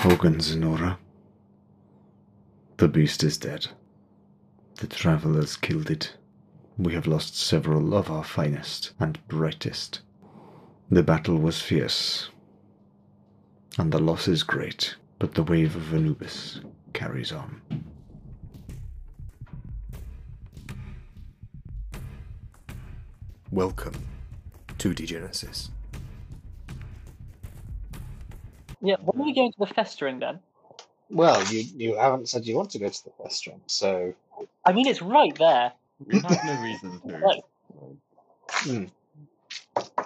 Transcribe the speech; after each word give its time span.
Hogan 0.00 0.38
Zenora. 0.38 0.96
The 2.78 2.88
beast 2.88 3.22
is 3.22 3.36
dead. 3.36 3.66
The 4.76 4.86
travelers 4.86 5.56
killed 5.56 5.90
it. 5.90 6.14
We 6.78 6.94
have 6.94 7.06
lost 7.06 7.36
several 7.36 7.92
of 7.94 8.10
our 8.10 8.24
finest 8.24 8.92
and 8.98 9.18
brightest. 9.28 10.00
The 10.90 11.02
battle 11.02 11.36
was 11.36 11.60
fierce, 11.60 12.30
and 13.76 13.92
the 13.92 13.98
loss 13.98 14.26
is 14.26 14.42
great, 14.42 14.96
but 15.18 15.34
the 15.34 15.42
wave 15.42 15.76
of 15.76 15.92
Anubis 15.92 16.60
carries 16.94 17.30
on. 17.30 17.60
Welcome 23.50 24.06
to 24.78 24.94
Degenesis. 24.94 25.68
Yeah, 28.80 28.96
when 29.00 29.20
are 29.20 29.24
we 29.24 29.34
going 29.34 29.52
to 29.52 29.58
the 29.58 29.66
festering 29.66 30.18
then? 30.18 30.40
Well, 31.10 31.44
you 31.52 31.64
you 31.76 31.96
haven't 31.96 32.28
said 32.28 32.46
you 32.46 32.56
want 32.56 32.70
to 32.70 32.78
go 32.78 32.88
to 32.88 33.04
the 33.04 33.12
restaurant, 33.18 33.62
so 33.66 34.14
I 34.64 34.72
mean, 34.72 34.86
it's 34.86 35.02
right 35.02 35.36
there. 35.36 35.72
We 36.06 36.18
have 36.20 36.44
no 36.44 36.54
reason 36.62 37.00
to. 37.00 37.18
Right. 37.18 37.42
hmm. 38.48 38.84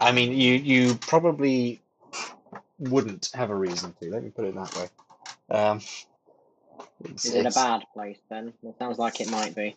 I 0.01 0.13
mean, 0.13 0.33
you 0.33 0.55
you 0.55 0.95
probably 0.97 1.83
wouldn't 2.79 3.31
have 3.35 3.51
a 3.51 3.55
reason 3.55 3.95
to. 4.01 4.11
Let 4.11 4.25
me 4.25 4.31
put 4.31 4.47
it 4.47 4.55
that 4.55 4.77
way. 4.77 4.89
Um, 5.51 5.81
it's, 7.05 7.27
Is 7.27 7.35
it 7.35 7.47
a 7.47 7.51
bad 7.51 7.85
place 7.93 8.19
then? 8.29 8.53
It 8.63 8.77
sounds 8.79 8.99
like 8.99 9.21
it 9.21 9.31
might 9.31 9.55
be. 9.55 9.77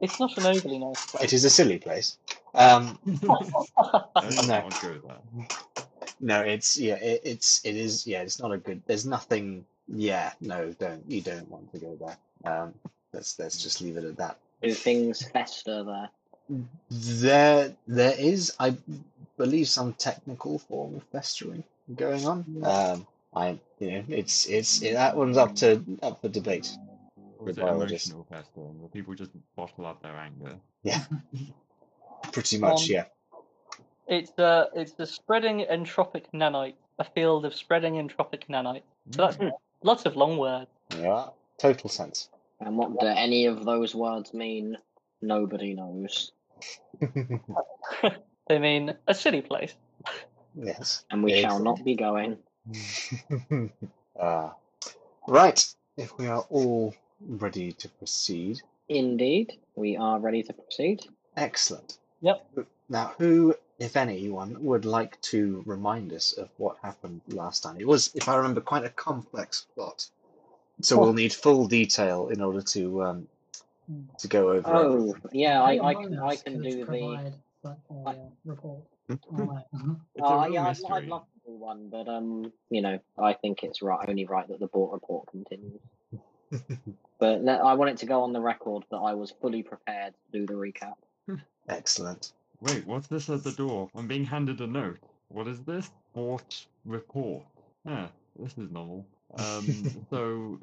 It's 0.00 0.18
not 0.18 0.36
an 0.38 0.46
overly 0.46 0.78
nice 0.78 1.06
place. 1.06 1.24
It 1.24 1.32
is 1.32 1.44
a 1.44 1.50
silly 1.50 1.78
place. 1.78 2.16
Um, 2.54 2.98
Let's 4.22 4.46
No. 4.46 4.60
not 4.60 4.82
go 4.82 4.94
there. 5.06 5.46
No, 6.20 6.40
it's 6.42 6.78
yeah, 6.78 6.96
it, 6.96 7.22
it's 7.24 7.64
it 7.64 7.76
is 7.76 8.06
yeah, 8.06 8.22
it's 8.22 8.38
not 8.38 8.52
a 8.52 8.58
good. 8.58 8.82
There's 8.86 9.06
nothing. 9.06 9.64
Yeah, 9.88 10.32
no, 10.40 10.72
don't 10.78 11.02
you 11.08 11.20
don't 11.20 11.50
want 11.50 11.72
to 11.72 11.78
go 11.78 11.98
there. 12.00 12.52
Um, 12.52 12.74
let's 13.12 13.38
let's 13.38 13.62
just 13.62 13.80
leave 13.80 13.96
it 13.96 14.04
at 14.04 14.16
that. 14.18 14.38
Do 14.62 14.72
things 14.74 15.22
fester 15.22 15.82
there? 15.82 16.10
There 16.90 17.74
there 17.86 18.14
is, 18.18 18.54
I 18.60 18.76
believe, 19.36 19.68
some 19.68 19.94
technical 19.94 20.58
form 20.58 20.96
of 20.96 21.02
festering 21.04 21.64
going 21.96 22.26
on. 22.26 22.44
Um, 22.62 23.06
I 23.34 23.58
you 23.78 23.90
know, 23.92 24.04
it's 24.08 24.46
it's 24.46 24.80
that 24.80 25.16
one's 25.16 25.38
up 25.38 25.54
to 25.56 25.82
up 26.02 26.20
for 26.20 26.28
debate. 26.28 26.76
Or 27.38 27.48
is 27.48 27.56
it 27.56 27.62
emotional 27.62 28.26
festering, 28.28 28.78
where 28.80 28.88
people 28.90 29.14
just 29.14 29.30
bottle 29.56 29.86
up 29.86 30.02
their 30.02 30.16
anger? 30.16 30.56
Yeah, 30.82 31.02
pretty 32.32 32.58
much. 32.58 32.82
Um, 32.82 32.86
yeah. 32.90 33.04
It's 34.10 34.32
the 34.32 34.68
it's 34.74 34.92
the 34.92 35.06
spreading 35.06 35.64
entropic 35.70 36.24
nanite, 36.34 36.74
a 36.98 37.04
field 37.04 37.46
of 37.46 37.54
spreading 37.54 37.94
entropic 37.94 38.42
nanite. 38.50 38.82
So 39.12 39.22
that's 39.22 39.38
lots 39.82 40.04
of 40.04 40.16
long 40.16 40.36
words. 40.36 40.70
Yeah, 40.98 41.28
total 41.58 41.88
sense. 41.88 42.28
And 42.60 42.76
what 42.76 43.00
do 43.00 43.06
any 43.06 43.46
of 43.46 43.64
those 43.64 43.94
words 43.94 44.34
mean? 44.34 44.76
Nobody 45.22 45.74
knows. 45.74 46.32
They 48.50 48.58
mean 48.58 48.96
a 49.06 49.14
silly 49.14 49.42
place. 49.42 49.74
yes. 50.56 51.04
And 51.12 51.22
we 51.22 51.40
shall 51.40 51.60
not 51.60 51.84
be 51.84 51.94
going. 51.94 52.36
uh, 54.20 54.50
right. 55.28 55.74
If 55.96 56.18
we 56.18 56.26
are 56.26 56.44
all 56.50 56.92
ready 57.20 57.70
to 57.70 57.88
proceed, 57.88 58.60
Indeed, 58.88 59.52
we 59.76 59.96
are 59.96 60.18
ready 60.18 60.42
to 60.42 60.52
proceed. 60.52 61.06
excellent. 61.36 61.98
Yep. 62.22 62.44
Now, 62.88 63.14
who, 63.18 63.54
if 63.80 63.96
anyone, 63.96 64.62
would 64.62 64.84
like 64.84 65.20
to 65.22 65.62
remind 65.66 66.12
us 66.12 66.32
of 66.34 66.50
what 66.58 66.76
happened 66.82 67.22
last 67.28 67.62
time? 67.62 67.76
It 67.80 67.86
was, 67.88 68.10
if 68.14 68.28
I 68.28 68.36
remember, 68.36 68.60
quite 68.60 68.84
a 68.84 68.90
complex 68.90 69.66
plot. 69.74 70.06
So 70.82 70.98
we'll 70.98 71.12
need 71.12 71.32
full 71.32 71.66
detail 71.66 72.28
in 72.28 72.40
order 72.40 72.62
to 72.62 73.02
um, 73.02 73.28
to 74.18 74.28
go 74.28 74.50
over. 74.50 74.70
Oh, 74.74 75.10
everything. 75.10 75.30
yeah, 75.32 75.62
I, 75.62 75.88
I 75.88 75.94
can 75.94 76.18
I 76.18 76.36
can 76.36 76.62
do 76.62 76.70
the. 76.70 76.84
provide 76.86 77.34
such 77.62 77.78
a 77.90 78.08
I- 78.08 78.12
uh, 78.12 78.14
report. 78.44 78.80
Hmm? 79.08 79.14
Alright, 79.40 79.64
uh-huh. 79.74 79.94
Oh, 80.22 80.46
yeah, 80.46 80.66
I'd. 80.68 80.78
I'd 80.90 81.08
love 81.08 81.24
to 81.24 81.50
do 81.50 81.56
one, 81.56 81.88
but 81.90 82.06
um, 82.08 82.52
you 82.70 82.80
know, 82.80 82.98
I 83.18 83.32
think 83.32 83.62
it's 83.62 83.82
right, 83.82 84.08
only 84.08 84.24
right 84.24 84.46
that 84.48 84.60
the 84.60 84.68
Bort 84.68 84.92
report 84.92 85.26
continues. 85.30 85.80
But 87.18 87.42
le- 87.44 87.58
I 87.58 87.74
want 87.74 87.90
it 87.90 87.98
to 87.98 88.06
go 88.06 88.22
on 88.22 88.32
the 88.32 88.40
record 88.40 88.84
that 88.90 88.96
I 88.96 89.12
was 89.12 89.30
fully 89.42 89.62
prepared 89.62 90.14
to 90.32 90.38
do 90.38 90.46
the 90.46 90.54
recap. 90.54 90.94
Excellent. 91.68 92.32
Wait, 92.60 92.86
what's 92.86 93.06
this 93.06 93.30
at 93.30 93.42
the 93.42 93.52
door? 93.52 93.88
I'm 93.94 94.06
being 94.06 94.24
handed 94.24 94.60
a 94.60 94.66
note. 94.66 94.98
What 95.28 95.48
is 95.48 95.60
this? 95.62 95.90
Bort 96.14 96.66
report. 96.84 97.44
Huh, 97.86 98.08
this 98.38 98.52
is 98.58 98.70
novel. 98.70 99.06
Um, 99.38 100.06
so, 100.10 100.58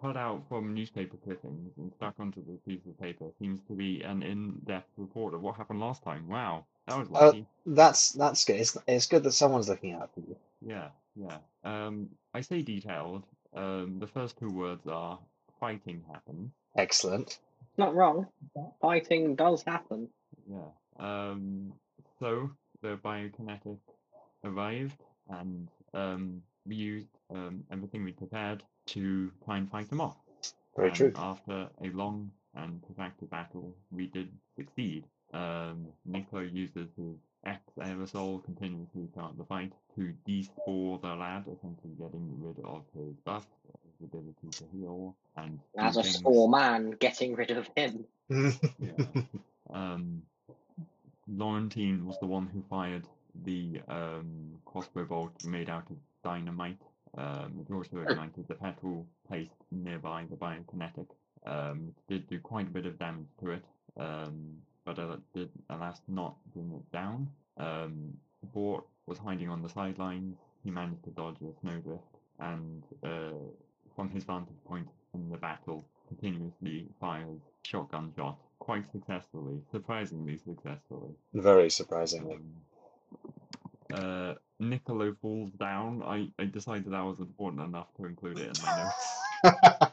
cut 0.00 0.16
out 0.16 0.42
from 0.48 0.74
newspaper 0.74 1.16
clippings 1.24 1.72
and 1.76 1.92
stuck 1.96 2.14
onto 2.20 2.40
the 2.44 2.58
piece 2.66 2.84
of 2.86 2.98
paper 3.00 3.24
seems 3.40 3.60
to 3.66 3.72
be 3.72 4.02
an 4.02 4.22
in-depth 4.22 4.90
report 4.96 5.34
of 5.34 5.42
what 5.42 5.56
happened 5.56 5.80
last 5.80 6.04
time. 6.04 6.28
Wow, 6.28 6.64
that 6.86 6.98
was 6.98 7.08
Uh. 7.12 7.40
That's 7.66 8.12
that's 8.12 8.44
good. 8.44 8.56
It's, 8.56 8.76
it's 8.86 9.06
good 9.06 9.24
that 9.24 9.32
someone's 9.32 9.68
looking 9.68 9.94
out 9.94 10.10
for 10.14 10.20
you. 10.20 10.36
Yeah, 10.64 10.88
yeah. 11.16 11.38
Um, 11.64 12.08
I 12.32 12.40
say 12.42 12.62
detailed. 12.62 13.24
Um, 13.54 13.98
the 13.98 14.06
first 14.06 14.38
two 14.38 14.50
words 14.50 14.86
are 14.86 15.18
fighting 15.58 16.04
happened. 16.12 16.50
Excellent. 16.76 17.38
Not 17.76 17.94
wrong. 17.94 18.26
Fighting 18.80 19.34
does 19.34 19.62
happen. 19.62 20.08
Yeah. 20.50 20.58
Um, 20.98 21.72
so 22.20 22.50
the 22.82 22.96
biokinetic 23.04 23.78
arrived, 24.44 25.00
and 25.30 25.68
um, 25.94 26.42
we 26.66 26.74
used 26.76 27.08
um, 27.30 27.64
everything 27.70 28.04
we 28.04 28.12
prepared 28.12 28.62
to 28.86 29.30
try 29.44 29.58
and 29.58 29.70
fight 29.70 29.88
them 29.90 30.00
off. 30.00 30.16
Very 30.76 30.88
and 30.88 30.96
true. 30.96 31.12
After 31.16 31.68
a 31.82 31.88
long 31.90 32.30
and 32.54 32.82
protracted 32.82 33.30
battle, 33.30 33.74
we 33.90 34.06
did 34.06 34.28
succeed. 34.56 35.04
Um, 35.34 35.86
Nico 36.06 36.40
uses 36.40 36.88
his 36.96 37.16
X 37.44 37.60
aerosol 37.78 38.42
continuously 38.44 39.08
throughout 39.12 39.36
the 39.38 39.44
fight 39.44 39.72
to 39.96 40.12
de-spore 40.26 40.98
the 40.98 41.14
lad, 41.14 41.44
essentially 41.46 41.92
getting 41.98 42.34
rid 42.42 42.58
of 42.64 42.82
his 42.96 43.14
buff, 43.24 43.46
his 44.00 44.08
ability 44.08 44.48
to 44.50 44.64
heal, 44.76 45.14
and 45.36 45.60
As 45.76 45.96
a 45.96 46.02
things- 46.02 46.20
sore 46.20 46.48
man, 46.48 46.92
getting 46.92 47.34
rid 47.34 47.50
of 47.50 47.68
him. 47.76 48.04
Yeah. 48.30 49.22
Um, 49.70 50.22
Laurentine 51.30 52.06
was 52.06 52.18
the 52.18 52.26
one 52.26 52.46
who 52.46 52.62
fired 52.70 53.06
the 53.44 53.80
um, 53.88 54.58
crossbow 54.64 55.04
bolt 55.04 55.44
made 55.44 55.68
out 55.68 55.88
of 55.90 55.96
dynamite. 56.24 56.80
Um, 57.16 57.60
it 57.60 57.72
also 57.72 58.00
ignited 58.00 58.46
the 58.48 58.54
petrol 58.54 59.06
placed 59.26 59.50
nearby 59.70 60.24
the 60.30 60.36
biokinetic. 60.36 61.06
Um, 61.46 61.94
did 62.08 62.28
do 62.28 62.40
quite 62.40 62.66
a 62.66 62.70
bit 62.70 62.86
of 62.86 62.98
damage 62.98 63.28
to 63.40 63.50
it, 63.50 63.64
um, 63.98 64.56
but 64.84 64.98
uh, 64.98 65.16
did 65.34 65.50
alas 65.70 66.00
not 66.08 66.36
bring 66.54 66.72
it 66.72 66.92
down. 66.92 67.28
Um, 67.56 68.14
Bort 68.52 68.84
was 69.06 69.18
hiding 69.18 69.48
on 69.48 69.62
the 69.62 69.68
sidelines. 69.68 70.36
He 70.64 70.70
managed 70.70 71.04
to 71.04 71.10
dodge 71.10 71.36
a 71.42 71.60
snowdrift, 71.60 72.16
and 72.40 72.82
uh, 73.04 73.38
from 73.94 74.10
his 74.10 74.24
vantage 74.24 74.62
point 74.66 74.88
in 75.14 75.30
the 75.30 75.38
battle, 75.38 75.84
continuously 76.08 76.86
fires 77.00 77.40
shotgun 77.62 78.12
shots 78.16 78.47
quite 78.68 78.84
successfully, 78.92 79.58
surprisingly 79.72 80.36
successfully. 80.36 81.08
Very 81.32 81.70
surprisingly. 81.70 82.36
Um, 83.94 83.94
uh, 83.94 84.34
Niccolo 84.60 85.14
falls 85.22 85.52
down. 85.52 86.02
I, 86.02 86.28
I 86.38 86.44
decided 86.44 86.90
that 86.92 87.00
was 87.02 87.18
important 87.18 87.62
enough 87.62 87.86
to 87.96 88.04
include 88.04 88.38
it 88.38 88.54
in 88.54 88.62
my 88.62 88.82
notes. 88.84 89.92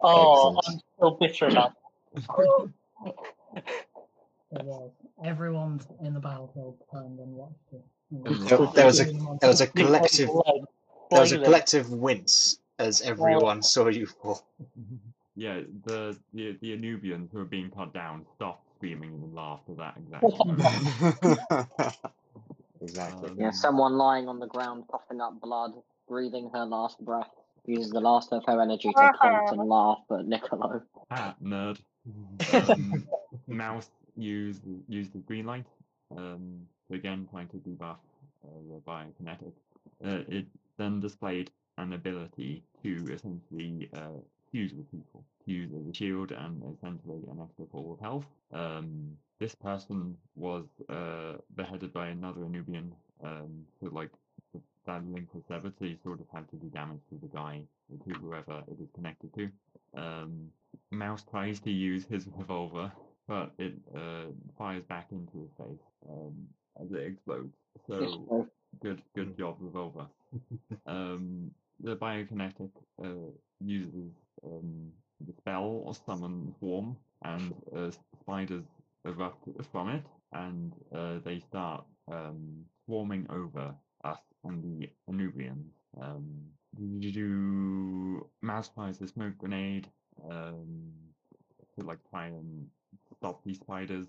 Oh, 0.00 0.56
Excellent. 0.56 0.66
I'm 0.66 0.80
still 0.96 1.10
bitter 1.20 1.46
about 1.48 1.72
It 2.16 2.24
was. 4.64 4.90
Everyone 5.24 5.80
in 6.02 6.14
the 6.14 6.20
battlefield 6.20 6.78
turned 6.90 7.18
and 7.18 7.32
watched 7.34 7.68
it. 7.72 7.84
There- 8.10 8.66
there 8.74 8.86
was 8.86 9.00
a- 9.00 9.12
There 9.40 9.50
was 9.50 9.60
a 9.60 9.66
collective 9.66 10.30
there 11.10 11.20
was 11.20 11.32
a 11.32 11.38
collective 11.38 11.90
wince 11.92 12.58
as 12.78 13.02
everyone 13.02 13.62
saw 13.62 13.88
you 13.88 14.06
fall. 14.06 14.46
yeah, 15.36 15.60
the, 15.84 16.16
the 16.32 16.56
the 16.60 16.76
Anubians 16.76 17.30
who 17.32 17.38
are 17.40 17.44
being 17.44 17.70
cut 17.70 17.92
down 17.92 18.26
stopped 18.34 18.70
screaming 18.76 19.10
and 19.10 19.34
laughed 19.34 19.68
at 19.68 19.76
that 19.76 19.96
exact 19.96 20.22
moment. 20.46 20.84
exactly. 22.80 23.28
Um, 23.28 23.36
Yeah, 23.38 23.50
someone 23.50 23.96
lying 23.98 24.28
on 24.28 24.38
the 24.38 24.46
ground, 24.46 24.84
coughing 24.90 25.20
up 25.20 25.40
blood, 25.40 25.72
breathing 26.08 26.50
her 26.54 26.64
last 26.64 27.04
breath, 27.04 27.30
uses 27.66 27.90
the 27.92 28.00
last 28.00 28.32
of 28.32 28.44
her 28.46 28.60
energy 28.60 28.92
to 28.92 29.10
taunt 29.20 29.50
and 29.50 29.68
laugh 29.68 29.98
at 30.10 30.26
Niccolo. 30.26 30.82
Ah, 31.10 31.34
nerd. 31.42 31.78
Um, 32.54 33.08
Mouse 33.48 33.90
used 34.16 34.62
used 34.88 35.12
the 35.12 35.18
green 35.18 35.46
light. 35.46 35.66
Um, 36.16 36.66
again, 36.90 37.26
trying 37.30 37.48
to 37.48 37.56
debuff 37.56 37.96
uh, 38.44 38.58
the 38.70 38.80
biokinetic. 38.86 39.52
Uh, 40.04 40.22
it 40.28 40.46
then 40.78 41.00
displayed 41.00 41.50
an 41.78 41.92
ability 41.92 42.62
to 42.82 43.12
essentially 43.12 43.88
uh, 43.94 44.20
with 44.52 44.90
people, 44.90 45.24
to 45.44 45.52
use 45.52 45.70
as 45.72 45.96
shield 45.96 46.32
and 46.32 46.62
essentially 46.76 47.20
an 47.30 47.40
extra 47.42 47.66
pool 47.66 47.92
of 47.92 48.00
health. 48.00 48.26
Um, 48.52 49.16
this 49.38 49.54
person 49.54 50.16
was 50.34 50.64
uh, 50.88 51.34
beheaded 51.56 51.92
by 51.92 52.08
another 52.08 52.40
Anubian 52.40 52.90
um, 53.22 53.66
with 53.80 53.92
like 53.92 54.10
that 54.86 55.02
link 55.12 55.28
was 55.34 55.42
severed, 55.48 55.74
so 55.78 55.84
you 55.84 55.96
sort 56.02 56.20
of 56.20 56.26
had 56.32 56.48
to 56.50 56.56
do 56.56 56.68
damage 56.68 57.00
to 57.10 57.18
the 57.20 57.26
guy, 57.28 57.60
to 58.04 58.14
whoever 58.14 58.62
it 58.68 58.80
is 58.80 58.88
connected 58.94 59.34
to. 59.34 59.50
Um, 59.96 60.48
Mouse 60.90 61.24
tries 61.30 61.60
to 61.60 61.70
use 61.70 62.04
his 62.08 62.26
revolver, 62.36 62.90
but 63.26 63.50
it 63.58 63.74
uh, 63.94 64.26
fires 64.56 64.84
back 64.88 65.08
into 65.10 65.40
his 65.40 65.50
face 65.58 65.84
um, 66.08 66.34
as 66.80 66.90
it 66.92 67.06
explodes. 67.06 67.54
So 67.88 68.48
good, 68.80 69.02
good 69.14 69.36
job, 69.36 69.56
revolver. 69.60 70.06
Um, 70.86 71.50
the 71.80 71.96
biokinetic 71.96 72.70
uh, 73.02 73.30
uses 73.60 74.12
um, 74.46 74.92
the 75.26 75.32
spell 75.32 75.82
or 75.84 75.94
summon 75.94 76.54
swarm, 76.58 76.96
and 77.24 77.54
uh, 77.74 77.90
spiders 78.20 78.64
erupt 79.04 79.48
from 79.72 79.88
it, 79.88 80.04
and 80.32 80.72
uh, 80.94 81.18
they 81.24 81.40
start 81.40 81.84
um, 82.10 82.64
swarming 82.84 83.26
over 83.30 83.74
us 84.04 84.18
and 84.44 84.62
the 84.62 84.88
Anubians. 85.10 85.64
Um, 86.00 86.24
do, 86.76 88.28
mouse 88.42 88.70
fires 88.74 88.98
smoke 89.12 89.38
grenade 89.38 89.88
um, 90.30 90.92
to 91.78 91.84
like 91.84 91.98
try 92.10 92.26
and 92.26 92.66
stop 93.16 93.42
these 93.44 93.58
spiders. 93.58 94.06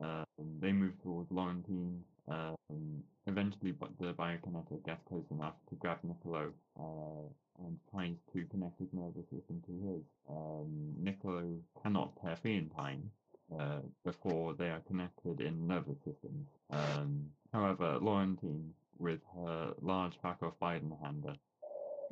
Um, 0.00 0.24
they 0.60 0.72
move 0.72 1.00
towards 1.02 1.30
Laurentine. 1.30 2.00
Um, 2.28 3.02
eventually, 3.26 3.72
but 3.72 3.90
the 3.98 4.12
biokinetic 4.12 4.84
gets 4.84 5.02
close 5.08 5.24
enough 5.30 5.54
to 5.68 5.76
grab 5.76 5.98
Niccolo 6.02 6.52
uh, 6.78 7.28
and 7.64 7.78
tries 7.90 8.16
to 8.32 8.44
connect 8.46 8.78
his 8.78 8.88
nervous 8.92 9.24
system 9.30 9.62
to 9.66 9.72
his. 9.88 10.02
Um, 10.28 10.94
Niccolo 10.98 11.58
cannot 11.82 12.12
tear 12.22 12.36
free 12.36 12.56
in 12.56 12.68
time 12.70 13.10
uh, 13.58 13.80
before 14.04 14.54
they 14.54 14.68
are 14.68 14.82
connected 14.86 15.40
in 15.40 15.66
nervous 15.66 15.98
systems. 16.04 16.48
Um, 16.70 17.26
however, 17.52 17.98
Laurentine, 18.00 18.70
with 18.98 19.20
her 19.34 19.74
large 19.80 20.20
pack 20.22 20.38
of 20.42 20.58
Biden-hander, 20.60 21.34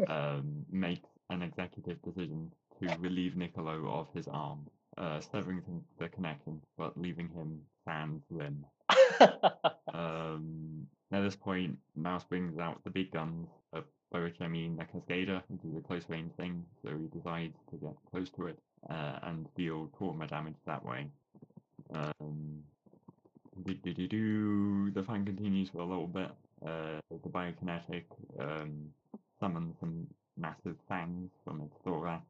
um, 0.08 0.64
makes 0.70 1.08
an 1.30 1.42
executive 1.42 2.00
decision 2.02 2.50
to 2.80 2.96
relieve 2.98 3.36
Niccolo 3.36 3.88
of 3.88 4.08
his 4.14 4.28
arm, 4.28 4.66
uh, 4.98 5.20
severing 5.20 5.62
the 5.98 6.08
connection, 6.08 6.60
but 6.76 6.98
leaving 6.98 7.28
him 7.28 7.60
sans 7.84 8.22
limb. 8.30 8.64
Um, 9.96 10.86
at 11.12 11.22
this 11.22 11.36
point, 11.36 11.78
Mouse 11.94 12.24
brings 12.24 12.58
out 12.58 12.82
the 12.84 12.90
big 12.90 13.12
guns, 13.12 13.48
by 14.12 14.20
which 14.20 14.36
I 14.40 14.48
mean 14.48 14.76
the 14.76 14.84
Cascader, 14.84 15.42
which 15.48 15.64
is 15.64 15.76
a 15.76 15.80
close 15.80 16.04
range 16.08 16.32
thing, 16.36 16.64
so 16.82 16.90
he 16.90 17.06
decides 17.18 17.54
to 17.70 17.76
get 17.76 17.94
close 18.10 18.30
to 18.30 18.46
it 18.46 18.58
uh, 18.88 19.18
and 19.22 19.46
deal 19.56 19.90
trauma 19.98 20.26
damage 20.26 20.56
that 20.66 20.84
way. 20.84 21.06
Um, 21.94 22.62
the 23.64 25.02
fight 25.02 25.26
continues 25.26 25.70
for 25.70 25.78
a 25.78 25.84
little 25.84 26.06
bit. 26.06 26.30
Uh, 26.64 27.00
the 27.10 27.28
biokinetic 27.28 28.04
um, 28.40 28.88
summons 29.40 29.74
some 29.80 30.06
massive 30.36 30.76
fangs 30.88 31.30
from 31.44 31.60
its 31.62 31.74
thorax, 31.84 32.24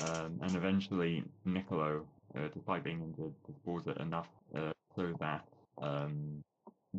um, 0.00 0.38
and 0.42 0.56
eventually 0.56 1.24
Niccolo, 1.44 2.04
uh, 2.36 2.48
despite 2.54 2.84
being 2.84 3.02
injured, 3.02 3.32
disposes 3.46 3.88
it 3.88 4.00
enough 4.00 4.28
uh, 4.56 4.72
so 4.94 5.14
that 5.20 5.44
um, 5.80 6.42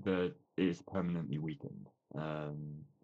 the 0.03 0.33
it 0.57 0.63
is 0.63 0.81
permanently 0.91 1.37
weakened. 1.37 1.87
Um, 2.15 2.57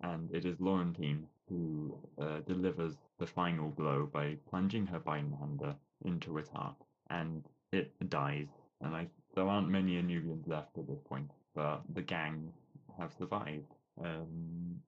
and 0.04 0.30
it 0.32 0.46
is 0.46 0.58
Laurentine 0.60 1.24
who 1.50 1.98
uh, 2.22 2.40
delivers 2.48 2.96
the 3.20 3.28
final 3.28 3.70
blow 3.70 4.10
by 4.12 4.38
plunging 4.50 4.86
her 4.88 5.00
Bindhander 5.00 5.76
into 6.06 6.38
its 6.38 6.50
heart, 6.50 6.76
and 7.10 7.44
it 7.72 7.92
dies. 8.10 8.48
And 8.82 8.96
I, 8.96 9.08
there 9.36 9.48
aren't 9.48 9.70
many 9.70 10.02
Anubians 10.02 10.48
left 10.48 10.78
at 10.78 10.88
this 10.88 11.00
point, 11.08 11.32
but 11.56 11.82
the 11.94 12.02
gang 12.02 12.52
have 13.00 13.14
survived. 13.18 13.74
Um, 14.04 14.80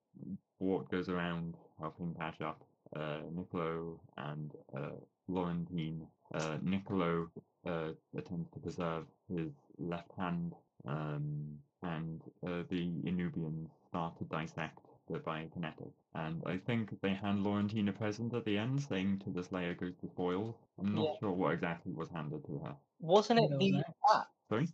Bort 0.60 0.90
goes 0.90 1.10
around 1.10 1.56
helping 1.80 2.14
patch 2.14 2.42
up 2.42 2.62
uh, 2.96 3.20
Niccolo 3.34 4.00
and 4.18 4.52
uh, 4.76 4.96
Laurentine. 5.30 6.08
Uh, 6.34 6.58
Niccolo 6.62 7.30
uh, 7.68 7.90
attempts 8.18 8.52
to 8.54 8.60
preserve 8.60 9.06
his 9.30 9.52
left 9.78 10.12
hand, 10.18 10.54
um, 10.88 11.58
and 11.84 12.22
uh, 12.46 12.64
the 12.70 12.88
Anubians 13.06 13.68
start 13.90 14.18
to 14.18 14.24
dissect 14.26 14.85
the 15.08 15.20
biokinetic. 15.20 15.92
And 16.14 16.42
I 16.46 16.58
think 16.58 17.00
they 17.02 17.10
hand 17.14 17.44
Laurentine 17.46 17.90
a 17.90 17.94
present 17.94 18.34
at 18.34 18.46
the 18.46 18.58
end, 18.58 18.82
saying 18.82 19.20
to 19.26 19.30
the 19.30 19.44
Slayer 19.44 19.74
goes 19.74 19.94
to 20.02 20.08
spoils. 20.08 20.56
I'm 20.80 20.96
not 20.96 21.04
Yeah. 21.04 21.20
sure 21.20 21.32
what 21.32 21.54
exactly 21.54 21.92
was 21.94 22.10
handed 22.10 22.46
to 22.46 22.60
her. 22.60 22.76
Wasn't 23.00 23.40
it 23.40 23.52
It 23.52 23.60
the 23.60 23.70
an 23.78 23.84
axe? 24.14 24.28
Sorry? 24.50 24.68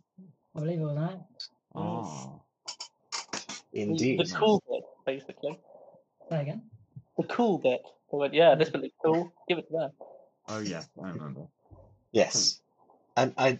I 0.54 0.60
believe 0.60 0.80
it 0.80 0.84
was 0.84 0.96
an 0.96 1.02
axe. 1.02 1.50
Ah, 1.74 2.40
Indeed. 3.72 4.20
the 4.20 4.34
cool 4.36 4.62
bit, 4.68 4.84
basically. 5.06 5.58
Say 6.28 6.42
again. 6.42 6.62
The 7.16 7.24
cool 7.24 7.58
bit. 7.58 7.82
They 8.10 8.18
went, 8.18 8.34
yeah, 8.34 8.54
this 8.54 8.70
would 8.72 8.82
look 8.82 8.92
cool. 9.04 9.32
Give 9.48 9.58
it 9.58 9.66
to 9.68 9.72
them. 9.72 9.90
oh 10.48 10.58
yes, 10.60 10.88
I 11.02 11.08
remember. 11.10 11.46
Yes, 12.12 12.60
and 13.16 13.32
I, 13.38 13.58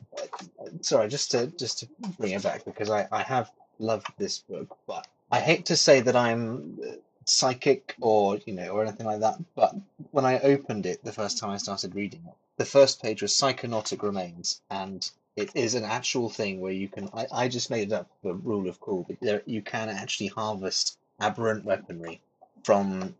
sorry, 0.82 1.08
just 1.08 1.30
to 1.30 1.46
just 1.46 1.78
to 1.80 1.88
bring 2.18 2.32
it 2.32 2.42
back 2.42 2.64
because 2.66 2.90
I 2.90 3.08
I 3.10 3.22
have 3.22 3.50
loved 3.78 4.08
this 4.18 4.40
book, 4.40 4.76
but 4.86 5.06
I 5.32 5.40
hate 5.40 5.64
to 5.66 5.76
say 5.76 6.00
that 6.00 6.14
I'm 6.14 6.78
uh, 6.86 6.92
psychic 7.24 7.96
or 8.02 8.38
you 8.44 8.52
know 8.52 8.68
or 8.68 8.82
anything 8.82 9.06
like 9.06 9.20
that. 9.20 9.38
But 9.54 9.74
when 10.10 10.26
I 10.26 10.38
opened 10.40 10.84
it 10.84 11.02
the 11.02 11.12
first 11.12 11.38
time 11.38 11.50
I 11.50 11.56
started 11.56 11.94
reading 11.94 12.22
it, 12.28 12.34
the 12.58 12.66
first 12.66 13.02
page 13.02 13.22
was 13.22 13.32
psychonautic 13.32 14.02
remains, 14.02 14.60
and 14.70 15.10
it 15.36 15.50
is 15.54 15.74
an 15.74 15.84
actual 15.84 16.28
thing 16.28 16.60
where 16.60 16.72
you 16.72 16.86
can. 16.86 17.08
I, 17.14 17.26
I 17.32 17.48
just 17.48 17.70
made 17.70 17.88
it 17.88 17.94
up 17.94 18.10
the 18.22 18.34
rule 18.34 18.68
of 18.68 18.78
cool, 18.80 19.06
but 19.08 19.16
there 19.22 19.42
you 19.46 19.62
can 19.62 19.88
actually 19.88 20.26
harvest 20.26 20.98
aberrant 21.18 21.64
weaponry 21.64 22.20
from 22.62 23.14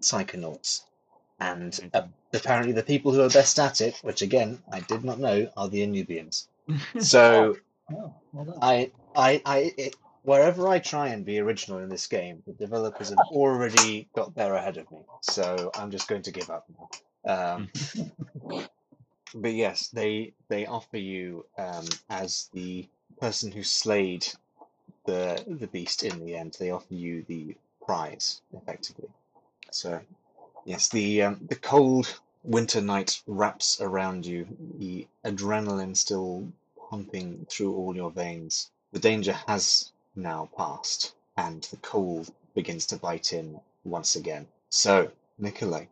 psychonauts, 0.00 0.82
and 1.38 1.78
uh, 1.94 2.02
apparently 2.34 2.72
the 2.72 2.82
people 2.82 3.12
who 3.12 3.22
are 3.22 3.30
best 3.30 3.60
at 3.60 3.80
it, 3.80 3.98
which 4.02 4.20
again 4.20 4.60
I 4.72 4.80
did 4.80 5.04
not 5.04 5.20
know, 5.20 5.48
are 5.56 5.68
the 5.68 5.86
Anubians. 5.86 6.48
So 7.00 7.56
Oh, 7.90 8.14
well. 8.32 8.58
I, 8.62 8.90
I, 9.14 9.42
I, 9.44 9.74
it, 9.76 9.96
wherever 10.22 10.68
I 10.68 10.78
try 10.78 11.08
and 11.08 11.24
be 11.24 11.38
original 11.40 11.78
in 11.78 11.88
this 11.88 12.06
game, 12.06 12.42
the 12.46 12.52
developers 12.52 13.10
have 13.10 13.20
already 13.30 14.08
got 14.14 14.34
there 14.34 14.54
ahead 14.54 14.76
of 14.76 14.90
me. 14.90 15.00
So 15.20 15.70
I'm 15.74 15.90
just 15.90 16.08
going 16.08 16.22
to 16.22 16.30
give 16.32 16.50
up 16.50 16.66
now. 16.68 16.90
Um, 17.24 17.70
but 19.34 19.52
yes, 19.52 19.88
they 19.88 20.34
they 20.48 20.66
offer 20.66 20.96
you 20.96 21.46
um, 21.58 21.86
as 22.08 22.48
the 22.52 22.88
person 23.20 23.52
who 23.52 23.62
slayed 23.62 24.26
the 25.06 25.44
the 25.46 25.66
beast 25.66 26.02
in 26.02 26.24
the 26.24 26.36
end. 26.36 26.56
They 26.58 26.70
offer 26.70 26.94
you 26.94 27.22
the 27.22 27.56
prize 27.84 28.42
effectively. 28.52 29.10
So 29.70 30.00
yes, 30.64 30.88
the 30.88 31.22
um, 31.22 31.46
the 31.48 31.56
cold 31.56 32.20
winter 32.44 32.80
night 32.80 33.22
wraps 33.26 33.80
around 33.80 34.26
you. 34.26 34.46
The 34.78 35.08
adrenaline 35.24 35.96
still 35.96 36.52
pumping 36.90 37.46
through 37.50 37.74
all 37.74 37.96
your 37.96 38.10
veins. 38.10 38.70
The 38.92 38.98
danger 38.98 39.32
has 39.32 39.91
now 40.14 40.48
passed, 40.56 41.14
and 41.36 41.62
the 41.64 41.76
cold 41.78 42.32
begins 42.54 42.86
to 42.86 42.96
bite 42.96 43.32
in 43.32 43.60
once 43.84 44.16
again. 44.16 44.46
So, 44.70 45.10
Nikolai, 45.38 45.86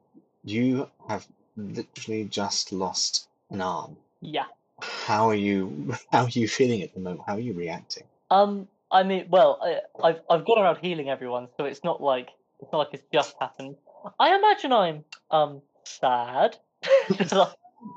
you 0.44 0.88
have 1.08 1.26
literally 1.56 2.24
just 2.24 2.72
lost 2.72 3.28
an 3.50 3.60
arm. 3.60 3.96
Yeah. 4.20 4.44
How 4.82 5.28
are 5.28 5.34
you? 5.34 5.94
How 6.12 6.24
are 6.24 6.28
you 6.30 6.48
feeling 6.48 6.82
at 6.82 6.94
the 6.94 7.00
moment? 7.00 7.22
How 7.26 7.34
are 7.34 7.40
you 7.40 7.52
reacting? 7.52 8.04
Um, 8.30 8.68
I 8.90 9.02
mean, 9.02 9.26
well, 9.28 9.58
I, 9.62 10.08
I've 10.08 10.20
I've 10.28 10.44
gone 10.44 10.58
around 10.58 10.78
healing 10.82 11.08
everyone, 11.08 11.48
so 11.56 11.64
it's 11.64 11.84
not 11.84 12.02
like 12.02 12.28
it's 12.60 12.72
not 12.72 12.78
like 12.78 12.94
it's 12.94 13.04
just 13.12 13.34
happened. 13.40 13.76
I 14.18 14.34
imagine 14.36 14.72
I'm 14.72 15.04
um 15.30 15.62
sad. 15.84 16.56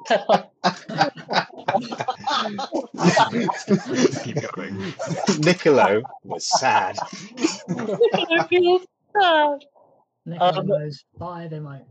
Keep 4.23 4.37
going. 4.55 4.93
Niccolo 5.39 6.03
was 6.23 6.45
sad. 6.59 6.97
I 7.69 8.45
feel 8.49 8.79
sad. 9.15 9.59
Nicola 10.25 10.59
um, 10.59 10.67
knows 10.67 11.03
five 11.19 11.51
emotions. 11.53 11.87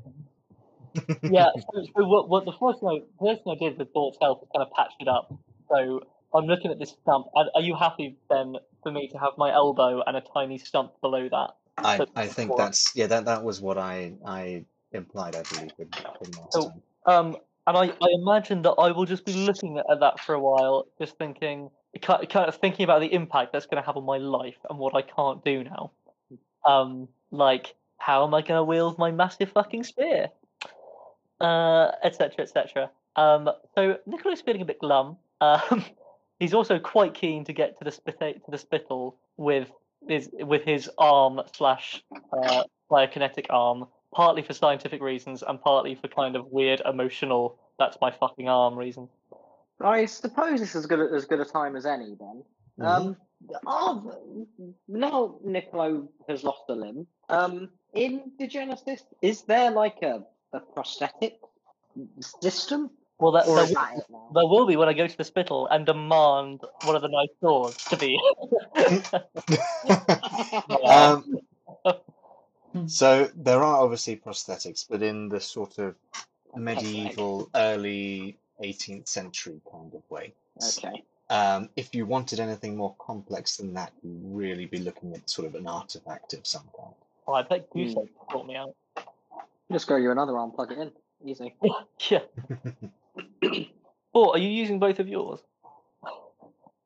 Yeah. 1.23 1.49
So, 1.73 1.85
so 1.97 2.05
what, 2.07 2.29
what 2.29 2.45
the 2.45 2.53
first 2.53 2.81
thing 2.81 2.89
I, 2.89 3.25
first 3.25 3.45
thing 3.45 3.57
I 3.61 3.65
did 3.69 3.79
with 3.79 3.93
Bort's 3.93 4.19
health 4.21 4.41
was 4.41 4.49
kind 4.55 4.67
of 4.67 4.73
patch 4.75 4.93
it 5.01 5.09
up. 5.09 5.33
So 5.69 6.01
I'm 6.35 6.47
looking 6.47 6.71
at 6.71 6.79
this 6.79 6.91
stump. 7.03 7.27
Are, 7.35 7.47
are 7.55 7.63
you 7.63 7.75
happy 7.77 8.17
then 8.31 8.57
for 8.83 8.91
me 8.93 9.09
to 9.09 9.19
have 9.19 9.33
my 9.39 9.53
elbow 9.53 10.03
and 10.07 10.17
a 10.17 10.21
tiny 10.21 10.59
stump 10.59 10.93
below 11.01 11.29
that? 11.29 11.51
I, 11.79 11.97
So- 11.99 12.07
I 12.15 12.27
think 12.27 12.57
that's 12.57 12.93
yeah 12.95 13.07
that 13.07 13.25
that 13.25 13.43
was 13.45 13.61
what 13.61 13.79
I 13.79 14.13
I 14.27 14.65
implied 14.93 15.35
I 15.37 15.43
believe 15.43 15.73
in, 15.79 15.89
in 16.25 16.31
last 16.33 16.53
So- 16.53 16.69
time. 16.71 16.83
Um, 17.05 17.37
and 17.67 17.77
I, 17.77 17.87
I 17.87 18.09
imagine 18.15 18.63
that 18.63 18.73
I 18.73 18.91
will 18.91 19.05
just 19.05 19.25
be 19.25 19.33
looking 19.35 19.79
at 19.79 20.01
that 20.01 20.21
for 20.21 20.35
a 20.35 20.41
while, 20.41 20.87
just 20.99 21.17
thinking, 21.17 21.71
kind 22.01 22.49
of 22.49 22.57
thinking 22.57 22.85
about 22.85 23.01
the 23.01 23.13
impact 23.13 23.53
that's 23.53 23.67
going 23.67 23.81
to 23.81 23.87
have 23.87 23.97
on 23.97 24.05
my 24.05 24.19
life 24.19 24.59
and 24.69 24.79
what 24.79 24.95
I 24.95 25.03
can't 25.03 25.45
do 25.45 25.65
now. 25.65 25.93
Um, 26.65 27.09
like, 27.31 27.75
how 27.99 28.25
am 28.27 28.35
I 28.35 28.43
going 28.43 28.59
to 28.59 28.65
wield 28.65 28.99
my 28.99 29.11
massive 29.11 29.53
fucking 29.53 29.85
spear? 29.85 30.29
Uh, 31.41 31.93
etc. 32.03 32.43
etc. 32.43 32.91
Um, 33.17 33.49
so 33.75 33.99
Nicola's 34.07 34.41
feeling 34.41 34.63
a 34.63 34.65
bit 34.65 34.79
glum. 34.81 35.17
Um, 35.41 35.85
he's 36.41 36.55
also 36.55 36.79
quite 36.79 37.15
keen 37.15 37.45
to 37.45 37.53
get 37.53 37.79
to 37.79 37.85
the 37.85 37.91
to 37.91 38.51
the 38.51 38.59
spittle 38.59 39.19
with 39.37 39.71
is 40.09 40.29
with 40.33 40.65
his 40.65 40.91
arm 40.99 41.41
slash 41.55 42.03
uh, 42.33 42.65
biokinetic 42.91 43.47
arm, 43.51 43.87
partly 44.13 44.43
for 44.43 44.53
scientific 44.53 45.03
reasons 45.03 45.43
and 45.43 45.61
partly 45.61 45.95
for 45.95 46.09
kind 46.09 46.37
of 46.37 46.47
weird 46.47 46.83
emotional 46.85 47.59
"that's 47.79 47.99
my 48.01 48.11
fucking 48.11 48.49
arm" 48.49 48.79
reason. 48.79 49.09
I 49.81 50.07
suppose 50.07 50.61
this 50.61 50.71
is 50.71 50.77
as 50.77 50.87
good 50.87 51.13
as 51.13 51.25
good 51.25 51.41
a 51.41 51.45
time 51.45 51.77
as 51.77 51.87
any 51.87 52.15
then. 52.15 52.45
Mhm. 52.79 52.87
Um, 52.87 53.17
are, 53.67 54.03
now 54.89 55.37
Niccolo 55.45 56.09
has 56.29 56.45
lost 56.45 56.63
a 56.69 56.75
limb. 56.75 57.07
Um, 57.29 57.71
in 57.93 58.33
Degenesis, 58.41 59.03
is 59.21 59.43
there 59.43 59.71
like 59.71 60.03
a, 60.03 60.25
a 60.53 60.61
prosthetic 60.61 61.39
system, 62.41 62.91
Well, 63.19 63.33
that, 63.33 63.47
or 63.47 63.57
there, 63.57 63.65
is 63.65 63.71
will, 63.71 63.75
that 63.75 63.99
it 63.99 64.05
now? 64.11 64.31
there 64.35 64.47
will 64.47 64.67
be 64.67 64.77
when 64.77 64.89
I 64.89 64.93
go 64.93 65.07
to 65.07 65.17
the 65.17 65.25
spittle 65.25 65.67
and 65.67 65.85
demand 65.85 66.61
one 66.85 66.97
of 66.97 67.03
the 67.03 67.09
nice 67.09 67.29
doors 67.43 67.77
to 67.77 67.97
be. 67.97 68.19
um, 70.85 71.39
so 72.87 73.31
there 73.35 73.63
are 73.63 73.83
obviously 73.83 74.17
prosthetics, 74.17 74.87
but 74.89 75.03
in 75.03 75.29
the 75.29 75.41
sort 75.41 75.79
of 75.79 75.95
medieval, 76.55 77.49
early 77.55 78.37
18th 78.63 79.09
century 79.09 79.61
kind 79.71 79.93
of 79.95 80.03
way. 80.11 80.33
Okay. 80.79 81.03
Um, 81.31 81.69
if 81.77 81.95
you 81.95 82.05
wanted 82.05 82.41
anything 82.41 82.77
more 82.77 82.95
complex 82.99 83.57
than 83.57 83.73
that, 83.75 83.93
you'd 84.03 84.21
really 84.25 84.67
be 84.67 84.79
looking 84.79 85.15
at 85.15 85.29
sort 85.31 85.49
of 85.49 85.55
an 85.55 85.67
artifact 85.67 86.35
of 86.35 86.47
some 86.47 86.69
kind. 86.77 86.95
oh, 87.27 87.33
I 87.33 87.43
bet 87.43 87.69
you 87.75 87.87
Hmm. 87.87 87.93
said 87.95 88.09
sort 88.31 88.47
me 88.47 88.57
out. 88.57 88.75
Just 89.71 89.87
grow 89.87 89.97
you 89.97 90.11
another 90.11 90.37
arm, 90.37 90.51
plug 90.51 90.73
it 90.73 90.79
in. 90.79 90.93
Easy. 91.25 91.55
Yeah. 92.11 92.21
Or 94.15 94.35
are 94.35 94.39
you 94.39 94.49
using 94.49 94.79
both 94.79 94.99
of 94.99 95.09
yours? 95.09 95.41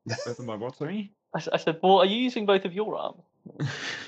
Both 0.06 0.38
of 0.38 0.44
my 0.44 0.54
what, 0.54 0.76
sorry? 0.76 1.10
I, 1.34 1.38
s- 1.38 1.48
I 1.52 1.56
said, 1.56 1.80
well, 1.82 1.98
are 1.98 2.06
you 2.06 2.16
using 2.16 2.46
both 2.46 2.64
of 2.64 2.72
your 2.72 2.96
arms? 2.96 3.22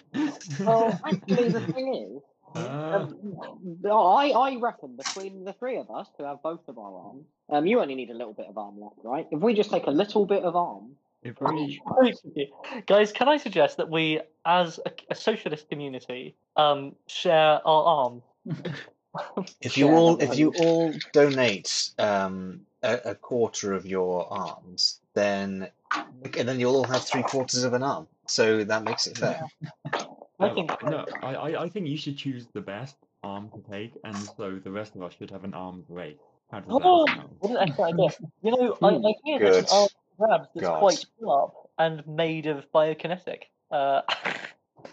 Well, 0.61 1.01
actually, 1.07 1.51
the 1.51 1.61
thing 1.73 1.95
is, 1.95 2.23
Uh, 2.55 2.61
um, 2.97 3.37
I, 3.85 4.31
I 4.31 4.57
reckon 4.57 4.97
between 4.97 5.45
the 5.45 5.53
three 5.53 5.77
of 5.77 5.91
us 5.91 6.09
who 6.17 6.25
have 6.25 6.43
both 6.43 6.67
of 6.69 6.79
our 6.79 6.95
arms, 6.95 7.27
um, 7.51 7.67
you 7.67 7.81
only 7.81 7.95
need 7.95 8.11
a 8.11 8.15
little 8.15 8.33
bit 8.33 8.47
of 8.47 8.57
arm 8.57 8.81
left, 8.81 8.97
right? 9.05 9.27
If 9.31 9.41
we 9.41 9.55
just 9.55 9.71
take 9.71 9.87
a 9.87 9.91
little 9.91 10.25
bit 10.25 10.45
of 10.45 10.57
arm, 10.57 10.97
if 11.23 11.41
we, 11.41 11.83
Guys, 12.87 13.13
can 13.13 13.29
I 13.29 13.37
suggest 13.37 13.77
that 13.77 13.91
we, 13.91 14.21
as 14.47 14.81
a, 14.87 14.93
a 15.11 15.15
socialist 15.15 15.69
community, 15.69 16.37
um, 16.57 16.95
share 17.07 17.61
our 17.67 17.85
arms? 17.85 18.23
If 19.61 19.77
you 19.77 19.89
all 19.89 20.23
if 20.23 20.39
you 20.39 20.53
all 20.61 20.93
donate 21.13 21.91
um, 21.99 22.61
a, 22.83 23.01
a 23.07 23.15
quarter 23.15 23.73
of 23.73 23.85
your 23.85 24.31
arms, 24.33 25.01
then 25.15 25.71
and 25.95 26.49
then 26.49 26.61
you'll 26.61 26.77
all 26.77 26.85
have 26.85 27.03
three 27.03 27.23
quarters 27.23 27.65
of 27.65 27.73
an 27.73 27.83
arm. 27.83 28.07
So 28.27 28.65
that 28.65 28.85
makes 28.85 29.07
it 29.07 29.19
fair. 29.19 29.41
I 30.41 30.49
no, 30.49 30.55
think 30.55 30.83
no, 30.85 31.07
I, 31.23 31.35
I, 31.35 31.63
I 31.65 31.69
think 31.69 31.89
you 31.89 31.97
should 31.97 32.17
choose 32.17 32.47
the 32.53 32.61
best 32.61 32.97
arm 33.23 33.51
to 33.51 33.71
take, 33.71 33.93
and 34.05 34.17
so 34.37 34.59
the 34.63 34.71
rest 34.71 34.95
of 34.95 35.03
us 35.03 35.15
should 35.19 35.31
have 35.31 35.45
an 35.45 35.55
arms 35.55 35.85
race. 35.89 36.19
How 36.51 36.61
does 36.61 36.73
Oh, 36.73 37.05
that 37.05 37.15
sound? 37.17 37.37
what 37.41 37.51
an 37.51 37.69
excellent 37.69 38.01
idea. 38.01 38.11
You 38.43 38.51
know, 38.57 38.79
I, 38.83 38.89
I 38.89 39.15
hear 39.25 39.39
Good 39.39 39.53
there's 39.53 39.57
an 39.59 39.67
arm 39.71 39.89
grabs 40.19 40.49
that's 40.55 40.65
God. 40.65 40.79
quite 40.79 40.99
sharp 41.21 41.55
and 41.79 42.07
made 42.07 42.47
of 42.47 42.65
biokinetic. 42.73 43.43
Uh, 43.71 44.03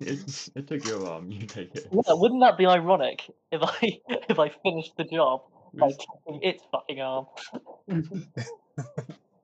It, 0.00 0.50
it 0.54 0.66
took 0.66 0.84
your 0.84 1.06
arm, 1.08 1.30
you 1.30 1.46
take 1.46 1.74
it. 1.74 1.86
yeah, 1.90 2.12
wouldn't 2.12 2.40
that 2.40 2.58
be 2.58 2.66
ironic 2.66 3.30
if 3.50 3.62
I 3.62 3.78
if 4.28 4.38
I 4.38 4.50
finished 4.62 4.92
the 4.96 5.04
job 5.04 5.42
by 5.78 5.88
taking 5.90 6.42
its 6.42 6.62
fucking 6.70 7.00
arm? 7.00 7.26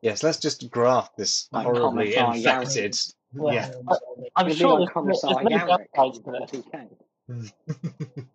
Yes, 0.03 0.23
let's 0.23 0.39
just 0.39 0.69
graft 0.71 1.17
this 1.17 1.49
Like 1.53 1.65
horribly 1.65 2.13
Commissar 2.15 2.33
Yarrick. 2.35 2.63
infected. 2.63 2.97
Well, 3.35 3.55
Yeah. 3.55 3.71
I'm 4.37 4.53
sure 4.53 4.81
like 4.81 4.93
there's, 4.95 5.21
there's 5.21 5.23
Commissar 5.23 5.43
many 5.45 5.57
Yarrick 5.57 5.87
downsides 5.97 6.25
from 6.25 6.35
to 6.35 6.41
this. 6.51 6.63
40K. 7.31 7.53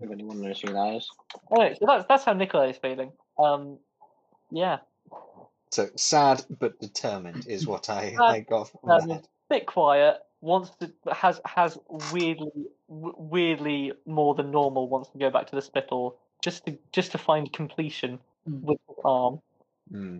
If 0.01 0.11
anyone 0.11 0.41
knows 0.41 0.61
who 0.61 0.71
that 0.73 0.95
is. 0.95 1.09
Anyway, 1.51 1.75
so 1.79 1.85
that's 1.85 2.05
that's 2.07 2.23
how 2.23 2.33
Nicola 2.33 2.67
is 2.69 2.77
feeling. 2.77 3.11
Um, 3.37 3.77
yeah, 4.49 4.77
So 5.71 5.89
sad 5.97 6.43
but 6.59 6.79
determined 6.79 7.45
is 7.47 7.67
what 7.67 7.89
I, 7.89 8.11
Sad, 8.17 8.21
I 8.21 8.39
got 8.39 8.69
from 8.71 8.89
um, 8.89 9.07
that. 9.09 9.27
bit 9.49 9.65
quiet. 9.65 10.17
Wants 10.39 10.71
to 10.79 10.91
has 11.11 11.41
has 11.45 11.77
weirdly 12.13 12.51
w- 12.87 13.15
weirdly 13.17 13.91
more 14.05 14.35
than 14.35 14.51
normal. 14.51 14.87
Wants 14.87 15.09
to 15.09 15.17
go 15.17 15.29
back 15.29 15.47
to 15.47 15.55
the 15.55 15.61
spittle 15.61 16.17
just 16.43 16.65
to 16.67 16.77
just 16.93 17.11
to 17.11 17.17
find 17.17 17.51
completion 17.51 18.19
Mm. 18.49 18.61
with 18.61 18.77
his 18.87 18.97
arm. 19.03 19.41
Hmm. 19.91 20.19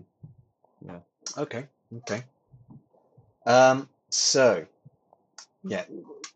Yeah. 0.84 1.00
Okay. 1.36 1.66
Okay. 1.98 2.24
Um. 3.46 3.88
So, 4.10 4.66
yeah, 5.62 5.84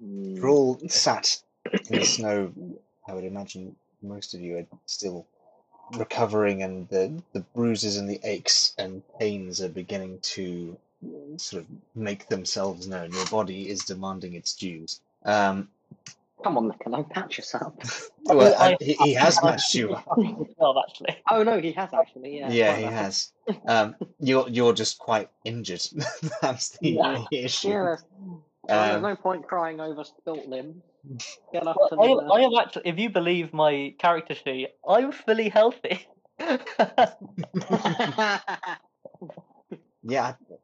you're 0.00 0.48
all 0.48 0.78
sat 0.88 1.40
in 1.88 1.98
the 1.98 2.04
snow. 2.04 2.52
I 3.06 3.14
would 3.14 3.24
imagine 3.24 3.76
most 4.02 4.34
of 4.34 4.40
you 4.40 4.58
are 4.58 4.66
still 4.86 5.26
recovering, 5.92 6.62
and 6.62 6.88
the 6.88 7.22
the 7.32 7.40
bruises 7.54 7.96
and 7.96 8.08
the 8.08 8.20
aches 8.24 8.74
and 8.78 9.02
pains 9.18 9.60
are 9.60 9.68
beginning 9.68 10.18
to 10.20 10.76
sort 11.36 11.62
of 11.62 11.68
make 11.94 12.28
themselves 12.28 12.86
known. 12.86 13.12
Your 13.12 13.26
body 13.26 13.68
is 13.68 13.84
demanding 13.84 14.34
its 14.34 14.54
dues. 14.54 15.00
Um. 15.24 15.68
Come 16.42 16.56
on, 16.58 16.68
Nicola, 16.68 17.04
patch 17.04 17.38
yourself. 17.38 17.74
Well, 18.24 18.54
I- 18.58 18.72
I, 18.72 18.76
he, 18.80 18.92
he 18.94 19.14
has 19.14 19.42
matched 19.42 19.74
you 19.74 19.92
up. 19.94 20.06
Well, 20.56 20.78
actually, 20.88 21.16
Oh 21.30 21.42
no, 21.42 21.60
he 21.60 21.72
has 21.72 21.92
actually. 21.92 22.38
Yeah. 22.38 22.50
Yeah, 22.50 22.76
he 22.76 22.84
has. 22.84 23.32
Um, 23.66 23.96
you're 24.20 24.48
you're 24.48 24.72
just 24.72 24.98
quite 24.98 25.28
injured. 25.44 25.82
That's 26.42 26.70
the 26.78 26.90
Yeah. 26.90 27.24
issue. 27.32 27.68
Yeah. 27.68 27.74
there's- 27.82 28.04
there's 28.68 28.94
Um, 28.96 29.02
no 29.02 29.16
point 29.16 29.48
crying 29.48 29.80
over 29.80 30.04
spilt 30.04 30.46
limbs. 30.46 30.82
Well, 31.52 31.68
I 31.98 32.04
am, 32.04 32.18
uh, 32.18 32.32
I 32.32 32.40
am 32.42 32.54
actually. 32.54 32.82
If 32.86 32.96
you 32.98 33.10
believe 33.10 33.52
my 33.52 33.92
character 33.98 34.34
sheet, 34.36 34.68
I'm 34.88 35.10
fully 35.10 35.48
healthy. 35.48 36.06
yeah. 40.02 40.34
I- 40.34 40.56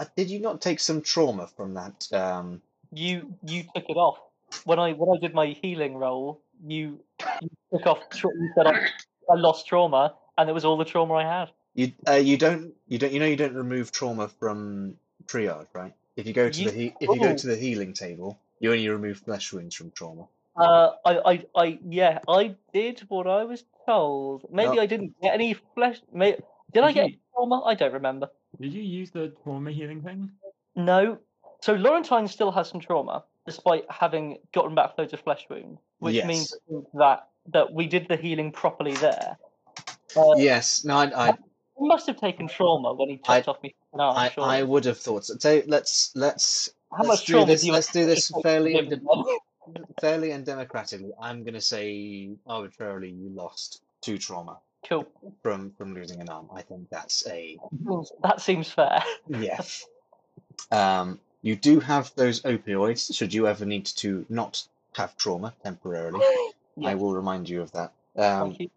I- 0.00 0.06
did 0.14 0.30
you 0.30 0.40
not 0.40 0.60
take 0.60 0.78
some 0.80 1.00
trauma 1.00 1.46
from 1.56 1.74
that? 1.74 2.06
Um, 2.12 2.60
you 2.92 3.34
you 3.42 3.64
took 3.74 3.84
it 3.88 3.96
off 3.96 4.18
when 4.64 4.78
I 4.78 4.92
when 4.92 5.16
I 5.16 5.20
did 5.20 5.34
my 5.34 5.56
healing 5.62 5.96
roll. 5.96 6.40
You, 6.66 6.98
you 7.40 7.48
took 7.72 7.86
off. 7.86 7.98
You 8.22 8.50
said 8.56 8.66
I, 8.66 8.86
I 9.30 9.34
lost 9.36 9.66
trauma, 9.68 10.14
and 10.36 10.50
it 10.50 10.52
was 10.52 10.64
all 10.64 10.76
the 10.76 10.84
trauma 10.84 11.14
I 11.14 11.22
had. 11.22 11.50
you 11.74 11.92
uh, 12.08 12.12
you 12.14 12.36
don't 12.36 12.74
you 12.88 12.98
don't 12.98 13.12
you 13.12 13.20
know 13.20 13.26
you 13.26 13.36
don't 13.36 13.54
remove 13.54 13.92
trauma 13.92 14.26
from 14.28 14.94
triage, 15.26 15.68
right? 15.72 15.94
If 16.16 16.26
you 16.26 16.32
go 16.32 16.50
to 16.50 16.60
You- 16.62 16.70
the 16.70 16.76
he- 16.76 16.94
if 17.00 17.08
you 17.08 17.20
go 17.20 17.28
oh. 17.30 17.36
to 17.36 17.46
the 17.46 17.54
healing 17.56 17.92
table, 17.92 18.38
you 18.58 18.72
only 18.72 18.88
remove 18.88 19.18
flesh 19.18 19.52
wounds 19.52 19.76
from 19.76 19.92
trauma. 19.92 20.26
Uh, 20.56 20.90
I, 21.04 21.18
I, 21.32 21.44
I, 21.54 21.78
yeah, 21.88 22.18
I 22.26 22.56
did 22.74 22.98
what 23.06 23.28
I 23.28 23.44
was 23.44 23.62
told. 23.86 24.44
Maybe 24.50 24.74
No. 24.74 24.82
I 24.82 24.86
didn't 24.86 25.14
get 25.22 25.32
any 25.34 25.54
flesh. 25.76 25.98
May, 26.12 26.36
did 26.72 26.82
I 26.82 26.90
get 26.90 27.10
you- 27.10 27.16
trauma? 27.34 27.62
I 27.64 27.74
don't 27.76 27.92
remember. 27.92 28.28
Did 28.60 28.72
you 28.72 28.82
use 28.82 29.12
the 29.12 29.32
trauma 29.44 29.70
healing 29.70 30.02
thing? 30.02 30.32
No. 30.74 31.18
So 31.60 31.76
Laurentine 31.76 32.28
still 32.28 32.50
has 32.50 32.68
some 32.68 32.80
trauma, 32.80 33.22
despite 33.48 33.84
having 33.90 34.38
gotten 34.52 34.74
back 34.74 34.92
loads 34.98 35.12
of 35.12 35.20
flesh 35.20 35.46
wounds, 35.50 35.80
which 35.98 36.24
means 36.24 36.54
that 36.94 37.28
that 37.52 37.72
we 37.72 37.86
did 37.86 38.06
the 38.08 38.16
healing 38.16 38.52
properly 38.52 38.94
there. 38.94 39.36
Uh, 40.16 40.34
Yes. 40.36 40.84
No, 40.84 40.96
I 40.96 41.28
I, 41.30 41.34
must 41.80 42.06
have 42.06 42.18
taken 42.20 42.46
trauma 42.48 42.92
when 42.94 43.08
he 43.08 43.20
I- 43.26 43.40
chopped 43.40 43.48
off 43.48 43.62
me. 43.62 43.74
No, 43.94 44.10
I, 44.10 44.28
sure. 44.28 44.44
I 44.44 44.62
would 44.62 44.84
have 44.84 44.98
thought 44.98 45.24
so. 45.24 45.36
So 45.38 45.62
let's 45.66 46.12
let's 46.14 46.70
How 46.96 47.04
let's 47.04 47.24
do 47.24 47.44
this. 47.46 47.64
Let's 47.66 47.90
do 47.90 48.04
this 48.06 48.30
fairly 48.42 48.74
and 48.78 49.00
fairly 50.00 50.30
and 50.32 50.44
democratically. 50.44 51.12
I'm 51.20 51.42
going 51.42 51.54
to 51.54 51.60
say 51.60 52.30
arbitrarily 52.46 53.10
you 53.10 53.30
lost 53.30 53.80
two 54.02 54.18
trauma 54.18 54.58
Cool. 54.88 55.06
from 55.42 55.72
from 55.78 55.94
losing 55.94 56.20
an 56.20 56.28
arm. 56.28 56.48
I 56.54 56.62
think 56.62 56.88
that's 56.90 57.26
a 57.26 57.56
That 58.22 58.40
seems 58.40 58.70
fair. 58.70 59.02
yeah. 59.28 59.60
Um, 60.72 61.20
you 61.42 61.56
do 61.56 61.80
have 61.80 62.12
those 62.14 62.42
opioids. 62.42 63.14
Should 63.14 63.32
you 63.32 63.46
ever 63.46 63.64
need 63.64 63.86
to 63.86 64.26
not 64.28 64.66
have 64.94 65.16
trauma 65.16 65.54
temporarily, 65.62 66.24
I 66.84 66.94
will 66.94 67.12
remind 67.12 67.48
you 67.48 67.62
of 67.62 67.72
that. 67.72 67.92
Um, 68.16 68.56
you. 68.58 68.70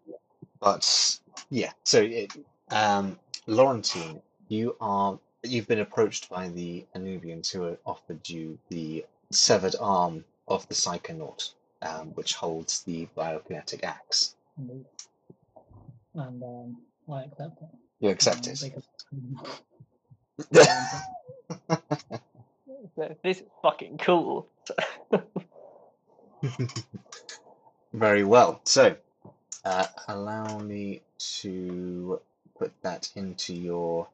but 0.60 1.18
yeah, 1.50 1.72
so 1.84 2.00
it, 2.00 2.32
um, 2.70 3.18
Laurentine, 3.46 4.20
you 4.48 4.76
are 4.80 5.18
you've 5.42 5.66
been 5.66 5.80
approached 5.80 6.30
by 6.30 6.48
the 6.48 6.84
Anubians 6.94 7.50
who 7.50 7.62
have 7.62 7.78
offered 7.84 8.28
you 8.28 8.58
the 8.68 9.04
severed 9.30 9.74
arm 9.80 10.24
of 10.46 10.68
the 10.68 10.74
Psychonaut, 10.74 11.52
um, 11.82 12.08
which 12.10 12.34
holds 12.34 12.82
the 12.84 13.08
biokinetic 13.16 13.82
axe. 13.82 14.36
Indeed. 14.58 14.84
And 16.14 16.42
um, 16.42 16.76
I 17.12 17.22
accept 17.24 17.62
it. 17.62 17.68
You 18.00 18.10
accept 18.10 18.46
um, 18.48 19.40
it. 20.52 22.20
because- 22.82 23.16
This 23.22 23.38
is 23.38 23.44
fucking 23.62 23.98
cool. 23.98 24.48
Very 27.92 28.24
well. 28.24 28.60
So, 28.64 28.96
uh, 29.64 29.86
allow 30.08 30.58
me 30.58 31.02
to 31.40 32.20
put 32.58 32.72
that 32.82 33.10
into 33.16 33.54
your 33.54 34.08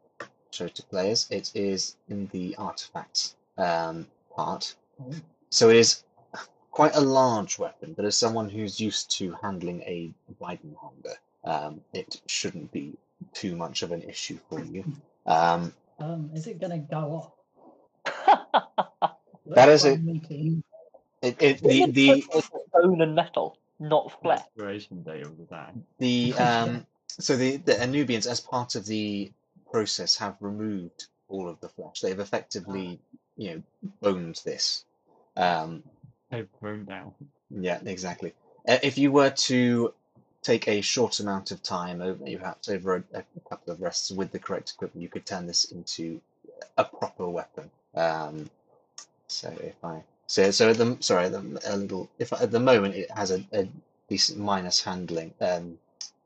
show 0.51 0.69
to 0.69 0.83
players. 0.85 1.27
It 1.31 1.53
is 1.55 1.97
in 2.09 2.27
the 2.33 2.55
artifacts 2.57 3.37
um, 3.57 4.07
part. 4.35 4.75
So 5.51 5.71
it 5.71 5.77
is 5.77 6.03
quite 6.71 6.95
a 6.97 7.01
large 7.01 7.59
weapon, 7.59 7.95
but 7.95 8.05
as 8.05 8.17
someone 8.17 8.49
who's 8.49 8.81
used 8.81 9.11
to 9.19 9.33
handling 9.43 9.83
a 9.83 10.11
Weidenhanger, 10.41 11.15
um, 11.45 11.81
it 11.93 12.21
shouldn't 12.27 12.71
be 12.73 12.95
too 13.33 13.57
much 13.57 13.83
of 13.83 13.93
an 13.93 14.03
issue 14.03 14.39
for 14.49 14.61
you. 14.65 14.85
Um, 15.27 15.73
Um, 16.01 16.31
is 16.35 16.47
it 16.47 16.61
gonna 16.61 16.79
go 16.79 16.99
off? 17.17 17.33
That 18.53 19.17
That's 19.47 19.85
is 19.85 19.87
a- 19.87 20.63
it, 21.21 21.37
it, 21.43 21.61
the 21.63 21.91
the 21.91 22.25
bone 22.73 23.01
and 23.01 23.15
metal, 23.15 23.59
not 23.81 24.21
flesh. 24.23 24.41
Expiration 24.41 25.03
date 25.03 25.27
of 25.27 25.37
the 25.37 25.45
attack. 25.45 25.75
the 25.99 26.35
um, 26.39 26.87
so 27.09 27.37
the 27.37 27.57
the 27.57 27.73
Anubians, 27.75 28.27
as 28.27 28.41
part 28.41 28.75
of 28.75 28.87
the 28.87 29.33
process, 29.71 30.17
have 30.19 30.37
removed 30.41 31.07
all 31.29 31.49
of 31.49 31.61
the 31.61 31.69
flesh. 31.69 32.01
They've 32.01 32.19
effectively, 32.19 33.01
you 33.37 33.51
know, 33.51 33.63
boned 34.01 34.41
this. 34.45 34.85
Um, 35.37 35.83
They've 36.31 36.49
thrown 36.61 36.85
down. 36.85 37.15
Yeah, 37.51 37.81
exactly. 37.85 38.35
Uh, 38.69 38.79
if 38.83 38.99
you 38.99 39.11
were 39.11 39.31
to 39.31 39.95
take 40.43 40.69
a 40.69 40.81
short 40.83 41.21
amount 41.21 41.51
of 41.51 41.63
time, 41.63 42.01
over, 42.01 42.25
perhaps 42.25 42.69
over 42.69 42.97
a, 42.97 43.19
a 43.19 43.25
couple 43.49 43.73
of 43.73 43.81
rests 43.81 44.11
with 44.11 44.31
the 44.31 44.39
correct 44.39 44.71
equipment, 44.71 45.03
you 45.03 45.09
could 45.09 45.27
turn 45.27 45.47
this 45.47 45.65
into 45.73 46.21
a 46.77 46.85
proper 46.85 47.29
weapon. 47.29 47.71
Um, 47.95 48.51
so 49.27 49.49
if 49.61 49.85
I 49.85 50.03
so 50.27 50.51
so 50.51 50.71
at 50.71 50.77
the 50.77 50.97
sorry 51.01 51.27
at 51.27 51.33
the, 51.33 51.61
a 51.65 51.77
little 51.77 52.09
if 52.19 52.33
at 52.33 52.51
the 52.51 52.61
moment 52.61 52.95
it 52.95 53.11
has 53.11 53.31
a, 53.31 53.45
a 53.53 53.69
decent 54.09 54.39
minus 54.39 54.83
handling 54.83 55.35
um, 55.41 55.79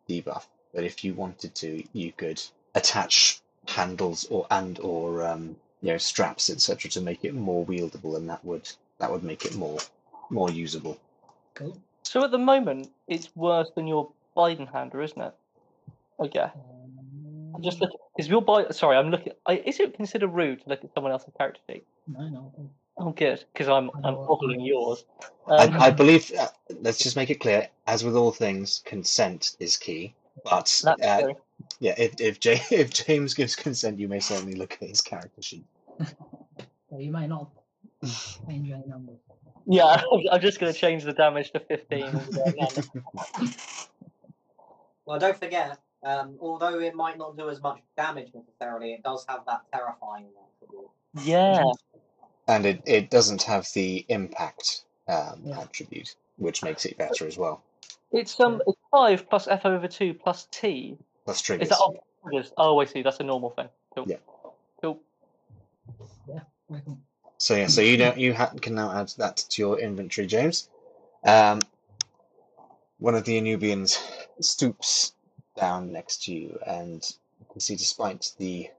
debuff, 0.09 0.47
but 0.75 0.85
if 0.85 1.05
you 1.05 1.15
wanted 1.15 1.55
to, 1.57 1.83
you 1.93 2.13
could 2.13 2.41
attach 2.75 3.41
handles 3.69 4.27
or 4.31 4.47
and 4.51 4.79
or 4.81 5.25
um, 5.27 5.57
you 5.81 5.93
know 5.93 5.99
straps 5.99 6.51
etc 6.51 6.91
to 6.91 7.01
make 7.01 7.25
it 7.25 7.35
more 7.35 7.65
wieldable, 7.67 8.17
and 8.17 8.29
that 8.29 8.45
would 8.45 8.69
that 8.99 9.11
would 9.11 9.23
make 9.25 9.45
it 9.45 9.55
more 9.55 9.79
more 10.31 10.51
usable. 10.51 10.99
Cool. 11.55 11.77
So 12.03 12.25
at 12.25 12.31
the 12.31 12.39
moment, 12.39 12.91
it's 13.07 13.35
worse 13.37 13.71
than 13.75 13.87
your 13.87 14.11
Biden 14.37 14.73
hander, 14.73 15.03
isn't 15.03 15.21
it? 15.21 15.35
Okay. 16.19 16.41
Um, 16.41 17.02
I'm 17.55 17.63
just 17.63 17.81
looking 17.81 17.99
because 18.17 18.29
your 18.31 18.43
Biden. 18.43 18.75
Sorry, 18.75 18.97
I'm 18.97 19.11
looking. 19.11 19.33
I, 19.47 19.55
is 19.67 19.81
it 19.81 19.95
considered 19.95 20.29
rude 20.29 20.63
to 20.63 20.69
look 20.71 20.85
at 20.85 20.93
someone 20.95 21.13
else's 21.13 21.35
character 21.37 21.61
sheet? 21.69 21.87
No, 22.07 22.21
no. 22.29 22.53
no. 22.59 22.71
Oh, 22.99 23.11
good, 23.13 23.45
because 23.53 23.69
I'm 23.69 23.91
I 23.95 24.01
I'm 24.05 24.15
know 24.15 24.21
what 24.21 24.29
following 24.29 24.61
mine 24.61 24.61
is. 24.61 24.69
yours. 24.69 25.05
I, 25.57 25.65
Um, 25.65 25.77
I 25.79 25.91
believe, 25.91 26.33
uh, 26.39 26.49
let's 26.81 26.99
just 26.99 27.17
make 27.17 27.31
it 27.31 27.41
clear, 27.41 27.69
as 27.87 28.05
with 28.05 28.17
all 28.17 28.33
things, 28.33 28.83
consent 28.85 29.57
is 29.61 29.77
key. 29.77 30.15
But 30.45 30.85
uh, 31.03 31.25
yeah, 31.81 31.95
if 31.99 32.21
if, 32.21 32.41
J- 32.41 32.63
if 32.71 32.93
James 32.93 33.35
gives 33.35 33.57
consent, 33.57 33.99
you 33.99 34.09
may 34.09 34.21
certainly 34.21 34.55
look 34.55 34.75
at 34.81 34.89
his 34.89 35.01
character 35.01 35.43
sheet. 35.43 35.65
So 36.91 36.99
you 36.99 37.11
may 37.11 37.27
not 37.27 37.49
change 38.47 38.71
any 38.71 38.85
numbers. 38.87 39.19
Yeah, 39.67 40.03
I'm 40.33 40.41
just 40.43 40.61
going 40.61 40.73
to 40.73 40.79
change 40.79 41.05
the 41.05 41.15
damage 41.15 41.53
to 41.53 41.61
15. 41.61 42.17
and 42.17 42.35
go, 42.35 42.53
no, 42.55 42.69
no. 42.75 42.83
Well, 45.07 45.19
don't 45.19 45.39
forget, 45.39 45.79
um, 46.05 46.37
although 46.41 46.81
it 46.81 46.95
might 46.95 47.19
not 47.19 47.37
do 47.37 47.49
as 47.49 47.61
much 47.63 47.81
damage 47.97 48.31
necessarily, 48.35 48.93
it 48.93 49.03
does 49.03 49.25
have 49.29 49.45
that 49.47 49.63
terrifying 49.73 50.27
attribute. 50.61 50.91
Yeah, 51.23 51.65
And 52.49 52.67
it, 52.67 52.83
it 52.87 53.11
doesn't 53.11 53.43
have 53.43 53.67
the 53.75 54.05
impact 54.09 54.85
um, 55.09 55.43
Yeah. 55.45 55.61
attribute, 55.61 56.15
which 56.37 56.63
makes 56.63 56.85
it 56.87 56.97
better 56.99 57.27
as 57.27 57.37
well. 57.39 57.63
it's 58.13 58.39
um 58.41 58.61
it's 58.67 58.79
five 58.91 59.29
plus 59.31 59.47
F 59.49 59.65
over 59.67 59.89
two 59.89 60.15
plus 60.15 60.47
T. 60.51 60.97
Plus 61.25 61.37
Is 61.39 61.43
triggers. 61.43 61.69
that 61.69 61.79
oh, 61.81 61.97
triggers? 62.23 62.53
Oh, 62.57 62.79
I 62.81 62.85
see. 62.87 63.03
That's 63.03 63.21
a 63.21 63.25
normal 63.25 63.51
thing. 63.51 63.69
Cool. 63.95 64.07
Yeah. 64.09 64.17
Cool. 64.81 64.99
Very 66.69 66.83
cool. 66.87 66.99
So 67.39 67.57
yeah, 67.57 67.67
so 67.67 67.81
you 67.81 67.97
don't 67.97 68.17
you 68.19 68.33
ha- 68.35 68.53
can 68.61 68.75
now 68.75 68.93
add 68.93 69.13
that 69.19 69.37
to 69.37 69.63
your 69.63 69.79
inventory, 69.81 70.27
James. 70.27 70.69
Um, 71.25 71.61
one 72.99 73.15
of 73.17 73.25
the 73.25 73.41
Anubians 73.41 73.99
stoops 74.41 75.15
down 75.57 75.93
next 75.93 76.25
to 76.25 76.33
you, 76.33 76.59
and 76.67 77.17
you 77.41 77.47
can 77.51 77.61
see, 77.61 77.77
despite 77.77 78.33
the 78.39 78.71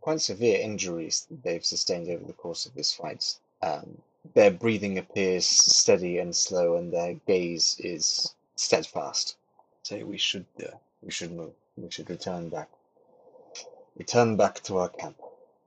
quite 0.00 0.20
severe 0.20 0.60
injuries 0.60 1.26
they've 1.42 1.64
sustained 1.64 2.08
over 2.10 2.24
the 2.24 2.32
course 2.32 2.66
of 2.66 2.74
this 2.74 2.92
fight, 2.92 3.36
um, 3.62 3.98
their 4.34 4.50
breathing 4.50 4.98
appears 4.98 5.46
steady 5.46 6.18
and 6.18 6.34
slow, 6.34 6.76
and 6.76 6.92
their 6.92 7.14
gaze 7.26 7.76
is 7.80 8.34
steadfast. 8.56 9.36
So 9.82 10.04
we 10.04 10.18
should 10.18 10.46
uh, 10.62 10.76
we 11.02 11.10
should 11.10 11.32
move. 11.32 11.52
We 11.76 11.90
should 11.90 12.08
return 12.08 12.48
back. 12.48 12.68
Return 13.96 14.36
back 14.36 14.62
to 14.64 14.78
our 14.78 14.88
camp 14.88 15.16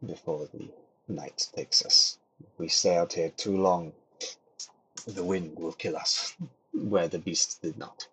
before 0.05 0.47
the 0.53 0.67
night 1.07 1.47
takes 1.55 1.85
us. 1.85 2.17
If 2.41 2.59
we 2.59 2.67
stay 2.67 2.97
out 2.97 3.13
here 3.13 3.31
too 3.35 3.57
long, 3.57 3.93
the 5.05 5.23
wind 5.23 5.57
will 5.57 5.73
kill 5.73 5.95
us, 5.95 6.35
where 6.73 7.07
the 7.07 7.19
beast 7.19 7.61
did 7.61 7.77
not. 7.77 8.07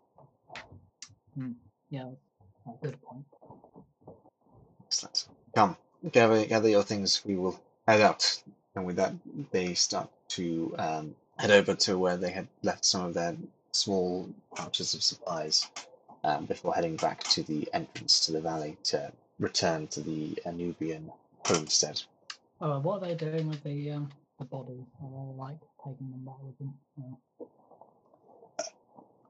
Yeah, 1.90 2.10
good 2.82 3.00
point. 3.02 3.24
Excellent. 4.86 5.28
Come, 5.54 5.76
gather, 6.12 6.44
gather 6.46 6.68
your 6.68 6.82
things. 6.82 7.22
We 7.24 7.36
will 7.36 7.60
head 7.86 8.00
out. 8.00 8.42
And 8.76 8.86
with 8.86 8.96
that, 8.96 9.12
they 9.52 9.74
start 9.74 10.08
to 10.30 10.74
um, 10.78 11.14
head 11.38 11.50
over 11.50 11.74
to 11.74 11.98
where 11.98 12.16
they 12.16 12.30
had 12.30 12.48
left 12.62 12.84
some 12.84 13.04
of 13.04 13.14
their 13.14 13.36
small 13.72 14.28
pouches 14.54 14.94
of 14.94 15.02
supplies 15.02 15.68
um, 16.24 16.46
before 16.46 16.74
heading 16.74 16.96
back 16.96 17.22
to 17.24 17.42
the 17.42 17.68
entrance 17.72 18.24
to 18.26 18.32
the 18.32 18.40
valley 18.40 18.76
to 18.84 19.12
return 19.38 19.86
to 19.88 20.00
the 20.00 20.38
Anubian 20.46 21.12
homestead. 21.46 22.02
Oh, 22.60 22.78
what 22.80 23.02
are 23.02 23.06
they 23.08 23.14
doing 23.14 23.48
with 23.48 23.62
the 23.62 23.90
um 23.92 24.10
the 24.38 24.44
bodies? 24.44 24.86
Are 25.02 25.10
they 25.10 25.36
like 25.36 25.60
taking 25.84 26.10
them 26.10 26.24
back 26.24 26.42
with 26.42 26.58
them? 26.58 26.74
No. 26.96 27.18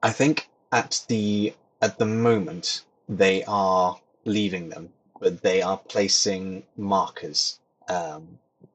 I 0.01 0.11
think 0.11 0.47
at 0.71 1.03
the 1.07 1.53
at 1.85 1.99
the 1.99 2.05
moment 2.05 2.81
they 3.07 3.43
are 3.45 3.97
leaving 4.25 4.69
them, 4.69 4.89
but 5.19 5.41
they 5.43 5.61
are 5.61 5.77
placing 5.77 6.63
markers 6.77 7.59
um, 7.87 8.23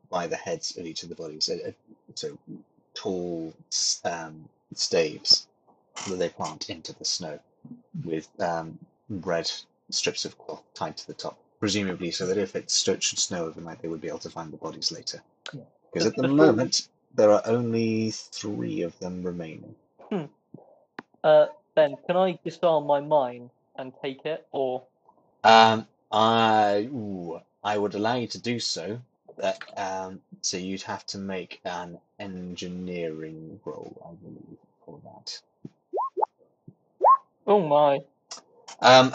by 0.09 0.27
the 0.29 0.37
heads 0.37 0.77
of 0.79 0.87
each 0.87 1.03
of 1.03 1.09
the 1.09 1.15
bodies. 1.23 1.45
So, 1.47 1.55
uh, 1.69 1.73
so 2.15 2.39
tall 2.95 3.53
um, 4.05 4.49
staves 4.75 5.49
that 6.09 6.19
they 6.21 6.29
plant 6.29 6.71
into 6.71 6.93
the 6.95 7.05
snow 7.05 7.39
with 8.05 8.29
um, 8.41 8.79
red 9.09 9.51
strips 9.91 10.25
of 10.25 10.39
cloth 10.39 10.63
tied 10.75 10.97
to 10.99 11.07
the 11.09 11.15
top, 11.15 11.37
presumably 11.59 12.13
so 12.13 12.27
that 12.27 12.39
if 12.39 12.55
it 12.55 12.71
should 12.71 13.03
snow 13.03 13.47
overnight, 13.47 13.83
they 13.83 13.89
would 13.89 14.01
be 14.01 14.09
able 14.09 14.19
to 14.21 14.31
find 14.31 14.53
the 14.53 14.57
bodies 14.57 14.93
later. 14.93 15.21
Yeah. 15.53 15.63
Because 15.93 16.07
at 16.07 16.15
the 16.15 16.23
Before- 16.23 16.37
moment 16.37 16.89
there 17.17 17.33
are 17.33 17.43
only 17.45 18.13
three 18.13 18.83
of 18.83 18.97
them 19.01 19.25
remaining. 19.25 19.75
Hmm. 20.09 20.27
Uh, 21.25 21.47
Ben, 21.81 21.97
can 22.07 22.15
I 22.15 22.39
disarm 22.45 22.85
my 22.87 23.01
mine 23.01 23.49
and 23.79 23.95
take 24.03 24.27
it, 24.27 24.47
or 24.53 24.83
Um, 25.43 25.87
I 26.13 26.91
ooh, 26.93 27.41
I 27.65 27.79
would 27.79 27.95
allow 27.95 28.17
you 28.17 28.27
to 28.27 28.39
do 28.39 28.61
so, 28.61 29.01
but 29.39 29.59
um, 29.79 30.21
so 30.43 30.59
you'd 30.59 30.83
have 30.83 31.07
to 31.07 31.17
make 31.17 31.63
an 31.65 31.99
engineering 32.19 33.59
roll, 33.65 33.97
I 34.05 34.13
believe, 34.23 34.59
for 34.85 35.01
that. 35.05 35.41
oh 37.47 37.67
my, 37.67 38.01
Um, 38.83 39.15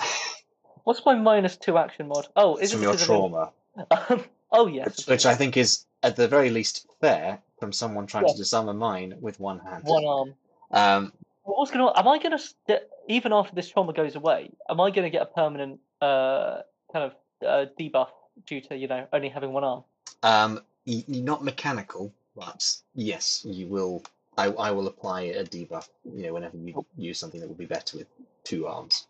what's 0.86 1.06
my 1.06 1.14
minus 1.14 1.58
two 1.58 1.78
action 1.78 2.08
mod? 2.08 2.30
Oh, 2.36 2.58
is 2.58 2.72
from 2.72 2.80
it 2.80 2.84
your 2.86 2.94
because 2.94 3.02
of 3.04 3.08
trauma, 3.08 3.52
Um, 3.92 4.24
oh 4.52 4.66
yes, 4.66 4.98
which, 4.98 5.06
which 5.06 5.26
I 5.28 5.36
think 5.36 5.56
is 5.56 5.86
at 6.02 6.16
the 6.16 6.28
very 6.28 6.50
least 6.50 6.88
fair 7.00 7.44
from 7.60 7.72
someone 7.72 8.08
trying 8.08 8.26
Yeah. 8.26 8.32
to 8.32 8.38
disarm 8.40 8.70
a 8.70 8.74
mine 8.74 9.18
with 9.22 9.40
one 9.40 9.60
hand. 9.60 9.84
one 9.86 10.04
arm. 10.04 10.34
Um, 10.72 11.14
What 11.46 11.60
was 11.60 11.72
gonna? 11.72 11.92
Am 11.96 12.08
I 12.08 12.18
gonna 12.18 12.40
st- 12.40 12.82
even 13.08 13.32
after 13.32 13.54
this 13.56 13.70
trauma 13.70 13.94
goes 13.94 14.16
away? 14.16 14.52
Am 14.68 14.82
I 14.82 14.90
gonna 14.90 15.12
get 15.12 15.22
a 15.22 15.28
permanent 15.28 15.80
uh 16.02 16.62
kind 16.92 17.12
of 17.12 17.48
uh, 17.48 17.66
debuff 17.80 18.10
due 18.48 18.62
to 18.62 18.76
you 18.76 18.88
know 18.88 19.08
only 19.14 19.30
having 19.30 19.54
one 19.54 19.64
arm? 19.64 19.84
um, 20.24 20.60
y- 20.88 21.04
not 21.08 21.44
mechanical, 21.44 22.12
but 22.36 22.76
yes, 22.96 23.46
you 23.48 23.68
will. 23.68 24.04
I, 24.38 24.46
I 24.48 24.72
will 24.72 24.88
apply 24.88 25.22
a 25.22 25.46
debuff. 25.46 25.88
You 26.04 26.24
know, 26.24 26.34
whenever 26.34 26.58
you 26.58 26.84
use 26.98 27.20
something 27.20 27.40
that 27.40 27.48
will 27.48 27.56
be 27.56 27.66
better 27.66 28.00
with 28.00 28.08
two 28.44 28.66
arms. 28.68 29.06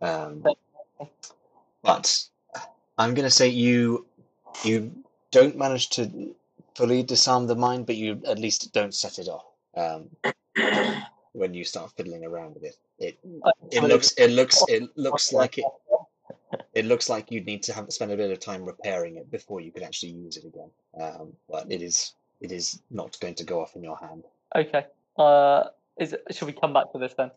Um, 0.00 0.44
but 1.82 2.24
I'm 2.96 3.14
going 3.14 3.26
to 3.26 3.30
say 3.30 3.48
you 3.48 4.06
you 4.64 4.92
don't 5.32 5.56
manage 5.56 5.90
to 5.90 6.34
fully 6.74 7.02
disarm 7.02 7.46
the 7.46 7.56
mine, 7.56 7.82
but 7.84 7.96
you 7.96 8.22
at 8.26 8.38
least 8.38 8.72
don't 8.72 8.94
set 8.94 9.18
it 9.18 9.28
off 9.28 9.44
um, 9.76 10.08
when 11.32 11.54
you 11.54 11.64
start 11.64 11.92
fiddling 11.96 12.24
around 12.24 12.54
with 12.54 12.64
it. 12.64 12.76
It 12.98 13.18
it 13.70 13.82
looks 13.82 14.12
it 14.18 14.30
looks 14.30 14.62
it 14.68 14.88
looks 14.96 15.32
like 15.32 15.58
it 15.58 15.64
it 16.74 16.84
looks 16.84 17.08
like 17.08 17.30
you'd 17.30 17.46
need 17.46 17.62
to 17.64 17.72
have 17.72 17.90
spend 17.92 18.12
a 18.12 18.16
bit 18.16 18.30
of 18.30 18.40
time 18.40 18.64
repairing 18.64 19.16
it 19.16 19.30
before 19.30 19.60
you 19.60 19.70
could 19.70 19.82
actually 19.82 20.12
use 20.12 20.36
it 20.36 20.44
again. 20.44 20.70
Um, 21.00 21.32
but 21.48 21.70
it 21.70 21.82
is 21.82 22.14
it 22.40 22.52
is 22.52 22.80
not 22.90 23.18
going 23.20 23.34
to 23.36 23.44
go 23.44 23.60
off 23.60 23.76
in 23.76 23.82
your 23.82 23.96
hand. 23.96 24.24
Okay. 24.56 24.86
Uh, 25.16 25.64
is 25.98 26.14
it, 26.14 26.24
should 26.30 26.46
we 26.46 26.52
come 26.52 26.72
back 26.72 26.90
to 26.92 26.98
this 26.98 27.14
then? 27.14 27.30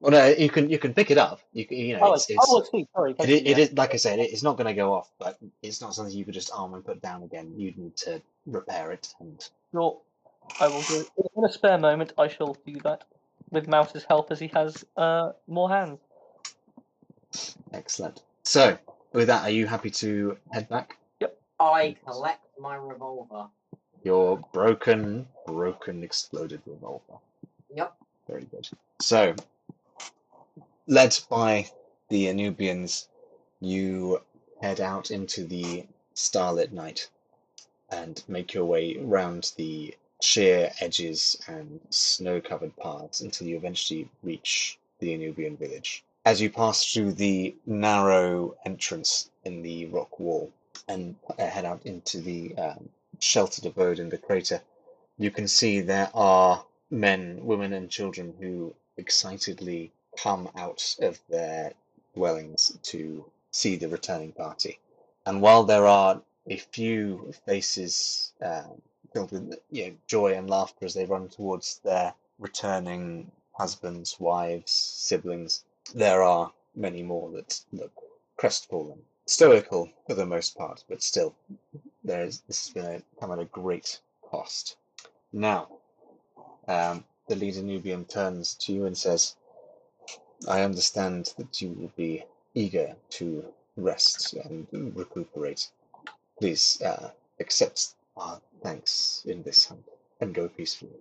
Well, 0.00 0.12
no, 0.12 0.26
you 0.26 0.50
can 0.50 0.68
you 0.70 0.78
can 0.78 0.94
pick 0.94 1.10
it 1.10 1.18
up. 1.18 1.40
You 1.52 1.64
can, 1.66 1.78
you 1.78 1.94
know 1.96 2.00
Oh, 2.02 2.12
it's, 2.14 2.28
it's 2.28 2.38
oh, 2.48 2.62
see. 2.70 2.86
Sorry. 2.94 3.14
It, 3.18 3.30
it 3.46 3.58
is 3.58 3.72
like 3.72 3.94
I 3.94 3.96
said, 3.96 4.18
it- 4.18 4.30
it's 4.32 4.42
not 4.42 4.56
going 4.56 4.66
to 4.66 4.74
go 4.74 4.92
off, 4.92 5.10
but 5.18 5.38
it's 5.62 5.80
not 5.80 5.94
something 5.94 6.14
you 6.14 6.24
could 6.24 6.34
just 6.34 6.50
arm 6.54 6.74
and 6.74 6.84
put 6.84 7.00
down 7.02 7.22
again. 7.22 7.52
You'd 7.56 7.78
need 7.78 7.96
to 7.98 8.20
repair 8.46 8.92
it 8.92 9.12
and 9.20 9.48
Sure. 9.72 9.98
I 10.60 10.68
will 10.68 10.82
do 10.82 11.00
it. 11.00 11.08
In 11.36 11.44
a 11.44 11.52
spare 11.52 11.78
moment, 11.78 12.12
I 12.18 12.28
shall 12.28 12.56
do 12.66 12.74
that 12.84 13.04
with 13.50 13.68
Mouse's 13.68 14.04
help 14.04 14.30
as 14.30 14.38
he 14.40 14.48
has 14.54 14.84
uh, 14.96 15.32
more 15.46 15.68
hands. 15.68 15.98
excellent. 17.72 18.22
So, 18.42 18.78
with 19.12 19.28
that, 19.28 19.42
are 19.42 19.50
you 19.50 19.66
happy 19.66 19.90
to 19.90 20.36
head 20.52 20.68
back? 20.68 20.98
Yep. 21.20 21.36
I 21.60 21.96
collect 22.06 22.44
my 22.58 22.76
revolver. 22.76 23.48
Your 24.02 24.38
broken, 24.52 25.26
broken, 25.46 26.02
exploded 26.02 26.60
revolver. 26.66 27.18
Yep. 27.74 27.94
Very 28.28 28.44
good. 28.44 28.68
So, 29.00 29.34
led 30.86 31.18
by 31.30 31.70
the 32.08 32.26
Anubians, 32.26 33.08
you 33.60 34.20
head 34.60 34.80
out 34.80 35.10
into 35.10 35.44
the 35.44 35.86
starlit 36.14 36.72
night 36.72 37.08
and 37.90 38.22
make 38.28 38.54
your 38.54 38.64
way 38.64 38.96
round 38.96 39.52
the 39.56 39.94
sheer 40.24 40.72
edges 40.80 41.36
and 41.46 41.80
snow 41.90 42.40
covered 42.40 42.74
paths 42.76 43.20
until 43.20 43.46
you 43.46 43.56
eventually 43.56 44.08
reach 44.22 44.78
the 44.98 45.08
Anubian 45.14 45.58
village. 45.58 46.02
As 46.24 46.40
you 46.40 46.48
pass 46.48 46.90
through 46.90 47.12
the 47.12 47.54
narrow 47.66 48.56
entrance 48.64 49.28
in 49.44 49.62
the 49.62 49.84
rock 49.86 50.18
wall 50.18 50.50
and 50.88 51.14
head 51.38 51.66
out 51.66 51.84
into 51.84 52.20
the 52.22 52.56
um, 52.56 52.88
sheltered 53.20 53.66
abode 53.66 53.98
in 53.98 54.08
the 54.08 54.16
crater, 54.16 54.62
you 55.18 55.30
can 55.30 55.46
see 55.46 55.80
there 55.80 56.10
are 56.14 56.64
men, 56.90 57.44
women, 57.44 57.74
and 57.74 57.90
children 57.90 58.34
who 58.40 58.74
excitedly 58.96 59.92
come 60.16 60.48
out 60.56 60.96
of 61.00 61.20
their 61.28 61.74
dwellings 62.14 62.78
to 62.82 63.24
see 63.50 63.76
the 63.76 63.88
returning 63.88 64.32
party. 64.32 64.78
And 65.26 65.42
while 65.42 65.64
there 65.64 65.86
are 65.86 66.22
a 66.46 66.56
few 66.56 67.32
faces 67.44 68.32
um, 68.40 68.80
filled 69.14 69.30
with 69.30 69.58
you 69.70 69.86
know, 69.86 69.94
joy 70.08 70.34
and 70.34 70.50
laughter 70.50 70.84
as 70.84 70.92
they 70.92 71.06
run 71.06 71.28
towards 71.28 71.78
their 71.84 72.12
returning 72.40 73.30
husbands, 73.52 74.18
wives, 74.18 74.72
siblings, 74.72 75.64
there 75.94 76.22
are 76.22 76.52
many 76.74 77.02
more 77.02 77.30
that 77.30 77.60
look 77.72 77.92
crestfallen, 78.36 78.98
stoical 79.26 79.88
for 80.06 80.14
the 80.14 80.26
most 80.26 80.58
part, 80.58 80.82
but 80.88 81.00
still, 81.00 81.32
there 82.02 82.24
is 82.24 82.40
this 82.48 82.66
is 82.66 82.72
going 82.72 82.98
to 82.98 83.04
come 83.20 83.30
at 83.30 83.38
a 83.38 83.44
great 83.44 84.00
cost. 84.22 84.76
Now, 85.32 85.68
um, 86.66 87.04
the 87.28 87.36
leader 87.36 87.62
Nubian 87.62 88.04
turns 88.06 88.54
to 88.54 88.72
you 88.72 88.84
and 88.86 88.98
says, 88.98 89.36
I 90.48 90.62
understand 90.62 91.32
that 91.38 91.62
you 91.62 91.70
will 91.70 91.92
be 91.96 92.24
eager 92.54 92.96
to 93.10 93.44
rest 93.76 94.34
and 94.34 94.66
recuperate. 94.96 95.70
Please 96.38 96.82
uh, 96.82 97.10
accept 97.38 97.94
our 98.16 98.40
thanks 98.62 99.22
in 99.26 99.42
this 99.42 99.66
hunt 99.66 99.84
and 100.20 100.34
go 100.34 100.48
peacefully. 100.48 100.92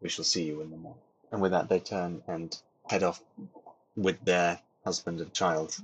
We 0.00 0.08
shall 0.08 0.24
see 0.24 0.44
you 0.44 0.60
in 0.60 0.70
the 0.70 0.76
morning. 0.76 1.00
And 1.32 1.40
with 1.40 1.52
that, 1.52 1.68
they 1.68 1.80
turn 1.80 2.22
and 2.26 2.56
head 2.88 3.02
off 3.02 3.20
with 3.96 4.24
their 4.24 4.60
husband 4.84 5.20
and 5.20 5.32
child 5.32 5.76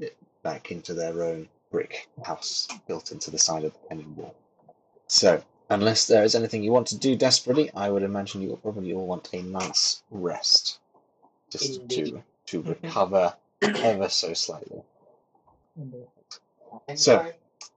back 0.43 0.71
into 0.71 0.95
their 0.95 1.23
own 1.23 1.49
brick 1.71 2.09
house 2.25 2.69
built 2.87 3.13
into 3.13 3.31
the 3.31 3.39
side 3.39 3.65
of 3.65 3.73
the 3.73 3.89
canyon 3.89 4.15
wall. 4.17 4.35
So, 5.07 5.43
unless 5.71 6.07
there 6.07 6.23
is 6.25 6.35
anything 6.35 6.63
you 6.63 6.73
want 6.73 6.87
to 6.89 6.99
do 6.99 7.17
desperately, 7.17 7.71
I 7.75 7.89
would 7.91 8.03
imagine 8.03 8.43
you 8.43 8.51
will 8.51 8.57
probably 8.59 8.93
all 8.93 9.07
want 9.07 9.31
a 9.33 9.43
night's 9.43 10.03
rest, 10.11 10.79
just 11.51 11.81
Indeed. 11.81 12.07
to 12.07 12.23
to 12.47 12.63
recover 12.63 13.35
ever 13.63 14.09
so 14.09 14.35
slightly. 14.35 14.83
Indeed. 15.77 16.07
So- 16.97 17.33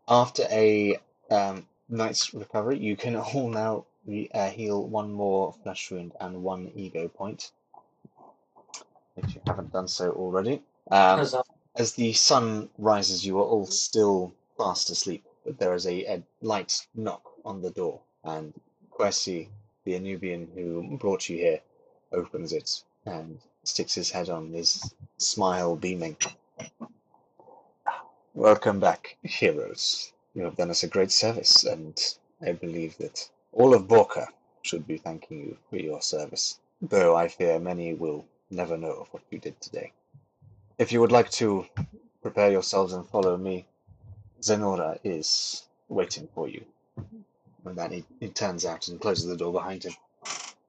After 0.08 0.44
a 0.52 1.00
um, 1.32 1.66
night's 1.90 2.34
recovery, 2.34 2.78
you 2.80 2.96
can 2.96 3.16
all 3.34 3.50
now 3.50 3.86
re- 4.06 4.30
uh, 4.34 4.50
heal 4.50 4.88
one 4.88 5.12
more 5.12 5.54
flesh 5.64 5.92
wound 5.92 6.14
and 6.20 6.44
one 6.44 6.72
ego 6.76 7.08
point, 7.08 7.52
if 9.18 9.36
you 9.36 9.42
haven't 9.46 9.72
done 9.74 9.88
so 9.88 10.12
already. 10.12 10.62
Um, 10.92 11.26
as 11.78 11.94
the 11.94 12.14
sun 12.14 12.70
rises, 12.78 13.26
you 13.26 13.38
are 13.40 13.44
all 13.46 13.66
still 13.66 14.34
fast 14.58 14.90
asleep, 14.90 15.26
but 15.46 15.60
there 15.60 15.74
is 15.74 15.86
a, 15.86 16.06
a 16.06 16.24
light 16.42 16.88
knock 16.96 17.22
on 17.44 17.62
the 17.62 17.72
door, 17.72 18.00
and 18.24 18.54
Kwesi, 18.92 19.50
the 19.84 19.94
Anubian 19.94 20.48
who 20.54 20.98
brought 20.98 21.28
you 21.30 21.38
here, 21.38 21.60
opens 22.12 22.54
it 22.54 22.84
and 23.06 23.40
sticks 23.64 23.94
his 23.94 24.10
head 24.10 24.30
on, 24.30 24.54
his 24.54 24.94
smile 25.18 25.76
beaming. 25.76 26.16
Welcome 28.34 28.80
back, 28.80 29.18
heroes. 29.24 30.14
You 30.36 30.44
have 30.44 30.58
done 30.58 30.70
us 30.70 30.84
a 30.84 30.88
great 30.88 31.12
service, 31.12 31.64
and 31.64 31.98
I 32.42 32.52
believe 32.52 32.98
that 32.98 33.30
all 33.54 33.74
of 33.74 33.88
Borca 33.88 34.28
should 34.64 34.86
be 34.86 34.98
thanking 34.98 35.40
you 35.40 35.58
for 35.70 35.78
your 35.78 36.02
service, 36.02 36.60
though 36.82 37.16
I 37.16 37.30
fear 37.30 37.58
many 37.58 37.94
will 37.94 38.26
never 38.50 38.76
know 38.76 38.92
of 38.92 39.08
what 39.14 39.24
you 39.32 39.40
did 39.40 39.62
today. 39.62 39.94
If 40.78 40.92
you 40.92 41.00
would 41.00 41.14
like 41.14 41.30
to 41.32 41.66
prepare 42.22 42.52
yourselves 42.52 42.92
and 42.92 43.08
follow 43.08 43.38
me, 43.38 43.66
Zenora 44.42 45.00
is 45.06 45.70
waiting 45.88 46.28
for 46.36 46.50
you. 46.50 46.66
And 47.64 47.78
then 47.78 47.92
he, 47.94 48.06
he 48.20 48.28
turns 48.28 48.66
out 48.66 48.90
and 48.90 49.00
closes 49.00 49.28
the 49.28 49.38
door 49.38 49.54
behind 49.54 49.86
him. 49.86 49.94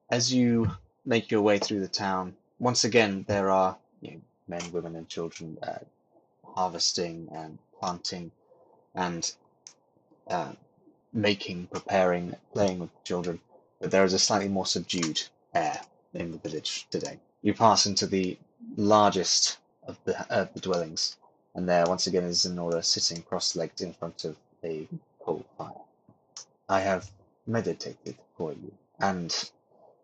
As 0.09 0.33
you 0.33 0.71
make 1.05 1.33
your 1.33 1.43
way 1.43 1.59
through 1.59 1.81
the 1.81 1.89
town, 1.89 2.37
once 2.61 2.85
again 2.85 3.25
there 3.27 3.51
are 3.51 3.77
you 4.01 4.13
know, 4.13 4.21
men, 4.47 4.71
women, 4.71 4.95
and 4.95 5.09
children 5.09 5.59
uh, 5.61 5.79
harvesting 6.55 7.29
and 7.33 7.59
planting 7.81 8.31
and 8.95 9.35
uh, 10.29 10.53
making, 11.13 11.67
preparing, 11.69 12.35
playing 12.53 12.79
with 12.79 13.05
children. 13.05 13.41
But 13.81 13.91
there 13.91 14.05
is 14.05 14.15
a 14.15 14.19
slightly 14.19 14.49
more 14.49 14.67
subdued 14.67 15.23
air 15.55 15.81
in 16.15 16.33
the 16.33 16.39
village 16.39 16.87
today. 16.91 17.19
You 17.43 17.55
pass 17.55 17.87
into 17.87 18.07
the 18.07 18.39
largest 18.77 19.59
of 19.87 19.99
the, 20.05 20.19
of 20.33 20.53
the 20.55 20.61
dwellings, 20.61 21.17
and 21.55 21.69
there 21.69 21.87
once 21.87 22.07
again 22.07 22.25
is 22.25 22.43
Zenora 22.45 22.85
sitting 22.85 23.23
cross-legged 23.23 23.81
in 23.81 23.93
front 23.93 24.25
of 24.25 24.37
a 24.65 24.89
coal 25.21 25.45
fire. 25.57 25.73
I 26.69 26.81
have 26.81 27.11
meditated 27.47 28.17
for 28.37 28.53
you, 28.53 28.73
and 28.99 29.51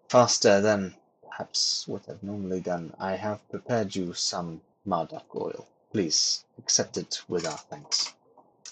faster 0.09 0.61
than 0.61 0.95
perhaps 1.29 1.89
what 1.89 2.09
I've 2.09 2.23
normally 2.23 2.61
done, 2.61 2.93
I 2.99 3.17
have 3.17 3.49
prepared 3.51 3.97
you 3.97 4.13
some 4.13 4.61
Mardak 4.87 5.25
oil. 5.35 5.67
Please 5.93 6.45
accept 6.59 6.97
it 6.97 7.23
with 7.29 7.47
our 7.47 7.57
thanks. 7.57 8.15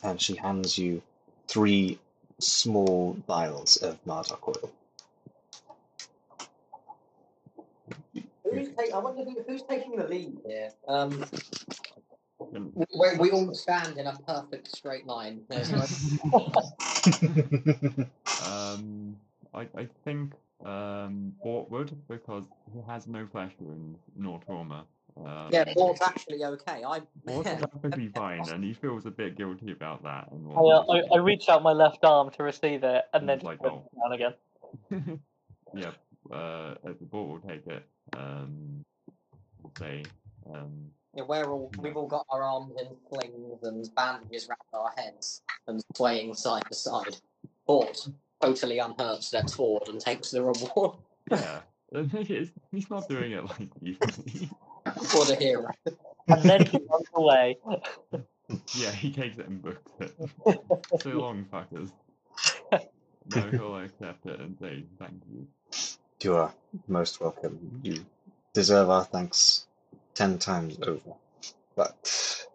And 0.03 0.21
she 0.21 0.37
hands 0.37 0.79
you 0.79 1.03
three 1.51 1.99
small 2.39 3.17
vials 3.27 3.77
of 3.79 4.03
Mardak 4.05 4.47
oil. 4.47 4.71
Who's 8.45 8.69
take, 8.77 8.93
I 8.93 8.99
wonder 8.99 9.25
who, 9.25 9.43
who's 9.47 9.63
taking 9.63 9.97
the 9.97 10.07
lead 10.07 10.39
here. 10.47 10.71
Um, 10.89 11.25
And 12.53 12.73
Where 12.97 13.17
we 13.19 13.31
all 13.31 13.53
stand 13.55 13.99
in 13.99 14.07
a 14.07 14.19
perfect 14.27 14.75
straight 14.75 15.07
line. 15.07 15.43
Um, 18.47 19.17
I, 19.55 19.67
I 19.77 19.89
think 20.05 20.33
um, 20.65 21.33
Bort 21.43 21.71
would 21.71 21.93
because 22.09 22.45
he 22.73 22.81
has 22.87 23.07
no 23.07 23.27
flesh 23.27 23.53
wounds 23.59 23.99
nor 24.17 24.41
trauma. 24.41 24.85
Um, 25.17 25.49
yeah, 25.53 25.65
Bort's 25.75 26.01
actually 26.03 26.45
okay. 26.45 26.83
I 26.85 27.01
Bort's 27.25 27.51
perfectly 27.73 28.09
fine, 28.09 28.49
and 28.53 28.63
he 28.63 28.73
feels 28.73 29.07
a 29.07 29.11
bit 29.11 29.37
guilty 29.37 29.73
about 29.73 30.03
that. 30.05 30.31
And 30.31 30.51
I, 30.53 30.55
uh, 30.55 30.85
I, 30.89 31.15
I 31.15 31.19
reach 31.19 31.49
out 31.49 31.63
my 31.63 31.73
left 31.73 32.05
arm 32.05 32.31
to 32.31 32.43
receive 32.43 32.85
it 32.85 33.05
and 33.13 33.29
then 33.29 33.41
like, 33.41 33.59
put 33.59 33.73
oh. 33.73 33.83
it 33.93 33.99
down 34.01 34.35
again. 34.93 35.21
yeah, 35.75 35.91
uh, 36.35 36.75
the 36.85 37.07
Bort 37.07 37.29
will 37.29 37.51
take 37.51 37.67
it. 37.67 37.85
Um, 38.17 38.85
say, 39.79 40.05
um, 40.53 40.91
Yeah, 41.15 41.25
we're 41.25 41.47
all 41.47 41.71
we've 41.79 41.97
all 41.97 42.07
got 42.07 42.27
our 42.31 42.43
arms 42.43 42.75
in 42.81 42.89
slings 43.09 43.63
and 43.63 43.95
bandages 43.95 44.49
around 44.49 44.83
our 44.85 44.93
heads 44.97 45.43
and 45.67 45.83
swaying 45.97 46.35
side 46.35 46.63
to 46.69 46.75
side. 46.75 47.17
Bort, 47.67 48.09
totally 48.41 48.79
unhurt, 48.79 49.23
steps 49.23 49.55
forward 49.55 49.89
and 49.89 50.01
takes 50.01 50.31
the 50.31 50.43
reward. 50.43 50.97
yeah, 51.31 51.61
the 51.93 52.51
he's 52.71 52.91
not 52.91 53.09
doing 53.09 53.33
it 53.33 53.45
like 53.45 53.69
easily. 53.83 54.51
What 54.85 55.29
the 55.29 55.37
hero. 55.37 55.69
And 56.29 56.43
then 56.43 56.67
he 56.67 56.79
runs 56.79 57.09
away. 57.15 57.59
yeah, 58.75 58.91
he 58.93 59.11
takes 59.13 59.39
it 59.39 59.49
and 59.49 59.63
books 59.63 59.91
it. 60.01 60.15
so 61.01 61.11
long, 61.11 61.47
fuckers. 61.53 61.91
No, 63.37 63.43
he'll 63.51 63.77
accept 63.77 64.27
it 64.27 64.41
and 64.41 64.57
say 64.59 64.83
thank 64.99 65.23
you. 65.31 65.47
You 66.23 66.37
are 66.37 66.53
most 66.89 67.21
welcome. 67.21 67.81
You 67.83 68.05
deserve 68.55 68.91
our 68.91 69.05
thanks 69.05 69.67
ten 70.15 70.39
times 70.39 70.79
over. 70.83 71.13
But 71.77 72.47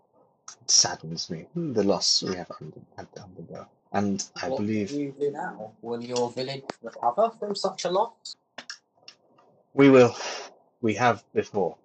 it 0.61 0.69
saddens 0.69 1.29
me 1.29 1.45
the 1.55 1.83
loss 1.83 2.23
we 2.23 2.35
have 2.35 2.51
under, 2.59 2.79
had 2.97 3.13
to 3.13 3.23
undergo. 3.23 3.67
And 3.93 4.27
I 4.41 4.49
what 4.49 4.57
believe 4.57 4.91
will 4.91 4.99
you 4.99 5.15
do 5.17 5.31
now? 5.31 5.71
Will 5.81 6.03
your 6.03 6.29
village 6.31 6.65
recover 6.81 7.31
from 7.39 7.55
such 7.55 7.85
a 7.85 7.89
loss? 7.91 8.35
we 9.73 9.89
will. 9.89 10.15
We 10.81 10.95
have 10.95 11.23
before, 11.33 11.77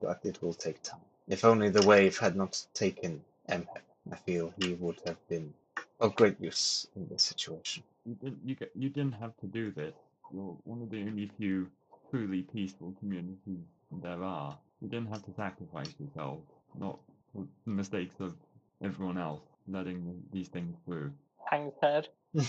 but 0.00 0.20
it 0.24 0.42
will 0.42 0.54
take 0.54 0.82
time. 0.82 1.00
If 1.28 1.44
only 1.44 1.68
the 1.70 1.86
wave 1.86 2.18
had 2.18 2.36
not 2.36 2.64
taken 2.74 3.24
Emhep, 3.48 3.82
I 4.12 4.16
feel 4.16 4.52
he 4.58 4.74
would 4.74 5.00
have 5.06 5.18
been 5.28 5.54
of 6.00 6.14
great 6.14 6.40
use 6.40 6.86
in 6.96 7.08
this 7.08 7.22
situation. 7.22 7.82
you 8.06 8.14
didn't 8.14 8.38
you 8.44 8.54
get 8.54 8.70
you 8.74 8.88
didn't 8.88 9.12
have 9.14 9.36
to 9.40 9.46
do 9.46 9.70
this. 9.70 9.94
You're 10.32 10.56
one 10.64 10.82
of 10.82 10.90
the 10.90 11.00
only 11.02 11.30
few 11.38 11.68
truly 12.10 12.42
peaceful 12.42 12.94
communities 13.00 13.64
there 14.02 14.22
are. 14.22 14.56
You 14.80 14.88
didn't 14.88 15.08
have 15.08 15.24
to 15.26 15.34
sacrifice 15.34 15.92
yourself, 16.00 16.38
not 16.78 16.98
for 17.34 17.44
the 17.66 17.70
mistakes 17.72 18.14
of 18.20 18.34
everyone 18.82 19.18
else, 19.18 19.42
letting 19.68 20.22
these 20.32 20.48
things 20.48 20.76
through. 20.84 21.12
Hangs 21.50 21.74
head. 21.82 22.08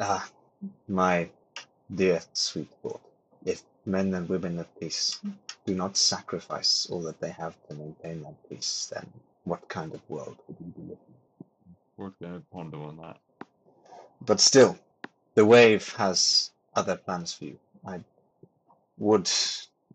Ah, 0.00 0.28
my 0.88 1.28
dear 1.94 2.20
sweet 2.32 2.70
boy, 2.82 2.98
If 3.44 3.62
men 3.88 4.12
and 4.14 4.28
women 4.28 4.58
of 4.58 4.80
peace 4.80 5.18
do 5.64 5.74
not 5.74 5.96
sacrifice 5.96 6.86
all 6.90 7.00
that 7.00 7.20
they 7.20 7.30
have 7.30 7.56
to 7.68 7.74
maintain 7.74 8.22
that 8.22 8.48
peace, 8.48 8.92
then 8.92 9.06
what 9.44 9.66
kind 9.68 9.94
of 9.94 10.00
world 10.10 10.36
would 10.46 10.58
we 10.60 10.66
be 10.66 10.82
living? 10.82 12.14
in? 12.20 12.44
Ponder 12.52 12.76
on 12.78 12.98
that. 12.98 13.18
But 14.20 14.40
still, 14.40 14.78
the 15.34 15.46
wave 15.46 15.94
has 15.96 16.50
other 16.76 16.96
plans 16.96 17.32
for 17.32 17.46
you. 17.46 17.58
I 17.86 18.00
would 18.98 19.30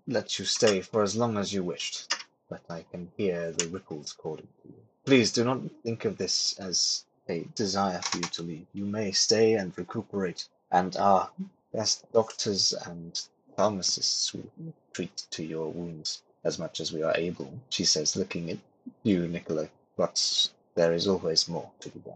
let 0.07 0.39
you 0.39 0.45
stay 0.45 0.81
for 0.81 1.03
as 1.03 1.15
long 1.15 1.37
as 1.37 1.53
you 1.53 1.63
wished, 1.63 2.15
but 2.49 2.61
I 2.69 2.85
can 2.91 3.11
hear 3.15 3.51
the 3.51 3.67
ripples 3.67 4.11
calling 4.13 4.47
to 4.63 4.69
you. 4.69 4.75
Please 5.05 5.31
do 5.31 5.43
not 5.43 5.59
think 5.83 6.05
of 6.05 6.17
this 6.17 6.57
as 6.59 7.05
a 7.29 7.45
desire 7.55 8.01
for 8.01 8.17
you 8.17 8.23
to 8.23 8.41
leave. 8.41 8.65
You 8.73 8.85
may 8.85 9.11
stay 9.11 9.53
and 9.53 9.77
recuperate, 9.77 10.47
and 10.71 10.97
our 10.97 11.29
best 11.73 12.11
doctors 12.11 12.73
and 12.73 13.21
pharmacists 13.55 14.33
will 14.33 14.73
treat 14.93 15.25
to 15.31 15.43
your 15.43 15.71
wounds 15.71 16.21
as 16.43 16.59
much 16.59 16.79
as 16.79 16.91
we 16.91 17.03
are 17.03 17.15
able, 17.15 17.53
she 17.69 17.85
says, 17.85 18.15
looking 18.15 18.49
at 18.51 18.57
you, 19.03 19.27
Nicola. 19.27 19.69
But 19.95 20.49
there 20.75 20.93
is 20.93 21.07
always 21.07 21.47
more 21.47 21.69
to 21.79 21.89
be 21.89 21.99
done. 21.99 22.15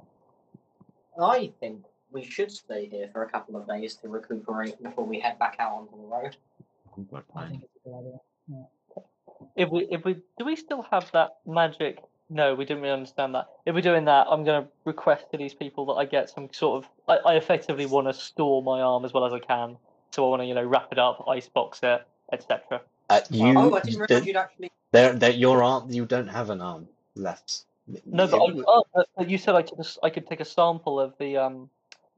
I 1.20 1.52
think 1.60 1.84
we 2.12 2.24
should 2.24 2.52
stay 2.52 2.86
here 2.86 3.10
for 3.12 3.24
a 3.24 3.30
couple 3.30 3.56
of 3.56 3.68
days 3.68 3.96
to 3.98 4.10
recuperate 4.10 4.82
before 4.82 5.06
we 5.06 5.20
head 5.20 5.40
back 5.40 5.56
out 5.60 5.74
onto 5.74 5.98
the 5.98 6.08
road. 6.08 6.36
I 7.36 7.48
think 7.50 7.64
it's 7.64 7.86
a 7.86 7.90
good 7.90 7.98
idea. 7.98 8.20
Yeah. 8.48 8.64
If 9.56 9.70
we 9.70 9.88
if 9.92 10.04
we 10.04 10.16
do 10.38 10.46
we 10.46 10.56
still 10.56 10.84
have 10.92 11.12
that 11.12 11.38
magic? 11.46 12.00
No, 12.30 12.56
we 12.56 12.66
didn't 12.66 12.82
really 12.82 12.94
understand 12.94 13.36
that. 13.36 13.48
If 13.66 13.74
we're 13.74 13.82
doing 13.82 14.06
that, 14.06 14.28
I'm 14.30 14.44
going 14.44 14.64
to 14.64 14.70
request 14.84 15.32
to 15.32 15.38
these 15.38 15.54
people 15.54 15.86
that 15.88 15.94
I 15.94 16.06
get 16.06 16.30
some 16.30 16.50
sort 16.52 16.84
of. 16.84 16.90
I, 17.08 17.32
I 17.32 17.36
effectively 17.36 17.86
want 17.86 18.08
to 18.08 18.14
store 18.14 18.62
my 18.62 18.82
arm 18.82 19.06
as 19.06 19.14
well 19.14 19.26
as 19.26 19.32
I 19.32 19.40
can, 19.40 19.78
so 20.12 20.26
I 20.26 20.30
want 20.30 20.42
to 20.42 20.46
you 20.46 20.56
know 20.56 20.64
wrap 20.64 20.90
it 20.92 21.00
up, 21.00 21.26
icebox 21.28 21.80
it, 21.84 22.06
etc. 22.32 22.82
Uh, 23.10 23.22
you, 23.30 23.58
oh, 23.58 23.76
I 23.76 23.82
didn't 23.82 24.02
realise 24.02 24.28
you'd 24.28 24.36
actually. 24.36 24.72
there, 24.92 25.14
there, 25.14 25.32
your 25.32 25.64
arm, 25.64 25.90
you 25.90 26.06
don't 26.06 26.28
have 26.28 26.50
an 26.50 26.62
arm 26.62 26.88
left. 27.16 27.64
No, 28.06 28.28
but, 28.28 28.38
I, 28.38 28.64
oh, 28.68 28.84
but 28.94 29.08
but 29.16 29.30
you 29.30 29.38
said 29.38 29.56
I 29.56 29.62
could 29.62 29.80
I 30.04 30.10
could 30.10 30.28
take 30.28 30.42
a 30.42 30.46
sample 30.46 31.00
of 31.00 31.14
the 31.20 31.38
um, 31.38 31.70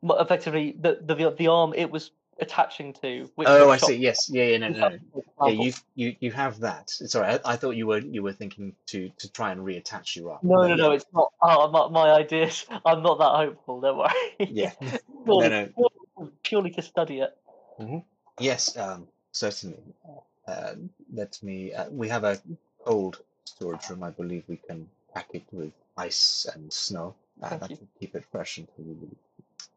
effectively 0.04 0.76
the 0.80 1.00
the 1.02 1.36
the 1.38 1.48
arm 1.48 1.74
it 1.76 1.92
was 1.92 2.12
attaching 2.42 2.94
to. 2.94 3.30
Which 3.36 3.48
oh, 3.48 3.68
was 3.68 3.76
I 3.76 3.78
shot- 3.78 3.88
see. 3.90 3.96
Yes, 3.98 4.30
yeah, 4.30 4.44
yeah, 4.46 4.58
no, 4.58 4.70
no, 4.70 4.90
no. 4.90 5.48
Yeah, 5.48 5.64
you, 5.64 5.74
you, 5.96 6.16
you 6.20 6.32
have 6.32 6.60
that. 6.62 6.90
Sorry, 6.90 7.34
I, 7.34 7.40
I 7.46 7.56
thought 7.56 7.76
you 7.76 7.88
were, 7.88 8.00
you 8.00 8.24
were 8.24 8.34
thinking 8.34 8.76
to, 8.88 9.10
to 9.18 9.32
try 9.32 9.52
and 9.52 9.62
reattach 9.62 10.16
your 10.16 10.32
arm. 10.32 10.40
No, 10.44 10.62
But 10.62 10.68
no, 10.68 10.76
no, 10.76 10.92
it's 10.92 11.06
not. 11.14 11.32
Oh, 11.42 11.70
my, 11.70 11.90
my 11.90 12.12
ideas. 12.12 12.66
I'm 12.86 13.04
not 13.04 13.20
that 13.20 13.32
hopeful. 13.36 13.82
Don't 13.82 13.98
worry. 13.98 14.14
Yeah. 14.40 14.72
purely, 15.26 15.50
no. 15.50 15.70
purely- 15.76 16.32
purely 16.44 16.72
to 16.72 16.82
study 16.82 17.20
it. 17.20 17.38
Yes, 18.40 18.76
um, 18.78 19.08
certainly. 19.32 19.78
Uh, 20.48 20.76
let 21.14 21.42
me. 21.44 21.74
Uh, 21.74 21.90
we 21.90 22.08
have 22.10 22.24
a 22.24 22.40
cold 22.84 23.22
storage 23.46 23.90
room. 23.90 24.04
I 24.04 24.10
believe 24.12 24.44
we 24.48 24.58
can 24.58 24.88
pack 25.14 25.28
it 25.34 25.44
with 25.52 25.72
ice 25.98 26.46
and 26.54 26.72
snow. 26.72 27.16
Uh, 27.42 27.58
that 27.58 27.70
you. 27.72 27.78
will 27.80 27.88
keep 28.00 28.16
it 28.16 28.26
fresh 28.32 28.58
until 28.58 28.84
we 28.86 28.94
leave. 28.96 29.16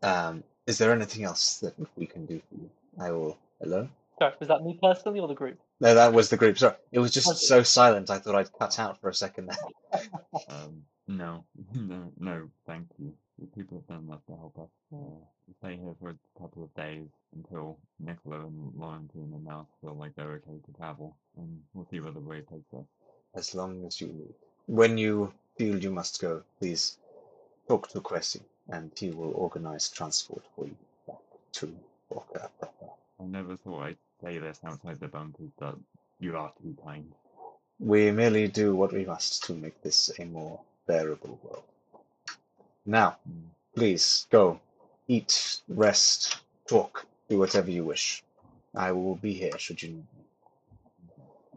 Um, 0.03 0.43
is 0.67 0.79
there 0.79 0.93
anything 0.93 1.25
else 1.25 1.59
that 1.59 1.75
we 1.97 2.07
can 2.07 2.27
do 2.27 2.41
for 2.49 2.55
you? 2.61 2.71
I 3.01 3.11
will. 3.11 3.39
Hello. 3.61 3.89
Sorry, 4.19 4.35
was 4.39 4.49
that 4.49 4.63
me 4.65 4.79
personally 4.81 5.21
or 5.21 5.29
the 5.29 5.35
group? 5.35 5.59
No, 5.81 5.95
that 5.95 6.13
was 6.13 6.29
the 6.29 6.37
group. 6.37 6.59
Sorry, 6.59 6.75
it 6.93 6.99
was 6.99 7.13
just 7.13 7.29
Okay. 7.29 7.37
so 7.39 7.63
silent. 7.63 8.11
I 8.11 8.19
thought 8.19 8.35
I'd 8.35 8.53
cut 8.59 8.79
out 8.79 9.01
for 9.01 9.09
a 9.09 9.15
second 9.15 9.47
there. 9.49 10.03
Um, 10.49 10.85
no, 11.09 11.45
no, 11.75 12.13
no, 12.19 12.49
thank 12.67 12.89
you. 12.99 13.13
The 13.39 13.47
people 13.47 13.79
have 13.79 13.87
done 13.89 14.07
enough 14.09 14.25
to 14.27 14.37
help 14.37 14.59
us. 14.59 14.71
Uh, 14.93 14.97
we'll 14.99 15.32
stay 15.59 15.77
here 15.77 15.95
for 16.01 16.11
a 16.11 16.41
couple 16.41 16.63
of 16.65 16.75
days 16.75 17.07
until 17.35 17.79
Nicola 18.01 18.41
and 18.47 18.73
Laurentine 18.79 19.33
and 19.35 19.45
now 19.45 19.67
feel 19.81 19.95
like 19.95 20.15
they're 20.15 20.33
okay 20.33 20.59
to 20.67 20.73
travel, 20.79 21.17
and 21.37 21.61
we'll 21.75 21.87
see 21.91 22.01
where 22.01 22.13
the 22.13 22.21
way 22.21 22.41
takes 22.41 22.73
us. 22.75 22.85
as 23.35 23.55
long 23.55 23.85
as 23.87 24.01
you 24.01 24.09
need. 24.09 24.35
When 24.67 24.99
you 24.99 25.33
feel 25.57 25.79
you 25.83 25.91
must 25.91 26.21
go, 26.21 26.43
please 26.59 26.99
talk 27.69 27.89
to 27.89 28.01
Kwesi, 28.01 28.41
and 28.69 28.91
he 28.97 29.11
will 29.11 29.33
organize 29.35 29.89
transport 29.91 30.45
for 30.55 30.67
you 30.67 30.77
back 31.07 31.17
to 31.53 31.75
Walker 32.11 32.49
proper. 32.59 32.91
I 33.21 33.25
never 33.25 33.57
thought 33.57 33.83
I'd 33.85 33.97
say 34.23 34.39
this 34.39 34.61
outside 34.65 35.01
the 35.01 35.09
bunkers, 35.09 35.51
but 35.59 35.77
you 36.21 36.37
are 36.37 36.53
too 36.63 36.77
kind. 36.85 37.11
We 37.81 38.11
merely 38.11 38.49
do 38.49 38.77
what 38.77 38.93
we 38.93 39.05
must 39.07 39.45
to 39.45 39.55
make 39.55 39.81
this 39.83 40.11
a 40.19 40.25
more 40.27 40.61
bearable 40.87 41.39
world. 41.43 41.65
Now, 42.85 43.17
Mm. 43.29 43.49
please 43.75 44.27
go, 44.31 44.61
eat, 45.09 45.61
rest, 45.69 46.43
talk, 46.67 47.07
do 47.29 47.39
whatever 47.39 47.71
you 47.71 47.85
wish. 47.85 48.23
I 48.75 48.93
will 48.93 49.17
be 49.17 49.33
here 49.33 49.59
should 49.59 49.83
you 49.83 49.91
need 49.91 50.07
me. 50.17 50.25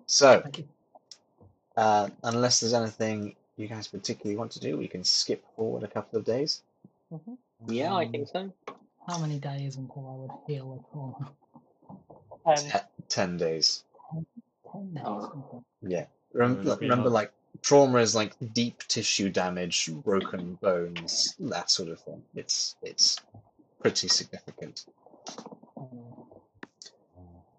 So, 0.05 0.41
Thank 0.41 0.59
you. 0.59 0.67
uh, 1.77 2.09
unless 2.23 2.59
there's 2.59 2.73
anything 2.73 3.35
you 3.57 3.67
guys 3.67 3.87
particularly 3.87 4.37
want 4.37 4.51
to 4.51 4.59
do, 4.59 4.77
we 4.77 4.87
can 4.87 5.03
skip 5.03 5.43
forward 5.55 5.83
a 5.83 5.87
couple 5.87 6.19
of 6.19 6.25
days. 6.25 6.61
Mm-hmm. 7.11 7.33
Yeah, 7.67 7.95
I 7.95 8.07
think 8.07 8.27
um, 8.35 8.53
so. 8.67 8.75
How 9.07 9.19
many 9.19 9.39
days 9.39 9.77
until 9.77 10.07
I 10.09 10.15
would 10.15 10.31
heal 10.47 10.83
a 10.83 10.91
trauma? 10.91 11.31
And 12.45 12.71
Te- 12.71 13.05
ten 13.07 13.37
days. 13.37 13.83
Ten 14.71 14.93
days. 14.93 15.03
Oh. 15.05 15.63
Yeah. 15.81 16.05
Rem- 16.33 16.57
remember, 16.57 17.09
mm, 17.09 17.13
like 17.13 17.31
trauma 17.61 17.99
is 17.99 18.15
like 18.15 18.33
deep 18.53 18.79
tissue 18.87 19.29
damage, 19.29 19.89
broken 20.03 20.55
bones, 20.61 21.35
that 21.39 21.69
sort 21.69 21.89
of 21.89 21.99
thing. 21.99 22.21
It's 22.35 22.75
it's 22.81 23.17
pretty 23.81 24.07
significant. 24.07 24.85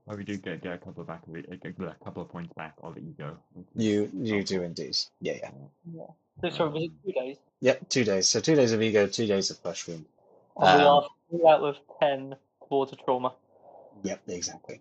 Well, 0.07 0.17
we 0.17 0.23
do 0.25 0.37
get, 0.37 0.63
get 0.63 0.73
a 0.73 0.79
couple 0.79 1.01
of 1.01 1.09
back 1.09 1.27
of 1.27 1.35
it, 1.35 1.47
a, 1.51 1.85
a 1.85 1.95
couple 2.05 2.23
of 2.23 2.29
points 2.29 2.53
back 2.55 2.75
of 2.83 2.97
ego. 2.97 3.37
which 3.55 3.67
is 3.75 3.85
You 3.85 4.11
you 4.15 4.45
do 4.45 4.63
indeed. 4.63 4.97
Yeah, 5.21 5.35
yeah. 5.43 5.51
yeah. 5.93 6.07
So 6.43 6.51
sorry, 6.51 6.71
was 6.71 6.83
it 6.85 6.91
two 7.05 7.13
days? 7.13 7.37
Yep. 7.61 7.89
Two 7.89 8.05
days. 8.05 8.29
So 8.29 8.41
two 8.41 8.55
days 8.55 8.73
of 8.73 8.83
ego, 8.83 9.07
two 9.09 9.27
days 9.27 9.51
of 9.51 9.59
flesh 9.59 9.89
wound. 9.89 10.05
And 10.59 10.81
we 10.81 10.87
Um, 10.87 10.95
are 10.95 11.09
three 11.31 11.49
out 11.49 11.61
of 11.63 11.77
ten 12.01 12.37
towards 12.69 12.93
a 12.93 12.97
trauma. 12.97 13.33
Yep. 14.05 14.21
Exactly. 14.29 14.81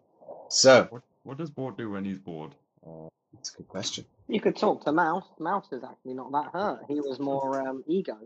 So 0.50 0.88
What 0.92 1.02
what 1.24 1.38
does 1.38 1.50
Bort 1.50 1.76
do 1.76 1.90
when 1.90 2.06
he's 2.06 2.20
bored? 2.20 2.54
Uh, 2.86 3.08
that's 3.36 3.54
a 3.54 3.58
good 3.58 3.68
question. 3.68 4.06
You 4.28 4.42
could 4.42 4.56
talk 4.56 4.84
to 4.86 4.92
Mouse. 4.92 5.26
Mouse 5.40 5.72
is 5.72 5.84
actually 5.84 6.14
not 6.14 6.32
that 6.32 6.52
hurt. 6.54 6.86
He 6.88 7.00
was 7.00 7.20
more 7.20 7.68
um, 7.68 7.84
ego. 7.88 8.18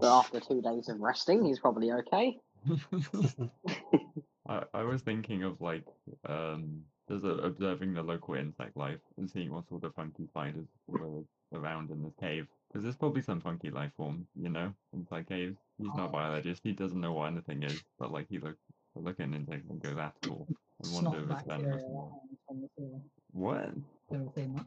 But 0.00 0.18
after 0.18 0.40
two 0.40 0.60
days 0.60 0.88
of 0.88 1.00
resting, 1.00 1.44
he's 1.44 1.58
probably 1.58 1.92
okay. 1.92 2.38
I, 4.48 4.62
I 4.74 4.82
was 4.82 5.02
thinking 5.02 5.42
of 5.42 5.60
like 5.60 5.84
um 6.28 6.82
just 7.08 7.24
uh, 7.24 7.36
observing 7.38 7.94
the 7.94 8.02
local 8.02 8.34
insect 8.34 8.76
life 8.76 8.98
and 9.16 9.30
seeing 9.30 9.52
what 9.52 9.68
sort 9.68 9.84
of 9.84 9.94
funky 9.94 10.26
spiders 10.26 10.66
were 10.88 11.22
around 11.54 11.90
in 11.90 12.02
this 12.02 12.14
cave. 12.20 12.46
Because 12.68 12.82
there's 12.82 12.96
probably 12.96 13.22
some 13.22 13.40
funky 13.40 13.70
life 13.70 13.92
form, 13.96 14.26
you 14.34 14.48
know, 14.48 14.74
inside 14.92 15.28
caves. 15.28 15.56
He's 15.78 15.94
not 15.94 16.06
a 16.06 16.12
biologist. 16.12 16.62
He 16.64 16.72
doesn't 16.72 17.00
know 17.00 17.12
what 17.12 17.30
anything 17.30 17.62
is, 17.62 17.82
but 17.98 18.12
like 18.12 18.26
he 18.28 18.38
look 18.38 18.56
he'll 18.92 19.04
look 19.04 19.20
at 19.20 19.26
an 19.26 19.34
insect 19.34 19.70
and 19.70 19.80
go, 19.80 19.94
"That's 19.94 20.18
cool." 20.22 20.48
I 20.84 20.94
wonder 20.94 21.18
if 21.18 21.30
it's 21.30 21.42
bacteria 21.42 21.80
venomous. 21.80 23.02
That 23.36 23.42
or 23.48 23.54
not. 23.54 23.58
hangs 23.58 23.84
on 24.10 24.24
the 24.26 24.32
ceiling. 24.32 24.32
What? 24.32 24.32
You 24.32 24.32
seen 24.34 24.54
that? 24.54 24.66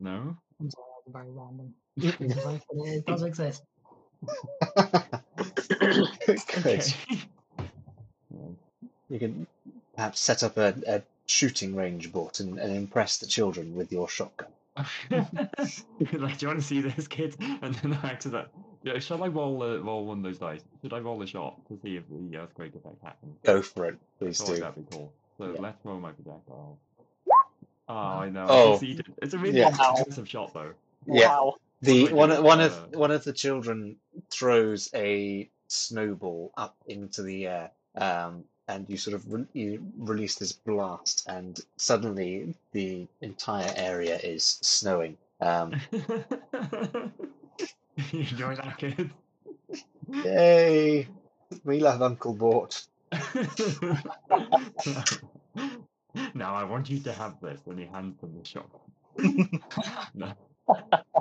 No. 0.00 0.36
I'm 0.60 0.70
sorry, 0.70 0.86
that 0.96 1.02
was 1.06 1.12
very 1.12 1.30
random. 1.30 1.74
It 1.98 3.06
does 3.06 3.22
exist. 3.22 3.62
Good. 6.62 6.94
Yeah. 8.30 8.38
You 9.08 9.18
can 9.18 9.46
perhaps 9.94 10.20
set 10.20 10.42
up 10.42 10.56
a, 10.56 10.74
a 10.86 11.02
shooting 11.26 11.76
range, 11.76 12.10
Bort, 12.12 12.40
and, 12.40 12.58
and 12.58 12.74
impress 12.74 13.18
the 13.18 13.26
children 13.26 13.74
with 13.76 13.92
your 13.92 14.08
shotgun. 14.08 14.48
like, 15.10 15.18
do 15.90 16.06
you 16.10 16.18
want 16.48 16.60
to 16.60 16.62
see 16.62 16.80
this, 16.82 17.08
kid? 17.08 17.34
And 17.62 17.74
then 17.76 17.98
I 18.02 18.10
accident. 18.10 18.48
Yeah, 18.82 18.98
shall 18.98 19.24
I 19.24 19.28
roll 19.28 19.62
uh, 19.62 19.78
roll 19.78 20.04
one 20.04 20.18
of 20.18 20.24
those 20.24 20.36
dice? 20.38 20.60
Should 20.82 20.92
I 20.92 20.98
roll 20.98 21.22
a 21.22 21.26
shot 21.26 21.56
to 21.68 21.78
see 21.82 21.96
if 21.96 22.04
the 22.10 22.36
earthquake 22.36 22.74
effect 22.74 23.02
happens? 23.02 23.38
Go 23.42 23.62
for 23.62 23.86
it, 23.86 23.96
please 24.18 24.38
do. 24.38 24.58
that'd 24.58 24.74
be 24.76 24.84
cool. 24.94 25.10
So 25.38 25.46
Yeah. 25.52 25.60
let's 25.60 25.82
roll 25.84 25.98
my 25.98 26.12
projectile. 26.12 26.78
Oh, 27.88 27.94
I 27.94 28.30
know. 28.30 28.46
Oh. 28.48 28.70
I 28.70 28.72
succeeded. 28.78 29.06
It's 29.22 29.34
a 29.34 29.38
really 29.38 29.58
Yeah. 29.60 29.68
expensive 29.68 30.28
shot, 30.28 30.52
though. 30.54 30.72
Yeah. 31.06 31.28
Wow. 31.28 31.54
The 31.82 32.04
What 32.04 32.10
do 32.10 32.16
I 32.16 32.18
one 32.18 32.30
do? 32.30 32.42
one 32.42 32.60
of 32.60 32.72
Uh, 32.72 32.98
one 32.98 33.10
of 33.10 33.24
the 33.24 33.32
children 33.32 33.96
throws 34.30 34.88
a 34.94 35.48
snowball 35.68 36.52
up 36.56 36.76
into 36.86 37.22
the 37.22 37.46
air, 37.46 37.70
um, 37.96 38.44
and 38.66 38.88
you 38.88 38.96
sort 38.96 39.14
of 39.14 39.30
re- 39.32 39.46
you 39.52 39.86
release 39.98 40.36
this 40.36 40.52
blast, 40.52 41.26
and 41.28 41.60
suddenly 41.76 42.54
the 42.72 43.06
entire 43.20 43.72
area 43.76 44.16
is 44.18 44.58
snowing. 44.62 45.16
Um, 45.40 45.74
you 46.72 47.12
enjoy 48.12 48.56
that, 48.56 48.78
kid? 48.78 49.10
Yay! 50.08 51.08
We 51.64 51.80
love 51.80 52.00
Uncle 52.02 52.34
Bort. 52.34 52.86
now 56.34 56.54
I 56.54 56.64
want 56.64 56.88
you 56.90 57.00
to 57.00 57.12
have 57.12 57.40
this, 57.40 57.60
and 57.66 57.78
he 57.78 57.86
hands 57.86 58.20
them 58.20 58.34
the 58.38 58.44
shop. 58.44 58.70
no, 60.14 60.32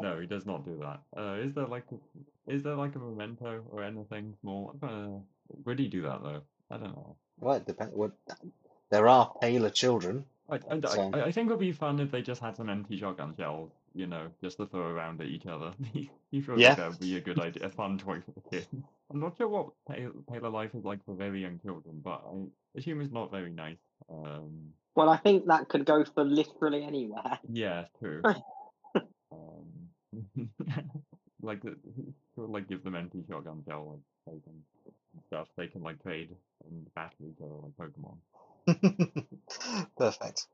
no, 0.01 0.19
he 0.19 0.27
does 0.27 0.45
not 0.45 0.65
do 0.65 0.77
that. 0.81 0.99
Uh, 1.17 1.35
is 1.35 1.53
there 1.53 1.65
like 1.67 1.85
a, 1.91 2.51
is 2.53 2.63
there 2.63 2.75
like 2.75 2.95
a 2.95 2.99
memento 2.99 3.63
or 3.71 3.83
anything 3.83 4.33
small? 4.41 4.75
Uh, 4.83 5.19
would 5.65 5.79
he 5.79 5.87
do 5.87 6.01
that 6.03 6.21
though? 6.23 6.41
I 6.71 6.77
don't 6.77 6.95
know. 6.95 7.15
Well, 7.39 7.55
it 7.55 7.65
depends. 7.65 7.93
What 7.95 8.11
there 8.89 9.07
are 9.07 9.31
paler 9.41 9.69
children. 9.69 10.25
I, 10.49 10.59
I, 10.69 10.79
So- 10.81 11.11
I, 11.13 11.23
I 11.23 11.31
think 11.31 11.47
it 11.49 11.53
would 11.53 11.59
be 11.59 11.71
fun 11.71 11.99
if 11.99 12.11
they 12.11 12.21
just 12.21 12.41
had 12.41 12.55
some 12.55 12.69
empty 12.69 12.97
shotgun 12.97 13.33
shells, 13.37 13.71
you 13.95 14.05
know, 14.07 14.27
just 14.41 14.57
to 14.57 14.67
throw 14.67 14.87
around 14.87 15.19
at 15.21 15.27
each 15.27 15.45
other. 15.47 15.73
he 15.93 16.11
he 16.31 16.41
feels 16.41 16.59
Yeah. 16.59 16.69
like 16.69 16.77
that 16.77 16.89
would 16.91 16.99
be 16.99 17.17
a 17.17 17.21
good 17.21 17.39
idea, 17.39 17.65
a 17.65 17.69
fun 17.69 17.97
toy 17.97 18.21
for 18.21 18.31
the 18.31 18.41
kids. 18.49 18.67
I'm 19.11 19.19
not 19.19 19.37
sure 19.37 19.47
what 19.47 19.69
pale, 19.89 20.11
paler 20.31 20.49
life 20.49 20.71
is 20.75 20.83
like 20.83 21.03
for 21.05 21.15
very 21.15 21.41
young 21.41 21.59
children, 21.59 22.01
but 22.03 22.21
I 22.29 22.77
assume 22.79 23.01
it's 23.01 23.13
not 23.13 23.31
very 23.31 23.51
nice. 23.51 23.77
Um, 24.09 24.73
Well, 24.95 25.09
I 25.09 25.17
think 25.17 25.47
that 25.47 25.67
could 25.67 25.85
go 25.85 26.05
for 26.05 26.23
literally 26.23 26.83
anywhere. 26.83 27.39
yeah, 27.51 27.85
true. 27.99 28.21
um, 29.31 29.89
like, 31.41 31.61
the- 31.61 31.77
sort 32.35 32.45
of 32.45 32.49
like 32.51 32.67
give 32.67 32.83
them 32.83 32.95
empty 32.95 33.23
shotgun 33.29 33.63
shell, 33.67 33.99
like 34.25 34.35
they 34.35 34.41
can 34.43 34.63
stuff 35.27 35.47
they 35.55 35.67
can 35.67 35.81
like 35.81 36.01
trade 36.03 36.29
and 36.69 36.93
battle 36.93 37.27
each 37.29 37.41
other 37.41 37.55
like 37.63 37.75
Pokemon. 37.79 38.17
Perfect. 39.97 40.47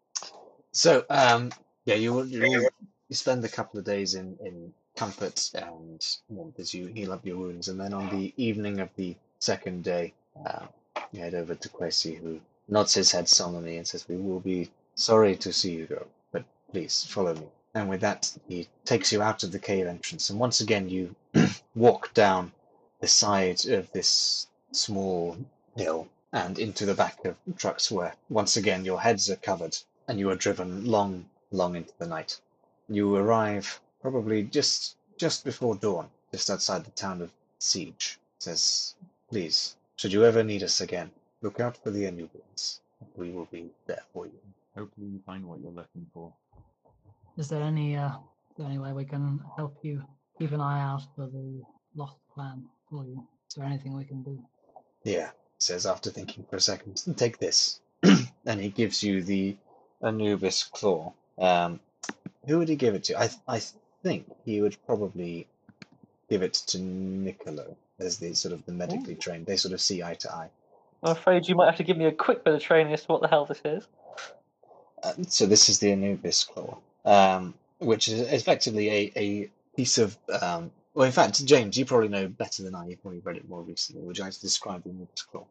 So, 0.72 1.06
um, 1.10 1.52
yeah, 1.86 1.96
you 1.96 2.22
you, 2.24 2.70
you 3.10 3.16
spend 3.16 3.44
a 3.44 3.50
couple 3.50 3.80
of 3.80 3.86
days 3.86 4.16
in 4.16 4.38
in 4.46 4.74
comfort 4.96 5.50
and 5.56 6.06
warmth 6.30 6.60
as 6.60 6.74
you 6.74 6.88
heal 6.88 7.12
up 7.12 7.26
your 7.26 7.38
wounds, 7.38 7.68
and 7.68 7.80
then 7.80 7.94
on 7.94 8.10
the 8.10 8.34
evening 8.38 8.80
of 8.80 8.90
the 8.96 9.16
second 9.40 9.84
day, 9.84 10.14
uh, 10.46 10.66
you 11.12 11.20
head 11.22 11.34
over 11.34 11.56
to 11.56 11.70
Kwesi, 11.70 12.18
who 12.18 12.40
nods 12.72 12.94
his 12.96 13.12
head 13.12 13.30
solemnly 13.30 13.78
and 13.78 13.88
says, 13.88 14.08
"We 14.08 14.18
will 14.18 14.40
be 14.40 14.72
sorry 14.96 15.36
to 15.36 15.54
see 15.54 15.74
you 15.74 15.86
go, 15.86 16.08
but 16.32 16.46
please 16.72 17.04
follow 17.04 17.36
me." 17.36 17.48
And 17.74 17.90
with 17.90 18.02
that, 18.02 18.34
he 18.48 18.70
takes 18.86 19.12
you 19.12 19.22
out 19.22 19.44
of 19.44 19.52
the 19.52 19.60
cave 19.60 19.86
entrance, 19.88 20.30
and 20.30 20.40
once 20.40 20.62
again 20.62 20.90
you 20.90 21.16
walk 21.76 22.14
down 22.14 22.54
the 23.02 23.08
side 23.08 23.66
of 23.66 23.92
this 23.92 24.48
small 24.72 25.38
hill 25.76 26.08
and 26.32 26.58
into 26.58 26.86
the 26.86 26.94
back 26.94 27.26
of 27.26 27.36
trucks 27.58 27.92
where 27.92 28.16
once 28.30 28.56
again 28.56 28.86
your 28.86 29.02
heads 29.02 29.30
are 29.30 29.36
covered 29.36 29.78
and 30.08 30.18
you 30.18 30.30
are 30.30 30.36
driven 30.36 30.86
long, 30.86 31.30
long 31.52 31.76
into 31.76 31.94
the 31.98 32.08
night. 32.08 32.40
You 32.88 33.16
arrive 33.16 33.82
probably 34.02 34.44
just 34.44 34.96
just 35.18 35.44
before 35.44 35.76
dawn, 35.76 36.10
just 36.32 36.50
outside 36.50 36.86
the 36.86 36.92
town 36.92 37.22
of 37.22 37.32
Siege. 37.60 38.18
Says, 38.40 38.96
please, 39.30 39.76
should 39.96 40.14
you 40.14 40.26
ever 40.26 40.44
need 40.44 40.64
us 40.64 40.82
again, 40.82 41.12
look 41.42 41.60
out 41.60 41.78
for 41.78 41.92
the 41.92 42.04
Anubians. 42.04 42.80
We 43.16 43.32
will 43.32 43.48
be 43.52 43.72
there 43.88 44.04
for 44.14 44.26
you. 44.26 44.40
Hopefully, 44.76 45.08
you 45.08 45.20
find 45.26 45.46
what 45.46 45.60
you're 45.60 45.72
looking 45.72 46.06
for. 46.14 46.32
Is 47.38 47.50
there 47.50 47.62
any 47.64 47.96
uh, 47.96 48.10
is 48.10 48.58
there 48.58 48.68
any 48.68 48.78
way 48.78 48.94
we 48.94 49.06
can 49.06 49.40
help 49.56 49.78
you 49.82 50.04
keep 50.38 50.52
an 50.52 50.62
eye 50.62 50.82
out 50.82 51.02
for 51.16 51.28
the 51.28 51.62
lost 51.96 52.18
clan 52.34 52.66
for 52.90 53.06
you? 53.06 53.26
Is 53.50 53.56
there 53.56 53.66
anything 53.66 53.94
we 53.96 54.06
can 54.06 54.22
do? 54.24 54.40
Yeah, 55.04 55.32
says 55.58 55.86
after 55.86 56.10
thinking 56.10 56.46
for 56.50 56.58
a 56.58 56.62
second, 56.62 57.02
take 57.18 57.40
this. 57.40 57.80
and 58.46 58.60
he 58.60 58.70
gives 58.70 59.04
you 59.04 59.24
the 59.24 59.58
Anubis 60.02 60.64
claw. 60.64 61.14
Um, 61.38 61.80
who 62.48 62.60
would 62.60 62.70
he 62.70 62.76
give 62.76 62.96
it 62.96 63.06
to? 63.06 63.20
I 63.20 63.30
I 63.48 63.62
think 64.04 64.32
he 64.46 64.62
would 64.62 64.78
probably 64.86 65.48
give 66.30 66.44
it 66.44 66.54
to 66.54 66.80
Niccolo 66.80 67.76
as 68.00 68.18
the 68.18 68.34
sort 68.34 68.54
of 68.54 68.66
the 68.66 68.72
medically 68.72 69.16
trained. 69.16 69.46
They 69.46 69.58
sort 69.58 69.74
of 69.74 69.82
see 69.82 70.04
eye 70.04 70.16
to 70.16 70.32
eye. 70.34 70.50
I'm 71.04 71.12
afraid 71.14 71.48
you 71.48 71.56
might 71.56 71.66
have 71.66 71.78
to 71.78 71.84
give 71.84 71.98
me 71.98 72.06
a 72.06 72.12
quick 72.12 72.44
bit 72.44 72.54
of 72.54 72.62
training 72.62 72.94
as 72.94 73.02
to 73.02 73.08
what 73.08 73.22
the 73.22 73.28
hell 73.28 73.46
this 73.46 73.62
is. 73.66 73.88
Uh, 75.04 75.14
so 75.28 75.46
this 75.46 75.68
is 75.68 75.80
the 75.80 75.92
Anubis 75.92 76.44
claw, 76.44 76.78
um, 77.06 77.56
which 77.80 78.08
is 78.08 78.22
effectively 78.32 78.90
a, 78.90 79.12
a 79.16 79.50
piece 79.76 79.98
of. 79.98 80.18
Um, 80.42 80.72
well, 80.94 81.06
in 81.06 81.12
fact, 81.12 81.44
James, 81.46 81.78
you 81.78 81.86
probably 81.86 82.10
know 82.10 82.28
better 82.28 82.64
than 82.64 82.76
I. 82.76 82.88
You've 82.88 83.02
probably 83.02 83.20
read 83.20 83.38
it 83.38 83.50
more 83.50 83.64
recently. 83.64 84.04
Would 84.04 84.18
you 84.18 84.24
like 84.24 84.34
to 84.34 84.42
describe 84.42 84.84
the 84.84 84.90
Anubis 84.90 85.24
claw? 85.24 85.46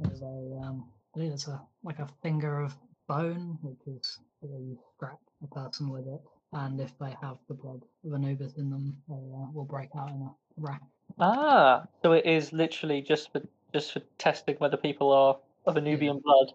There's 0.00 0.22
a 0.22 0.60
um, 0.64 0.86
I 1.14 1.18
believe 1.18 1.32
it's 1.32 1.48
a 1.48 1.60
like 1.82 1.98
a 1.98 2.08
finger 2.22 2.60
of 2.60 2.74
bone, 3.06 3.58
which 3.62 3.80
is 3.86 4.18
where 4.40 4.60
you 4.60 4.78
scratch 4.94 5.18
a 5.42 5.46
person 5.54 5.90
with 5.90 6.06
it, 6.06 6.20
and 6.52 6.80
if 6.80 6.98
they 6.98 7.14
have 7.20 7.36
the 7.48 7.54
blood 7.54 7.82
of 8.04 8.14
Anubis 8.14 8.54
in 8.54 8.70
them, 8.70 8.96
they 9.08 9.14
uh, 9.14 9.50
will 9.52 9.64
break 9.64 9.90
out 9.98 10.10
in 10.10 10.22
a 10.22 10.30
rash. 10.56 10.80
Ah, 11.18 11.84
so 12.02 12.12
it 12.12 12.26
is 12.26 12.52
literally 12.52 13.02
just 13.02 13.32
for 13.32 13.42
just 13.72 13.92
for 13.92 14.00
testing 14.18 14.56
whether 14.56 14.76
people 14.76 15.12
are 15.12 15.36
of 15.66 15.74
Anubian 15.74 16.22
blood. 16.22 16.52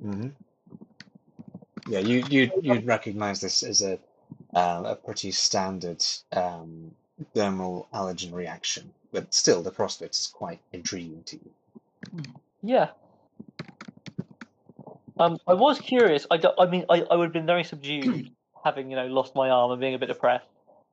hmm 0.00 0.28
Yeah, 1.86 1.98
you 1.98 2.18
you 2.28 2.50
you'd 2.62 2.86
recognise 2.86 3.40
this 3.40 3.62
as 3.62 3.82
a 3.82 3.98
um, 4.54 4.86
a 4.86 4.96
pretty 4.96 5.30
standard 5.30 6.04
um, 6.32 6.92
thermal 7.34 7.88
allergen 7.92 8.32
reaction, 8.32 8.92
but 9.12 9.32
still 9.34 9.62
the 9.62 9.70
prospect 9.70 10.14
is 10.14 10.26
quite 10.26 10.60
intriguing 10.72 11.22
to 11.24 11.36
you. 11.36 12.22
Yeah. 12.62 12.90
Um, 15.18 15.38
I 15.46 15.54
was 15.54 15.78
curious. 15.78 16.26
I, 16.30 16.40
I 16.58 16.66
mean, 16.66 16.84
I, 16.88 17.02
I 17.10 17.16
would 17.16 17.26
have 17.26 17.32
been 17.32 17.46
very 17.46 17.64
subdued, 17.64 18.30
having 18.64 18.90
you 18.90 18.96
know 18.96 19.06
lost 19.06 19.34
my 19.34 19.50
arm 19.50 19.70
and 19.70 19.80
being 19.80 19.94
a 19.94 19.98
bit 19.98 20.06
depressed. 20.06 20.46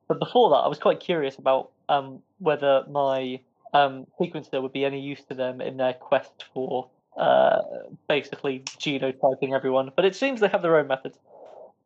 But 0.08 0.18
before 0.18 0.50
that, 0.50 0.56
I 0.56 0.68
was 0.68 0.78
quite 0.78 1.00
curious 1.00 1.36
about 1.36 1.70
um, 1.88 2.22
whether 2.38 2.84
my 2.88 3.40
um, 3.72 4.06
sequencer 4.18 4.60
would 4.60 4.72
be 4.72 4.84
any 4.84 5.00
use 5.00 5.22
to 5.24 5.34
them 5.34 5.60
in 5.60 5.76
their 5.76 5.94
quest 5.94 6.44
for 6.54 6.88
uh, 7.16 7.60
basically 8.08 8.60
genotyping 8.78 9.54
everyone. 9.54 9.90
But 9.94 10.04
it 10.04 10.16
seems 10.16 10.40
they 10.40 10.48
have 10.48 10.62
their 10.62 10.76
own 10.76 10.86
methods. 10.86 11.18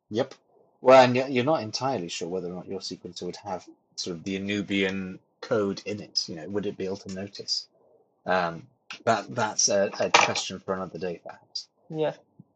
Yep. 0.09 0.35
Well, 0.81 1.03
and 1.03 1.15
you're 1.15 1.27
you're 1.27 1.43
not 1.43 1.61
entirely 1.61 2.09
sure 2.09 2.27
whether 2.27 2.47
or 2.47 2.53
not 2.53 2.67
your 2.67 2.79
sequencer 2.79 3.23
would 3.23 3.37
have 3.37 3.67
sort 3.95 4.17
of 4.17 4.23
the 4.23 4.39
Anubian 4.39 5.19
code 5.41 5.81
in 5.85 5.99
it. 6.01 6.25
You 6.27 6.35
know, 6.35 6.49
would 6.49 6.65
it 6.65 6.77
be 6.77 6.85
able 6.85 6.97
to 6.97 7.13
notice? 7.13 7.67
Um, 8.25 8.67
that 9.03 9.33
that's 9.33 9.69
a, 9.69 9.89
a 9.99 10.09
question 10.11 10.59
for 10.59 10.73
another 10.73 10.99
day, 10.99 11.21
perhaps. 11.23 11.67
Yeah. 11.89 12.13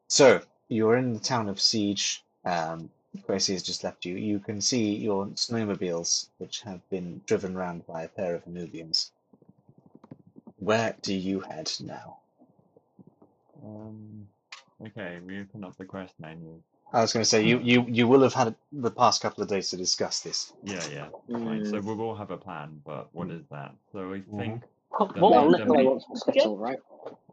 So 0.08 0.42
you're 0.68 0.98
in 0.98 1.14
the 1.14 1.20
town 1.20 1.50
of 1.50 1.60
Siege. 1.60 2.24
Um, 2.46 2.90
Gracie 3.26 3.54
has 3.54 3.64
just 3.64 3.84
left 3.84 4.06
you. 4.06 4.16
You 4.16 4.40
can 4.40 4.62
see 4.62 4.96
your 4.96 5.26
snowmobiles, 5.28 6.28
which 6.38 6.62
have 6.62 6.88
been 6.90 7.22
driven 7.26 7.56
round 7.56 7.86
by 7.88 8.04
a 8.04 8.08
pair 8.08 8.36
of 8.36 8.46
Anubians. 8.46 9.10
Where 10.60 10.96
do 11.02 11.14
you 11.14 11.40
head 11.40 11.72
now? 11.80 12.18
Um, 13.64 14.28
okay, 14.86 15.20
we 15.26 15.40
open 15.42 15.64
up 15.64 15.78
the 15.78 15.86
quest 15.86 16.14
menu. 16.20 16.62
I 16.92 17.02
was 17.02 17.14
going 17.14 17.22
to 17.22 17.30
say 17.30 17.46
you, 17.46 17.60
you 17.60 17.86
you 17.88 18.08
will 18.08 18.24
have 18.24 18.34
had 18.34 18.56
the 18.72 18.90
past 18.90 19.22
couple 19.22 19.44
of 19.44 19.50
days 19.50 19.70
to 19.70 19.78
discuss 19.78 20.22
this. 20.22 20.54
Yeah, 20.64 20.82
yeah, 20.92 21.08
fine. 21.28 21.64
So 21.66 21.80
Mm. 21.80 21.86
we 21.86 21.94
will 21.94 22.16
have 22.16 22.32
a 22.32 22.38
plan, 22.38 22.82
but 22.84 23.10
what 23.14 23.30
is 23.30 23.44
that? 23.52 23.76
So 23.92 24.14
I 24.14 24.22
think, 24.38 24.64
What? 24.90 25.14
The 25.14 25.22
Well, 25.22 25.50
main- 25.52 25.68
main- 25.72 25.86
wants 25.86 26.06
to 26.26 26.56
right? 26.56 26.80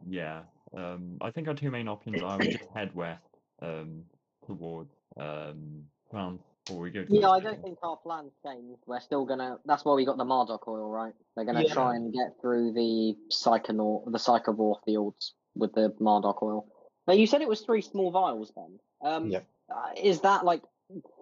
yeah, 0.07 0.43
um, 0.75 1.17
I 1.21 1.31
think 1.31 1.47
our 1.47 1.55
two 1.55 1.71
main 1.71 1.87
options 1.87 2.21
are 2.21 2.37
we 2.37 2.47
just 2.49 2.69
head 2.73 2.93
west, 2.95 3.23
um, 3.61 4.05
towards 4.45 4.93
um 5.17 5.89
France, 6.11 6.43
or 6.69 6.79
we 6.79 6.91
go. 6.91 7.03
To 7.03 7.13
Yeah, 7.13 7.29
I 7.29 7.39
city. 7.39 7.51
don't 7.51 7.61
think 7.63 7.77
our 7.83 7.97
plan's 7.97 8.33
changed. 8.45 8.81
We're 8.85 8.99
still 8.99 9.25
gonna. 9.25 9.59
That's 9.65 9.85
why 9.85 9.93
we 9.95 10.05
got 10.05 10.17
the 10.17 10.25
Marduk 10.25 10.67
oil, 10.67 10.89
right? 10.89 11.13
They're 11.35 11.45
gonna 11.45 11.63
Yeah. 11.63 11.73
try 11.73 11.95
and 11.95 12.13
get 12.13 12.39
through 12.41 12.73
the 12.73 13.15
Psychonaut, 13.31 14.11
the 14.11 14.17
Psychovore 14.17 14.83
fields 14.85 15.33
with 15.55 15.73
the 15.73 15.95
Marduk 15.99 16.41
oil. 16.43 16.67
Now 17.07 17.13
you 17.13 17.27
said 17.27 17.41
it 17.41 17.47
was 17.47 17.61
three 17.61 17.81
small 17.81 18.11
vials, 18.11 18.51
then. 18.55 18.79
Um, 19.01 19.29
Yep. 19.31 19.45
uh, 19.69 19.89
is 19.95 20.21
that 20.21 20.43
like 20.45 20.61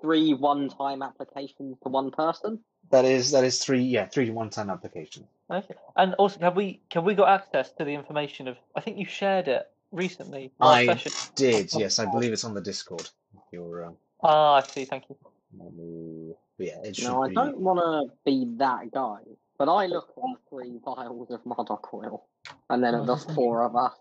three 0.01 0.34
one-time 0.34 1.01
applications 1.01 1.77
to 1.84 1.89
one 1.89 2.12
person? 2.12 2.63
That 2.89 3.05
is 3.05 3.31
that 3.31 3.43
is 3.43 3.60
three 3.63 3.81
yeah 3.81 4.05
three 4.08 4.29
one-time 4.29 4.69
applications. 4.69 5.27
Okay. 5.49 5.75
And 5.95 6.13
also, 6.15 6.39
have 6.39 6.55
we 6.55 6.81
can 6.89 7.04
we 7.04 7.13
got 7.15 7.29
access 7.29 7.71
to 7.73 7.83
the 7.85 7.93
information 7.93 8.48
of? 8.48 8.58
I 8.75 8.81
think 8.81 8.98
you 8.98 9.06
shared 9.06 9.48
it 9.48 9.71
recently. 9.91 10.52
I 10.60 10.85
session. 10.85 11.12
did 11.35 11.73
yes, 11.73 12.00
I 12.00 12.06
believe 12.06 12.33
it's 12.33 12.43
on 12.43 12.54
the 12.54 12.62
Discord. 12.62 13.10
If 13.35 13.41
you're 13.52 13.85
um, 13.85 13.98
Ah, 14.23 14.56
I 14.56 14.62
see. 14.63 14.85
Thank 14.85 15.06
you. 15.10 15.15
Let 15.60 15.73
me- 15.73 16.33
but 16.58 16.67
yeah, 16.67 16.79
it 16.83 16.95
should 16.95 17.06
No, 17.06 17.23
I 17.23 17.27
be. 17.29 17.33
don't 17.35 17.60
want 17.60 17.79
to 17.79 18.15
be 18.25 18.45
that 18.58 18.91
guy, 18.91 19.19
but 19.58 19.67
I 19.69 19.85
look 19.87 20.10
at 20.10 20.23
the 20.23 20.35
three 20.49 20.79
vials 20.83 21.29
of 21.31 21.45
Marduk 21.45 21.93
oil, 21.93 22.27
and 22.69 22.83
then 22.83 22.95
at 22.95 23.06
the 23.06 23.15
four 23.35 23.63
of 23.63 23.75
us. 23.75 23.95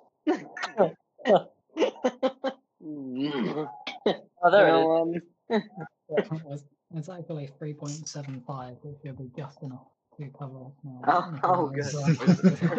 Mm. 2.83 3.69
Oh, 4.43 4.51
there 4.51 4.69
it 4.69 4.75
is. 4.81 4.87
Now, 4.87 5.01
um, 5.03 5.15
it's, 6.51 6.65
it's 6.95 7.09
actually 7.09 7.49
3.75, 7.61 8.77
which 8.83 8.99
will 9.05 9.13
be 9.15 9.31
just 9.37 9.63
enough 9.63 9.87
to 10.19 10.27
cover 10.39 10.67
us 10.67 10.73
now. 10.85 11.01
Oh, 11.07 11.25
oh, 11.45 11.71
Nicola 11.71 11.73
is, 11.73 11.95
uh, 11.95 12.79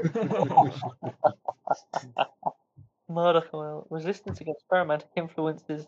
Marduk 3.09 3.53
oil 3.53 3.87
resistance 3.89 4.41
against 4.41 4.65
aromatic 4.73 5.09
influences 5.15 5.87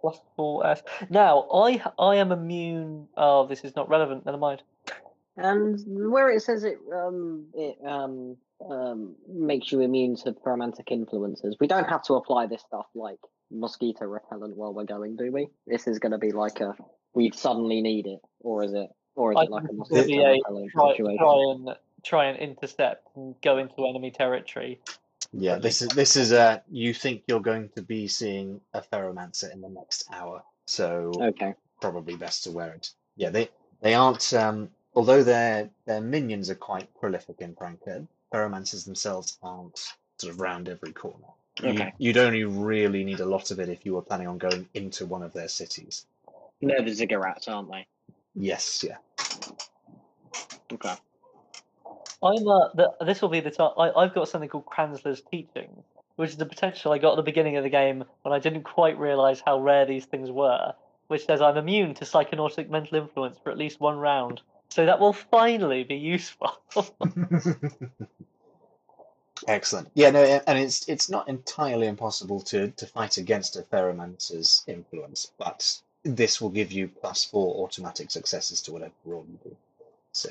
plus 0.00 0.18
four 0.36 0.66
S. 0.66 0.82
Now 1.10 1.46
I 1.52 1.82
I 1.98 2.16
am 2.16 2.32
immune. 2.32 3.08
Oh, 3.16 3.46
this 3.46 3.64
is 3.64 3.76
not 3.76 3.88
relevant. 3.88 4.26
Never 4.26 4.38
mind. 4.38 4.62
And 5.36 5.78
where 5.86 6.30
it 6.30 6.42
says 6.42 6.64
it 6.64 6.78
um 6.94 7.46
it 7.54 7.76
um 7.86 8.36
um 8.70 9.14
makes 9.28 9.70
you 9.70 9.80
immune 9.80 10.16
to 10.16 10.34
romantic 10.44 10.90
influences, 10.90 11.56
we 11.60 11.66
don't 11.66 11.88
have 11.88 12.02
to 12.04 12.14
apply 12.14 12.46
this 12.46 12.62
stuff 12.62 12.86
like 12.94 13.18
mosquito 13.50 14.06
repellent 14.06 14.56
while 14.56 14.72
we're 14.72 14.84
going, 14.84 15.16
do 15.16 15.30
we? 15.30 15.48
This 15.66 15.86
is 15.86 15.98
going 15.98 16.12
to 16.12 16.18
be 16.18 16.32
like 16.32 16.60
a 16.60 16.74
we 17.14 17.30
suddenly 17.34 17.80
need 17.80 18.06
it, 18.06 18.20
or 18.40 18.62
is 18.62 18.74
it, 18.74 18.90
or 19.14 19.32
is 19.32 19.38
I 19.38 19.44
it 19.44 19.50
like 19.50 19.64
a 19.68 19.72
mosquito 19.72 20.02
gonna 20.02 20.06
be 20.06 20.22
a 20.22 20.32
repellent 20.32 20.70
try, 20.70 20.90
situation? 20.92 21.18
try 21.18 21.50
and 21.50 21.76
try 22.04 22.24
and 22.26 22.38
intercept 22.38 23.08
and 23.16 23.34
go 23.42 23.58
into 23.58 23.86
enemy 23.86 24.10
territory. 24.10 24.80
Yeah, 25.38 25.56
this 25.58 25.82
is 25.82 25.88
this 25.90 26.16
is 26.16 26.32
uh 26.32 26.60
you 26.70 26.94
think 26.94 27.22
you're 27.26 27.40
going 27.40 27.68
to 27.76 27.82
be 27.82 28.08
seeing 28.08 28.60
a 28.72 28.80
Pheromancer 28.80 29.52
in 29.52 29.60
the 29.60 29.68
next 29.68 30.04
hour, 30.12 30.42
so 30.66 31.12
Okay. 31.20 31.54
probably 31.80 32.16
best 32.16 32.44
to 32.44 32.50
wear 32.50 32.72
it. 32.72 32.90
Yeah, 33.16 33.30
they 33.30 33.48
they 33.80 33.94
aren't 33.94 34.32
um 34.32 34.70
although 34.94 35.22
their 35.22 35.70
their 35.84 36.00
minions 36.00 36.48
are 36.50 36.54
quite 36.54 36.88
prolific 36.98 37.40
in 37.40 37.54
Franka, 37.54 38.06
Pheromancers 38.32 38.84
themselves 38.84 39.38
aren't 39.42 39.78
sort 40.18 40.32
of 40.32 40.40
round 40.40 40.68
every 40.68 40.92
corner. 40.92 41.26
You- 41.62 41.70
Okay. 41.70 41.92
You'd 41.98 42.18
only 42.18 42.44
really 42.44 43.02
need 43.04 43.20
a 43.20 43.26
lot 43.26 43.50
of 43.50 43.58
it 43.60 43.68
if 43.68 43.84
you 43.86 43.94
were 43.94 44.02
planning 44.02 44.26
on 44.28 44.38
going 44.38 44.68
into 44.74 45.06
one 45.06 45.22
of 45.22 45.32
their 45.32 45.48
cities. 45.48 46.06
They're 46.60 46.82
the 46.82 46.90
ziggurats, 46.90 47.48
aren't 47.48 47.70
they? 47.70 47.86
Yes, 48.34 48.82
yeah. 48.84 48.96
Okay. 50.72 50.94
I'm 52.22 52.48
uh, 52.48 52.68
the, 52.74 52.94
this 53.04 53.20
will 53.22 53.28
be 53.28 53.40
the 53.40 53.50
time. 53.50 53.72
I, 53.78 53.90
I've 53.90 54.14
got 54.14 54.28
something 54.28 54.48
called 54.48 54.66
Kranzler's 54.66 55.20
teaching, 55.20 55.68
which 56.16 56.30
is 56.30 56.36
the 56.36 56.46
potential 56.46 56.92
I 56.92 56.98
got 56.98 57.12
at 57.12 57.16
the 57.16 57.22
beginning 57.22 57.56
of 57.56 57.64
the 57.64 57.70
game 57.70 58.04
when 58.22 58.32
I 58.32 58.38
didn't 58.38 58.62
quite 58.62 58.98
realize 58.98 59.42
how 59.44 59.60
rare 59.60 59.84
these 59.86 60.06
things 60.06 60.30
were. 60.30 60.74
Which 61.08 61.26
says 61.26 61.40
I'm 61.40 61.56
immune 61.56 61.94
to 61.94 62.04
psychonautic 62.04 62.68
mental 62.68 62.98
influence 62.98 63.38
for 63.38 63.50
at 63.50 63.58
least 63.58 63.80
one 63.80 63.96
round, 63.98 64.40
so 64.70 64.86
that 64.86 64.98
will 64.98 65.12
finally 65.12 65.84
be 65.84 65.94
useful. 65.94 66.52
Excellent. 69.46 69.90
Yeah, 69.94 70.10
no, 70.10 70.22
and 70.24 70.58
it's 70.58 70.88
it's 70.88 71.08
not 71.08 71.28
entirely 71.28 71.86
impossible 71.86 72.40
to 72.42 72.70
to 72.70 72.86
fight 72.86 73.18
against 73.18 73.56
a 73.56 73.62
Pheromancer's 73.62 74.64
influence, 74.66 75.30
but 75.38 75.80
this 76.02 76.40
will 76.40 76.50
give 76.50 76.72
you 76.72 76.88
plus 76.88 77.24
four 77.24 77.64
automatic 77.64 78.10
successes 78.10 78.60
to 78.62 78.72
whatever 78.72 78.94
roll 79.04 79.26
you 79.30 79.38
do. 79.44 79.56
So 80.12 80.30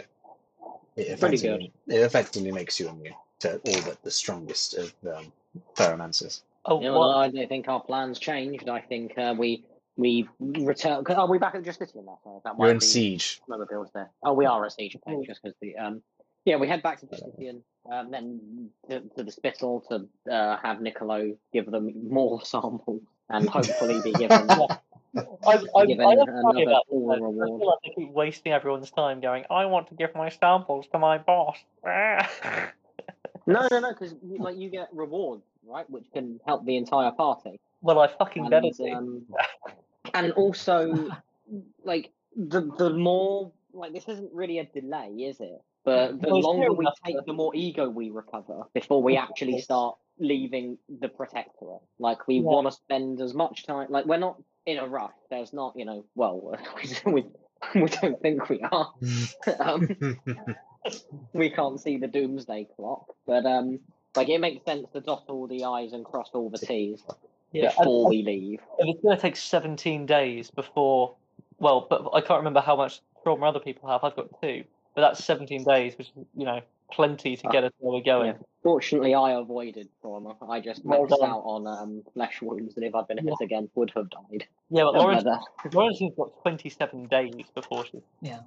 it 0.95 1.07
effectively, 1.07 1.71
it 1.87 1.99
effectively 2.01 2.51
makes 2.51 2.79
you 2.79 2.89
immune 2.89 3.13
to 3.39 3.57
all 3.67 3.81
but 3.85 4.01
the 4.03 4.11
strongest 4.11 4.75
of 4.75 4.93
um, 5.13 5.31
Pheromancers. 5.75 6.41
oh, 6.65 6.81
Yeah, 6.81 6.91
well. 6.91 7.11
I 7.11 7.29
don't 7.29 7.47
think 7.49 7.67
our 7.67 7.81
plans 7.81 8.19
changed. 8.19 8.69
I 8.69 8.81
think 8.81 9.17
uh, 9.17 9.35
we 9.37 9.65
we 9.97 10.27
return. 10.39 11.03
Are 11.07 11.27
we 11.27 11.37
back 11.37 11.55
at 11.55 11.63
Justitian 11.63 12.05
now? 12.05 12.19
So 12.23 12.41
that 12.43 12.55
You're 12.57 12.67
might 12.67 12.71
in 12.71 12.77
be 12.79 12.85
siege. 12.85 13.41
Another 13.47 13.65
build 13.65 13.89
there. 13.93 14.09
Oh, 14.23 14.33
we 14.33 14.45
are 14.45 14.65
at 14.65 14.71
siege. 14.73 14.95
Okay, 14.95 15.15
Mm. 15.15 15.25
just 15.25 15.41
because 15.41 15.55
the 15.61 15.75
um. 15.77 16.01
Yeah, 16.45 16.57
we 16.57 16.67
head 16.67 16.83
back 16.83 16.99
to 16.99 17.07
Justitian, 17.07 17.63
um, 17.91 18.11
then 18.11 18.69
to, 18.87 19.01
to 19.17 19.23
the 19.23 19.31
Spital 19.31 19.83
to 19.89 20.07
uh, 20.31 20.57
have 20.61 20.79
Niccolo 20.79 21.35
give 21.51 21.71
them 21.71 21.91
more 22.07 22.45
samples 22.45 23.01
and 23.29 23.49
hopefully 23.49 23.99
be 24.03 24.11
given 24.13 24.47
I, 25.15 25.21
I, 25.45 25.51
I 25.51 25.53
am 25.53 25.61
sorry 25.65 25.91
another 25.93 26.31
about 26.31 26.85
this. 26.89 27.01
I 27.09 27.17
feel 27.17 27.67
like 27.67 27.79
I 27.85 27.89
keep 27.95 28.09
wasting 28.11 28.51
everyone's 28.53 28.91
time 28.91 29.21
going. 29.21 29.45
I 29.49 29.65
want 29.65 29.87
to 29.89 29.95
give 29.95 30.13
my 30.15 30.29
samples 30.29 30.87
to 30.91 30.99
my 30.99 31.17
boss. 31.17 31.57
No, 33.47 33.67
no, 33.69 33.79
no, 33.79 33.89
because 33.93 34.15
like 34.39 34.57
you 34.57 34.69
get 34.71 34.87
rewards, 34.91 35.43
right, 35.67 35.87
which 35.87 36.05
can 36.11 36.39
help 36.47 36.65
the 36.65 36.77
entire 36.77 37.11
party. 37.11 37.59
well, 37.81 37.99
I 37.99 38.07
fucking 38.07 38.49
better 38.49 38.69
do. 38.75 38.91
um, 38.91 39.23
and 40.15 40.31
also 40.31 41.09
like 41.83 42.09
the 42.35 42.61
the 42.79 42.89
more 42.89 43.51
like 43.71 43.93
this 43.93 44.05
isn't 44.07 44.33
really 44.33 44.57
a 44.57 44.63
delay, 44.65 45.09
is 45.09 45.39
it? 45.39 45.61
But 45.83 46.19
the 46.21 46.35
it's 46.35 46.43
longer 46.43 46.73
we 46.73 46.87
take, 47.05 47.17
but- 47.17 47.27
the 47.27 47.33
more 47.33 47.51
ego 47.55 47.87
we 47.87 48.09
recover 48.09 48.63
before 48.73 49.03
we 49.03 49.15
actually 49.15 49.61
start 49.61 49.97
leaving 50.17 50.79
the 50.99 51.07
protectorate. 51.07 51.83
Like 51.99 52.27
we 52.27 52.37
Yeah. 52.37 52.41
want 52.49 52.65
to 52.67 52.71
spend 52.71 53.21
as 53.21 53.35
much 53.35 53.67
time. 53.67 53.87
Like 53.91 54.05
we're 54.07 54.17
not 54.17 54.41
in 54.65 54.77
a 54.77 54.87
rush. 54.87 55.11
There's 55.29 55.53
not, 55.53 55.73
you 55.75 55.85
know. 55.85 56.05
Well, 56.15 56.57
we 57.05 57.25
we 57.73 57.85
don't 57.87 58.21
think 58.21 58.49
we 58.49 58.61
are. 58.61 58.93
um, 59.59 59.95
we 61.33 61.49
can't 61.49 61.79
see 61.79 61.97
the 61.97 62.07
doomsday 62.07 62.67
clock, 62.75 63.07
but 63.25 63.45
um, 63.45 63.79
like 64.15 64.29
it 64.29 64.39
makes 64.39 64.65
sense 64.65 64.87
to 64.93 65.01
dot 65.01 65.23
all 65.27 65.47
the 65.47 65.63
i's 65.63 65.93
and 65.93 66.05
cross 66.05 66.29
all 66.33 66.49
the 66.49 66.57
t's 66.57 67.03
yeah, 67.51 67.69
before 67.69 68.09
we 68.09 68.23
leave. 68.23 68.59
If 68.79 68.95
it's 68.95 69.01
going 69.01 69.15
to 69.15 69.21
take 69.21 69.35
17 69.35 70.05
days 70.05 70.51
before, 70.51 71.15
well, 71.59 71.87
but 71.89 72.09
I 72.13 72.21
can't 72.21 72.39
remember 72.39 72.61
how 72.61 72.75
much 72.75 73.01
trauma 73.23 73.47
other 73.47 73.59
people 73.59 73.89
have. 73.89 74.03
I've 74.03 74.15
got 74.15 74.41
two, 74.41 74.63
but 74.93 75.01
that's 75.01 75.23
17 75.23 75.63
days, 75.63 75.97
which 75.97 76.11
you 76.35 76.45
know, 76.45 76.61
plenty 76.91 77.35
to 77.37 77.47
Uh, 77.47 77.51
get 77.51 77.63
us 77.63 77.71
where 77.79 77.93
we're 77.93 78.03
going. 78.03 78.27
Yeah. 78.27 78.37
Fortunately, 78.63 79.13
I 79.13 79.31
avoided 79.33 79.89
trauma. 80.01 80.35
I 80.47 80.59
just 80.59 80.83
Well 80.83 81.01
maxed 81.05 81.09
done. 81.19 81.29
out 81.29 81.41
on 81.45 81.67
um, 81.67 82.03
flesh 82.13 82.41
wounds, 82.41 82.75
and 82.75 82.85
if 82.85 82.95
I'd 82.95 83.07
been 83.07 83.17
hit 83.19 83.27
Yeah. 83.39 83.45
again, 83.45 83.69
would 83.75 83.91
have 83.95 84.09
died. 84.09 84.47
Yeah, 84.69 84.83
but 84.85 84.93
But, 84.93 84.99
Lawrence, 85.01 85.25
Lawrence 85.73 85.99
has 85.99 86.11
got 86.17 86.41
27 86.41 87.05
days 87.07 87.45
before 87.53 87.85
she. 87.85 88.01
Yeah. 88.21 88.39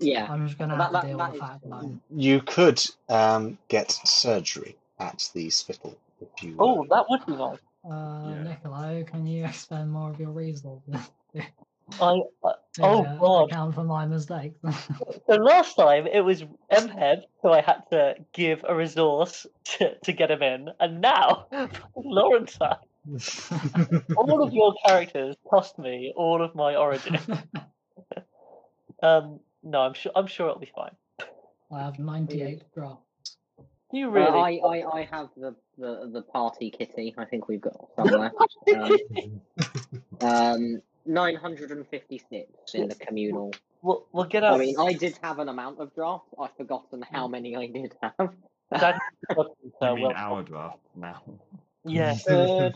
yeah, 0.00 0.26
I'm 0.32 0.46
just 0.46 0.58
gonna 0.58 0.76
That- 0.76 0.92
have 0.92 1.02
to 1.02 1.08
deal 1.08 1.18
that 1.18 1.32
with 1.32 1.40
the 1.40 1.46
is 1.46 1.60
that 1.60 1.70
fine. 1.70 2.00
You 2.10 2.40
could 2.40 2.82
um, 3.08 3.58
get 3.68 3.90
surgery 4.04 4.76
at 4.98 5.30
the 5.34 5.50
Spital 5.50 5.94
if 6.20 6.42
you. 6.42 6.56
Oh, 6.58 6.82
uh, 6.84 6.86
that 6.90 7.06
would 7.10 7.24
be 7.26 7.36
nice. 7.36 7.58
Uh, 7.84 8.30
Yeah. 8.30 8.42
Niccolo, 8.42 9.04
can 9.04 9.26
you 9.26 9.44
expend 9.52 9.90
more 9.92 10.10
of 10.10 10.18
your 10.18 10.30
resources 10.30 11.10
I, 12.00 12.20
I 12.44 12.52
Oh, 12.80 13.04
uh, 13.04 13.18
God. 13.18 13.50
account 13.50 13.74
for 13.74 13.84
my 13.84 14.06
mistake. 14.06 14.52
so 15.26 15.34
last 15.34 15.74
time 15.74 16.06
it 16.06 16.20
was 16.20 16.44
Mhead 16.70 17.22
who 17.42 17.50
I 17.50 17.60
had 17.60 17.82
to 17.90 18.14
give 18.32 18.64
a 18.68 18.74
resource 18.74 19.46
to, 19.64 19.98
to 19.98 20.12
get 20.12 20.30
him 20.30 20.42
in, 20.42 20.68
and 20.78 21.00
now 21.00 21.46
Lawrence. 21.96 22.56
All 24.16 24.42
of 24.42 24.52
your 24.52 24.74
characters 24.86 25.34
cost 25.48 25.78
me 25.78 26.12
all 26.16 26.42
of 26.42 26.54
my 26.54 26.76
origin. 26.76 27.18
Um, 29.00 29.38
no, 29.62 29.78
I'm 29.82 29.94
sure. 29.94 30.10
I'm 30.16 30.26
sure 30.26 30.48
it'll 30.48 30.58
be 30.58 30.72
fine. 30.74 30.90
I 31.70 31.82
have 31.84 32.00
98 32.00 32.62
drafts. 32.74 33.36
Do 33.92 33.98
you 33.98 34.08
Uh, 34.08 34.10
really? 34.10 34.40
I, 34.40 34.58
I, 34.66 34.98
I 34.98 35.08
have 35.10 35.28
the, 35.36 35.54
the, 35.76 36.10
the 36.12 36.22
party 36.22 36.70
kitty. 36.70 37.14
I 37.16 37.24
think 37.24 37.46
we've 37.46 37.60
got 37.60 37.88
somewhere. 37.94 38.32
um, 38.74 38.98
um, 40.20 40.82
956 41.08 42.74
in 42.74 42.88
the 42.88 42.94
communal. 42.94 43.52
We'll, 43.82 44.06
we'll 44.12 44.24
get 44.24 44.44
out. 44.44 44.54
I 44.54 44.58
mean, 44.58 44.78
I 44.78 44.92
did 44.92 45.18
have 45.22 45.38
an 45.38 45.48
amount 45.48 45.78
of 45.80 45.94
drafts. 45.94 46.28
I've 46.38 46.54
forgotten 46.56 47.02
how 47.10 47.28
many 47.28 47.56
I 47.56 47.66
did 47.66 47.94
have. 48.02 48.14
That- 48.70 49.00
I 49.80 49.94
mean, 49.94 50.12
our 50.14 50.42
draft 50.42 50.76
now. 50.94 51.22
yeah. 51.84 52.14
Do 52.28 52.30
you 52.30 52.70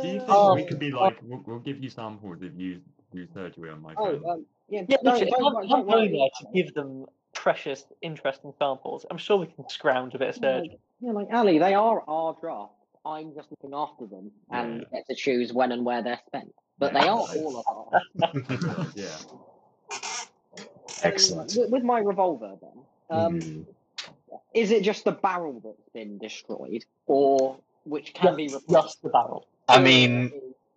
think 0.00 0.22
Oh, 0.26 0.54
we 0.54 0.64
could 0.68 0.78
be 0.78 0.90
like, 0.90 1.18
we'll, 1.22 1.42
we'll 1.46 1.58
give 1.58 1.82
you 1.82 1.90
samples 1.90 2.38
if 2.40 2.52
you 2.56 2.80
do 3.12 3.26
surgery 3.34 3.68
on 3.70 3.82
my 3.82 3.94
Oh, 3.98 4.14
um, 4.26 4.46
yeah, 4.70 4.84
Yeah, 4.88 4.96
no, 5.02 5.12
literally, 5.12 5.30
don't, 5.38 5.56
I'm, 5.56 5.68
don't 5.68 5.86
going 5.86 5.86
worry. 5.86 6.08
there 6.18 6.28
to 6.40 6.46
give 6.62 6.72
them 6.72 7.04
precious, 7.34 7.84
interesting 8.00 8.54
samples. 8.58 9.04
I'm 9.10 9.18
sure 9.18 9.36
we 9.36 9.46
can 9.46 9.68
scrounge 9.68 10.14
a 10.14 10.18
bit 10.18 10.30
of 10.30 10.36
Yeah, 10.36 10.40
surgery. 10.60 10.68
like, 10.70 10.80
yeah, 11.00 11.12
like 11.12 11.28
Ali, 11.32 11.58
they 11.58 11.74
are 11.74 12.02
our 12.08 12.34
draft. 12.40 12.72
I'm 13.04 13.34
just 13.34 13.50
looking 13.50 13.74
after 13.74 14.06
them 14.06 14.30
and 14.50 14.80
Yeah. 14.80 14.98
get 15.00 15.06
to 15.08 15.14
choose 15.14 15.52
when 15.52 15.72
and 15.72 15.84
where 15.84 16.02
they're 16.02 16.20
spent. 16.26 16.54
But 16.78 16.92
they 16.92 17.00
are 17.00 17.26
right. 17.26 17.36
all 17.38 17.56
of 17.58 17.66
ours. 18.24 18.92
yeah. 18.94 19.16
Excellent. 21.02 21.54
With, 21.56 21.70
with 21.70 21.82
my 21.84 22.00
revolver, 22.00 22.56
then, 22.60 22.84
um, 23.10 23.40
Mm. 23.40 23.66
is 24.54 24.70
it 24.70 24.82
just 24.82 25.04
the 25.04 25.12
barrel 25.12 25.60
that's 25.64 25.88
been 25.92 26.18
destroyed, 26.18 26.84
or 27.06 27.56
which 27.84 28.14
can 28.14 28.34
be 28.36 28.44
replaced? 28.44 28.70
just 28.70 29.02
the 29.02 29.10
barrel. 29.10 29.46
I 29.68 29.80
mean, 29.80 30.32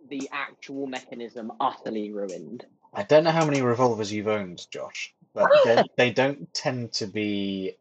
the 0.09 0.29
actual 0.31 0.87
mechanism 0.87 1.51
utterly 1.59 2.11
ruined. 2.11 2.65
I 2.93 3.03
don't 3.03 3.23
know 3.23 3.31
how 3.31 3.45
many 3.45 3.61
revolvers 3.61 4.11
you've 4.11 4.27
owned, 4.27 4.67
Josh, 4.71 5.13
but 5.33 5.49
they, 5.65 5.83
they 5.97 6.11
don't 6.11 6.53
tend 6.53 6.91
to 6.93 7.07
be 7.07 7.75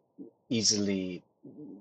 easily. 0.48 1.22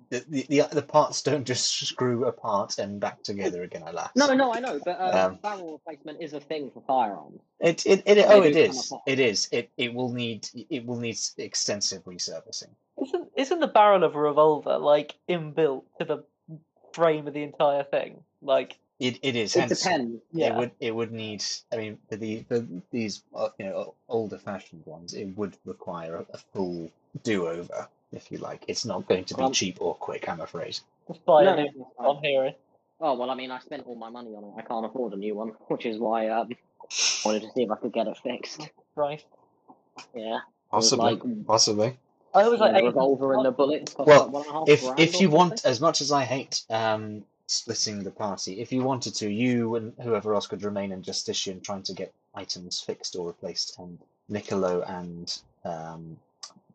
The, 0.09 0.23
the, 0.29 0.45
the, 0.49 0.67
the 0.71 0.81
parts 0.81 1.21
don't 1.21 1.45
just 1.45 1.71
screw 1.87 2.25
apart 2.25 2.77
and 2.77 2.99
back 2.99 3.23
together 3.23 3.63
again, 3.63 3.83
alas. 3.85 4.11
No, 4.15 4.33
no, 4.33 4.53
I 4.53 4.59
know, 4.59 4.79
but 4.85 4.99
uh, 4.99 5.27
Um, 5.27 5.39
barrel 5.41 5.71
replacement 5.73 6.21
is 6.21 6.33
a 6.33 6.39
thing 6.39 6.71
for 6.73 6.83
firearms. 6.85 7.39
It, 7.59 7.85
it, 7.85 8.03
it, 8.05 8.25
oh, 8.27 8.41
They 8.41 8.49
it 8.49 8.53
do 8.53 8.67
come 8.67 8.75
is. 8.77 8.87
apart. 8.87 9.01
It 9.07 9.19
is. 9.19 9.49
It, 9.51 9.69
it 9.77 9.93
will 9.93 10.11
need 10.11 10.47
it 10.69 10.85
will 10.85 10.97
need 10.97 11.17
extensive 11.37 12.03
resurfacing. 12.05 12.69
Isn't 13.01 13.29
isn't 13.35 13.59
the 13.59 13.67
barrel 13.67 14.03
of 14.03 14.15
a 14.15 14.19
revolver 14.19 14.77
like 14.77 15.15
inbuilt 15.27 15.83
to 15.99 16.05
the 16.05 16.23
frame 16.93 17.27
of 17.27 17.33
the 17.33 17.43
entire 17.43 17.83
thing? 17.83 18.23
Like, 18.41 18.77
It, 18.99 19.19
it 19.21 19.35
is. 19.35 19.55
It 19.55 19.61
hence, 19.61 19.81
depends. 19.81 20.21
It 20.33 20.55
would 20.55 20.71
it 20.79 20.95
would 20.95 21.11
need. 21.11 21.43
I 21.73 21.77
mean, 21.77 21.97
for 22.09 22.15
the 22.15 22.43
for 22.47 22.65
these 22.91 23.23
uh, 23.35 23.49
you 23.57 23.65
know 23.65 23.95
older 24.07 24.37
fashioned 24.37 24.85
ones, 24.85 25.13
it 25.13 25.25
would 25.37 25.57
require 25.65 26.17
a, 26.17 26.25
a 26.33 26.37
full 26.53 26.89
do 27.23 27.47
over, 27.47 27.87
if 28.11 28.31
you 28.31 28.37
like. 28.39 28.63
It's 28.67 28.85
not 28.85 29.07
going 29.07 29.25
to 29.25 29.35
be 29.35 29.43
Um, 29.43 29.51
cheap 29.51 29.77
or 29.81 29.95
quick, 29.95 30.27
I'm 30.29 30.41
afraid. 30.41 30.79
Just 31.07 31.25
buy 31.25 31.43
No, 31.43 31.53
a 31.53 31.55
no, 31.57 31.61
new 31.63 31.67
it's 31.69 31.77
fine. 31.97 32.07
on 32.07 32.23
here. 32.23 32.53
Oh 33.01 33.13
well, 33.15 33.29
I 33.29 33.35
mean, 33.35 33.51
I 33.51 33.59
spent 33.59 33.85
all 33.85 33.95
my 33.95 34.09
money 34.09 34.33
on 34.35 34.43
it. 34.45 34.53
I 34.57 34.61
can't 34.61 34.85
afford 34.85 35.13
a 35.13 35.17
new 35.17 35.35
one, 35.35 35.49
which 35.67 35.85
is 35.85 35.97
why 35.99 36.27
um, 36.29 36.49
I 36.81 37.27
wanted 37.27 37.41
to 37.43 37.51
see 37.53 37.63
if 37.63 37.71
I 37.71 37.75
could 37.75 37.93
get 37.93 38.07
it 38.07 38.17
fixed. 38.23 38.69
Right. 38.95 39.23
Yeah. 40.13 40.39
Possibly. 40.71 41.13
Like, 41.13 41.45
Possibly. 41.45 41.97
I 42.33 42.47
was 42.49 42.59
like, 42.59 42.75
eight- 42.75 42.83
revolver 42.83 43.33
and 43.33 43.45
the 43.45 43.51
bullets 43.51 43.95
Well, 43.97 44.23
like 44.25 44.31
one 44.33 44.41
and 44.43 44.49
a 44.51 44.53
half 44.53 44.67
If 44.69 44.99
if 44.99 45.21
you 45.21 45.29
want, 45.29 45.63
as 45.65 45.79
much 45.79 46.01
as 46.01 46.11
I 46.11 46.25
hate 46.25 46.63
um, 46.69 47.23
splitting 47.47 48.03
the 48.03 48.11
party, 48.11 48.59
if 48.59 48.73
you 48.73 48.83
wanted 48.83 49.15
to, 49.15 49.29
you 49.31 49.75
and 49.75 49.93
whoever 50.01 50.33
else 50.33 50.45
could 50.47 50.61
remain 50.63 50.91
in 50.91 51.01
Justitian 51.01 51.61
trying 51.61 51.83
to 51.83 51.93
get 51.93 52.13
items 52.33 52.81
fixed 52.81 53.15
or 53.15 53.27
replaced, 53.27 53.79
and 53.79 53.97
Niccolo 54.27 54.81
and 54.81 55.37
um, 55.63 56.17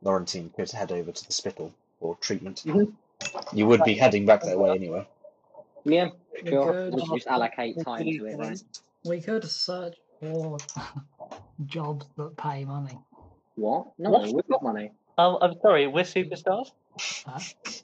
Laurentine 0.04 0.52
could 0.54 0.70
head 0.70 0.92
over 0.92 1.12
to 1.12 1.26
the 1.26 1.32
Spital 1.32 1.72
for 1.98 2.16
treatment. 2.16 2.62
Mhm. 2.66 2.92
You 3.52 3.66
would 3.66 3.82
be 3.84 3.94
heading 3.94 4.24
back 4.24 4.42
that 4.42 4.58
way 4.58 4.70
anyway. 4.70 5.06
Yeah, 5.84 6.08
We 6.42 6.50
sure. 6.50 6.72
could- 6.72 6.94
We 6.94 7.06
just 7.18 7.26
allocate 7.26 7.82
time 7.84 8.04
to 8.04 8.26
it, 8.26 8.38
right? 8.38 8.62
We 9.04 9.20
could 9.20 9.44
search 9.44 9.96
for 10.20 10.56
jobs 11.66 12.06
that 12.16 12.36
pay 12.36 12.64
money. 12.64 12.98
What? 13.56 13.88
No, 13.98 14.10
What? 14.10 14.32
we've 14.32 14.48
got 14.48 14.62
money. 14.62 14.90
um, 15.18 15.38
I'm 15.42 15.58
sorry, 15.60 15.86
we're 15.86 16.04
superstars. 16.04 16.72
Huh? 17.26 17.38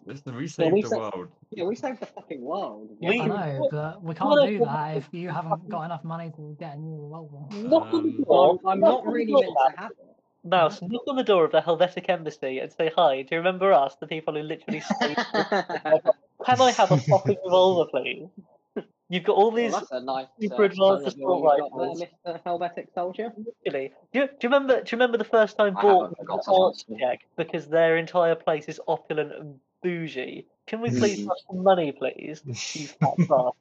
Listen, 0.05 0.35
we 0.37 0.47
saved 0.49 0.73
we 0.73 0.83
the 0.83 0.89
said- 0.89 0.99
world. 0.99 1.29
Yeah, 1.51 1.65
we 1.65 1.75
saved 1.77 2.01
the 2.01 2.07
fucking 2.07 2.41
world. 2.43 2.91
We- 3.01 3.21
I 3.21 3.27
know, 3.27 3.69
but 3.71 4.03
we 4.03 4.15
can't 4.15 4.49
do 4.49 4.59
that 4.65 4.97
if 4.97 5.09
you 5.13 5.29
haven't 5.29 5.69
got 5.69 5.83
enough 5.83 6.05
money 6.05 6.31
to 6.37 6.57
get 6.59 6.77
a 6.77 6.81
new 6.81 6.97
revolver. 7.03 7.39
Knock 7.57 7.93
Um. 7.93 8.25
I'm, 8.31 8.59
I'm 8.67 8.81
not 8.81 9.07
really 9.07 9.33
meant 9.33 9.47
to 9.47 9.81
have 9.81 9.91
it. 9.93 10.16
Mouse, 10.47 10.81
knock 10.83 11.03
on 11.09 11.17
the 11.17 11.23
door 11.25 11.45
of 11.45 11.53
the 11.53 11.61
Helvetic 11.61 12.09
Embassy 12.09 12.59
and 12.61 12.73
say 12.73 12.91
hi. 12.95 13.23
Do 13.23 13.29
you 13.35 13.39
remember 13.39 13.73
us, 13.73 13.97
the 13.97 14.07
people 14.07 14.35
who 14.35 14.43
literally 14.43 14.81
saved 15.01 15.19
Can 15.33 16.61
I 16.61 16.71
have 16.73 16.91
a 16.93 16.99
fucking 16.99 17.37
revolver, 17.45 17.91
please? 17.91 18.29
You've 19.09 19.25
got 19.25 19.37
all 19.37 19.53
Well, 19.53 19.57
these. 19.63 19.73
that's 19.73 19.91
a 19.93 20.01
nice 20.01 20.27
super 20.41 20.63
uh, 20.63 20.67
advanced 20.67 21.07
assault 21.07 21.45
rifles. 21.45 22.03
Mr. 22.03 22.41
Helvetic 22.45 22.89
Soldier. 22.95 23.33
Really. 23.65 23.93
Do 24.13 24.21
you, 24.21 24.27
do 24.27 24.33
you 24.43 24.49
remember? 24.49 24.75
Do 24.83 24.85
you 24.91 24.99
remember 24.99 25.17
the 25.19 25.25
first 25.25 25.57
time 25.57 25.77
I 25.77 25.83
bought 25.83 26.03
haven't 26.03 26.19
an 26.19 26.25
forgotten, 26.27 26.45
art 26.55 26.59
honestly. 26.65 26.97
check 26.99 27.21
because 27.37 27.69
their 27.69 27.97
entire 27.97 28.35
place 28.35 28.67
is 28.67 28.81
opulent 28.89 29.33
and 29.33 29.61
bougie? 29.83 30.47
Can 30.67 30.81
we 30.81 30.91
please 30.91 31.21
Mm. 31.21 31.29
have 31.29 31.37
some 31.49 31.63
money, 31.63 31.93
please? 31.93 32.43
You 32.47 32.89
fat 32.89 33.17
bastard. 33.19 33.53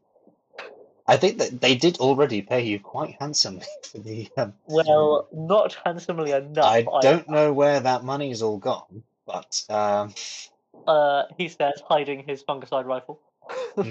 I 1.08 1.18
think 1.18 1.38
that 1.38 1.62
they 1.62 1.76
did 1.76 2.00
already 2.00 2.42
pay 2.42 2.62
you 2.64 2.80
quite 2.80 3.16
handsomely 3.20 3.66
for 3.84 4.00
the. 4.00 4.28
Um, 4.38 4.54
Well, 4.68 5.28
not 5.32 5.78
handsomely 5.86 6.32
enough. 6.32 6.66
I 6.66 6.86
don't 7.02 7.30
know 7.30 7.54
where 7.54 7.80
that 7.80 8.04
money's 8.04 8.42
all 8.42 8.58
gone, 8.58 9.04
but 9.26 9.64
um, 9.70 10.14
Uh, 10.88 11.24
he 11.38 11.48
says, 11.50 11.82
hiding 11.88 12.24
his 12.28 12.44
fungicide 12.44 12.86
rifle. 12.86 13.20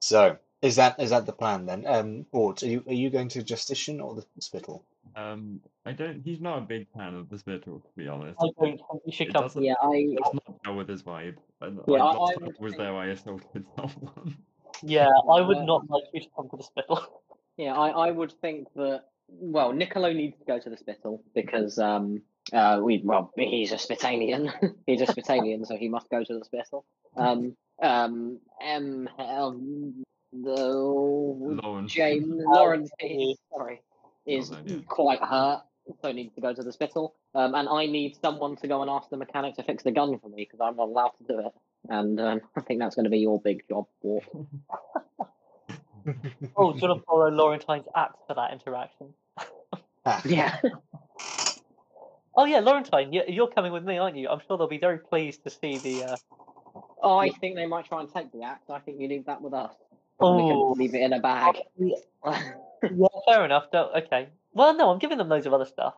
so 0.00 0.36
is 0.62 0.76
that 0.76 0.98
is 1.00 1.10
that 1.10 1.26
the 1.26 1.32
plan 1.32 1.66
then? 1.66 1.84
Um, 1.86 2.26
Bort, 2.32 2.62
are 2.62 2.66
you 2.66 2.82
are 2.86 2.92
you 2.94 3.10
going 3.10 3.28
to 3.28 3.42
Justitian 3.42 4.00
or 4.00 4.14
the 4.14 4.24
Spital? 4.40 4.82
Um, 5.16 5.60
I 5.86 5.92
don't. 5.92 6.22
He's 6.24 6.40
not 6.40 6.58
a 6.58 6.60
big 6.62 6.86
fan 6.96 7.14
of 7.14 7.28
the 7.28 7.38
Spital, 7.38 7.80
to 7.80 7.88
be 7.96 8.08
honest. 8.08 8.38
I 8.40 8.44
don't 8.44 8.58
think 8.58 8.80
you 9.06 9.12
should 9.12 9.28
It 9.28 9.32
come. 9.34 9.42
doesn't. 9.44 9.62
Yeah, 9.62 9.74
I. 9.82 9.94
It 9.94 10.18
does 10.22 10.34
not 10.34 10.62
go 10.64 10.74
with 10.74 10.88
his 10.88 11.02
vibe. 11.02 11.36
And 11.60 11.80
Yeah, 11.88 11.96
I, 11.96 11.98
I- 11.98 12.12
last 12.14 12.30
I 12.30 12.34
time 12.34 12.46
would 12.46 12.56
I 12.58 12.62
was 12.62 12.72
think- 12.72 12.82
there, 12.82 12.94
I 12.96 13.06
assaulted 13.06 13.66
someone. 13.76 14.36
Yeah, 14.82 15.08
I 15.30 15.40
would 15.40 15.58
Uh, 15.58 15.64
not 15.64 15.90
like 15.90 16.04
you 16.12 16.20
to 16.20 16.28
come 16.36 16.48
to 16.50 16.56
the 16.56 16.62
Spital. 16.62 17.22
Yeah, 17.56 17.74
I, 17.74 18.08
I 18.08 18.10
would 18.10 18.32
think 18.40 18.72
that 18.74 19.04
well, 19.28 19.72
Niccolo 19.72 20.12
needs 20.12 20.38
to 20.38 20.44
go 20.44 20.58
to 20.58 20.70
the 20.70 20.76
Spital 20.76 21.22
because 21.34 21.78
um 21.78 22.22
uh 22.52 22.80
we 22.82 23.00
well 23.04 23.30
he's 23.36 23.72
a 23.72 23.78
Spitalian. 23.78 24.52
he's 24.86 25.00
a 25.00 25.06
Spitalian, 25.06 25.66
so 25.66 25.76
he 25.76 25.88
must 25.88 26.08
go 26.08 26.22
to 26.22 26.38
the 26.38 26.44
Spital. 26.44 26.84
Um 27.16 27.56
um 27.82 28.38
um 29.18 30.04
the 30.32 30.64
Lawrence. 31.62 31.92
James 31.92 32.26
Lawrence 32.28 32.90
yeah. 33.00 33.06
is 33.08 33.38
sorry 33.52 33.82
is 34.26 34.50
Not 34.50 34.60
an 34.60 34.66
idea. 34.66 34.82
quite 34.86 35.20
hurt, 35.22 35.62
so 36.02 36.12
needs 36.12 36.34
to 36.34 36.40
go 36.40 36.52
to 36.52 36.62
the 36.62 36.72
Spital. 36.72 37.14
Um, 37.34 37.54
and 37.54 37.68
I 37.68 37.86
need 37.86 38.16
someone 38.20 38.56
to 38.56 38.68
go 38.68 38.82
and 38.82 38.90
ask 38.90 39.08
the 39.10 39.16
mechanic 39.16 39.54
to 39.56 39.62
fix 39.62 39.82
the 39.82 39.90
gun 39.90 40.18
for 40.18 40.28
me 40.28 40.44
because 40.44 40.60
I'm 40.60 40.76
not 40.76 40.88
allowed 40.88 41.12
to 41.18 41.24
do 41.24 41.38
it. 41.40 41.52
And 41.88 42.20
um, 42.20 42.40
I 42.56 42.60
think 42.60 42.80
that's 42.80 42.94
going 42.94 43.04
to 43.04 43.10
be 43.10 43.18
your 43.18 43.40
big 43.40 43.66
job, 43.68 43.86
Bort. 44.02 44.24
Oh, 46.56 46.72
do 46.72 46.78
you 46.78 46.88
want 46.88 47.00
to 47.00 47.04
borrow 47.06 47.28
Laurentine's 47.28 47.84
axe 47.94 48.16
for 48.26 48.32
that 48.34 48.52
interaction? 48.52 49.08
Ah, 50.06 50.22
Yeah. 50.24 50.56
Oh 52.34 52.44
yeah, 52.44 52.60
Laurentine, 52.60 53.12
you- 53.12 53.24
you're 53.26 53.48
coming 53.48 53.72
with 53.72 53.84
me, 53.84 53.98
aren't 53.98 54.16
you? 54.16 54.28
I'm 54.28 54.38
sure 54.46 54.56
they'll 54.56 54.68
be 54.68 54.78
very 54.78 54.98
pleased 54.98 55.42
to 55.44 55.50
see 55.50 55.76
the. 55.78 56.04
Uh... 56.04 56.16
I 57.06 57.30
think 57.40 57.56
they 57.56 57.66
might 57.66 57.84
try 57.86 58.00
and 58.00 58.08
take 58.10 58.30
the 58.32 58.42
axe. 58.44 58.70
I 58.70 58.78
think 58.78 59.00
you 59.00 59.08
leave 59.08 59.26
that 59.26 59.42
with 59.42 59.52
us. 59.52 59.74
We 60.20 60.26
Oh, 60.28 60.72
can 60.74 60.80
leave 60.82 60.94
it 60.94 61.02
in 61.02 61.12
a 61.14 61.18
bag. 61.20 61.56
yeah, 61.76 61.96
fair 63.26 63.44
enough. 63.44 63.64
Don't, 63.72 63.92
okay. 64.04 64.28
Well, 64.54 64.72
no, 64.76 64.90
I'm 64.90 64.98
giving 65.00 65.18
them 65.18 65.28
loads 65.28 65.46
of 65.46 65.52
other 65.52 65.64
stuff. 65.66 65.94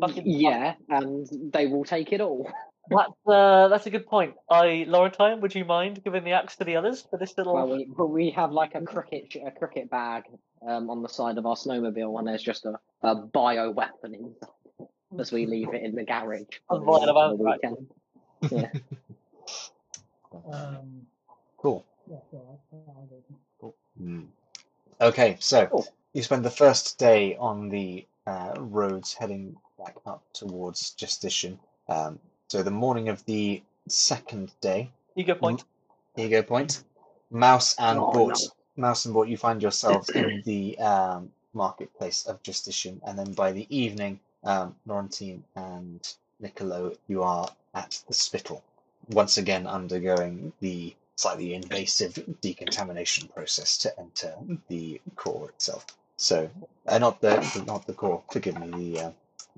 Fucking- 0.00 0.24
yeah, 0.26 0.74
and 0.88 1.28
they 1.52 1.66
will 1.68 1.84
take 1.84 2.12
it 2.12 2.20
all. 2.20 2.50
That's 2.90 3.12
uh, 3.26 3.68
that's 3.68 3.86
a 3.86 3.90
good 3.90 4.06
point. 4.06 4.34
I, 4.50 4.84
Laurentine, 4.88 5.40
would 5.40 5.54
you 5.54 5.64
mind 5.64 6.02
giving 6.04 6.24
the 6.24 6.32
axe 6.32 6.56
to 6.56 6.64
the 6.64 6.76
others 6.76 7.06
for 7.08 7.18
this 7.18 7.36
little? 7.38 7.54
Well, 7.54 7.70
we 7.70 7.88
but 7.96 8.06
we 8.08 8.30
have 8.30 8.52
like 8.52 8.74
a 8.74 8.82
cricket 8.82 9.34
a 9.44 9.50
cricket 9.50 9.90
bag 9.90 10.24
um, 10.66 10.90
on 10.90 11.02
the 11.02 11.08
side 11.08 11.38
of 11.38 11.46
our 11.46 11.56
snowmobile, 11.56 12.18
and 12.18 12.28
there's 12.28 12.42
just 12.42 12.66
a, 12.66 12.78
a 13.02 13.14
bio 13.14 13.70
weapon 13.70 14.14
inside 14.14 14.88
as 15.18 15.32
we 15.32 15.46
leave 15.46 15.72
it 15.72 15.82
in 15.82 15.94
the 15.94 16.04
garage. 16.04 16.42
A 16.70 16.74
for 16.74 16.78
the- 16.78 16.84
vial 17.12 17.32
of 17.32 17.38
the 17.38 17.50
anthrax. 17.50 17.90
weekend. 18.42 18.82
Um, 20.52 21.06
yeah, 21.62 22.18
sure, 22.30 22.42
I'll 22.88 23.08
do 23.08 23.68
it. 23.68 23.74
Hmm. 23.98 24.20
Okay, 25.00 25.36
so 25.40 25.66
Cool. 25.66 25.86
you 26.12 26.22
spend 26.22 26.44
the 26.44 26.50
first 26.50 26.98
day 26.98 27.36
on 27.36 27.68
the 27.68 28.04
uh, 28.26 28.54
roads 28.58 29.14
heading 29.14 29.56
back 29.78 29.96
up 30.06 30.22
towards 30.32 30.90
Justitian. 30.90 31.58
Um, 31.88 32.18
so 32.48 32.62
the 32.62 32.70
morning 32.70 33.08
of 33.08 33.24
the 33.24 33.62
second 33.88 34.52
day, 34.60 34.90
Ego 35.16 35.34
point. 35.34 35.64
ego 36.16 36.42
point, 36.42 36.82
Mouse 37.30 37.74
and 37.78 37.98
Oh, 37.98 38.12
Bort, 38.12 38.38
Mouse 38.76 39.04
and 39.04 39.14
Bort, 39.14 39.28
you 39.28 39.36
find 39.36 39.62
yourselves 39.62 40.10
in 40.10 40.42
the 40.44 40.78
um, 40.78 41.32
marketplace 41.52 42.26
of 42.26 42.42
Justitian, 42.42 43.00
and 43.06 43.18
then 43.18 43.32
by 43.32 43.52
the 43.52 43.66
evening, 43.74 44.20
um, 44.44 44.74
Laurentine 44.86 45.42
and 45.56 46.00
Niccolo, 46.40 46.94
you 47.08 47.22
are 47.22 47.48
at 47.74 48.02
the 48.08 48.14
Spital, 48.14 48.62
once 49.08 49.38
again 49.38 49.66
undergoing 49.66 50.52
the 50.60 50.94
slightly 51.16 51.54
invasive 51.54 52.18
decontamination 52.40 53.28
process 53.28 53.78
to 53.78 53.98
enter 54.00 54.34
the 54.68 55.00
core 55.16 55.48
itself. 55.50 55.86
So, 56.16 56.50
uh, 56.86 56.98
not 56.98 57.20
the, 57.20 57.36
the 57.54 57.64
not 57.66 57.86
the 57.86 57.92
core. 57.94 58.22
Forgive 58.30 58.58
me, 58.58 58.94
the 58.94 59.00
uh, 59.06 59.10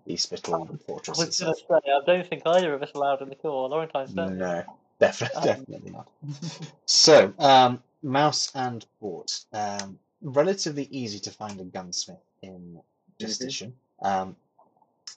the 0.07 0.17
Spital 0.17 0.69
I 0.73 0.77
fortress 0.87 1.19
was 1.19 1.39
going 1.39 1.55
to 1.55 1.61
say, 1.61 1.93
I 1.93 2.01
don't 2.07 2.27
think 2.27 2.43
either 2.47 2.75
of 2.75 2.83
us 2.83 2.91
allowed 2.95 3.23
in 3.23 3.29
the 3.29 3.35
core. 3.35 3.69
Laurentine's 3.69 4.15
certainly. 4.15 4.39
No, 4.39 4.65
definitely, 5.01 5.41
Um, 5.41 5.47
definitely 5.47 5.91
not. 5.91 6.09
So, 6.87 7.35
um, 7.39 7.83
Mouse 8.03 8.53
and 8.55 8.87
Bort. 9.01 9.45
Um, 9.53 9.99
relatively 10.23 10.85
easy 10.91 11.19
to 11.21 11.31
find 11.31 11.61
a 11.61 11.65
gunsmith 11.65 12.23
in 12.43 12.81
Justitian. 13.19 13.75
Um, 14.01 14.37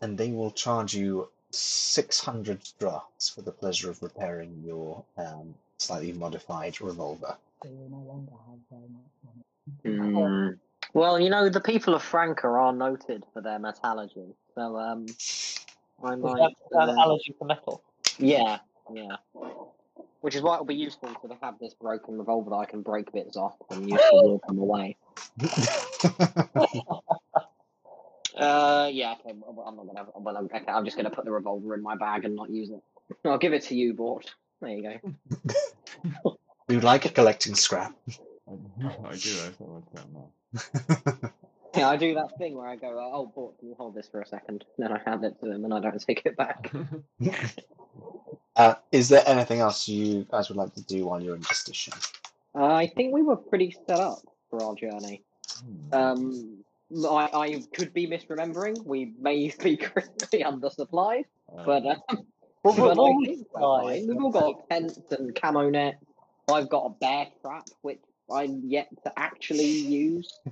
and 0.02 0.18
they 0.18 0.32
will 0.32 0.52
charge 0.52 0.94
you 0.94 1.30
600 1.52 2.62
drafts 2.80 3.30
for 3.30 3.42
the 3.42 3.52
pleasure 3.52 3.90
of 3.90 4.02
repairing 4.02 4.64
your 4.66 5.04
um, 5.18 5.56
slightly 5.78 6.14
modified 6.14 6.80
revolver. 6.82 7.36
So 7.64 7.70
you 7.70 7.88
no 7.90 7.98
longer 7.98 8.32
have 8.32 8.60
very 8.70 8.90
much 8.90 9.12
money. 9.26 9.44
Mm. 9.86 10.58
Well, 10.94 11.20
you 11.20 11.30
know, 11.30 11.50
the 11.50 11.62
people 11.62 11.94
of 11.94 12.02
Franka 12.02 12.48
are 12.48 12.74
noted 12.74 13.24
for 13.34 13.42
their 13.42 13.60
metallurgy, 13.60 14.34
so 14.56 14.76
um, 14.78 15.06
I 16.04 16.14
Is 16.14 16.20
might. 16.20 16.54
an 16.72 16.90
uh, 16.90 17.02
allergy 17.02 17.36
to 17.40 17.46
metal? 17.46 17.84
Yeah, 18.18 18.58
yeah. 18.94 19.18
Which 20.22 20.36
is 20.36 20.42
why 20.42 20.56
it'll 20.56 20.66
be 20.66 20.76
useful 20.76 21.10
to 21.10 21.38
have 21.42 21.60
this 21.60 21.74
broken 21.74 22.18
revolver 22.18 22.50
that 22.50 22.56
I 22.56 22.66
can 22.66 22.82
break 22.82 23.12
bits 23.12 23.38
off 23.38 23.56
and 23.70 23.90
use 23.90 24.02
to 24.02 24.10
walk 24.14 24.46
them 24.48 24.60
away. 24.60 24.98
Uh, 28.38 28.90
yeah, 28.94 29.16
okay. 29.20 29.36
well, 29.38 29.66
I'm 29.68 29.76
not 29.76 29.88
gonna. 29.88 30.08
Well, 30.16 30.38
I'm- 30.38 30.50
okay, 30.54 30.72
I'm 30.72 30.86
just 30.86 30.96
gonna 30.96 31.10
put 31.10 31.26
the 31.26 31.32
revolver 31.32 31.74
in 31.74 31.82
my 31.82 31.96
bag 31.96 32.24
and 32.24 32.36
not 32.36 32.50
use 32.50 32.70
it. 32.70 32.82
I'll 33.26 33.38
give 33.38 33.52
it 33.52 33.64
to 33.64 33.76
you, 33.76 33.94
Bort. 33.94 34.34
There 34.62 34.70
you 34.70 35.00
go. 36.24 36.38
you 36.70 36.80
like 36.80 37.14
collecting 37.14 37.56
scrap. 37.56 37.94
I, 38.48 38.52
I 38.86 39.16
do. 39.16 39.32
I 39.44 39.50
thought 39.58 39.84
I'd 39.92 39.98
that 39.98 40.14
now. 40.14 40.30
Yeah, 41.76 41.90
I 41.90 41.98
do 41.98 42.16
that 42.16 42.38
thing 42.38 42.56
where 42.56 42.68
I 42.68 42.76
go, 42.76 42.98
"Oh, 43.14 43.28
Bort, 43.28 43.60
can 43.60 43.70
you 43.70 43.76
hold 43.76 43.94
this 43.94 44.08
for 44.08 44.22
a 44.22 44.26
second? 44.26 44.66
Then 44.78 44.92
I 44.92 45.00
hand 45.06 45.24
it 45.24 45.40
to 45.40 45.48
them, 45.48 45.66
and 45.66 45.74
I 45.74 45.80
don't 45.80 46.02
take 46.08 46.24
it 46.26 46.36
back. 46.36 46.72
uh, 48.56 48.76
is 48.92 49.10
there 49.10 49.24
anything 49.26 49.60
else 49.60 49.88
you 49.88 50.26
guys 50.32 50.50
would 50.50 50.58
like 50.58 50.74
to 50.76 50.84
do 50.84 51.06
while 51.06 51.22
you're 51.22 51.36
in 51.36 51.42
Justitian? 51.42 51.94
Uh, 52.56 52.74
I 52.74 52.88
think 52.88 53.14
we 53.14 53.22
were 53.22 53.36
pretty 53.36 53.76
set 53.88 54.00
up 54.00 54.20
for 54.50 54.64
our 54.64 54.76
journey. 54.76 55.24
Hmm. 55.92 55.94
Um, 55.94 56.58
I, 57.08 57.30
I 57.34 57.64
could 57.74 57.94
be 57.94 58.08
misremembering. 58.08 58.84
We 58.84 59.14
may 59.20 59.54
be 59.62 59.78
critically 59.78 60.44
undersupplied, 60.44 61.26
but 61.66 61.86
Um, 61.86 62.02
um, 62.10 62.26
but 62.64 62.78
what, 62.78 62.80
I 62.80 62.94
what 62.96 63.26
think 63.26 63.48
we're 63.54 63.62
was 63.62 63.84
fine. 63.86 64.08
We've 64.08 64.24
all 64.24 64.32
got 64.32 64.70
tents 64.70 65.00
and 65.12 65.34
camo 65.36 65.70
nets. 65.70 66.04
I've 66.52 66.68
got 66.68 66.86
a 66.86 66.90
bear 66.90 67.28
trap, 67.42 67.68
which 67.84 68.02
I'm 68.34 68.62
yet 68.66 68.90
to 69.04 69.20
actually 69.20 69.66
use. 69.66 70.40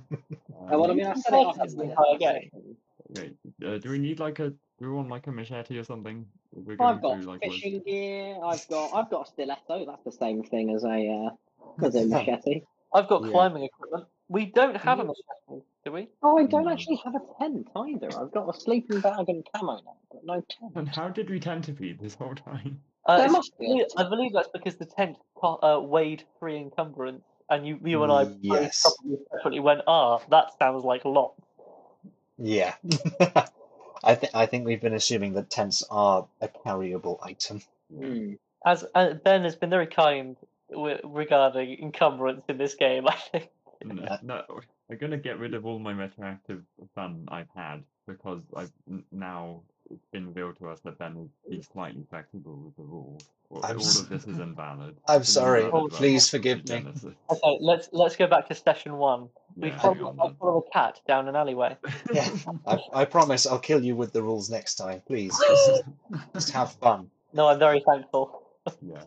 Uh, 0.70 0.76
well, 0.78 0.90
I 0.90 0.94
mean, 0.94 1.06
I 1.06 1.14
set 1.14 1.32
it 1.32 1.46
up 1.46 1.56
That's 1.56 1.72
in 1.72 1.78
the 1.78 1.84
the 1.86 1.90
entire 1.92 2.18
game. 2.18 2.50
Okay. 3.16 3.32
Uh, 3.64 3.78
do 3.78 3.88
we 3.90 3.98
need 3.98 4.18
like 4.20 4.38
a 4.38 4.50
Do 4.50 4.56
we 4.80 4.88
want 4.90 5.08
like 5.08 5.26
a 5.26 5.32
machete 5.32 5.78
or 5.78 5.84
something? 5.84 6.26
We're 6.52 6.72
I've 6.72 6.78
going 6.78 7.00
got 7.00 7.22
through, 7.22 7.32
like, 7.32 7.40
woods? 7.46 7.54
fishing 7.54 7.80
gear. 7.86 8.36
I've 8.44 8.66
got 8.68 8.92
I've 8.92 9.08
got 9.08 9.26
a 9.26 9.30
stiletto. 9.30 9.86
That's 9.86 10.04
the 10.04 10.12
same 10.12 10.42
thing 10.42 10.74
as 10.74 10.84
a 10.84 11.08
uh, 11.08 11.84
as 11.86 11.94
a 11.94 12.04
machete. 12.14 12.62
I've 12.92 13.08
got 13.08 13.24
Yeah. 13.24 13.30
climbing 13.30 13.62
equipment. 13.62 14.08
We 14.28 14.46
don't 14.46 14.76
have 14.76 14.98
a 14.98 15.04
machete, 15.04 15.64
do 15.84 15.92
we? 15.92 16.08
Oh, 16.22 16.36
I 16.38 16.44
don't 16.44 16.64
No. 16.64 16.72
actually 16.72 17.00
have 17.04 17.14
a 17.14 17.20
tent 17.38 17.68
either. 17.74 18.10
I've 18.20 18.32
got 18.32 18.54
a 18.54 18.60
sleeping 18.60 19.00
bag 19.00 19.28
and 19.28 19.46
camo 19.54 19.76
now, 19.76 19.96
but 20.12 20.20
no 20.24 20.34
tent. 20.34 20.72
And 20.74 20.88
how 20.88 21.08
did 21.08 21.30
we 21.30 21.40
tend 21.40 21.64
to 21.64 21.72
feed 21.72 21.98
this 21.98 22.14
whole 22.14 22.34
time? 22.34 22.82
Uh, 23.06 23.16
There 23.16 23.30
must 23.30 23.56
be 23.58 23.80
a 23.80 23.86
I 24.00 24.06
believe 24.08 24.32
that's 24.34 24.50
because 24.52 24.76
the 24.76 24.84
tent 24.84 25.16
uh, 25.42 25.80
weighed 25.82 26.24
three 26.38 26.58
encumbrance, 26.58 27.24
and 27.50 27.66
you, 27.66 27.78
you 27.84 28.02
and 28.02 28.12
I 28.12 28.26
Yes. 28.40 28.82
probably 28.82 29.18
separately 29.32 29.60
went, 29.60 29.82
"Ah, 29.86 30.20
that 30.30 30.58
sounds 30.58 30.84
like 30.84 31.04
a 31.04 31.08
lot." 31.08 31.34
Yeah. 32.38 32.74
I 34.04 34.14
think 34.14 34.34
I 34.34 34.46
think 34.46 34.64
we've 34.64 34.80
been 34.80 34.94
assuming 34.94 35.34
that 35.34 35.50
tents 35.50 35.82
are 35.90 36.28
a 36.40 36.48
carryable 36.48 37.18
item. 37.22 37.62
Hmm. 37.94 38.34
As 38.64 38.84
uh, 38.94 39.14
Ben 39.14 39.44
has 39.44 39.56
been 39.56 39.70
very 39.70 39.86
kind 39.86 40.36
w- 40.70 41.00
regarding 41.04 41.78
encumbrance 41.80 42.44
in 42.48 42.58
this 42.58 42.74
game, 42.74 43.08
I 43.08 43.16
think. 43.32 43.50
No, 43.84 44.18
no, 44.22 44.42
I'm 44.90 44.98
gonna 44.98 45.16
get 45.16 45.38
rid 45.38 45.54
of 45.54 45.66
all 45.66 45.78
my 45.78 45.92
retroactive 45.92 46.62
fun 46.94 47.26
I've 47.28 47.50
had 47.54 47.84
because 48.06 48.42
I've 48.56 48.72
n- 48.88 49.04
now 49.12 49.62
it's 49.90 50.04
been 50.12 50.26
revealed 50.26 50.56
to 50.58 50.68
us 50.68 50.80
that 50.80 50.98
Ben 50.98 51.16
is 51.16 51.30
he's 51.56 51.68
slightly 51.72 52.04
flexible 52.10 52.56
with 52.56 52.76
the 52.76 52.82
rules. 52.82 53.22
All, 53.50 53.64
I'm 53.64 53.76
all 53.78 53.82
s- 53.82 54.00
of 54.00 54.08
this 54.08 54.26
is 54.26 54.38
invalid. 54.38 54.96
I'm 55.06 55.20
It's 55.22 55.32
sorry. 55.32 55.64
invalid 55.64 55.92
Please 55.92 56.28
forgive 56.28 56.68
me. 56.68 56.84
Okay, 57.30 57.58
let's 57.60 57.88
let's 57.92 58.16
go 58.16 58.26
back 58.26 58.48
to 58.48 58.54
session 58.54 58.96
one. 58.98 59.28
We 59.56 59.68
Yeah, 59.68 59.78
follow, 59.78 60.14
on 60.18 60.36
follow 60.36 60.64
a 60.66 60.70
cat 60.70 61.00
down 61.06 61.28
an 61.28 61.36
alleyway. 61.36 61.76
Yeah, 62.12 62.28
I, 62.66 62.78
I 62.92 63.04
promise 63.06 63.46
I'll 63.46 63.58
kill 63.58 63.82
you 63.82 63.96
with 63.96 64.12
the 64.12 64.22
rules 64.22 64.50
next 64.50 64.74
time. 64.76 65.02
Please, 65.06 65.36
just, 65.48 65.82
just 66.34 66.50
have 66.50 66.72
fun. 66.74 67.10
No, 67.32 67.48
I'm 67.48 67.58
very 67.58 67.82
thankful. 67.86 68.42
yeah. 68.82 69.02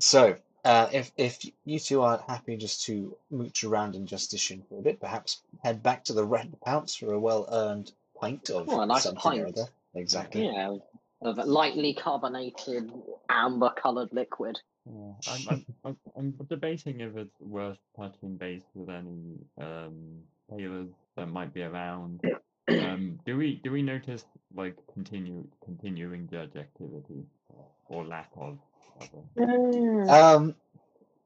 So, 0.00 0.36
uh, 0.64 0.88
if 0.92 1.12
if 1.16 1.44
you 1.64 1.78
two 1.78 2.02
are 2.02 2.22
happy 2.26 2.56
just 2.56 2.84
to 2.86 3.16
mooch 3.30 3.64
around 3.64 3.94
in 3.94 4.06
Justitian 4.06 4.62
for 4.68 4.78
a 4.78 4.82
bit, 4.82 5.00
perhaps 5.00 5.42
head 5.62 5.82
back 5.82 6.04
to 6.04 6.12
the 6.14 6.24
Red 6.24 6.58
Pounce 6.64 6.94
for 6.94 7.12
a 7.12 7.20
well-earned 7.20 7.92
pint 8.18 8.50
of 8.50 8.68
Oh, 8.68 8.80
a 8.80 8.86
nice 8.86 9.02
something 9.04 9.40
or 9.40 9.46
other. 9.48 9.66
Exactly. 9.98 10.46
Yeah, 10.46 10.76
of 11.22 11.38
a 11.38 11.44
lightly 11.44 11.94
carbonated 11.94 12.92
amber-coloured 13.28 14.10
liquid. 14.12 14.58
Yeah, 14.86 15.12
I'm, 15.28 15.48
I'm, 15.48 15.66
I'm, 15.84 15.96
I'm 16.16 16.46
debating 16.48 17.00
if 17.00 17.16
it's 17.16 17.40
worth 17.40 17.78
touching 17.96 18.36
base 18.36 18.62
with 18.74 18.88
any 18.88 19.36
um, 19.60 20.20
tailors 20.50 20.88
that 21.16 21.26
might 21.26 21.52
be 21.52 21.62
around. 21.62 22.20
Um, 22.68 23.18
do 23.24 23.36
we 23.36 23.60
do 23.64 23.72
we 23.72 23.82
notice 23.82 24.24
like 24.54 24.76
continue 24.92 25.46
continuing 25.64 26.28
judge 26.30 26.56
activity 26.56 27.24
or 27.88 28.04
lack 28.04 28.30
of? 28.36 28.58
rather? 29.36 30.10
Um, 30.10 30.54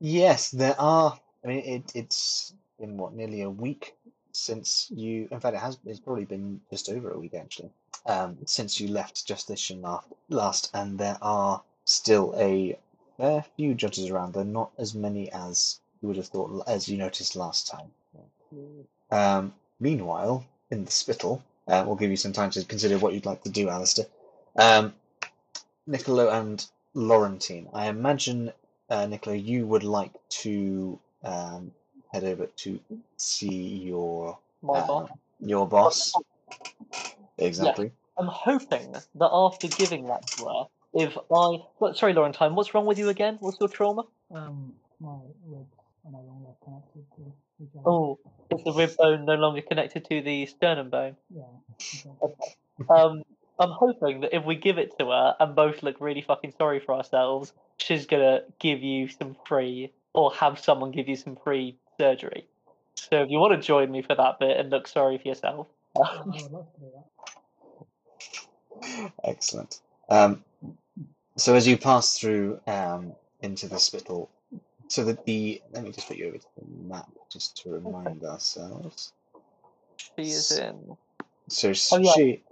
yes, 0.00 0.50
there 0.50 0.78
are. 0.78 1.18
I 1.44 1.48
mean, 1.48 1.64
it, 1.64 1.92
it's 1.94 2.54
been 2.78 2.96
what 2.96 3.14
nearly 3.14 3.42
a 3.42 3.50
week 3.50 3.94
since 4.32 4.88
you. 4.94 5.28
In 5.30 5.40
fact, 5.40 5.56
it 5.56 5.60
has. 5.60 5.78
It's 5.84 6.00
probably 6.00 6.24
been 6.24 6.60
just 6.70 6.88
over 6.88 7.10
a 7.10 7.18
week 7.18 7.34
actually. 7.34 7.70
Um, 8.04 8.38
since 8.46 8.80
you 8.80 8.88
left 8.88 9.26
Justitian 9.26 9.82
last, 9.82 10.08
last, 10.28 10.70
and 10.74 10.98
there 10.98 11.18
are 11.22 11.62
still 11.84 12.34
a 12.36 12.78
fair 13.16 13.44
few 13.56 13.74
judges 13.74 14.10
around. 14.10 14.34
They're 14.34 14.44
not 14.44 14.72
as 14.78 14.94
many 14.94 15.30
as 15.32 15.80
you 16.00 16.08
would 16.08 16.16
have 16.16 16.26
thought, 16.26 16.64
as 16.66 16.88
you 16.88 16.98
noticed 16.98 17.36
last 17.36 17.68
time. 17.68 17.90
Um, 19.10 19.54
meanwhile, 19.78 20.44
in 20.70 20.84
the 20.84 20.90
Spital, 20.90 21.42
uh, 21.68 21.84
we'll 21.86 21.96
give 21.96 22.10
you 22.10 22.16
some 22.16 22.32
time 22.32 22.50
to 22.50 22.64
consider 22.64 22.98
what 22.98 23.14
you'd 23.14 23.26
like 23.26 23.42
to 23.44 23.50
do, 23.50 23.68
Alistair. 23.68 24.06
Um, 24.56 24.94
Niccolo 25.86 26.28
and 26.28 26.66
Laurentine, 26.94 27.68
I 27.72 27.88
imagine, 27.88 28.52
uh, 28.90 29.06
Niccolo, 29.06 29.34
you 29.36 29.66
would 29.66 29.84
like 29.84 30.12
to 30.42 30.98
um, 31.22 31.72
head 32.12 32.24
over 32.24 32.46
to 32.46 32.80
see 33.16 33.78
your 33.78 34.38
uh, 34.68 35.06
your 35.40 35.66
boss. 35.66 36.12
Exactly. 37.38 37.92
I'm 38.18 38.26
hoping 38.26 38.92
that 38.92 39.30
after 39.32 39.68
giving 39.68 40.08
that 40.08 40.28
to 40.36 40.44
her, 40.44 40.64
if 40.94 41.16
I. 41.16 41.58
What, 41.78 41.96
sorry, 41.96 42.14
Laurentine, 42.14 42.54
what's 42.54 42.74
wrong 42.74 42.86
with 42.86 42.98
you 42.98 43.08
again? 43.08 43.38
What's 43.40 43.58
your 43.58 43.68
trauma? 43.68 44.02
Um, 44.34 44.74
my 45.00 45.16
ribs 45.46 45.74
are 46.04 46.12
no 46.12 46.20
longer 46.20 46.50
connected 46.64 47.04
to 47.16 47.32
each 47.62 47.70
other. 47.74 47.88
Oh, 47.88 48.18
is 48.50 48.64
the 48.64 48.72
rib 48.72 48.96
bone 48.98 49.24
no 49.24 49.34
longer 49.34 49.62
connected 49.62 50.04
to 50.06 50.20
the 50.20 50.46
sternum 50.46 50.90
bone? 50.90 51.16
Yeah. 51.34 51.44
okay. 52.22 52.56
Um, 52.90 53.22
I'm 53.58 53.70
hoping 53.70 54.20
that 54.20 54.34
if 54.34 54.44
we 54.44 54.56
give 54.56 54.78
it 54.78 54.98
to 54.98 55.06
her 55.06 55.36
and 55.38 55.54
both 55.54 55.82
look 55.82 55.96
really 56.00 56.22
fucking 56.22 56.54
sorry 56.58 56.80
for 56.80 56.94
ourselves, 56.94 57.52
she's 57.78 58.06
gonna 58.06 58.40
give 58.58 58.82
you 58.82 59.08
some 59.08 59.36
free, 59.46 59.92
or 60.14 60.32
have 60.34 60.58
someone 60.58 60.90
give 60.90 61.08
you 61.08 61.16
some 61.16 61.36
free 61.36 61.76
surgery. 61.98 62.46
So 62.94 63.22
if 63.22 63.30
you 63.30 63.38
want 63.38 63.60
to 63.60 63.66
join 63.66 63.90
me 63.90 64.02
for 64.02 64.14
that 64.14 64.38
bit 64.38 64.56
and 64.58 64.70
look 64.70 64.86
sorry 64.86 65.18
for 65.18 65.28
yourself, 65.28 65.66
Yeah, 65.96 66.02
I 66.04 66.40
would 66.42 66.52
love 66.52 66.66
to 66.74 66.80
do 66.80 66.86
that. 66.94 67.04
Excellent. 69.24 69.80
Um, 70.08 70.44
so 71.36 71.54
as 71.54 71.66
you 71.66 71.76
pass 71.78 72.18
through 72.18 72.60
um, 72.66 73.12
into 73.40 73.68
the 73.68 73.78
Spital, 73.78 74.28
so 74.88 75.04
that 75.04 75.24
the 75.24 75.62
let 75.72 75.84
me 75.84 75.92
just 75.92 76.08
put 76.08 76.16
you 76.16 76.28
over 76.28 76.38
to 76.38 76.46
the 76.58 76.88
map 76.88 77.08
just 77.30 77.56
to 77.62 77.70
remind 77.70 78.24
ourselves. 78.24 79.12
she 79.96 80.22
is 80.22 80.52
in. 80.58 80.96
So 81.48 81.72
Oh, 81.92 81.98
yeah. 81.98 82.12
she 82.12 82.42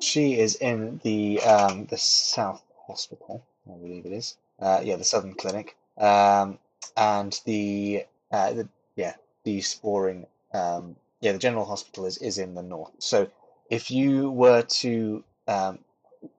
she 0.00 0.38
is 0.38 0.56
in 0.56 1.00
the 1.02 1.40
um, 1.42 1.86
the 1.86 1.98
South 1.98 2.62
Hospital, 2.86 3.42
I 3.68 3.76
believe 3.76 4.06
it 4.06 4.12
is. 4.12 4.36
Uh, 4.60 4.80
yeah, 4.84 4.96
the 4.96 5.04
Southern 5.04 5.34
Clinic, 5.34 5.76
um, 5.98 6.58
and 6.96 7.38
the 7.44 8.04
uh, 8.32 8.52
the 8.52 8.68
yeah 8.96 9.14
the 9.44 9.60
sporing 9.60 10.26
um, 10.54 10.96
yeah 11.20 11.32
the 11.32 11.38
General 11.38 11.64
Hospital 11.64 12.06
is 12.06 12.18
is 12.18 12.38
in 12.38 12.54
the 12.54 12.62
north. 12.62 12.92
So 12.98 13.28
if 13.70 13.90
you 13.90 14.30
were 14.30 14.62
to 14.62 15.24
um, 15.46 15.78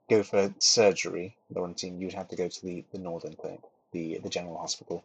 go 0.10 0.24
for 0.24 0.54
surgery, 0.60 1.38
Laurentine, 1.54 2.00
you'd 2.00 2.14
have 2.14 2.28
to 2.30 2.36
go 2.36 2.48
to 2.48 2.66
the, 2.66 2.84
the 2.92 3.00
Northern 3.00 3.36
Clinic, 3.36 3.62
the 3.92 4.20
the 4.20 4.30
General 4.30 4.58
Hospital. 4.58 5.04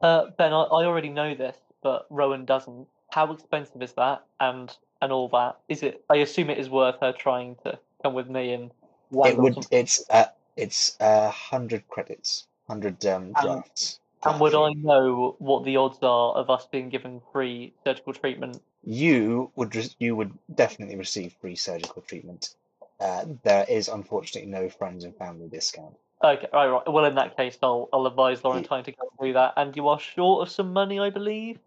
Uh, 0.00 0.26
ben, 0.36 0.52
I, 0.52 0.62
I 0.62 0.84
already 0.84 1.08
know 1.08 1.34
this, 1.34 1.56
but 1.82 2.06
Rowan 2.10 2.44
doesn't. 2.44 2.86
How 3.10 3.32
expensive 3.32 3.82
is 3.82 3.92
that? 3.94 4.24
And 4.40 4.74
and 5.02 5.12
all 5.12 5.28
that? 5.28 5.58
Is 5.68 5.82
it? 5.82 6.04
I 6.10 6.16
assume 6.16 6.50
it 6.50 6.58
is 6.58 6.68
worth 6.70 6.96
her 7.00 7.12
trying 7.12 7.56
to 7.64 7.78
come 8.02 8.14
with 8.14 8.28
me 8.28 8.52
and. 8.52 8.70
It 9.12 9.38
would 9.38 9.66
it's 9.70 10.04
uh, 10.10 10.26
it's 10.56 10.96
a 10.98 11.30
hundred 11.30 11.88
credits, 11.88 12.46
hundred 12.66 13.04
um, 13.06 13.32
And- 13.36 13.36
drafts. 13.36 14.00
And 14.24 14.40
would 14.40 14.56
I 14.56 14.72
know 14.72 15.36
what 15.38 15.62
the 15.64 15.76
odds 15.76 15.98
are 16.02 16.34
of 16.34 16.50
us 16.50 16.66
being 16.66 16.88
given 16.88 17.20
free 17.32 17.72
surgical 17.84 18.12
treatment? 18.12 18.60
You 18.86 19.50
would 19.56 19.74
re- 19.74 19.90
you 19.98 20.16
would 20.16 20.32
definitely 20.54 20.96
receive 20.96 21.34
free 21.40 21.56
surgical 21.56 22.02
treatment. 22.02 22.54
Uh, 23.00 23.26
there 23.42 23.66
is 23.68 23.88
unfortunately 23.88 24.48
no 24.50 24.70
friends 24.70 25.04
and 25.04 25.14
family 25.16 25.48
discount. 25.48 25.94
Okay, 26.22 26.46
right, 26.52 26.68
right. 26.68 26.82
Well, 26.90 27.04
in 27.04 27.16
that 27.16 27.36
case, 27.36 27.58
I'll 27.62 27.88
I'll 27.92 28.06
advise 28.06 28.40
Laurentine 28.42 28.84
to 28.84 28.92
go 28.92 29.10
and 29.18 29.28
do 29.28 29.32
that. 29.34 29.54
And 29.56 29.76
you 29.76 29.88
are 29.88 29.98
short 29.98 30.46
of 30.46 30.52
some 30.52 30.72
money, 30.72 30.98
I 30.98 31.10
believe. 31.10 31.58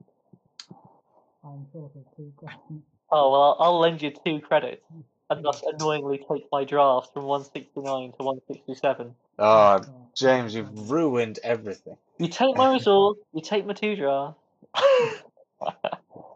I'm 1.44 1.68
short 1.72 1.92
of 1.96 2.04
two 2.16 2.32
grand. 2.38 2.82
Oh 3.12 3.32
well, 3.32 3.42
I'll, 3.42 3.58
I'll 3.60 3.80
lend 3.80 4.02
you 4.02 4.12
two 4.12 4.40
credits, 4.40 4.84
and 5.30 5.44
thus 5.44 5.62
annoyingly 5.68 6.20
take 6.32 6.46
my 6.52 6.64
drafts 6.64 7.12
from 7.14 7.26
169 7.26 8.14
to 8.14 8.24
167. 8.24 9.16
Oh, 9.40 9.80
James, 10.16 10.56
you've 10.56 10.90
ruined 10.90 11.40
everything. 11.44 11.98
You 12.18 12.28
take 12.28 12.56
my 12.56 12.72
resource, 12.72 13.18
you 13.34 13.42
take 13.42 13.66
my 13.66 13.74
two 13.74 13.96
drafts. 13.96 14.40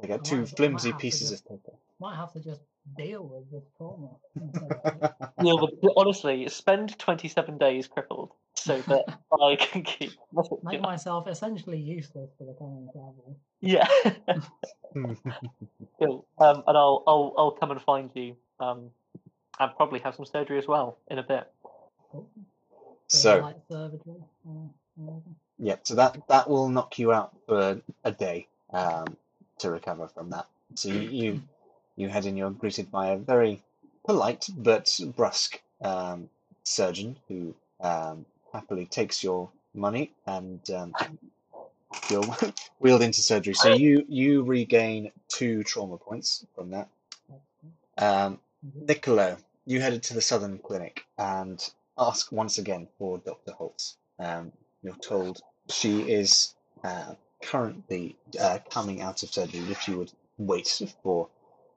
You 0.04 0.10
got 0.10 0.26
two 0.26 0.36
might- 0.36 0.39
I 0.39 0.41
might 0.41 0.58
flimsy 0.58 0.93
pieces 0.93 1.30
just- 1.32 1.45
of 1.45 1.49
paper. 1.64 1.78
Might 1.99 2.16
have 2.18 2.34
to 2.34 2.41
just 2.41 2.62
deal 2.97 3.24
with 3.24 3.49
this 3.49 3.64
trauma. 3.78 4.10
instead 4.36 4.64
of- 5.64 5.82
but 5.82 5.93
honestly, 5.95 6.47
spend 6.49 6.99
27 6.99 7.58
days 7.58 7.88
crippled 7.88 8.32
so 8.56 8.82
that 8.82 9.06
I 9.41 9.56
can 9.56 9.84
keep. 9.84 10.12
Make 10.64 10.82
myself 10.82 11.28
essentially 11.28 11.80
useless 11.80 12.32
for 12.38 12.43
the 12.43 12.54
coming 12.54 12.89
travel. 12.91 13.38
Yeah. 13.62 13.88
cool. 15.99 16.26
Um, 16.38 16.64
and 16.68 16.78
I'll 16.78 17.04
I'll 17.08 17.34
I'll 17.38 17.51
come 17.51 17.72
and 17.72 17.82
find 17.82 18.10
you. 18.14 18.36
Um, 18.60 18.89
and 19.60 19.72
probably 19.78 19.99
have 19.99 20.16
some 20.16 20.26
surgery 20.26 20.58
as 20.58 20.68
well 20.68 20.97
in 21.10 21.20
a 21.20 21.24
bit. 21.24 21.49
Cool. 22.12 22.28
So 23.08 23.39
light 23.39 23.56
surgery. 23.72 24.01
Uh, 24.47 24.51
amazing. 24.97 25.36
yeah, 25.60 25.76
so 25.84 25.95
that 25.95 26.28
that 26.28 26.49
will 26.49 26.68
knock 26.70 26.99
you 26.99 27.12
out 27.14 27.36
for 27.45 27.82
a 28.04 28.12
day 28.12 28.47
um, 28.72 29.06
to 29.64 29.72
recover 29.72 30.07
from 30.09 30.32
that. 30.32 30.47
So 30.76 30.89
you, 30.89 31.01
you 31.01 31.41
you 31.97 32.09
head 32.09 32.26
in. 32.28 32.38
You're 32.38 32.51
greeted 32.51 32.91
by 32.91 33.09
a 33.09 33.18
very 33.18 33.64
polite 34.05 34.47
but 34.57 34.99
brusque 35.18 35.61
um, 35.82 36.30
surgeon 36.64 37.18
who 37.30 37.55
um, 37.82 38.26
happily 38.53 38.86
takes 38.88 39.24
your 39.24 39.49
money 39.76 40.11
and 40.28 40.61
um, 40.72 40.93
you're 42.09 42.24
wheeled 42.80 43.03
into 43.03 43.22
surgery. 43.22 43.55
So 43.55 43.74
you 43.74 44.05
you 44.09 44.43
regain 44.43 45.11
two 45.30 45.64
trauma 45.64 45.97
points 45.97 46.45
from 46.55 46.72
that. 46.72 46.89
Um. 47.97 48.39
Niccolo, 48.76 49.38
you 49.66 49.82
headed 49.82 50.03
to 50.03 50.14
the 50.14 50.22
Southern 50.22 50.59
Clinic 50.59 51.05
and 51.18 51.70
ask 51.97 52.32
once 52.32 52.59
again 52.59 52.88
for 52.97 53.20
Dr. 53.20 53.51
Holtz. 53.53 53.97
Um, 54.20 54.53
you're 54.84 54.95
told 54.95 55.41
she 55.70 56.01
is 56.11 56.55
uh, 56.84 57.16
currently 57.50 58.16
uh, 58.39 58.60
coming 58.70 59.02
out 59.02 59.24
of 59.24 59.30
surgery. 59.34 59.62
If 59.70 59.88
you 59.88 59.98
would 59.98 60.12
wait 60.38 60.82
for 61.04 61.28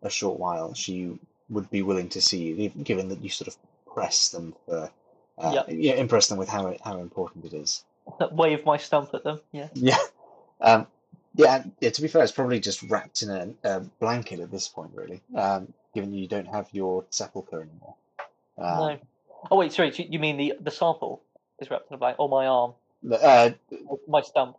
a 0.03 0.11
short 0.11 0.39
while, 0.39 0.75
she 0.75 1.19
would 1.49 1.71
be 1.71 1.83
willing 1.83 2.09
to 2.11 2.21
see 2.21 2.53
you, 2.53 2.69
given 2.71 3.09
that 3.09 3.23
you 3.23 3.29
sort 3.29 3.49
of 3.49 3.57
press 3.93 4.31
them 4.31 4.55
for, 4.67 4.91
uh, 5.39 5.51
Yep. 5.55 5.67
yeah, 5.69 5.95
impress 5.95 6.29
them 6.29 6.39
with 6.39 6.49
how 6.49 6.75
how 6.85 6.99
important 6.99 7.45
it 7.45 7.55
is. 7.55 7.85
Wave 8.33 8.64
my 8.64 8.77
stump 8.77 9.11
at 9.14 9.25
them. 9.25 9.41
Yeah. 9.53 9.69
Yeah. 9.75 9.99
Um, 10.61 10.87
yeah, 11.35 11.64
yeah. 11.81 11.91
To 11.91 12.03
be 12.03 12.09
fair, 12.09 12.23
it's 12.23 12.33
probably 12.33 12.61
just 12.61 12.83
wrapped 12.85 13.23
in 13.23 13.31
a, 13.31 13.49
a 13.62 13.81
blanket 14.01 14.41
at 14.41 14.51
this 14.51 14.69
point, 14.69 14.93
really. 14.95 15.21
Um, 15.35 15.73
given 15.95 16.12
you 16.12 16.27
don't 16.27 16.47
have 16.49 16.69
your 16.73 17.05
sepulcher 17.11 17.61
anymore. 17.62 17.95
Um, 18.59 18.79
no. 18.79 18.99
Oh 19.51 19.57
wait, 19.57 19.73
sorry. 19.73 19.93
You 19.95 20.07
you 20.09 20.19
mean 20.19 20.37
the 20.39 20.55
the 20.61 20.71
sample 20.71 21.23
is 21.61 21.71
wrapped 21.71 21.91
in 21.91 21.95
a 21.95 21.99
blanket, 21.99 22.21
or 22.21 22.29
my 22.29 22.47
arm, 22.47 22.73
uh, 23.12 23.51
my 24.09 24.23
stump? 24.23 24.57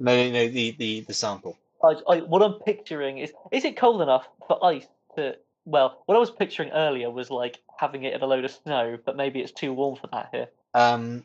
No, 0.00 0.16
no, 0.16 0.32
no, 0.32 0.48
the, 0.48 0.72
the 0.72 1.00
the 1.02 1.14
sample. 1.14 1.56
I, 1.82 1.94
I, 2.08 2.20
what 2.20 2.42
I'm 2.42 2.54
picturing 2.54 3.18
is 3.18 3.32
is 3.52 3.64
it 3.64 3.76
cold 3.76 4.02
enough 4.02 4.26
for 4.48 4.64
ice 4.64 4.86
to? 5.16 5.36
Well, 5.66 6.02
what 6.06 6.16
I 6.16 6.18
was 6.18 6.30
picturing 6.30 6.70
earlier 6.70 7.10
was 7.10 7.30
like 7.30 7.60
having 7.78 8.04
it 8.04 8.14
in 8.14 8.22
a 8.22 8.26
load 8.26 8.44
of 8.44 8.50
snow, 8.50 8.98
but 9.04 9.16
maybe 9.16 9.40
it's 9.40 9.52
too 9.52 9.72
warm 9.72 9.96
for 9.96 10.08
that 10.08 10.30
here. 10.32 10.48
Um, 10.74 11.24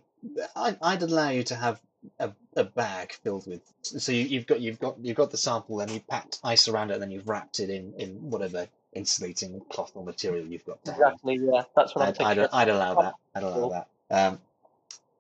I, 0.55 0.78
I'd 0.82 1.01
allow 1.01 1.30
you 1.30 1.43
to 1.43 1.55
have 1.55 1.80
a, 2.19 2.32
a 2.55 2.63
bag 2.63 3.13
filled 3.23 3.47
with. 3.47 3.61
So 3.82 4.11
you, 4.11 4.26
you've 4.26 4.45
got 4.45 4.59
you've 4.59 4.80
got 4.80 4.97
you've 5.01 5.17
got 5.17 5.32
the 5.32 5.38
sample, 5.38 5.80
and 5.80 5.89
you've 5.89 6.07
packed 6.07 6.39
ice 6.43 6.67
around 6.67 6.91
it, 6.91 6.95
and 6.95 7.01
then 7.01 7.11
you've 7.11 7.28
wrapped 7.28 7.59
it 7.59 7.69
in 7.69 7.93
in 7.97 8.30
whatever 8.30 8.67
insulating 8.93 9.61
cloth 9.69 9.91
or 9.95 10.03
material 10.03 10.45
you've 10.45 10.65
got. 10.65 10.80
hand. 10.86 10.97
Exactly. 10.97 11.39
Yeah, 11.41 11.63
that's 11.76 11.95
what 11.95 12.03
I'm 12.03 12.09
I'd, 12.09 12.21
I'd, 12.21 12.28
picturing. 12.28 12.49
I'd 12.53 12.69
allow 12.69 13.01
that. 13.01 13.13
I'd 13.36 13.43
allow 13.43 13.69
that. 13.69 13.88
Um, 14.11 14.39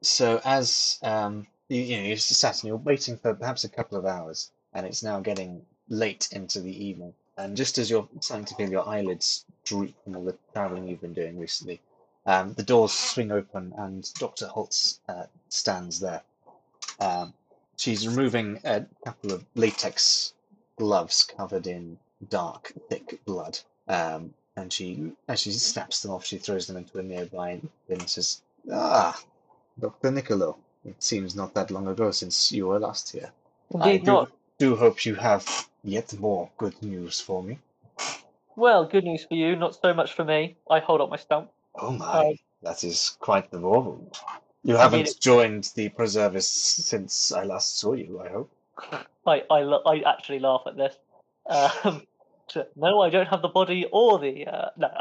so 0.01 0.39
as 0.43 0.99
um, 1.01 1.47
you, 1.69 1.81
you 1.81 1.97
know, 1.97 2.03
you're 2.03 2.15
just 2.15 2.29
sat 2.29 2.61
and 2.61 2.67
you're 2.67 2.77
waiting 2.77 3.17
for 3.17 3.33
perhaps 3.33 3.63
a 3.63 3.69
couple 3.69 3.97
of 3.97 4.05
hours, 4.05 4.51
and 4.73 4.85
it's 4.85 5.03
now 5.03 5.19
getting 5.19 5.65
late 5.89 6.29
into 6.31 6.59
the 6.61 6.85
evening, 6.85 7.13
and 7.37 7.57
just 7.57 7.77
as 7.77 7.89
you're 7.89 8.07
starting 8.19 8.45
to 8.45 8.55
feel 8.55 8.69
your 8.69 8.87
eyelids 8.87 9.45
droop 9.63 9.93
from 10.03 10.15
all 10.15 10.25
the 10.25 10.37
traveling 10.53 10.87
you've 10.87 11.01
been 11.01 11.13
doing 11.13 11.39
recently, 11.39 11.81
um, 12.25 12.53
the 12.53 12.63
doors 12.63 12.91
swing 12.91 13.31
open, 13.31 13.73
and 13.77 14.11
Dr. 14.15 14.47
Holtz 14.47 14.99
uh, 15.09 15.25
stands 15.49 15.99
there. 15.99 16.21
Um, 16.99 17.33
she's 17.77 18.07
removing 18.07 18.59
a 18.63 18.85
couple 19.03 19.33
of 19.33 19.45
latex 19.55 20.33
gloves 20.77 21.23
covered 21.23 21.67
in 21.67 21.97
dark, 22.29 22.73
thick 22.89 23.19
blood. 23.25 23.59
Um, 23.87 24.33
and 24.55 24.71
she, 24.71 25.11
as 25.27 25.41
she 25.41 25.51
snaps 25.51 26.01
them 26.01 26.11
off, 26.11 26.25
she 26.25 26.37
throws 26.37 26.67
them 26.67 26.77
into 26.77 26.97
a 26.97 27.03
nearby 27.03 27.59
bin 27.87 27.99
and 27.99 28.09
says, 28.09 28.41
Ah, 28.71 29.19
Dr. 29.79 30.11
Niccolo, 30.11 30.57
it 30.85 31.01
seems 31.03 31.35
not 31.35 31.53
that 31.53 31.71
long 31.71 31.87
ago 31.87 32.11
since 32.11 32.51
you 32.51 32.67
were 32.67 32.79
last 32.79 33.11
here. 33.11 33.31
I 33.79 33.87
Indeed 33.87 34.05
do, 34.05 34.11
not. 34.11 34.31
do 34.57 34.75
hope 34.75 35.05
you 35.05 35.15
have 35.15 35.67
yet 35.83 36.17
more 36.19 36.49
good 36.57 36.81
news 36.81 37.19
for 37.19 37.43
me. 37.43 37.59
Well, 38.55 38.85
good 38.85 39.03
news 39.03 39.25
for 39.25 39.35
you, 39.35 39.55
not 39.55 39.75
so 39.75 39.93
much 39.93 40.13
for 40.13 40.23
me. 40.23 40.55
I 40.69 40.79
hold 40.79 41.01
up 41.01 41.09
my 41.09 41.17
stump. 41.17 41.51
Oh 41.77 41.91
my, 41.91 42.05
Uh, 42.05 42.33
that 42.61 42.83
is 42.83 43.17
quite 43.19 43.51
the 43.51 43.59
warble. 43.59 44.11
You 44.63 44.77
I 44.77 44.83
haven't 44.83 45.05
mean, 45.05 45.13
joined 45.19 45.71
the 45.75 45.89
Preservists 45.89 46.81
since 46.81 47.31
I 47.31 47.43
last 47.43 47.77
saw 47.77 47.93
you, 47.93 48.21
I 48.21 48.29
hope. 48.29 48.51
I 49.27 49.43
I, 49.49 49.61
lo- 49.61 49.83
I 49.85 50.01
actually 50.05 50.39
laugh 50.39 50.61
at 50.65 50.77
this. 50.77 50.95
Um, 51.47 52.03
no, 52.75 53.01
I 53.01 53.09
don't 53.09 53.27
have 53.27 53.41
the 53.41 53.49
body 53.49 53.85
or 53.91 54.19
the 54.19 54.47
uh, 54.47 54.69
no. 54.77 54.87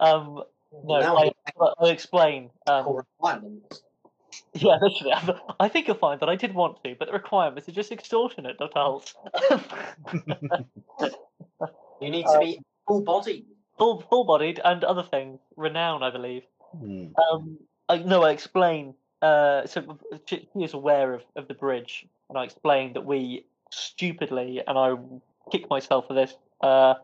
um, 0.00 0.42
no, 0.84 1.00
Now 1.00 1.16
I, 1.16 1.32
we 1.60 1.68
I'll 1.78 1.86
explain. 1.88 2.50
Um, 2.66 2.84
core 2.84 3.06
requirements. 3.20 3.82
yeah, 4.54 4.78
literally. 4.80 5.12
I'm- 5.12 5.40
I 5.60 5.68
think 5.68 5.86
you'll 5.88 5.96
find 5.96 6.20
that 6.20 6.28
I 6.28 6.36
did 6.36 6.54
want 6.54 6.82
to, 6.84 6.94
but 6.98 7.06
the 7.08 7.12
requirements 7.12 7.68
are 7.68 7.72
just 7.72 7.92
extortionate, 7.92 8.58
Dr. 8.58 8.78
Holt. 8.80 9.14
You 12.00 12.10
need 12.10 12.26
to 12.26 12.38
be 12.38 12.60
full 12.86 13.02
bodied. 13.02 13.46
full 13.76 14.00
full 14.08 14.24
bodied 14.24 14.60
and 14.64 14.84
other 14.84 15.02
things, 15.02 15.40
renown, 15.56 16.02
I 16.04 16.10
believe. 16.10 16.44
Hmm. 16.78 17.06
Um, 17.32 17.58
I 17.88 17.98
no, 17.98 18.22
I 18.22 18.30
explain. 18.30 18.94
Uh, 19.20 19.66
so 19.66 19.98
she 20.26 20.48
she 20.52 20.62
is 20.62 20.74
aware 20.74 21.12
of, 21.14 21.22
of 21.34 21.48
the 21.48 21.54
bridge, 21.54 22.06
and 22.28 22.38
I 22.38 22.44
explained 22.44 22.94
that 22.94 23.04
we 23.04 23.46
stupidly, 23.72 24.62
and 24.64 24.78
I 24.78 24.94
kick 25.50 25.68
myself 25.68 26.06
for 26.06 26.14
this. 26.14 26.34
Uh, 26.60 26.94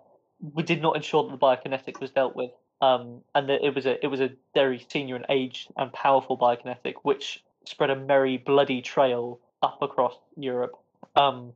we 0.41 0.63
did 0.63 0.81
not 0.81 0.95
ensure 0.95 1.25
that 1.25 1.31
the 1.33 1.39
biokinetic 1.39 2.01
was 2.01 2.13
dealt 2.13 2.37
with, 2.37 2.53
um, 2.81 3.21
and 3.35 3.49
that 3.49 3.65
it 3.65 3.75
was 3.75 3.87
a 3.87 4.03
it 4.05 4.09
was 4.09 4.21
a 4.21 4.31
very 4.55 4.85
senior 4.91 5.17
and 5.17 5.27
aged 5.29 5.73
and 5.77 5.93
powerful 5.93 6.37
biokinetic, 6.37 6.95
which 7.03 7.43
spread 7.65 7.91
a 7.91 7.97
merry 7.97 8.37
bloody 8.37 8.83
trail 8.83 9.41
up 9.63 9.81
across 9.81 10.17
Europe. 10.37 10.73
Um, 11.17 11.53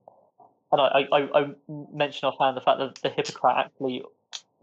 and 0.71 0.81
I, 0.81 1.09
I, 1.13 1.41
I 1.41 1.51
mentioned 1.93 2.33
offhand 2.33 2.57
the 2.57 2.61
fact 2.61 2.79
that 2.79 2.97
the 3.03 3.09
Hippocrat 3.11 3.67
actually 3.67 4.03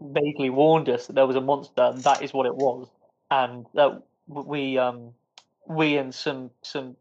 vaguely 0.00 0.50
warned 0.50 0.88
us 0.88 1.06
that 1.06 1.14
there 1.14 1.26
was 1.26 1.36
a 1.36 1.40
monster, 1.40 1.82
and 1.82 2.02
that 2.04 2.22
is 2.22 2.32
what 2.32 2.46
it 2.46 2.54
was, 2.54 2.88
and 3.30 3.66
that 3.74 4.02
we 4.28 4.78
um 4.78 5.12
we 5.66 5.96
and 5.96 6.14
some 6.14 6.50
some 6.62 6.96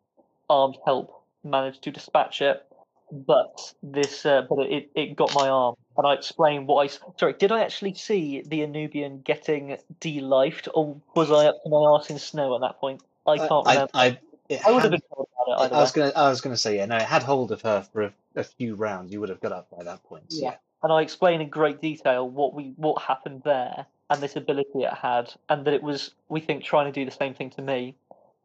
armed 0.50 0.78
help 0.86 1.24
managed 1.44 1.84
to 1.84 1.92
dispatch 1.92 2.42
it, 2.42 2.66
but 3.12 3.74
this 3.84 4.26
uh, 4.26 4.44
but 4.50 4.60
it 4.68 4.90
it 4.96 5.16
got 5.16 5.34
my 5.36 5.50
arm, 5.50 5.76
and 5.98 6.06
I 6.06 6.14
explain 6.14 6.68
what 6.68 6.84
I 6.84 7.12
sorry 7.18 7.34
did 7.34 7.52
I 7.52 7.62
actually 7.62 7.94
see 7.94 8.42
the 8.46 8.62
Anubian 8.62 9.24
getting 9.24 9.78
delifed, 10.02 10.68
or 10.74 11.00
was 11.16 11.32
I 11.32 11.48
up 11.48 11.62
to 11.64 11.70
my 11.70 11.78
arse 11.78 12.10
in 12.10 12.20
snow 12.20 12.56
at 12.56 12.62
that 12.62 12.80
point? 12.80 13.02
I 13.28 13.38
can't 13.38 13.68
I, 13.68 13.74
remember. 13.74 13.92
I, 13.94 14.20
it 14.50 14.66
I 14.66 14.72
would 14.72 14.84
have 14.84 14.92
been 14.92 15.02
told 15.14 15.28
about 15.34 15.72
it 15.72 15.74
I 15.74 15.80
was 15.80 15.96
way. 15.96 16.12
gonna, 16.12 16.14
I 16.16 16.30
was 16.30 16.42
gonna 16.42 16.58
say, 16.58 16.78
yeah, 16.78 16.86
no, 16.86 16.98
it 16.98 17.04
had 17.04 17.24
hold 17.24 17.52
of 17.52 17.62
her 17.62 17.82
for 17.92 18.04
a, 18.04 18.14
a 18.36 18.44
few 18.44 18.76
rounds. 18.76 19.12
You 19.12 19.20
would 19.20 19.30
have 19.30 19.42
got 19.42 19.52
up 19.52 19.68
by 19.76 19.84
that 19.84 20.04
point. 20.04 20.26
Yeah. 20.30 20.52
Yeah. 20.52 20.56
and 20.84 20.94
I 20.94 21.02
explain 21.02 21.42
in 21.42 21.50
great 21.50 21.82
detail 21.82 22.30
what 22.30 22.54
we 22.54 22.74
what 22.76 23.02
happened 23.02 23.42
there 23.44 23.86
and 24.10 24.22
this 24.22 24.36
ability 24.36 24.84
it 24.84 24.94
had, 24.94 25.34
and 25.50 25.66
that 25.66 25.74
it 25.74 25.82
was 25.82 26.12
we 26.30 26.40
think 26.40 26.64
trying 26.64 26.86
to 26.86 26.92
do 26.92 27.06
the 27.06 27.16
same 27.16 27.34
thing 27.34 27.50
to 27.52 27.62
me 27.62 27.96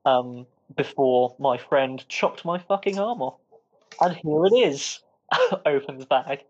um, 0.07 0.47
before 0.77 1.35
my 1.39 1.59
friend 1.59 2.05
chopped 2.09 2.45
my 2.45 2.59
fucking 2.59 2.99
arm 2.99 3.21
off. 3.21 3.35
And 4.01 4.17
here 4.17 4.47
it 4.47 4.55
is. 4.55 5.01
Opens 5.67 6.05
bag. 6.07 6.45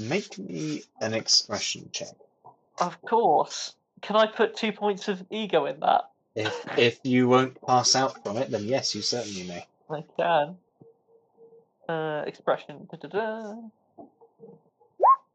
Make 0.00 0.38
me 0.38 0.82
an 1.00 1.12
expression 1.14 1.88
check. 1.92 2.14
Of 2.80 3.00
course. 3.02 3.74
Can 4.00 4.16
I 4.16 4.26
put 4.26 4.56
two 4.56 4.72
points 4.72 5.08
of 5.08 5.22
ego 5.30 5.66
in 5.66 5.80
that? 5.80 6.10
If 6.34 6.78
if 6.78 7.00
you 7.02 7.28
won't 7.28 7.60
pass 7.66 7.94
out 7.94 8.22
from 8.22 8.36
it, 8.38 8.50
then 8.50 8.64
yes, 8.64 8.94
you 8.94 9.02
certainly 9.02 9.42
may. 9.42 9.66
I 9.90 10.04
can. 10.16 10.56
Uh, 11.88 12.22
expression. 12.26 12.88
Da-da-da. 12.90 13.56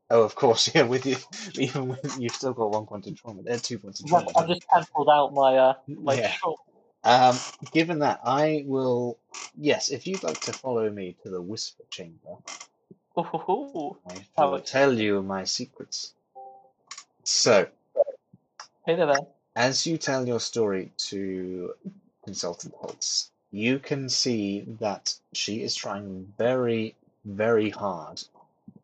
Oh, 0.10 0.24
of 0.24 0.36
course, 0.36 0.70
yeah. 0.76 0.84
With 0.84 1.06
you, 1.06 1.18
even 1.56 1.90
with 1.90 2.18
you've 2.20 2.34
still 2.34 2.54
got 2.54 2.72
one 2.72 2.86
point 2.86 3.06
of 3.08 3.22
trauma. 3.22 3.44
There, 3.44 3.58
two 3.60 3.78
points 3.78 4.00
of 4.00 4.08
trauma. 4.08 4.32
I've 4.36 4.48
just 4.48 4.68
cancelled 4.70 5.10
out 5.12 5.34
my 5.34 5.58
uh 5.58 5.74
my 5.88 6.14
Yeah. 6.16 6.32
short. 6.32 6.60
Um, 7.04 7.38
given 7.72 8.00
that, 8.00 8.22
I 8.24 8.64
will. 8.66 9.20
Yes, 9.56 9.90
if 9.90 10.08
you'd 10.08 10.24
like 10.24 10.40
to 10.42 10.54
follow 10.54 10.90
me 10.90 11.16
to 11.24 11.30
the 11.30 11.42
whisper 11.42 11.84
chamber, 11.92 12.38
Ooh, 13.18 13.98
I 14.38 14.46
will 14.46 14.60
tell 14.60 14.94
you 14.94 15.22
my 15.22 15.46
secrets. 15.46 16.14
So, 17.24 17.68
Hey 18.86 18.96
there, 18.96 19.06
there. 19.08 19.28
as 19.56 19.88
you 19.88 19.98
tell 19.98 20.28
your 20.28 20.40
story 20.42 20.92
to 21.10 21.74
Consultant 22.26 22.74
Holtz, 22.76 23.32
you 23.52 23.80
can 23.80 24.10
see 24.10 24.62
that 24.82 25.16
she 25.34 25.64
is 25.64 25.76
trying 25.76 26.34
very, 26.38 26.96
very 27.24 27.70
hard 27.70 28.22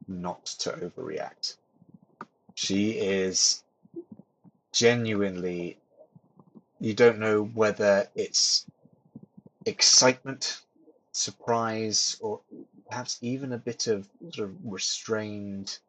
not 0.08 0.46
to 0.60 0.72
overreact. 0.72 1.58
She 2.56 2.92
is 2.92 3.64
genuinely, 4.72 5.78
you 6.80 6.94
don't 6.94 7.20
know 7.20 7.44
whether 7.44 8.08
it's 8.16 8.66
excitement, 9.66 10.62
surprise, 11.12 12.18
or 12.22 12.40
perhaps 12.92 13.18
even 13.22 13.54
a 13.54 13.58
bit 13.58 13.88
of 13.88 14.08
sort 14.32 14.50
of 14.50 14.56
restrained 14.66 15.80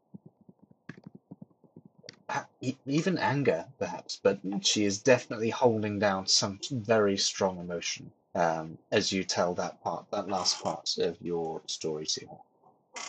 e- 2.61 2.77
even 2.87 3.19
anger, 3.19 3.67
perhaps, 3.77 4.21
but 4.23 4.39
she 4.61 4.85
is 4.85 5.03
definitely 5.03 5.51
holding 5.51 5.99
down 5.99 6.29
some 6.29 6.61
very 6.71 7.17
strong 7.19 7.59
emotion 7.59 8.13
um, 8.37 8.79
as 8.93 9.11
you 9.11 9.25
tell 9.25 9.53
that 9.53 9.83
part, 9.83 10.07
that 10.13 10.29
last 10.29 10.63
part 10.63 10.97
of 10.99 11.21
your 11.21 11.61
story 11.67 12.07
to 12.07 12.27
her. 12.27 13.03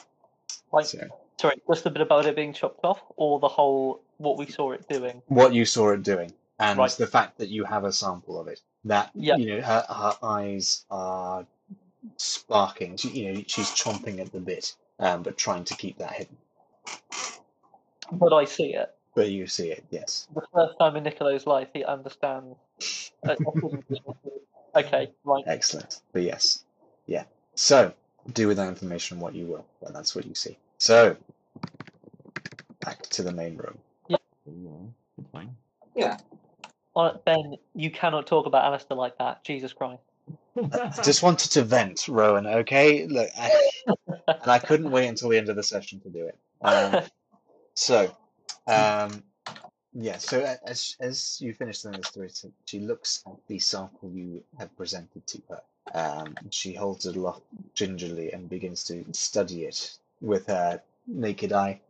Like, 0.72 0.88
So, 0.88 1.08
sorry, 1.40 1.62
just 1.68 1.86
a 1.86 1.92
bit 1.92 2.02
about 2.02 2.26
it 2.26 2.36
being 2.36 2.52
chopped 2.52 2.84
off, 2.84 3.00
or 3.16 3.40
the 3.40 3.48
whole 3.48 4.02
what 4.18 4.38
we 4.40 4.48
saw 4.48 4.72
it 4.72 4.88
doing. 4.90 5.22
what 5.28 5.54
you 5.54 5.66
saw 5.66 5.92
it 5.92 6.02
doing, 6.02 6.34
and 6.58 6.80
Right. 6.80 6.92
the 6.92 7.06
fact 7.08 7.38
that 7.38 7.50
you 7.50 7.64
have 7.64 7.84
a 7.84 7.94
sample 7.94 8.40
of 8.40 8.48
it, 8.48 8.60
that 8.86 9.12
Yeah. 9.14 9.38
you 9.38 9.46
know 9.46 9.62
her, 9.62 9.86
her 9.88 10.18
eyes 10.24 10.84
are 10.90 11.46
sparking. 12.18 12.98
She, 12.98 13.10
you 13.10 13.34
know, 13.34 13.44
she's 13.48 13.70
chomping 13.70 14.20
at 14.20 14.32
the 14.32 14.40
bit, 14.40 14.76
um, 15.00 15.24
but 15.24 15.38
trying 15.38 15.64
to 15.66 15.76
keep 15.76 15.98
that 15.98 16.14
hidden. 16.14 16.38
But 18.12 18.34
I 18.34 18.46
see 18.46 18.74
it. 18.74 18.94
but 19.16 19.30
you 19.30 19.48
see 19.48 19.72
it. 19.72 19.84
Yes. 19.90 20.28
The 20.34 20.42
first 20.54 20.78
time 20.80 20.96
in 20.96 21.04
Niccolo's 21.04 21.48
life, 21.48 21.70
he 21.74 21.84
understands. 21.84 22.58
Okay, 24.76 25.12
right. 25.24 25.44
Excellent. 25.46 26.02
But 26.14 26.24
yes, 26.24 26.64
yeah. 27.06 27.26
So 27.56 27.94
do 28.34 28.48
with 28.48 28.58
that 28.58 28.70
information 28.70 29.20
what 29.20 29.36
you 29.36 29.46
will, 29.46 29.66
but 29.82 29.94
that's 29.94 30.16
what 30.16 30.26
you 30.26 30.34
see. 30.34 30.58
So 30.80 31.16
back 32.80 33.04
to 33.04 33.24
the 33.24 33.32
main 33.32 33.56
room. 33.56 33.78
So, 34.10 34.18
yeah, 34.48 34.72
it's. 35.34 35.48
Yeah. 35.96 36.18
Uh, 36.96 37.18
ben, 37.26 37.56
you 37.76 37.92
cannot 37.92 38.28
talk 38.28 38.46
about 38.46 38.66
Alistair 38.66 38.98
like 38.98 39.18
that. 39.20 39.44
Jesus 39.44 39.74
Christ. 39.74 40.02
Just 41.04 41.24
wanted 41.24 41.52
to 41.52 41.64
vent, 41.64 42.08
Rowan. 42.08 42.46
Okay, 42.46 43.08
look, 43.08 43.30
I, 43.38 43.70
and 44.28 44.52
I 44.52 44.60
couldn't 44.60 44.92
wait 44.92 45.08
until 45.08 45.30
the 45.30 45.38
end 45.38 45.50
of 45.50 45.56
the 45.56 45.64
session 45.64 46.00
to 46.02 46.10
do 46.10 46.26
it. 46.28 46.38
Um, 46.62 47.04
so, 47.74 48.16
um, 48.68 49.24
yeah. 49.94 50.18
So 50.18 50.42
as 50.66 50.96
as 51.00 51.42
you 51.42 51.54
finish 51.54 51.82
the 51.82 51.94
illustrator, 51.94 52.50
she 52.66 52.80
looks 52.80 53.24
at 53.26 53.36
the 53.48 53.60
sample 53.60 54.10
you 54.12 54.44
have 54.60 54.76
presented 54.78 55.26
to 55.28 55.42
her. 55.50 55.62
Um, 55.94 56.36
she 56.50 56.74
holds 56.74 57.06
it 57.06 57.16
aloft 57.16 57.42
gingerly 57.74 58.32
and 58.32 58.50
begins 58.50 58.84
to 58.86 59.04
study 59.12 59.66
it 59.66 59.98
with 60.22 60.48
her 60.48 60.82
naked 61.08 61.52
eye. 61.52 61.82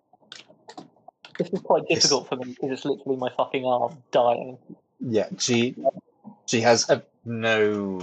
This 1.37 1.49
is 1.49 1.61
quite 1.61 1.87
difficult 1.87 2.29
for 2.29 2.35
me 2.37 2.55
because 2.55 2.71
it's 2.71 2.85
literally 2.85 3.17
my 3.17 3.29
fucking 3.35 3.65
arm 3.65 3.97
dying. 4.11 4.57
Yeah, 4.99 5.27
she 5.37 5.75
she 6.45 6.61
has 6.61 6.89
a, 6.89 7.03
no 7.25 7.99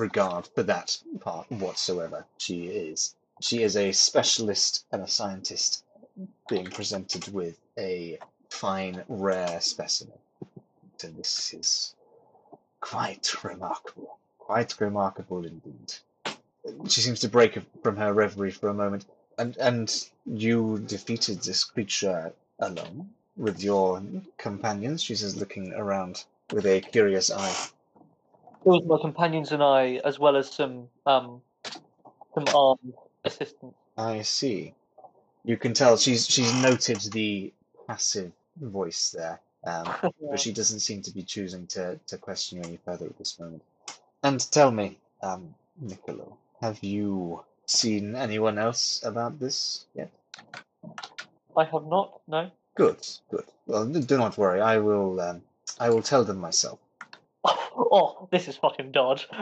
regard 0.00 0.48
for 0.48 0.62
that 0.64 0.98
part 1.20 1.50
whatsoever. 1.52 2.24
She 2.38 2.66
is 2.66 3.14
she 3.40 3.62
is 3.62 3.76
a 3.76 3.92
specialist 3.92 4.84
and 4.90 5.02
a 5.02 5.08
scientist 5.08 5.84
being 6.48 6.66
presented 6.66 7.32
with 7.32 7.58
a 7.78 8.18
fine, 8.48 9.04
rare 9.08 9.60
specimen. 9.60 10.18
And 11.02 11.16
this 11.16 11.54
is 11.54 11.94
quite 12.80 13.44
remarkable. 13.44 14.18
Quite 14.38 14.80
remarkable 14.80 15.46
indeed. 15.46 15.94
She 16.88 17.00
seems 17.00 17.20
to 17.20 17.28
break 17.28 17.58
from 17.82 17.96
her 17.96 18.12
reverie 18.12 18.50
for 18.50 18.68
a 18.68 18.74
moment. 18.74 19.06
And 19.38 19.56
and 19.56 20.10
you 20.26 20.78
defeated 20.86 21.40
this 21.40 21.64
creature 21.64 22.32
alone 22.58 23.10
with 23.36 23.62
your 23.62 24.02
companions? 24.36 25.02
She 25.02 25.14
says, 25.14 25.36
looking 25.36 25.72
around 25.72 26.24
with 26.52 26.66
a 26.66 26.80
curious 26.80 27.30
eye. 27.30 27.56
Was 28.64 28.82
my 28.84 28.98
companions 29.00 29.52
and 29.52 29.62
I, 29.62 30.00
as 30.04 30.18
well 30.18 30.36
as 30.36 30.50
some 30.50 30.88
um 31.06 31.42
some 32.34 32.44
armed 32.54 32.94
assistants. 33.24 33.76
I 33.96 34.22
see. 34.22 34.74
You 35.44 35.56
can 35.56 35.72
tell 35.72 35.96
she's 35.96 36.26
she's 36.26 36.52
noted 36.54 37.00
the 37.12 37.52
passive 37.86 38.32
voice 38.60 39.10
there, 39.12 39.40
um, 39.64 39.86
Yeah. 40.02 40.10
but 40.30 40.40
she 40.40 40.52
doesn't 40.52 40.80
seem 40.80 41.02
to 41.02 41.10
be 41.10 41.22
choosing 41.22 41.66
to, 41.68 41.98
to 42.06 42.18
question 42.18 42.58
you 42.58 42.64
any 42.64 42.78
further 42.84 43.06
at 43.06 43.16
this 43.18 43.38
moment. 43.38 43.62
And 44.22 44.38
tell 44.52 44.70
me, 44.70 44.98
um, 45.22 45.54
Niccolo, 45.80 46.36
have 46.60 46.82
you 46.84 47.42
seen 47.66 48.14
anyone 48.14 48.58
else 48.58 49.02
about 49.02 49.38
this 49.40 49.86
yet? 49.94 50.10
I 51.56 51.64
have 51.64 51.86
not. 51.86 52.20
No. 52.28 52.50
Good, 52.74 53.06
good. 53.30 53.44
Well, 53.66 53.86
do 53.86 54.18
not 54.18 54.36
worry. 54.38 54.60
I 54.60 54.78
will. 54.78 55.20
Um, 55.20 55.42
I 55.78 55.88
will 55.90 56.02
tell 56.02 56.24
them 56.24 56.38
myself. 56.38 56.78
Oh, 57.92 58.28
this 58.30 58.48
is 58.48 58.56
fucking 58.56 58.92
dodge. 58.92 59.28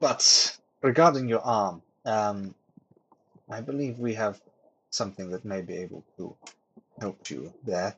But 0.00 0.58
regarding 0.82 1.28
your 1.28 1.40
arm, 1.40 1.82
um, 2.04 2.54
I 3.50 3.60
believe 3.60 3.98
we 3.98 4.14
have 4.14 4.40
something 4.90 5.30
that 5.30 5.44
may 5.44 5.60
be 5.60 5.76
able 5.76 6.02
to 6.16 6.34
help 7.00 7.28
you 7.30 7.52
there. 7.64 7.94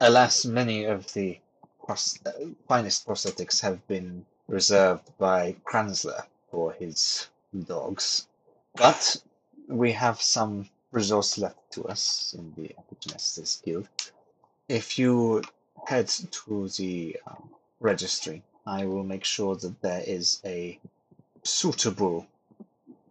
Alas, 0.00 0.44
many 0.44 0.84
of 0.84 1.12
the 1.12 1.38
pros- 1.84 2.18
uh, 2.24 2.32
finest 2.68 3.06
prosthetics 3.06 3.60
have 3.60 3.86
been 3.88 4.24
reserved 4.46 5.10
by 5.18 5.56
Kranzler 5.64 6.24
for 6.50 6.72
his 6.72 7.28
dogs, 7.66 8.28
but 8.76 9.16
we 9.68 9.92
have 9.92 10.20
some 10.22 10.68
resource 10.92 11.38
left 11.38 11.70
to 11.72 11.84
us 11.84 12.34
in 12.38 12.52
the 12.56 12.74
Epigenesis 12.80 13.62
Guild. 13.62 13.88
If 14.70 15.00
you 15.00 15.42
head 15.88 16.06
to 16.06 16.68
the 16.68 17.16
um, 17.26 17.50
registry, 17.80 18.44
I 18.64 18.84
will 18.84 19.02
make 19.02 19.24
sure 19.24 19.56
that 19.56 19.82
there 19.82 20.04
is 20.06 20.40
a 20.44 20.78
suitable 21.42 22.28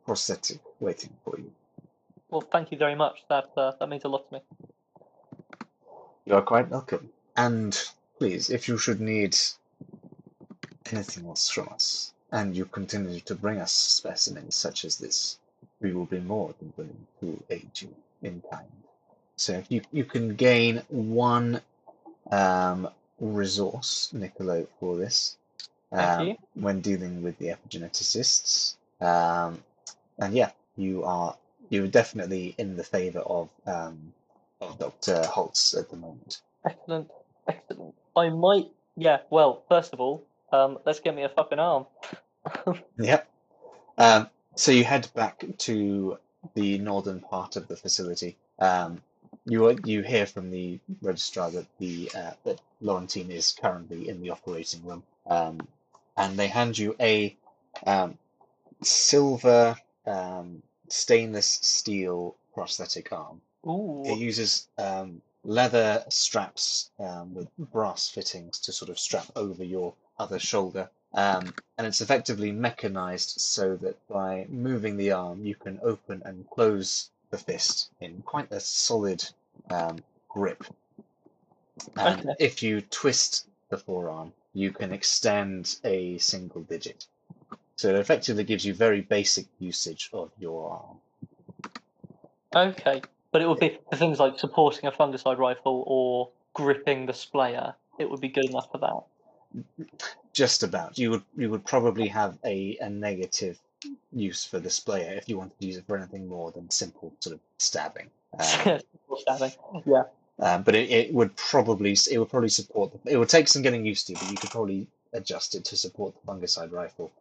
prosthetic 0.06 0.62
waiting 0.80 1.14
for 1.26 1.38
you. 1.38 1.52
well, 2.30 2.40
thank 2.40 2.72
you 2.72 2.78
very 2.78 2.96
much. 2.96 3.26
That 3.28 3.50
uh, 3.58 3.74
that 3.78 3.90
means 3.90 4.06
a 4.06 4.08
lot 4.08 4.30
to 4.30 4.36
me. 4.36 4.42
You 6.24 6.36
are 6.36 6.42
quite 6.42 6.70
welcome. 6.70 7.10
And 7.36 7.78
please, 8.18 8.50
if 8.50 8.70
you 8.70 8.78
should 8.78 9.02
need 9.02 9.36
anything 10.94 11.26
else 11.26 11.50
from 11.50 11.68
us, 11.74 12.14
and 12.32 12.56
you 12.56 12.68
continue 12.68 13.20
to 13.20 13.36
bring 13.36 13.60
us 13.60 13.74
specimens 13.74 14.56
such 14.56 14.86
as 14.86 14.98
this, 14.98 15.40
we 15.82 15.92
will 15.92 16.06
be 16.06 16.22
more 16.22 16.54
than 16.58 16.72
willing 16.78 17.06
to 17.20 17.44
aid 17.50 17.82
you 17.82 17.94
in 18.22 18.42
kind. 18.50 18.72
So 19.40 19.54
if 19.54 19.72
you, 19.72 19.82
you 19.94 20.04
can 20.04 20.36
gain 20.36 20.82
one 20.90 21.62
um, 22.30 22.90
resource, 23.22 24.10
Niccolo, 24.14 24.68
for 24.82 24.98
this 24.98 25.38
um, 25.94 26.36
when 26.56 26.82
dealing 26.82 27.24
with 27.24 27.38
the 27.38 27.48
epigeneticists. 27.48 28.76
Um, 29.00 29.64
and 30.18 30.34
yeah, 30.34 30.52
you 30.76 31.06
are 31.06 31.38
you're 31.70 31.88
definitely 31.88 32.54
in 32.58 32.76
the 32.76 32.84
favour 32.84 33.20
of 33.20 33.50
um, 33.66 34.12
of 34.60 34.78
Doctor 34.78 35.26
Holtz 35.26 35.74
at 35.74 35.90
the 35.90 35.96
moment. 35.96 36.42
Excellent. 36.66 37.10
Excellent. 37.48 37.96
I 38.18 38.30
might. 38.30 38.68
Yeah. 38.98 39.20
Well, 39.30 39.64
first 39.70 39.94
of 39.94 40.02
all, 40.02 40.26
um, 40.52 40.80
let's 40.86 41.00
get 41.00 41.16
me 41.16 41.24
a 41.24 41.30
fucking 41.30 41.60
arm. 41.60 41.86
Yep. 42.98 43.30
Um, 43.98 44.30
so 44.56 44.74
you 44.74 44.84
head 44.84 45.08
back 45.14 45.46
to 45.60 46.18
the 46.56 46.78
northern 46.78 47.22
part 47.22 47.56
of 47.56 47.70
the 47.70 47.78
facility. 47.78 48.36
Um, 48.58 49.02
you 49.46 49.78
you 49.84 50.02
hear 50.02 50.26
from 50.26 50.52
the 50.52 50.80
registrar 51.02 51.52
that 51.52 51.68
the 51.78 52.12
uh, 52.16 52.32
that 52.44 52.60
Laurentine 52.82 53.32
is 53.32 53.56
currently 53.60 54.10
in 54.10 54.22
the 54.22 54.30
operating 54.30 54.84
room, 54.86 55.04
um, 55.28 55.68
and 56.18 56.38
they 56.38 56.48
hand 56.48 56.78
you 56.78 56.96
a 57.00 57.36
um, 57.86 58.18
silver 58.82 59.78
um, 60.06 60.62
stainless 60.88 61.60
steel 61.62 62.36
prosthetic 62.54 63.12
arm. 63.12 63.42
Ooh. 63.68 64.04
It 64.06 64.18
uses 64.18 64.68
um, 64.78 65.22
leather 65.44 66.04
straps 66.10 66.92
um, 67.00 67.34
with 67.34 67.48
brass 67.58 68.10
fittings 68.10 68.60
to 68.60 68.72
sort 68.72 68.90
of 68.90 69.00
strap 69.00 69.28
over 69.36 69.64
your 69.64 69.94
other 70.18 70.40
shoulder. 70.40 70.90
Um, 71.14 71.54
and 71.78 71.88
it's 71.88 72.02
effectively 72.02 72.52
mechanized 72.52 73.42
so 73.42 73.76
that 73.78 73.96
by 74.08 74.46
moving 74.50 74.98
the 74.98 75.12
arm, 75.12 75.44
you 75.44 75.56
can 75.56 75.80
open 75.82 76.22
and 76.24 76.48
close 76.50 77.10
the 77.30 77.38
fist 77.38 77.92
in 78.00 78.22
quite 78.24 78.52
a 78.52 78.60
solid 78.60 79.24
um, 79.70 79.98
grip. 80.28 80.64
And 81.96 82.22
Okay. 82.22 82.36
if 82.40 82.64
you 82.64 82.82
twist 82.82 83.48
the 83.70 83.78
forearm, 83.78 84.34
you 84.54 84.72
can 84.72 84.92
extend 84.92 85.78
a 85.84 86.18
single 86.18 86.62
digit. 86.62 87.06
So 87.76 87.90
it 87.90 87.96
effectively 87.96 88.44
gives 88.44 88.66
you 88.66 88.74
very 88.74 89.02
basic 89.02 89.46
usage 89.60 90.10
of 90.12 90.32
your 90.38 90.72
arm. 90.72 90.98
Okay. 92.56 93.02
But 93.32 93.42
it 93.42 93.48
would 93.48 93.60
be 93.60 93.78
for 93.90 93.96
things 93.96 94.20
like 94.20 94.40
supporting 94.40 94.86
a 94.88 94.92
fungicide 94.92 95.38
rifle 95.38 95.84
or 95.86 96.30
gripping 96.54 97.06
the 97.06 97.14
splayer. 97.14 97.76
It 98.00 98.10
would 98.10 98.22
be 98.22 98.28
good 98.30 98.46
enough 98.50 98.72
for 98.72 98.80
that. 98.80 99.66
just 100.34 100.64
about. 100.64 100.98
You 100.98 101.12
would 101.12 101.24
you 101.38 101.50
would 101.50 101.66
probably 101.66 102.08
have 102.08 102.38
a, 102.44 102.78
a 102.82 102.90
negative 102.90 103.60
use 104.12 104.44
for 104.46 104.60
the 104.60 104.70
splayer 104.70 105.18
if 105.18 105.30
you 105.30 105.38
wanted 105.38 105.58
to 105.60 105.66
use 105.66 105.78
it 105.78 105.86
for 105.88 105.98
anything 105.98 106.28
more 106.28 106.52
than 106.52 106.70
simple 106.70 107.14
sort 107.20 107.36
of 107.36 107.40
stabbing. 107.58 108.10
Um, 108.40 108.80
Stabbing. 109.18 109.52
Yeah. 109.86 110.04
um, 110.40 110.62
but 110.64 110.76
it, 110.76 110.90
it 110.92 111.14
would 111.14 111.36
probably 111.36 111.98
it 112.12 112.18
would 112.20 112.30
probably 112.30 112.50
support 112.50 112.92
the, 112.92 113.12
it 113.12 113.18
would 113.18 113.28
take 113.28 113.48
some 113.48 113.64
getting 113.64 113.86
used 113.86 114.06
to, 114.08 114.14
but 114.14 114.32
you 114.32 114.38
could 114.38 114.52
probably 114.52 114.88
adjust 115.14 115.56
it 115.56 115.66
to 115.66 115.76
support 115.76 116.14
the 116.14 116.32
fungicide 116.32 116.72
rifle. 116.72 117.12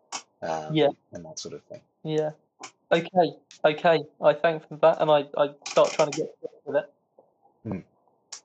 Um, 0.42 0.74
Yeah. 0.74 0.88
and 1.12 1.24
that 1.24 1.38
sort 1.38 1.54
of 1.54 1.62
thing. 1.64 1.80
Yeah. 2.04 2.30
Okay. 2.92 3.32
Okay. 3.64 4.04
I 4.22 4.34
thank 4.34 4.68
for 4.68 4.76
that, 4.76 5.00
and 5.00 5.11
I, 5.11 5.24
I 5.36 5.50
start 5.66 5.92
trying 5.94 6.12
to 6.12 6.16
get 6.18 6.36
with 6.66 6.76
it. 6.76 6.94
Oh, 7.70 7.82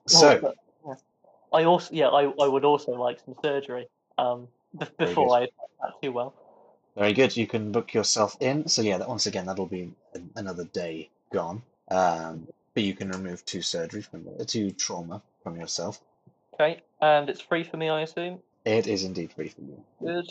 So 0.06 0.54
yeah. 0.86 0.94
I 1.52 1.64
also 1.64 1.94
yeah 1.94 2.08
I, 2.08 2.24
I 2.24 2.48
would 2.48 2.64
also 2.64 2.92
like 2.92 3.20
some 3.24 3.36
surgery 3.42 3.86
um 4.18 4.48
be- 4.78 4.86
before 4.98 5.36
I 5.36 5.40
that 5.82 6.02
too 6.02 6.12
well. 6.12 6.34
Very 6.96 7.12
good. 7.12 7.36
You 7.36 7.46
can 7.46 7.72
book 7.72 7.94
yourself 7.94 8.36
in. 8.40 8.68
So 8.68 8.82
yeah, 8.82 8.98
that 8.98 9.08
once 9.08 9.26
again 9.26 9.46
that'll 9.46 9.66
be 9.66 9.92
another 10.36 10.64
day 10.64 11.10
gone. 11.32 11.62
Um, 11.90 12.48
but 12.74 12.82
you 12.82 12.94
can 12.94 13.10
remove 13.10 13.44
two 13.44 13.62
surgery 13.62 14.02
from 14.02 14.26
uh, 14.38 14.44
two 14.46 14.70
trauma 14.70 15.22
from 15.42 15.56
yourself. 15.56 16.00
Okay, 16.54 16.80
and 17.00 17.28
it's 17.28 17.40
free 17.40 17.64
for 17.64 17.76
me, 17.76 17.88
I 17.88 18.02
assume. 18.02 18.40
It 18.64 18.86
is 18.86 19.04
indeed 19.04 19.32
free 19.32 19.48
for 19.48 19.60
you. 19.60 19.84
Good. 20.00 20.28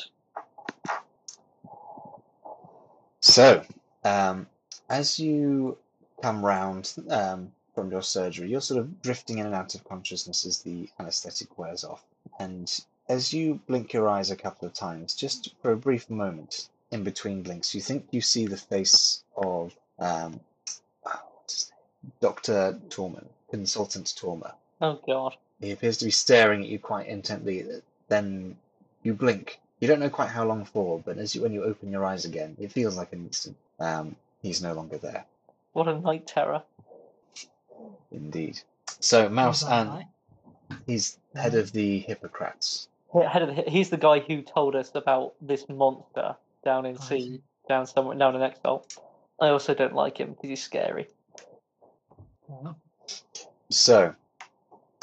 So, 3.19 3.63
um, 4.03 4.47
as 4.89 5.19
you 5.19 5.77
come 6.21 6.43
round 6.43 6.93
um, 7.09 7.51
from 7.75 7.91
your 7.91 8.01
surgery. 8.01 8.49
You're 8.49 8.61
sort 8.61 8.79
of 8.79 9.01
drifting 9.01 9.39
in 9.39 9.45
and 9.45 9.55
out 9.55 9.75
of 9.75 9.83
consciousness 9.83 10.45
as 10.45 10.59
the 10.59 10.89
anaesthetic 10.99 11.57
wears 11.57 11.83
off. 11.83 12.03
And 12.39 12.71
as 13.09 13.33
you 13.33 13.59
blink 13.67 13.93
your 13.93 14.07
eyes 14.07 14.31
a 14.31 14.35
couple 14.35 14.67
of 14.67 14.73
times, 14.73 15.13
just 15.13 15.53
for 15.61 15.71
a 15.71 15.77
brief 15.77 16.09
moment 16.09 16.69
in 16.91 17.03
between 17.03 17.43
blinks, 17.43 17.75
you 17.75 17.81
think 17.81 18.07
you 18.11 18.21
see 18.21 18.45
the 18.47 18.57
face 18.57 19.23
of 19.35 19.75
um, 19.99 20.39
ah, 21.05 21.21
what's 21.35 21.53
his 21.53 21.71
name? 21.71 22.11
Dr. 22.21 22.79
Torman, 22.89 23.25
Consultant 23.49 24.07
Torma. 24.07 24.53
Oh 24.81 24.99
god. 25.05 25.35
He 25.59 25.71
appears 25.71 25.97
to 25.97 26.05
be 26.05 26.11
staring 26.11 26.63
at 26.63 26.69
you 26.69 26.79
quite 26.79 27.07
intently. 27.07 27.65
Then 28.07 28.57
you 29.01 29.13
blink. 29.13 29.59
You 29.79 29.87
don't 29.87 29.99
know 29.99 30.09
quite 30.09 30.29
how 30.29 30.45
long 30.45 30.65
for, 30.65 30.99
but 30.99 31.17
as 31.17 31.35
you 31.35 31.41
when 31.41 31.53
you 31.53 31.63
open 31.63 31.91
your 31.91 32.05
eyes 32.05 32.25
again, 32.25 32.55
it 32.59 32.71
feels 32.71 32.95
like 32.97 33.11
an 33.13 33.25
instant. 33.25 33.57
Um, 33.79 34.15
he's 34.41 34.61
no 34.61 34.73
longer 34.73 34.97
there. 34.97 35.25
What 35.73 35.87
a 35.87 35.99
night 35.99 36.27
terror. 36.27 36.63
Indeed. 38.11 38.61
So 38.99 39.27
Mouse 39.29 39.63
and 39.63 40.05
he's 40.85 41.17
head 41.35 41.55
of 41.55 41.71
the 41.71 41.99
Hippocrats. 41.99 42.87
Head 43.13 43.43
of 43.43 43.55
the, 43.55 43.61
he's 43.67 43.89
the 43.89 43.97
guy 43.97 44.19
who 44.19 44.41
told 44.41 44.75
us 44.75 44.91
about 44.95 45.33
this 45.41 45.69
monster 45.69 46.35
down 46.65 46.85
in 46.85 46.97
I 46.97 47.01
sea, 47.01 47.41
down 47.67 47.85
somewhere 47.85 48.17
down 48.17 48.35
in 48.35 48.41
Exile. 48.41 48.85
I 49.39 49.49
also 49.49 49.73
don't 49.73 49.93
like 49.93 50.17
him 50.17 50.31
because 50.31 50.49
he's 50.49 50.63
scary. 50.63 51.07
So, 53.69 54.15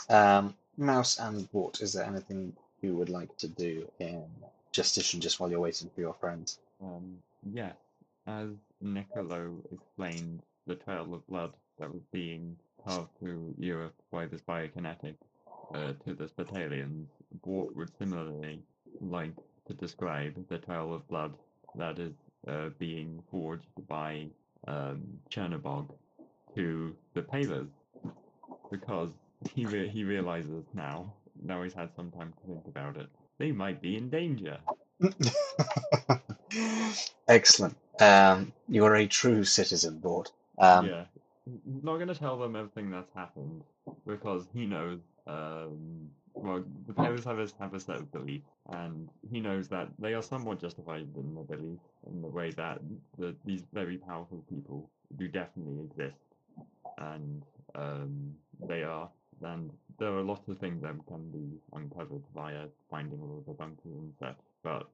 um, 0.09 0.55
Mouse 0.77 1.19
and 1.19 1.49
Wart, 1.53 1.81
is 1.81 1.93
there 1.93 2.05
anything 2.05 2.55
you 2.81 2.95
would 2.97 3.11
like 3.11 3.37
to 3.39 3.49
do 3.49 3.91
in 3.99 4.25
Justitian 4.73 5.21
just 5.21 5.41
while 5.41 5.51
you're 5.51 5.61
waiting 5.61 5.91
for 5.95 6.01
your 6.01 6.15
friends? 6.15 6.59
Um, 6.83 7.19
yes, 7.53 7.75
as 8.27 8.49
Niccolo 8.81 9.57
explained, 9.73 10.43
the 10.67 10.77
trail 10.77 11.13
of 11.15 11.27
blood 11.27 11.53
that 11.79 11.93
was 11.93 12.03
being 12.13 12.57
carved 12.85 13.09
through 13.19 13.55
Europe 13.59 13.95
by 14.11 14.27
this 14.27 14.41
biokinetic 14.43 15.15
uh, 15.75 15.93
to 16.05 16.15
the 16.15 16.27
Spitalians, 16.27 17.07
Bort 17.45 17.75
would 17.77 17.91
similarly 17.99 18.61
like 19.01 19.35
to 19.67 19.75
describe 19.75 20.35
the 20.49 20.59
trail 20.59 20.93
of 20.93 21.07
blood 21.09 21.35
that 21.77 21.99
is 21.99 22.13
uh, 22.49 22.71
being 22.79 23.23
forged 23.31 23.67
by 23.89 24.27
um, 24.67 25.03
Chernobog 25.31 25.89
to 26.55 26.95
the 27.15 27.23
Palers, 27.23 27.69
because 28.71 29.11
he 29.55 29.65
re- 29.67 29.89
he 29.89 30.05
realizes 30.05 30.65
now, 30.75 31.13
now 31.43 31.63
he's 31.63 31.73
had 31.73 31.91
some 31.95 32.11
time 32.11 32.33
to 32.41 32.47
think 32.47 32.67
about 32.67 32.97
it, 32.97 33.09
they 33.39 33.53
might 33.53 33.81
be 33.81 33.97
in 33.97 34.11
danger. 34.11 34.59
Excellent. 37.29 37.77
Um, 38.01 38.53
you're 38.69 38.97
a 38.97 39.07
true 39.07 39.45
citizen, 39.45 39.99
Bort. 39.99 40.33
Um, 40.59 40.87
yeah, 40.87 41.05
he's 41.45 41.83
not 41.83 41.97
going 41.97 42.09
to 42.09 42.15
tell 42.15 42.39
them 42.39 42.57
everything 42.57 42.91
that's 42.91 43.13
happened 43.15 43.63
because 44.07 44.47
he 44.53 44.67
knows. 44.67 45.01
Um, 45.27 46.11
well, 46.35 46.65
the 46.87 46.93
players 46.93 47.25
have 47.25 47.39
a, 47.39 47.49
have 47.59 47.75
a 47.75 47.81
set 47.81 47.97
of 47.97 48.13
beliefs, 48.13 48.51
and 48.71 49.09
he 49.31 49.41
knows 49.41 49.69
that 49.69 49.89
they 49.99 50.15
are 50.15 50.23
somewhat 50.23 50.61
justified 50.61 51.07
in 51.17 51.35
their 51.35 51.45
beliefs 51.45 51.85
in 52.11 52.23
the 52.23 52.29
way 52.29 52.51
that 52.53 52.81
the, 53.19 53.35
these 53.45 53.63
very 53.73 53.99
powerful 53.99 54.45
people 54.49 54.89
do 55.17 55.29
definitely 55.29 55.85
exist, 55.85 56.17
and 56.99 57.43
um, 57.75 58.35
they 58.69 58.83
are. 58.83 59.09
And 59.43 59.71
there 59.99 60.13
are 60.13 60.23
lots 60.23 60.47
of 60.49 60.59
things 60.59 60.83
that 60.83 60.95
can 61.09 61.31
be 61.31 61.59
uncovered 61.75 62.23
via 62.35 62.67
finding 62.91 63.21
all 63.21 63.39
of 63.39 63.47
the 63.47 63.55
bunkers 63.55 63.85
and 63.87 64.13
such, 64.19 64.37
but 64.63 64.89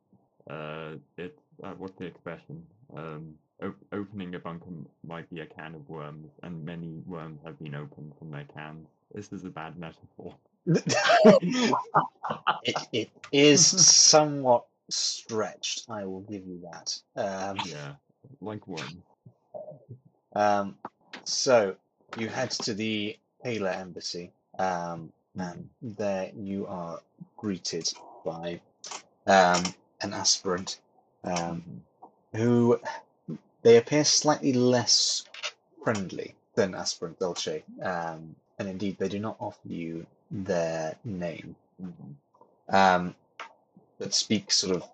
uh, 0.49 0.95
it's 1.19 1.43
uh, 1.65 1.73
what's 1.79 1.97
the 1.99 2.05
expression? 2.05 2.63
Um, 2.97 3.35
op- 3.63 3.85
opening 3.93 4.35
a 4.37 4.39
bunker 4.39 4.71
might 5.05 5.29
be 5.31 5.41
a 5.41 5.47
can 5.47 5.75
of 5.75 5.89
worms, 5.89 6.31
and 6.43 6.65
many 6.65 7.03
worms 7.07 7.41
have 7.45 7.59
been 7.59 7.75
opened 7.75 8.13
from 8.19 8.31
their 8.31 8.47
cans. 8.55 8.87
This 9.15 9.33
is 9.33 9.45
a 9.45 9.51
bad 9.51 9.77
metaphor. 9.79 10.35
It, 10.67 10.95
it 12.93 13.11
is 13.33 13.67
somewhat 13.87 14.65
stretched, 14.91 15.87
I 15.91 16.05
will 16.05 16.21
give 16.23 16.47
you 16.47 16.61
that. 16.71 16.99
Um, 17.17 17.57
Yeah, 17.67 17.95
like 18.41 18.67
one. 18.67 19.03
Um, 20.35 20.77
so 21.25 21.75
you 22.19 22.29
head 22.29 22.51
to 22.53 22.75
the 22.75 23.17
Paler 23.43 23.71
Embassy, 23.71 24.33
um, 24.59 25.13
and 25.39 25.69
there 25.83 26.31
you 26.37 26.67
are 26.67 27.01
greeted 27.37 27.89
by 28.25 28.61
um, 29.27 29.65
an 30.03 30.15
aspirant 30.15 30.81
um, 31.25 31.83
who 32.35 32.81
they 33.63 33.77
appear 33.79 34.05
slightly 34.05 34.53
less 34.53 35.25
friendly 35.83 36.35
than 36.55 36.75
aspirant 36.75 37.19
Dolce, 37.19 37.65
um, 37.83 38.35
and 38.59 38.69
indeed 38.69 38.99
they 38.99 39.09
do 39.09 39.19
not 39.19 39.37
offer 39.41 39.69
you 39.69 40.07
their 40.31 40.97
name, 41.05 41.57
Mhm. 41.81 42.15
um, 42.69 43.15
but 43.99 44.15
speak 44.15 44.51
sort 44.53 44.77
of 44.77 44.89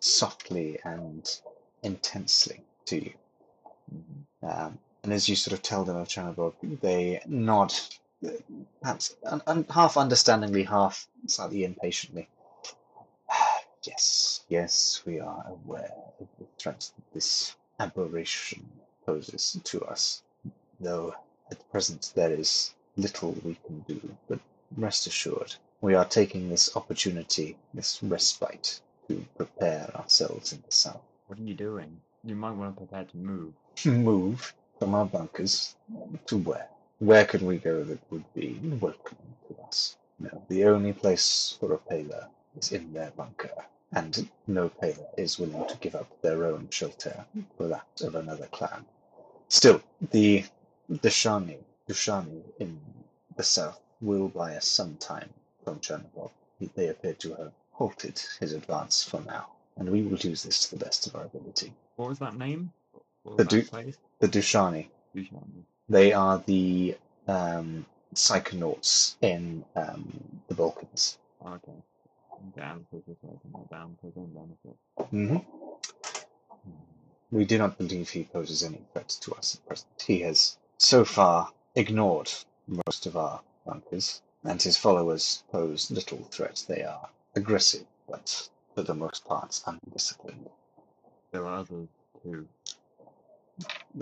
softly 0.00 0.78
and 0.84 1.40
intensely 1.82 2.62
to 2.86 2.96
you. 3.04 3.14
Mhm. 3.92 4.26
Um, 4.42 4.78
and 5.02 5.12
as 5.12 5.28
you 5.28 5.36
sort 5.36 5.52
of 5.54 5.62
tell 5.62 5.84
them 5.84 5.96
of 5.96 6.08
Chernobog, 6.08 6.54
they 6.80 7.22
nod, 7.26 7.72
perhaps 8.80 9.14
un- 9.24 9.42
un- 9.46 9.66
half 9.70 9.96
understandingly, 9.96 10.64
half 10.64 11.08
slightly 11.26 11.64
impatiently. 11.64 12.28
yes, 13.84 14.44
yes, 14.48 15.02
we 15.06 15.20
are 15.20 15.46
aware 15.48 15.94
of 16.20 16.28
the 16.38 16.46
threat 16.58 16.90
that 16.96 17.14
this 17.14 17.54
aberration 17.78 18.68
poses 19.04 19.60
to 19.64 19.84
us, 19.84 20.22
though 20.80 21.14
at 21.50 21.70
present 21.70 22.12
there 22.14 22.32
is 22.32 22.74
little 22.96 23.32
we 23.44 23.54
can 23.66 23.80
do. 23.80 24.16
But 24.28 24.40
rest 24.76 25.06
assured, 25.06 25.54
we 25.80 25.94
are 25.94 26.04
taking 26.04 26.48
this 26.48 26.76
opportunity, 26.76 27.56
this 27.74 28.02
respite, 28.02 28.80
to 29.08 29.24
prepare 29.36 29.90
ourselves 29.94 30.52
in 30.52 30.62
the 30.66 30.72
south. 30.72 31.02
What 31.26 31.38
are 31.38 31.42
you 31.42 31.54
doing? 31.54 32.00
You 32.24 32.34
might 32.34 32.52
want 32.52 32.74
to 32.74 32.78
prepare 32.84 33.04
to 33.04 33.16
move. 33.16 33.54
move 33.84 34.54
from 34.78 34.94
our 34.94 35.06
bunkers 35.06 35.76
to 36.26 36.38
where? 36.38 36.68
Where 36.98 37.24
could 37.24 37.42
we 37.42 37.58
go 37.58 37.84
that 37.84 38.00
would 38.10 38.24
be 38.34 38.58
welcoming 38.80 39.34
to 39.48 39.62
us? 39.62 39.96
No, 40.18 40.42
the 40.48 40.64
only 40.64 40.92
place 40.92 41.56
for 41.60 41.72
a 41.72 41.78
Paler 41.78 42.26
is 42.58 42.72
in 42.72 42.92
their 42.92 43.10
bunker, 43.10 43.64
and 43.92 44.28
no 44.46 44.68
Paler 44.68 45.06
is 45.16 45.38
willing 45.38 45.66
to 45.68 45.76
give 45.76 45.94
up 45.94 46.08
their 46.22 46.46
own 46.46 46.68
shelter 46.70 47.24
for 47.56 47.68
that 47.68 47.86
of 48.00 48.14
another 48.14 48.46
clan. 48.46 48.84
Still, 49.48 49.82
the 50.10 50.44
Dashani, 50.90 51.58
Dushani 51.88 52.42
in 52.58 52.80
the 53.36 53.42
south 53.42 53.80
will 54.00 54.28
buy 54.28 54.56
us 54.56 54.66
some 54.68 54.96
time 54.96 55.30
from 55.64 55.80
Chernobog. 55.80 56.30
They 56.74 56.88
appear 56.88 57.14
to 57.14 57.34
have 57.34 57.52
halted 57.72 58.20
his 58.40 58.52
advance 58.52 59.02
for 59.02 59.20
now, 59.22 59.48
and 59.76 59.90
we 59.90 60.02
will 60.02 60.18
use 60.18 60.42
this 60.42 60.68
to 60.68 60.76
the 60.76 60.84
best 60.84 61.06
of 61.06 61.14
our 61.16 61.24
ability. 61.24 61.72
What 61.96 62.08
was 62.08 62.18
that 62.18 62.36
name? 62.36 62.72
What 63.22 63.36
The 63.38 63.44
was 63.44 63.70
Du- 63.70 63.92
The 64.20 64.28
Dushani 64.28 64.88
Dushan. 65.14 65.64
They 65.88 66.12
are 66.12 66.38
the 66.46 66.96
um, 67.28 67.86
psychonauts 68.14 69.16
in 69.20 69.64
um, 69.76 70.40
the 70.48 70.54
Balkans. 70.54 71.18
Okay. 71.44 71.72
Are 72.58 72.62
writing 72.62 73.38
that 73.52 73.70
down 73.70 73.96
for 74.00 74.12
own 74.16 74.32
benefit. 74.34 74.76
hmm 75.10 75.36
We 77.30 77.44
do 77.44 77.58
not 77.58 77.78
believe 77.78 78.08
he 78.10 78.24
poses 78.24 78.62
any 78.62 78.80
threat 78.92 79.08
to 79.08 79.34
us 79.34 79.54
at 79.56 79.66
present. 79.66 80.02
He 80.06 80.20
has 80.20 80.58
so 80.78 81.04
far 81.04 81.50
ignored 81.74 82.30
most 82.66 83.06
of 83.06 83.16
our 83.16 83.40
bunkers, 83.66 84.22
and 84.44 84.62
his 84.62 84.76
followers 84.78 85.42
pose 85.50 85.90
little 85.90 86.22
threat. 86.30 86.64
They 86.68 86.82
are 86.82 87.08
aggressive, 87.34 87.86
but 88.08 88.48
for 88.74 88.82
the 88.82 88.94
most 88.94 89.24
part 89.24 89.60
undisciplined. 89.66 90.48
There 91.32 91.46
are 91.46 91.58
others 91.58 91.88
too. 92.22 92.46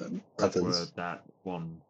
Um, 0.01 0.23
Others, 0.41 0.91
that 0.97 1.23
one 1.45 1.81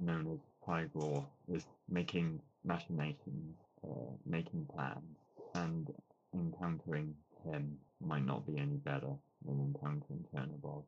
known 0.00 0.26
as 0.32 0.40
Pygor 0.66 1.24
is 1.48 1.62
making 1.88 2.40
machinations, 2.64 3.56
uh, 3.84 4.10
making 4.26 4.66
plans, 4.74 5.16
and 5.54 5.92
encountering 6.34 7.14
him 7.44 7.78
might 8.00 8.24
not 8.24 8.44
be 8.46 8.58
any 8.58 8.76
better 8.76 9.12
than 9.44 9.60
encountering 9.60 10.24
Chernobog. 10.34 10.82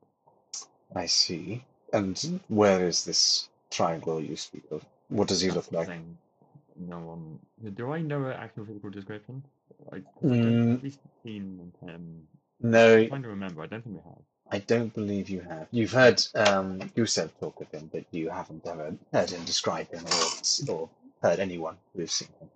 I 0.95 1.07
see. 1.07 1.65
And 1.93 2.41
where 2.49 2.87
is 2.89 3.05
this 3.05 3.49
triangle 3.71 4.21
you 4.21 4.37
speak 4.37 4.65
of? 4.73 4.85
What 5.09 5.29
does 5.29 5.41
he 5.41 5.51
look 5.51 5.71
like? 5.71 5.87
Thing 5.87 6.19
no 6.77 6.99
one. 7.01 7.39
Do 7.75 7.93
I 7.93 8.01
know 8.01 8.27
an 8.27 8.33
actual 8.33 8.65
physical 8.67 8.91
description? 8.91 9.43
I 9.93 9.97
Mm. 10.23 10.43
don't, 10.43 10.71
have 10.71 10.83
we 10.83 10.93
seen 11.23 11.73
him? 11.83 12.27
No, 12.61 12.97
I'm 12.97 13.09
trying 13.09 13.23
to 13.23 13.29
remember. 13.29 13.63
I 13.63 13.67
don't 13.67 13.83
think 13.83 13.97
we 13.97 14.03
have. 14.03 14.23
I 14.51 14.59
don't 14.59 14.95
believe 14.95 15.29
you 15.29 15.41
have. 15.41 15.69
You've 15.71 15.93
heard 15.93 16.23
um, 16.35 16.79
Gusev 16.97 17.31
talk 17.41 17.61
of 17.61 17.71
him, 17.71 17.91
but 17.93 18.05
you 18.11 18.31
haven't 18.31 18.67
ever 18.67 18.95
heard 19.13 19.31
him 19.31 19.45
describe 19.45 19.91
him 19.91 20.05
or, 20.07 20.73
or 20.75 20.91
heard 21.23 21.41
anyone 21.41 21.77
who's 21.95 22.13
seen 22.13 22.29
him. 22.41 22.51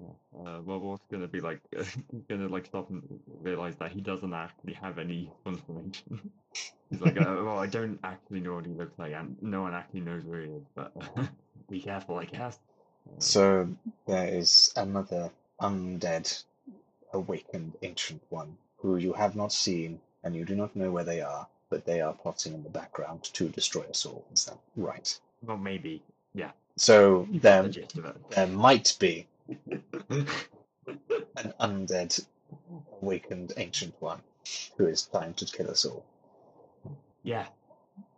Yeah. 0.00 0.46
uh, 0.46 0.60
Robot's 0.60 1.02
gonna 1.10 1.26
be 1.28 1.40
like, 1.40 1.60
he's 1.70 2.22
gonna 2.28 2.48
like 2.48 2.66
stop 2.66 2.90
and 2.90 3.02
realize 3.42 3.76
that 3.76 3.92
he 3.92 4.00
doesn't 4.00 4.32
actually 4.32 4.74
have 4.74 4.98
any 4.98 5.30
information. 5.46 6.30
he's 6.90 7.00
like, 7.00 7.16
uh, 7.16 7.40
well, 7.44 7.58
I 7.58 7.66
don't 7.66 7.98
actually 8.04 8.40
know 8.40 8.54
what 8.54 8.66
he 8.66 8.72
looks 8.72 8.98
like, 8.98 9.12
and 9.12 9.36
no 9.42 9.62
one 9.62 9.74
actually 9.74 10.00
knows 10.00 10.24
where 10.24 10.40
he 10.42 10.48
is. 10.50 10.62
But 10.74 10.92
be 11.70 11.80
careful, 11.80 12.18
I 12.18 12.24
guess. 12.24 12.58
So 13.18 13.68
there 14.06 14.28
is 14.28 14.72
another 14.76 15.30
undead, 15.60 16.42
awakened 17.12 17.74
ancient 17.82 18.22
one 18.30 18.56
who 18.78 18.96
you 18.96 19.12
have 19.14 19.36
not 19.36 19.52
seen 19.52 20.00
and 20.24 20.34
you 20.34 20.44
do 20.44 20.54
not 20.56 20.76
know 20.76 20.90
where 20.90 21.04
they 21.04 21.20
are, 21.20 21.46
but 21.70 21.84
they 21.84 22.00
are 22.00 22.12
plotting 22.14 22.54
in 22.54 22.62
the 22.62 22.70
background 22.70 23.24
to 23.24 23.48
destroy 23.48 23.82
us 23.84 24.06
all. 24.06 24.24
Is 24.32 24.46
that 24.46 24.58
right? 24.76 25.18
well, 25.42 25.56
maybe. 25.56 26.02
Yeah. 26.34 26.52
So 26.76 27.28
there, 27.30 27.62
the 27.64 27.68
gist 27.70 27.98
of 27.98 28.06
it. 28.06 28.16
there 28.30 28.46
might 28.46 28.96
be 28.98 29.26
an 30.10 30.26
undead, 31.60 32.24
awakened 33.02 33.52
ancient 33.56 33.94
one 34.00 34.20
who 34.76 34.86
is 34.86 35.02
trying 35.02 35.34
to 35.34 35.46
kill 35.46 35.70
us 35.70 35.84
all. 35.84 36.04
yeah. 37.22 37.46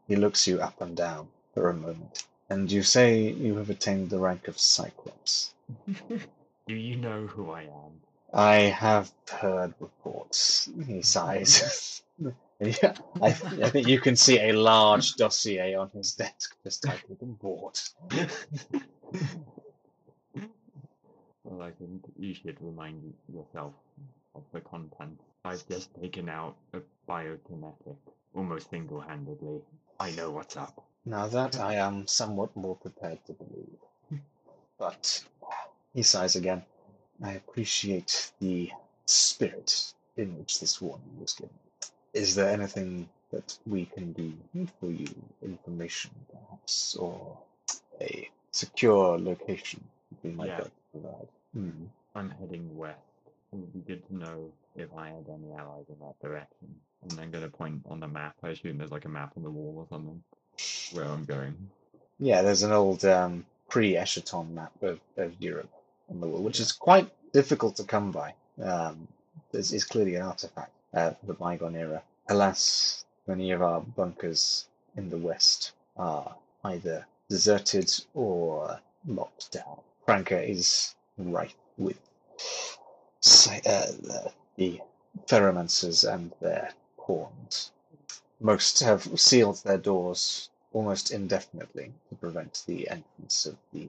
He 0.08 0.16
looks 0.16 0.46
you 0.46 0.60
up 0.60 0.80
and 0.80 0.96
down 0.96 1.28
for 1.54 1.70
a 1.70 1.74
moment, 1.74 2.24
and 2.50 2.70
you 2.70 2.82
say 2.82 3.30
you 3.32 3.56
have 3.56 3.70
attained 3.70 4.10
the 4.10 4.18
rank 4.18 4.48
of 4.48 4.58
Cyclops. 4.58 5.54
Do 6.66 6.74
you 6.74 6.96
know 6.96 7.26
who 7.26 7.50
I 7.50 7.62
am? 7.62 8.00
I 8.32 8.56
have 8.56 9.12
heard 9.30 9.74
reports. 9.80 10.68
He 10.86 11.02
sighs. 11.02 12.02
Yeah, 12.60 12.94
I, 13.20 13.26
I 13.26 13.68
think 13.68 13.88
you 13.88 14.00
can 14.00 14.14
see 14.14 14.38
a 14.38 14.52
large 14.52 15.16
dossier 15.16 15.74
on 15.74 15.90
his 15.90 16.12
desk 16.12 16.56
just 16.62 16.84
titled 16.84 17.18
"Report." 17.20 17.82
Well, 21.44 21.60
I 21.60 21.72
think 21.72 22.04
you 22.18 22.34
should 22.34 22.56
remind 22.60 23.12
yourself 23.32 23.74
of 24.34 24.42
the 24.52 24.60
content. 24.60 25.20
I've 25.44 25.66
just 25.68 25.90
taken 26.00 26.28
out 26.28 26.56
a 26.72 26.80
biokinetic 27.08 27.96
almost 28.34 28.70
single-handedly. 28.70 29.60
I 30.00 30.10
know 30.12 30.30
what's 30.30 30.56
up. 30.56 30.82
Now 31.06 31.26
that 31.28 31.60
I 31.60 31.74
am 31.74 32.06
somewhat 32.06 32.56
more 32.56 32.76
prepared 32.76 33.24
to 33.26 33.34
believe. 33.34 33.78
But 34.78 35.22
he 35.92 36.02
sighs 36.02 36.34
again. 36.34 36.62
I 37.22 37.32
appreciate 37.32 38.32
the 38.40 38.72
spirit 39.06 39.92
in 40.16 40.38
which 40.38 40.60
this 40.60 40.80
warning 40.80 41.20
was 41.20 41.34
given. 41.34 41.58
Is 42.14 42.34
there 42.34 42.48
anything 42.48 43.08
that 43.30 43.58
we 43.66 43.86
can 43.86 44.12
do 44.12 44.32
for 44.80 44.86
you? 44.86 45.08
Information, 45.42 46.10
perhaps, 46.32 46.96
or 46.96 47.38
a 48.00 48.30
secure 48.50 49.18
location 49.18 49.84
we 50.22 50.30
might 50.30 50.48
Yeah. 50.48 50.60
to 50.60 50.70
provide? 50.92 51.28
Hmm. 51.52 51.86
I'm 52.14 52.30
heading 52.30 52.76
west. 52.76 52.98
It 53.52 53.56
would 53.56 53.72
be 53.72 53.80
good 53.80 54.06
to 54.06 54.16
know 54.16 54.52
if 54.74 54.92
I 54.96 55.10
had 55.10 55.28
any 55.28 55.52
allies 55.52 55.88
in 55.88 55.98
that 56.00 56.18
direction. 56.20 56.80
And 57.02 57.20
I'm 57.20 57.30
gonna 57.30 57.50
point 57.50 57.82
on 57.86 58.00
the 58.00 58.08
map. 58.08 58.36
I 58.42 58.50
assume 58.50 58.78
there's 58.78 58.90
like 58.90 59.04
a 59.04 59.08
map 59.10 59.36
on 59.36 59.42
the 59.42 59.50
wall 59.50 59.74
or 59.78 59.86
something 59.88 60.22
where 60.92 61.04
I'm 61.04 61.24
going. 61.24 61.54
Yeah, 62.18 62.42
there's 62.42 62.62
an 62.62 62.72
old 62.72 63.04
um, 63.04 63.44
pre-Eschaton 63.68 64.50
map 64.52 64.72
of, 64.82 65.00
of 65.16 65.32
Europe 65.40 65.70
on 66.10 66.20
the 66.20 66.26
wall, 66.26 66.42
which 66.42 66.60
is 66.60 66.72
quite 66.72 67.08
difficult 67.32 67.76
to 67.76 67.84
come 67.84 68.12
by. 68.12 68.34
Um, 68.62 69.08
this 69.52 69.72
is 69.72 69.84
clearly 69.84 70.14
an 70.14 70.22
artifact 70.22 70.72
uh, 70.94 71.12
of 71.20 71.26
the 71.26 71.34
bygone 71.34 71.76
era. 71.76 72.02
Alas, 72.28 73.04
many 73.26 73.50
of 73.50 73.62
our 73.62 73.80
bunkers 73.80 74.66
in 74.96 75.10
the 75.10 75.18
west 75.18 75.72
are 75.96 76.34
either 76.64 77.06
deserted 77.28 77.92
or 78.14 78.80
locked 79.06 79.52
down. 79.52 79.80
Franka 80.04 80.40
is 80.40 80.94
rife 81.18 81.54
with 81.78 81.98
uh, 82.38 83.86
the, 84.02 84.32
the 84.56 84.80
Pheromancers 85.26 86.04
and 86.04 86.32
their 86.40 86.72
pawns. 86.96 87.72
Most 88.44 88.80
have 88.80 89.18
sealed 89.18 89.56
their 89.64 89.78
doors 89.78 90.50
almost 90.70 91.10
indefinitely 91.10 91.94
to 92.10 92.14
prevent 92.14 92.62
the 92.66 92.86
entrance 92.90 93.46
of 93.46 93.56
the 93.72 93.88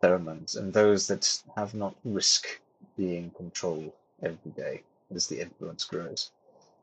pheromones, 0.00 0.54
and 0.54 0.72
those 0.72 1.08
that 1.08 1.42
have 1.56 1.74
not 1.74 1.96
risk 2.04 2.60
being 2.96 3.32
controlled 3.32 3.92
every 4.22 4.52
day 4.52 4.84
as 5.12 5.26
the 5.26 5.40
influence 5.40 5.84
grows. 5.84 6.30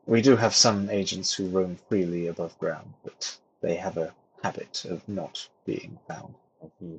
We 0.04 0.20
do 0.20 0.36
have 0.36 0.54
some 0.54 0.90
agents 0.90 1.32
who 1.32 1.48
roam 1.48 1.76
freely 1.88 2.26
above 2.26 2.58
ground, 2.58 2.92
but 3.02 3.38
they 3.62 3.76
have 3.76 3.96
a 3.96 4.14
habit 4.42 4.84
of 4.84 5.08
not 5.08 5.48
being 5.64 5.98
found. 6.06 6.34
Yeah. 6.82 6.98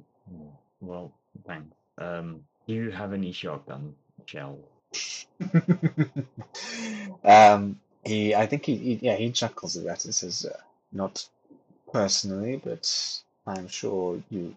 Well, 0.79 1.13
thanks. 1.45 1.75
Um, 1.99 2.43
do 2.65 2.73
you 2.73 2.89
have 2.89 3.13
any 3.13 3.31
shotgun 3.31 3.93
shells? 4.25 4.65
um, 7.23 7.79
he, 8.03 8.35
I 8.35 8.45
think 8.45 8.65
he, 8.65 8.75
he, 8.77 8.93
yeah, 9.01 9.15
he 9.15 9.31
chuckles 9.31 9.77
at 9.77 9.83
that 9.85 10.05
and 10.05 10.13
says, 10.15 10.45
uh, 10.45 10.57
"Not 10.91 11.27
personally, 11.91 12.57
but 12.63 13.21
I'm 13.45 13.67
sure 13.67 14.21
you, 14.29 14.55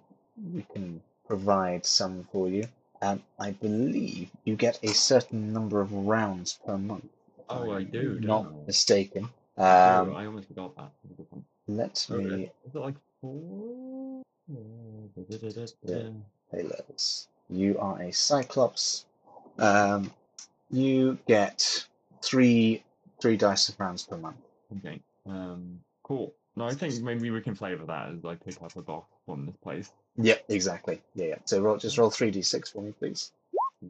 we 0.52 0.62
can 0.72 1.02
provide 1.26 1.84
some 1.86 2.26
for 2.32 2.48
you. 2.48 2.66
Um, 3.02 3.22
I 3.38 3.50
believe 3.50 4.30
you 4.44 4.56
get 4.56 4.78
a 4.82 4.94
certain 4.94 5.52
number 5.52 5.80
of 5.80 5.92
rounds 5.92 6.58
per 6.64 6.78
month. 6.78 7.08
Oh, 7.48 7.70
I 7.72 7.82
do, 7.82 8.18
don't 8.18 8.46
I? 8.46 8.66
mistaken. 8.66 9.28
oh, 9.58 9.62
Um, 9.64 10.16
I 10.16 10.26
almost 10.26 10.48
forgot 10.48 10.74
that. 10.76 10.90
That's 11.02 11.12
a 11.12 11.16
good 11.16 11.26
one. 11.30 11.44
let 11.68 12.06
Oh, 12.10 12.16
me 12.16 12.50
is 12.66 12.74
it 12.74 12.78
like 12.78 12.94
four? 13.20 14.22
Yeah. 15.82 16.08
halos. 16.50 17.28
You 17.50 17.78
are 17.78 18.00
a 18.00 18.12
Cyclops. 18.12 19.04
Um, 19.58 20.10
you 20.70 21.18
get 21.26 21.86
three 22.22 22.82
three 23.24 23.38
dice 23.38 23.70
of 23.70 23.80
rounds 23.80 24.02
per 24.02 24.18
month. 24.18 24.36
Okay. 24.76 25.00
Um, 25.24 25.80
cool. 26.02 26.34
No, 26.56 26.66
I 26.66 26.74
think 26.74 27.00
maybe 27.00 27.30
we 27.30 27.40
can 27.40 27.54
flavor 27.54 27.86
that 27.86 28.10
as 28.10 28.22
like 28.22 28.44
pick 28.44 28.60
up 28.62 28.76
a 28.76 28.82
box 28.82 29.06
from 29.24 29.46
this 29.46 29.56
place. 29.62 29.90
Yep, 30.18 30.44
exactly. 30.50 31.00
Yeah, 31.14 31.26
yeah. 31.28 31.38
So 31.46 31.62
roll, 31.62 31.78
just 31.78 31.96
roll 31.96 32.10
three 32.10 32.30
d6 32.30 32.70
for 32.70 32.82
me, 32.82 32.92
please. 32.98 33.32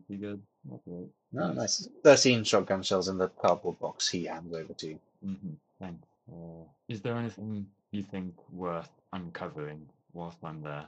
Pretty 0.06 0.22
good. 0.22 0.40
That's. 0.70 0.86
No, 1.32 1.52
nice. 1.52 1.88
Thirteen 2.04 2.44
shotgun 2.44 2.84
shells 2.84 3.08
in 3.08 3.18
the 3.18 3.28
cardboard 3.28 3.80
box. 3.80 4.08
He 4.08 4.24
hands 4.24 4.54
over 4.54 4.72
to 4.72 4.86
you. 4.86 4.98
Mm-hmm. 5.26 5.54
Thanks. 5.80 6.06
Uh, 6.32 6.64
is 6.88 7.00
there 7.00 7.16
anything 7.16 7.66
you 7.90 8.04
think 8.04 8.34
worth 8.52 8.88
uncovering 9.12 9.84
whilst 10.12 10.38
I'm 10.44 10.62
there? 10.62 10.86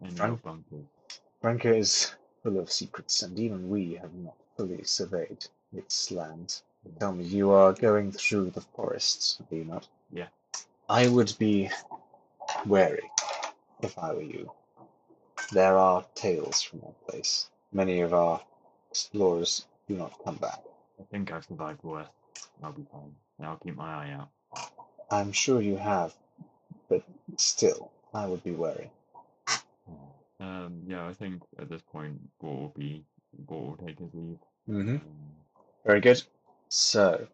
In 0.00 0.08
your 0.08 0.16
Frank? 0.16 0.42
bunkers? 0.42 0.86
Franka 1.42 1.76
is 1.76 2.14
full 2.42 2.58
of 2.58 2.72
secrets, 2.72 3.22
and 3.22 3.38
even 3.38 3.68
we 3.68 3.94
have 4.00 4.14
not 4.14 4.36
fully 4.56 4.82
surveyed 4.82 5.44
its 5.76 6.10
land. 6.10 6.62
Tell 6.98 7.12
me, 7.12 7.24
you 7.24 7.50
are 7.50 7.72
going 7.72 8.12
through 8.12 8.50
the 8.50 8.60
forests, 8.60 9.40
are 9.50 9.54
you 9.54 9.64
not? 9.64 9.86
Yeah. 10.12 10.28
I 10.88 11.08
would 11.08 11.34
be 11.38 11.70
wary 12.66 13.10
if 13.82 13.98
I 13.98 14.12
were 14.12 14.22
you. 14.22 14.50
There 15.52 15.76
are 15.76 16.04
tales 16.14 16.62
from 16.62 16.80
that 16.80 17.06
place. 17.06 17.48
Many 17.72 18.00
of 18.00 18.12
our 18.12 18.40
explorers 18.90 19.66
do 19.88 19.94
not 19.94 20.12
come 20.24 20.36
back. 20.36 20.60
I 21.00 21.04
think 21.10 21.32
I've 21.32 21.44
survived 21.44 21.82
worse. 21.82 22.08
I'll 22.62 22.72
be 22.72 22.86
fine. 22.90 23.14
I'll 23.42 23.56
keep 23.56 23.76
my 23.76 23.92
eye 23.92 24.12
out. 24.12 24.28
I'm 25.10 25.32
sure 25.32 25.60
you 25.60 25.76
have, 25.76 26.14
but 26.88 27.02
still, 27.36 27.90
I 28.14 28.26
would 28.26 28.42
be 28.44 28.52
wary. 28.52 28.90
Um, 30.40 30.82
yeah, 30.86 31.06
I 31.06 31.14
think 31.14 31.42
at 31.58 31.68
this 31.68 31.82
point, 31.82 32.18
Bort 32.40 32.60
will 32.60 32.72
be, 32.76 33.04
Bort 33.38 33.78
will 33.78 33.86
take 33.86 33.98
his 33.98 34.08
leave. 34.12 34.38
Mm-hmm. 34.68 34.96
Um, 34.96 35.00
Very 35.86 36.00
good. 36.00 36.22
So, 36.74 37.28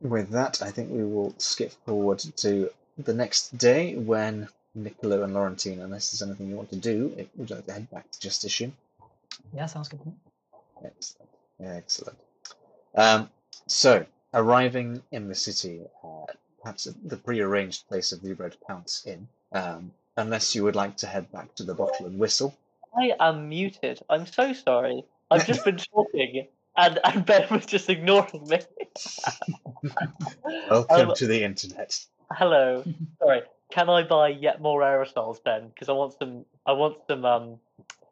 with 0.00 0.30
that, 0.30 0.60
I 0.60 0.72
think 0.72 0.90
we 0.90 1.04
will 1.04 1.32
skip 1.38 1.70
forward 1.86 2.18
to 2.18 2.68
the 2.98 3.14
next 3.14 3.56
day 3.56 3.94
when 3.94 4.48
Niccolo 4.74 5.22
and 5.22 5.32
Laurentine, 5.32 5.80
unless 5.84 6.10
there's 6.10 6.28
anything 6.28 6.48
you 6.48 6.56
want 6.56 6.70
to 6.70 6.76
do, 6.76 7.14
if 7.16 7.28
would 7.36 7.48
you 7.48 7.54
like 7.54 7.66
to 7.66 7.72
head 7.74 7.88
back 7.92 8.10
to 8.10 8.18
Justitian? 8.18 8.72
Yeah, 9.54 9.66
sounds 9.66 9.88
good. 9.88 10.00
Excellent. 10.84 11.30
Excellent. 11.60 12.18
Um, 12.96 13.30
so, 13.68 14.04
arriving 14.34 15.00
in 15.12 15.28
the 15.28 15.36
city, 15.36 15.82
uh, 16.02 16.26
perhaps 16.60 16.88
at 16.88 16.94
the 17.08 17.16
prearranged 17.16 17.86
place 17.86 18.10
of 18.10 18.20
the 18.20 18.32
Red 18.32 18.56
Pounce 18.66 19.06
Inn, 19.06 19.28
um, 19.52 19.92
unless 20.16 20.56
you 20.56 20.64
would 20.64 20.74
like 20.74 20.96
to 20.96 21.06
head 21.06 21.30
back 21.30 21.54
to 21.54 21.62
the 21.62 21.74
Bottle 21.74 22.06
and 22.06 22.18
Whistle. 22.18 22.52
I 22.98 23.12
am 23.20 23.48
muted. 23.48 24.02
I'm 24.10 24.26
so 24.26 24.52
sorry. 24.52 25.04
I've 25.30 25.46
just 25.46 25.64
been 25.64 25.76
talking, 25.94 26.48
and, 26.76 26.98
and 27.04 27.24
Ben 27.26 27.46
was 27.50 27.66
just 27.66 27.88
ignoring 27.88 28.46
me. 28.48 28.58
Welcome 30.70 31.10
Um, 31.10 31.14
to 31.16 31.26
the 31.26 31.42
internet. 31.44 31.98
Hello. 32.32 32.84
Sorry. 33.18 33.42
Can 33.70 33.88
I 33.88 34.02
buy 34.02 34.28
yet 34.28 34.60
more 34.60 34.80
aerosols, 34.82 35.42
Ben? 35.42 35.68
Because 35.68 35.88
I 35.88 35.92
want 35.92 36.14
some. 36.18 36.44
I 36.66 36.72
want 36.72 36.98
some 37.08 37.24
um 37.24 37.58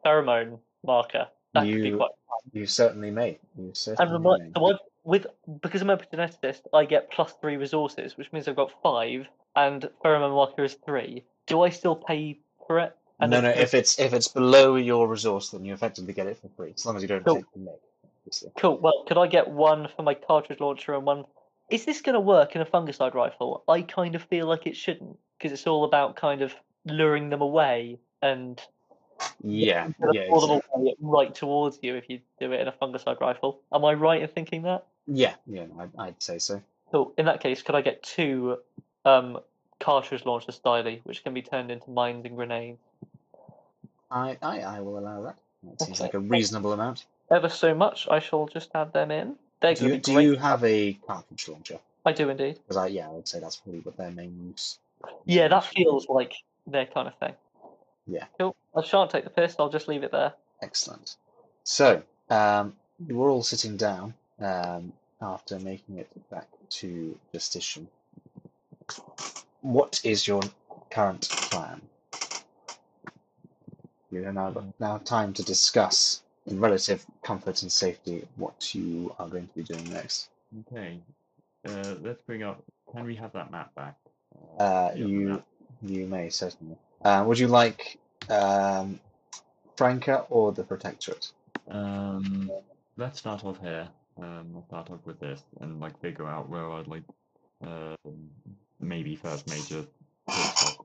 pheromone 0.05 0.59
marker. 0.85 1.27
That 1.53 1.61
could 1.65 1.81
be 1.81 1.89
You- 1.89 1.97
quite. 1.97 2.11
You 2.53 2.65
certainly 2.65 3.11
may. 3.11 3.37
You 3.55 3.71
certainly 3.73 4.03
And 4.03 4.23
remind, 4.23 4.53
so 4.57 4.77
with 5.03 5.27
because 5.61 5.81
I'm 5.81 5.89
a 5.91 5.97
geneticist, 5.97 6.61
I 6.73 6.85
get 6.85 7.11
plus 7.11 7.33
three 7.39 7.55
resources, 7.57 8.17
which 8.17 8.31
means 8.33 8.47
I've 8.47 8.55
got 8.55 8.71
five, 8.81 9.27
and 9.55 9.87
pheromone 10.03 10.33
marker 10.33 10.63
is 10.63 10.73
three. 10.85 11.23
Do 11.45 11.61
I 11.61 11.69
still 11.69 11.95
pay 11.95 12.39
for 12.67 12.79
it? 12.79 12.95
And 13.19 13.29
no, 13.31 13.41
no. 13.41 13.49
If 13.49 13.75
it's 13.75 13.99
if 13.99 14.13
it's 14.13 14.27
below 14.27 14.75
your 14.75 15.07
resource, 15.07 15.49
then 15.49 15.63
you 15.65 15.73
effectively 15.75 16.13
get 16.13 16.25
it 16.25 16.37
for 16.37 16.49
free, 16.57 16.73
as 16.75 16.85
long 16.85 16.95
as 16.95 17.03
you 17.03 17.07
don't 17.07 17.23
Cool. 17.23 17.35
take 17.35 17.45
the 17.53 17.59
nick. 17.59 17.79
Cool. 18.57 18.77
Well, 18.77 19.03
could 19.07 19.17
I 19.17 19.27
get 19.27 19.49
one 19.49 19.87
for 19.95 20.03
my 20.03 20.13
cartridge 20.13 20.59
launcher 20.59 20.93
and 20.93 21.05
one? 21.05 21.25
Is 21.69 21.85
this 21.85 22.01
going 22.01 22.13
to 22.13 22.19
work 22.19 22.55
in 22.55 22.61
a 22.61 22.65
fungicide 22.65 23.13
rifle? 23.13 23.63
I 23.67 23.81
kind 23.81 24.15
of 24.15 24.23
feel 24.23 24.47
like 24.47 24.67
it 24.67 24.75
shouldn't 24.75 25.17
because 25.37 25.51
it's 25.51 25.65
all 25.67 25.83
about 25.85 26.15
kind 26.15 26.41
of 26.41 26.53
luring 26.85 27.29
them 27.29 27.41
away 27.41 27.97
and 28.21 28.61
Yeah, 29.41 29.87
yeah, 30.13 30.21
exactly. 30.21 30.61
away 30.75 30.95
right 30.99 31.33
towards 31.33 31.79
you 31.81 31.95
if 31.95 32.09
you 32.09 32.19
do 32.39 32.51
it 32.51 32.59
in 32.61 32.67
a 32.67 32.71
fungicide 32.73 33.19
rifle. 33.19 33.61
Am 33.73 33.83
I 33.85 33.93
right 33.93 34.21
in 34.21 34.27
thinking 34.27 34.63
that? 34.63 34.85
yeah, 35.07 35.33
yeah. 35.47 35.65
I'd, 35.79 35.89
I'd 35.97 36.21
say 36.21 36.37
so. 36.39 36.61
Cool. 36.91 37.13
In 37.17 37.25
that 37.25 37.41
case, 37.41 37.61
could 37.61 37.75
I 37.75 37.81
get 37.81 38.03
two 38.03 38.57
um, 39.05 39.39
cartridge 39.79 40.25
launcher 40.25 40.51
styli, 40.51 40.99
which 41.05 41.23
can 41.23 41.33
be 41.33 41.41
turned 41.41 41.71
into 41.71 41.89
mines 41.89 42.25
and 42.25 42.35
grenades? 42.35 42.79
I, 44.11 44.37
I, 44.41 44.59
I 44.59 44.79
will 44.81 44.99
allow 44.99 45.23
that. 45.23 45.37
That 45.63 45.81
seems 45.81 45.99
Okay, 45.99 46.07
like 46.07 46.13
a 46.15 46.19
reasonable 46.19 46.73
amount. 46.73 47.05
Ever 47.31 47.49
so 47.49 47.73
much. 47.73 48.07
I 48.09 48.19
shall 48.19 48.45
just 48.47 48.69
add 48.75 48.91
them 48.93 49.09
in. 49.09 49.35
They're 49.61 49.73
Do 49.73 49.87
you, 49.87 49.97
do 49.97 50.13
great. 50.13 50.23
you 50.23 50.35
have 50.35 50.63
a 50.63 50.93
cartridge 51.07 51.47
launcher? 51.47 51.79
I 52.05 52.11
do 52.11 52.29
indeed. 52.29 52.55
Because 52.55 52.77
I, 52.77 52.87
yeah, 52.87 53.07
I 53.07 53.11
would 53.11 53.27
say 53.27 53.39
that's 53.39 53.55
probably 53.55 53.79
what 53.81 53.95
their 53.95 54.11
main 54.11 54.49
use. 54.49 54.79
Yeah, 55.25 55.47
that 55.47 55.63
feels 55.65 56.09
like 56.09 56.33
their 56.67 56.85
kind 56.85 57.07
of 57.07 57.15
thing. 57.15 57.33
Yeah. 58.07 58.25
Cool. 58.37 58.55
I 58.75 58.83
shan't 58.83 59.11
take 59.11 59.23
the 59.23 59.29
piss. 59.29 59.55
I'll 59.59 59.69
just 59.69 59.87
leave 59.87 60.03
it 60.03 60.11
there. 60.11 60.33
Excellent. 60.61 61.15
So, 61.63 62.03
um, 62.29 62.75
you 63.07 63.15
were 63.15 63.29
all 63.29 63.43
sitting 63.43 63.77
down 63.77 64.13
um, 64.39 64.91
after 65.21 65.59
making 65.59 65.99
it 65.99 66.09
back 66.29 66.47
to 66.69 67.17
Justitian. 67.33 67.87
What 69.61 70.01
is 70.03 70.27
your 70.27 70.41
current 70.89 71.29
plan? 71.29 71.81
You 74.11 74.23
have 74.23 74.33
now 74.33 74.73
now 74.79 74.97
time 74.97 75.33
to 75.33 75.43
discuss 75.43 76.21
in 76.51 76.59
relative 76.59 77.05
comfort 77.23 77.61
and 77.63 77.71
safety 77.71 78.27
what 78.35 78.75
you 78.75 79.15
are 79.17 79.27
going 79.27 79.47
to 79.47 79.55
be 79.55 79.63
doing 79.63 79.91
next. 79.91 80.29
Okay. 80.67 80.99
Uh, 81.67 81.95
let's 82.01 82.21
bring 82.23 82.43
up. 82.43 82.61
Can 82.91 83.05
we 83.05 83.15
have 83.15 83.31
that 83.33 83.51
map 83.51 83.73
back? 83.73 83.95
Uh, 84.59 84.91
you 84.95 85.29
map. 85.29 85.45
you 85.81 86.05
may 86.07 86.29
certainly. 86.29 86.75
Uh, 87.03 87.23
would 87.25 87.39
you 87.39 87.47
like 87.47 87.97
um, 88.29 88.99
Franka 89.75 90.25
or 90.29 90.51
the 90.51 90.63
Protectorate? 90.63 91.31
Um, 91.69 92.51
let's 92.97 93.19
start 93.19 93.45
off 93.45 93.59
here. 93.61 93.87
Um, 94.21 94.51
I'll 94.55 94.65
start 94.67 94.91
off 94.91 94.99
with 95.05 95.19
this 95.19 95.41
and 95.61 95.79
like 95.79 95.99
figure 96.01 96.27
out 96.27 96.49
where 96.49 96.69
I'd 96.71 96.87
like, 96.87 97.03
um, 97.65 98.29
maybe 98.79 99.15
first 99.15 99.49
major 99.49 99.85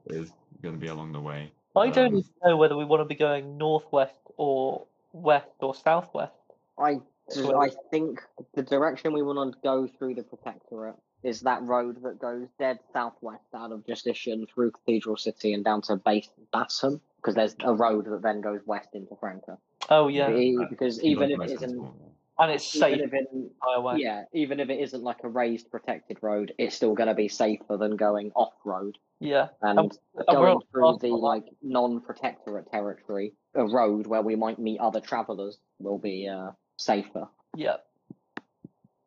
is 0.06 0.30
going 0.62 0.74
to 0.74 0.80
be 0.80 0.86
along 0.86 1.12
the 1.12 1.20
way. 1.20 1.50
I 1.74 1.90
don't 1.90 2.12
Um, 2.14 2.18
even 2.18 2.30
know 2.44 2.56
whether 2.56 2.76
we 2.76 2.84
want 2.84 3.00
to 3.00 3.04
be 3.04 3.14
going 3.16 3.58
northwest 3.58 4.14
or 4.36 4.86
west 5.16 5.48
or 5.60 5.74
southwest. 5.74 6.32
I 6.78 7.00
So- 7.28 7.60
I 7.60 7.70
think 7.90 8.22
the 8.54 8.62
direction 8.62 9.12
we 9.12 9.22
want 9.22 9.52
to 9.52 9.58
go 9.60 9.88
through 9.88 10.14
the 10.14 10.22
Protectorate 10.22 10.94
is 11.24 11.40
that 11.40 11.60
road 11.62 12.02
that 12.02 12.20
goes 12.20 12.46
dead 12.56 12.78
southwest 12.92 13.42
out 13.52 13.72
of 13.72 13.84
Justitian 13.84 14.46
through 14.46 14.70
Cathedral 14.70 15.16
City 15.16 15.52
and 15.52 15.64
down 15.64 15.82
to 15.82 15.96
base 15.96 16.28
Bassam, 16.52 17.00
because 17.16 17.34
there's 17.34 17.56
a 17.64 17.74
road 17.74 18.04
that 18.06 18.22
then 18.22 18.40
goes 18.42 18.60
west 18.64 18.90
into 18.94 19.16
Franka. 19.16 19.58
Oh 19.90 20.06
yeah, 20.06 20.28
because 20.70 20.96
seems 20.96 21.04
even 21.04 21.24
if 21.24 21.28
the 21.30 21.34
it 21.34 21.38
most 21.38 21.50
isn't, 21.50 21.60
sensible 21.70 21.84
one. 21.98 22.10
And 22.38 22.50
it's 22.52 22.64
safe 22.64 22.96
even 22.96 23.08
if 23.08 23.12
it, 23.14 24.00
yeah, 24.00 24.24
even 24.32 24.60
if 24.60 24.68
it 24.68 24.80
isn't 24.80 25.02
like 25.02 25.18
a 25.24 25.28
raised 25.28 25.70
protected 25.70 26.18
road, 26.22 26.52
it's 26.58 26.76
still 26.76 26.94
going 26.94 27.08
to 27.08 27.14
be 27.14 27.28
safer 27.28 27.76
than 27.76 27.96
going 27.96 28.30
off 28.34 28.54
road. 28.64 28.98
yeah. 29.20 29.48
And 29.62 29.78
And 29.78 29.98
going 30.30 30.58
through 30.70 30.98
the 31.00 31.08
like 31.08 31.44
non-protectorate 31.62 32.70
territory, 32.70 33.34
a 33.54 33.66
road 33.66 34.06
where 34.06 34.22
we 34.22 34.36
might 34.36 34.58
meet 34.58 34.80
other 34.80 35.00
travellers 35.00 35.58
will 35.78 35.98
be 35.98 36.28
uh, 36.28 36.50
safer. 36.76 37.28
Yeah, 37.54 37.76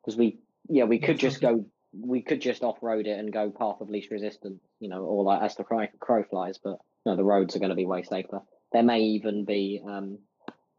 because 0.00 0.18
we 0.18 0.38
yeah 0.68 0.84
we 0.84 0.98
could 0.98 1.18
just 1.18 1.40
go 1.40 1.64
we 1.92 2.22
could 2.22 2.40
just 2.40 2.62
off-road 2.62 3.06
it 3.06 3.18
and 3.18 3.32
go 3.32 3.50
path 3.50 3.80
of 3.80 3.90
least 3.90 4.10
resistance 4.10 4.60
you 4.78 4.88
know 4.88 5.02
or 5.02 5.24
like 5.24 5.42
as 5.42 5.56
the 5.56 5.64
crow, 5.64 5.86
crow 5.98 6.22
flies 6.22 6.58
but 6.62 6.78
no 7.04 7.16
the 7.16 7.24
roads 7.24 7.56
are 7.56 7.58
going 7.58 7.70
to 7.70 7.76
be 7.76 7.86
way 7.86 8.02
safer 8.02 8.40
there 8.72 8.82
may 8.82 9.00
even 9.00 9.44
be 9.44 9.82
um 9.84 10.18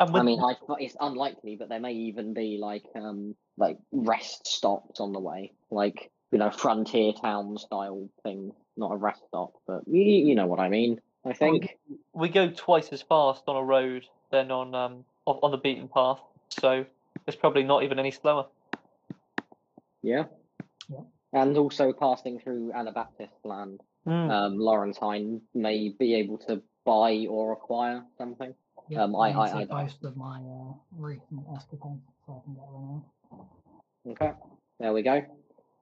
i 0.10 0.22
mean 0.22 0.40
I, 0.40 0.56
it's 0.80 0.96
unlikely 1.00 1.56
but 1.56 1.70
there 1.70 1.80
may 1.80 1.94
even 1.94 2.34
be 2.34 2.58
like 2.60 2.84
um 2.96 3.36
like 3.58 3.78
rest 3.92 4.48
stops 4.48 5.00
on 5.00 5.14
the 5.14 5.20
way 5.20 5.52
like 5.70 6.12
you 6.32 6.40
know 6.40 6.52
frontier 6.52 7.14
town 7.14 7.58
style 7.58 8.10
thing 8.24 8.52
not 8.78 8.92
a 8.92 8.98
rest 8.98 9.22
stop 9.28 9.54
but 9.68 9.88
you, 9.88 10.02
you 10.02 10.36
know 10.36 10.48
what 10.48 10.60
i 10.60 10.70
mean 10.70 11.00
i 11.26 11.34
think 11.34 11.78
we 12.14 12.30
go 12.30 12.50
twice 12.50 12.90
as 12.90 13.02
fast 13.02 13.44
on 13.48 13.56
a 13.56 13.64
road 13.64 14.06
than 14.32 14.52
on 14.52 14.74
um 14.76 15.06
on 15.26 15.40
on 15.44 15.52
the 15.52 15.58
beaten 15.58 15.88
path, 15.88 16.20
so 16.50 16.86
it's 17.28 17.38
probably 17.38 17.64
not 17.64 17.84
even 17.84 18.00
any 18.00 18.12
slower. 18.12 18.48
yeah 20.02 20.24
Yeah. 20.90 21.02
and 21.34 21.56
also 21.58 21.94
passing 21.94 22.40
through 22.40 22.72
Anabaptist 22.74 23.36
land 23.44 23.82
Mm. 24.08 24.32
um, 24.32 24.58
Laurentine 24.58 25.42
may 25.54 25.90
be 25.90 26.16
able 26.16 26.40
to 26.40 26.62
buy 26.86 27.28
or 27.30 27.54
acquire 27.54 28.04
something. 28.18 28.56
Um, 28.98 29.16
I- 29.16 29.32
I- 29.32 29.48
I- 29.48 29.62
I- 29.62 29.66
boast 29.66 30.04
of 30.04 30.18
my 30.18 30.42
uh, 30.42 30.74
recent 30.98 31.46
escapade 31.56 32.00
so 32.26 32.42
I 32.42 32.44
can 32.44 32.54
get. 32.56 34.22
Okay, 34.22 34.34
there 34.80 34.94
we 34.94 35.02
go. 35.02 35.24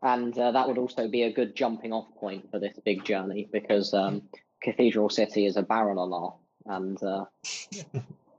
And 0.02 0.38
uh, 0.38 0.52
that 0.52 0.68
would 0.68 0.78
also 0.78 1.08
be 1.10 1.24
a 1.24 1.32
good 1.34 1.56
jumping 1.56 1.92
off 1.92 2.08
point 2.20 2.50
for 2.52 2.60
this 2.60 2.78
big 2.86 3.04
journey 3.04 3.50
because 3.52 3.94
um, 3.94 4.22
Cathedral 4.62 5.10
City 5.10 5.46
is 5.46 5.58
a 5.58 5.62
barrel 5.62 6.02
of 6.02 6.10
laugh. 6.10 6.36
And 6.66 7.02
uh, 7.04 7.26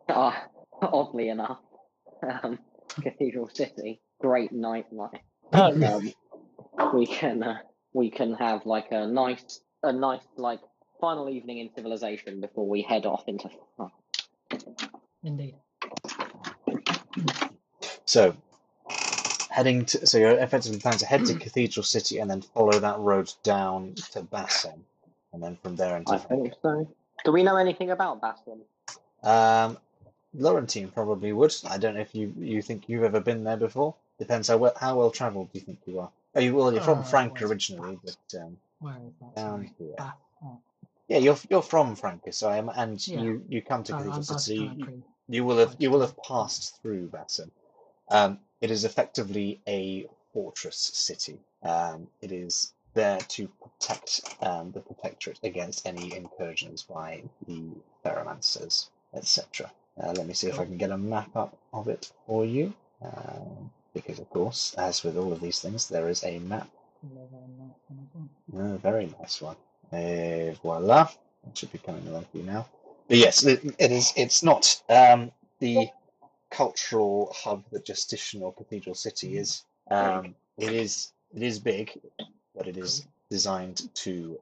uh, 0.09 0.32
oddly 0.82 1.28
enough, 1.28 1.59
um, 2.22 2.59
Cathedral 3.02 3.48
City, 3.52 4.01
great 4.20 4.52
nightlife. 4.52 5.18
Um, 5.52 6.12
we 6.94 7.06
can 7.06 7.42
uh, 7.42 7.59
we 7.92 8.10
can 8.10 8.34
have 8.34 8.64
like 8.66 8.92
a 8.92 9.06
nice 9.06 9.60
a 9.82 9.92
nice 9.92 10.22
like 10.36 10.60
final 11.01 11.28
evening 11.28 11.59
in 11.59 11.70
civilization 11.74 12.40
before 12.40 12.68
we 12.68 12.82
head 12.82 13.05
off 13.06 13.24
into. 13.26 13.51
Oh, 13.78 13.90
Indeed. 15.22 15.55
So, 18.05 18.34
heading 19.51 19.84
to 19.86 20.06
so 20.06 20.18
you're 20.18 20.30
effectively 20.38 20.78
planning 20.80 20.98
to 21.01 21.06
head 21.06 21.24
to 21.26 21.34
Cathedral 21.38 21.84
City 21.84 22.18
and 22.18 22.30
then 22.30 22.42
follow 22.42 22.78
that 22.78 22.98
road 22.98 23.32
down 23.42 23.94
to 24.12 24.22
Bassam, 24.22 24.84
and 25.32 25.42
then 25.42 25.56
from 25.62 25.76
there 25.76 25.97
into 25.97 26.12
I 26.12 26.18
think 26.18 26.55
so. 26.62 26.88
Do 27.24 27.32
we 27.32 27.42
know 27.42 27.56
anything 27.56 27.90
about 27.90 28.20
Bastion? 28.20 28.60
Um, 29.22 29.76
Laurentine 30.36 30.92
probably 30.92 31.32
would. 31.32 31.55
I 31.68 31.76
don't 31.76 31.94
know 31.94 32.01
if 32.01 32.14
you 32.14 32.32
you 32.38 32.62
think 32.62 32.88
you've 32.88 33.05
ever 33.05 33.20
been 33.20 33.44
there 33.44 33.56
before. 33.59 33.94
Depends 34.18 34.48
how 34.48 34.56
well 34.56 34.72
how 34.80 34.97
well 34.97 35.10
travelled 35.10 35.52
do 35.52 35.59
you 35.59 35.64
think 35.64 35.80
you 35.86 36.01
are. 36.01 36.10
Oh, 36.34 36.40
you 36.40 36.55
well, 36.55 36.72
you're 36.72 36.80
from 36.82 37.01
Uh, 37.01 37.02
Franka 37.02 37.40
where's 37.40 37.51
originally, 37.51 37.98
Bath? 38.05 38.16
but 38.32 38.38
um, 38.40 38.56
Where 38.78 38.94
is 38.97 39.12
that? 39.20 39.36
down 39.36 39.70
here. 39.78 39.94
Bath. 39.98 40.14
Oh, 40.44 40.59
Yeah, 41.10 41.18
you're 41.18 41.38
you're 41.50 41.60
from 41.60 41.96
Franka, 41.96 42.32
so 42.32 42.48
I 42.48 42.58
am, 42.58 42.68
and 42.68 42.96
Yeah. 43.08 43.22
you 43.22 43.44
you 43.48 43.62
come 43.62 43.82
to 43.82 43.96
I'm 43.96 44.22
City. 44.22 44.70
You, 44.76 45.02
you 45.28 45.44
will 45.44 45.58
have 45.58 45.74
you 45.76 45.90
will 45.90 46.02
have 46.02 46.16
passed 46.22 46.80
through 46.80 47.08
Bassam. 47.08 47.50
Um, 48.08 48.38
it 48.60 48.70
is 48.70 48.84
effectively 48.84 49.60
a 49.66 50.06
fortress 50.32 50.78
city. 50.78 51.40
Um, 51.64 52.06
it 52.20 52.30
is 52.30 52.74
there 52.94 53.18
to 53.36 53.48
protect 53.60 54.20
um, 54.40 54.70
the 54.70 54.78
protectorate 54.78 55.40
against 55.42 55.84
any 55.84 56.14
incursions 56.14 56.84
by 56.84 57.24
the 57.44 57.60
Pheromancers, 58.04 58.88
etc. 59.12 59.72
Uh, 60.00 60.12
let 60.12 60.28
me 60.28 60.34
see 60.34 60.46
if 60.46 60.60
I 60.60 60.64
can 60.64 60.76
get 60.76 60.92
a 60.92 60.96
map 60.96 61.34
up 61.34 61.58
of 61.72 61.88
it 61.88 62.12
for 62.24 62.44
you. 62.44 62.72
Um, 63.02 63.72
because, 63.94 64.20
of 64.20 64.30
course, 64.30 64.74
as 64.74 65.02
with 65.02 65.16
all 65.16 65.32
of 65.32 65.40
these 65.40 65.58
things, 65.58 65.88
there 65.88 66.08
is 66.08 66.22
a 66.22 66.38
map. 66.38 66.70
Live 67.02 67.32
in 67.32 67.58
that 67.58 67.74
kind. 67.88 68.74
A 68.74 68.78
very 68.78 69.12
nice 69.18 69.42
one. 69.42 69.56
Uh, 69.92 70.52
voila. 70.62 71.08
That 71.44 71.56
should 71.58 71.72
be 71.72 71.78
coming 71.78 72.06
along 72.06 72.26
for 72.30 72.38
you 72.38 72.44
now. 72.44 72.66
But 73.08 73.16
yes, 73.16 73.44
it, 73.44 73.64
it 73.78 73.90
is. 73.90 74.12
It's 74.16 74.42
not 74.42 74.80
um, 74.88 75.32
the 75.58 75.88
cultural 76.50 77.32
hub 77.36 77.64
that 77.72 77.84
Justitian 77.84 78.42
or 78.42 78.52
Cathedral 78.52 78.94
City 78.94 79.36
is. 79.36 79.64
Um, 79.90 80.34
it 80.58 80.72
is. 80.72 81.12
It 81.34 81.42
is 81.42 81.58
big, 81.58 81.98
but 82.56 82.66
it 82.68 82.76
is 82.76 83.06
designed 83.30 83.92
to 83.94 84.38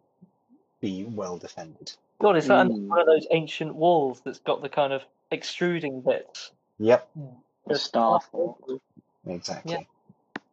be 0.80 1.04
well 1.04 1.38
defended. 1.38 1.92
God, 2.20 2.36
is 2.36 2.48
that 2.48 2.66
Mm. 2.66 2.88
one 2.88 3.00
of 3.00 3.06
those 3.06 3.26
ancient 3.30 3.74
walls 3.74 4.20
that's 4.24 4.40
got 4.40 4.60
the 4.62 4.68
kind 4.68 4.92
of 4.92 5.02
extruding 5.30 6.00
bits? 6.00 6.50
Yep, 6.78 7.08
The 7.66 7.78
Star 7.78 8.20
Fort. 8.20 8.80
exactly. 9.26 9.86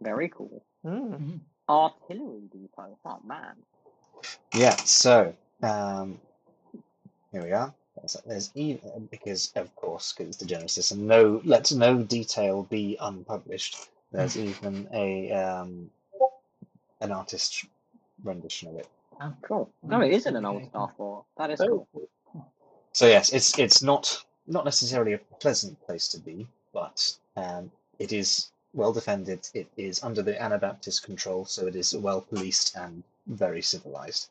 Very 0.01 0.29
cool. 0.29 0.63
Mm. 0.85 1.39
Artillery 1.67 2.47
depot. 2.51 2.97
Oh 3.05 3.19
man. 3.25 3.55
Yeah, 4.53 4.75
so 4.77 5.35
um, 5.63 6.19
here 7.31 7.43
we 7.43 7.51
are. 7.51 7.73
There's, 7.97 8.17
there's 8.25 8.51
even 8.55 9.07
because 9.11 9.51
of 9.55 9.73
course 9.75 10.13
because 10.13 10.35
it's 10.35 10.43
Degenesis 10.43 10.91
and 10.91 11.07
no 11.07 11.41
let 11.45 11.71
no 11.71 12.03
detail 12.03 12.63
be 12.63 12.97
unpublished. 12.99 13.89
There's 14.11 14.37
even 14.37 14.87
a 14.93 15.31
um, 15.31 15.89
an 17.01 17.11
artist 17.11 17.65
rendition 18.23 18.69
of 18.69 18.75
it. 18.77 18.87
Oh, 19.21 19.33
cool. 19.43 19.71
Mm, 19.85 19.89
No, 19.89 20.01
it 20.01 20.11
isn't 20.13 20.35
an 20.35 20.45
old. 20.45 20.69
Star 20.69 20.91
Fort. 20.97 21.25
That 21.37 21.51
is 21.51 21.61
Oh. 21.61 21.87
cool. 21.93 22.09
So 22.93 23.07
yes, 23.07 23.33
it's 23.33 23.57
it's 23.59 23.81
not 23.81 24.23
not 24.47 24.65
necessarily 24.65 25.13
a 25.13 25.17
pleasant 25.39 25.79
place 25.85 26.07
to 26.09 26.19
be, 26.19 26.47
but 26.73 27.17
um, 27.35 27.71
it 27.99 28.13
is 28.13 28.51
well 28.73 28.93
defended. 28.93 29.49
It 29.53 29.67
is 29.77 30.03
under 30.03 30.21
the 30.21 30.41
Anabaptist 30.41 31.03
control, 31.03 31.45
so 31.45 31.67
it 31.67 31.75
is 31.75 31.95
well 31.95 32.21
policed 32.21 32.75
and 32.77 33.03
very 33.27 33.61
civilized. 33.61 34.29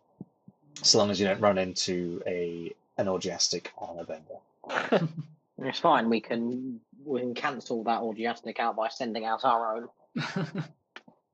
So 0.83 0.99
long 0.99 1.11
as 1.11 1.21
you 1.21 1.27
don't 1.27 1.41
run 1.41 1.59
into 1.59 2.23
a 2.27 2.73
an 2.99 3.07
orgiastic 3.07 3.69
on 3.79 3.99
a 3.99 4.05
vendor. 4.05 5.09
It's 5.59 5.79
fine. 5.79 6.11
We 6.11 6.21
can 6.21 6.81
we 7.05 7.21
can 7.21 7.33
cancel 7.35 7.85
that 7.85 8.01
orgiastic 8.01 8.59
out 8.59 8.75
by 8.75 8.89
sending 8.89 9.25
out 9.25 9.45
our 9.45 9.77
own. 9.77 9.89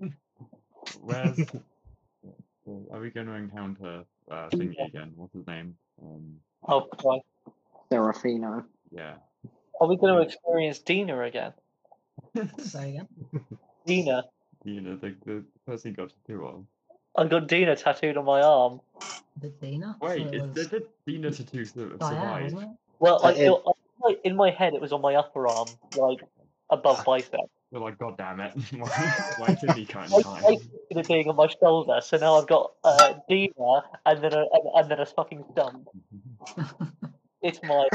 Where's 1.01 1.41
are 2.93 3.01
we 3.01 3.11
going 3.11 3.27
to 3.27 3.33
encounter 3.33 4.05
uh, 4.31 4.49
Thingy 4.51 4.87
again? 4.87 5.13
What's 5.17 5.33
his 5.35 5.47
name? 5.47 5.77
Um, 6.03 6.37
Oh, 6.69 6.87
boy. 7.03 7.21
Serafino. 7.91 8.65
yeah. 8.91 9.15
Are 9.81 9.89
we 9.89 9.97
going 9.97 10.15
to 10.15 10.21
experience 10.21 10.79
Dina 10.79 11.19
again? 11.23 11.55
Say 12.59 12.91
again. 12.91 13.09
Dina. 13.87 14.25
You 14.65 14.83
know, 14.83 14.97
the, 14.97 15.15
the 15.25 15.43
person 15.67 15.91
you 15.93 15.97
got 15.97 16.11
to 16.11 16.15
do 16.33 16.45
of. 16.45 16.65
I 17.17 17.27
got 17.27 17.47
Dina 17.49 17.77
tattooed 17.77 18.17
on 18.17 18.25
my 18.25 18.41
arm. 18.43 18.81
The 19.41 19.49
Dina? 19.49 19.97
Wait, 20.01 20.23
So 20.23 20.29
it 20.29 20.35
is 20.35 20.43
was 20.43 20.55
the, 20.55 20.65
the 20.79 20.87
Dina 21.07 21.31
tattoo 21.31 21.65
sur- 21.65 21.97
Diane, 21.97 21.99
survive? 21.99 22.43
wasn't 22.53 22.63
it? 22.63 22.69
Well, 22.99 23.25
I, 23.25 23.31
it- 23.33 23.39
it- 23.41 23.63
I- 23.67 23.73
like, 24.03 24.21
in 24.25 24.35
my 24.35 24.51
head, 24.51 24.73
it 24.73 24.81
was 24.81 24.93
on 24.95 25.03
my 25.03 25.15
upper 25.17 25.47
arm, 25.47 25.69
like 25.95 26.21
above 26.71 27.05
bicep. 27.05 27.39
We're 27.71 27.81
like, 27.81 27.99
God 27.99 28.17
damn 28.17 28.41
it! 28.41 28.53
why, 28.79 28.89
why 29.37 29.55
did 29.55 29.77
he 29.77 29.85
cut 29.85 30.11
I 30.11 30.17
in 30.17 30.23
time? 30.23 30.45
expected 30.55 30.97
it 30.97 31.07
being 31.09 31.29
on 31.29 31.37
my 31.37 31.49
shoulder, 31.61 32.01
so 32.01 32.17
now 32.17 32.39
I've 32.41 32.47
got 32.49 32.73
uh, 32.83 33.15
Dina 33.29 33.83
and 34.07 34.25
then 34.25 34.33
a 34.33 34.41
and, 34.41 34.63
and 34.75 34.91
then 34.91 35.01
a 35.01 35.07
fucking 35.07 35.45
stump. 35.53 35.89
It's 37.43 37.63
my. 37.63 37.89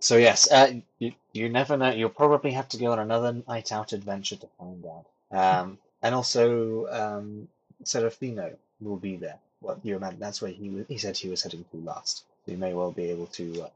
So 0.00 0.16
yes, 0.16 0.50
uh, 0.50 0.72
you 0.98 1.12
you 1.36 1.48
never 1.48 1.76
know. 1.76 1.90
You'll 1.90 2.10
probably 2.10 2.52
have 2.52 2.68
to 2.70 2.78
go 2.78 2.92
on 2.92 2.98
another 2.98 3.42
night 3.46 3.72
out 3.72 3.92
adventure 3.92 4.36
to 4.36 4.48
find 4.58 4.84
out. 4.86 5.06
Um, 5.30 5.78
and 6.02 6.14
also, 6.14 6.86
um, 6.88 7.48
Serafino 7.84 8.56
will 8.80 8.96
be 8.96 9.16
there. 9.16 9.38
Well, 9.60 9.80
you 9.82 9.96
imagine 9.96 10.20
that's 10.20 10.42
where 10.42 10.50
he 10.50 10.70
was, 10.70 10.86
he 10.88 10.98
said 10.98 11.16
he 11.16 11.28
was 11.28 11.42
heading 11.42 11.64
to 11.70 11.76
last. 11.78 12.24
So 12.44 12.52
you 12.52 12.58
may 12.58 12.74
well 12.74 12.92
be 12.92 13.10
able 13.10 13.26
to 13.28 13.62
uh, 13.62 13.68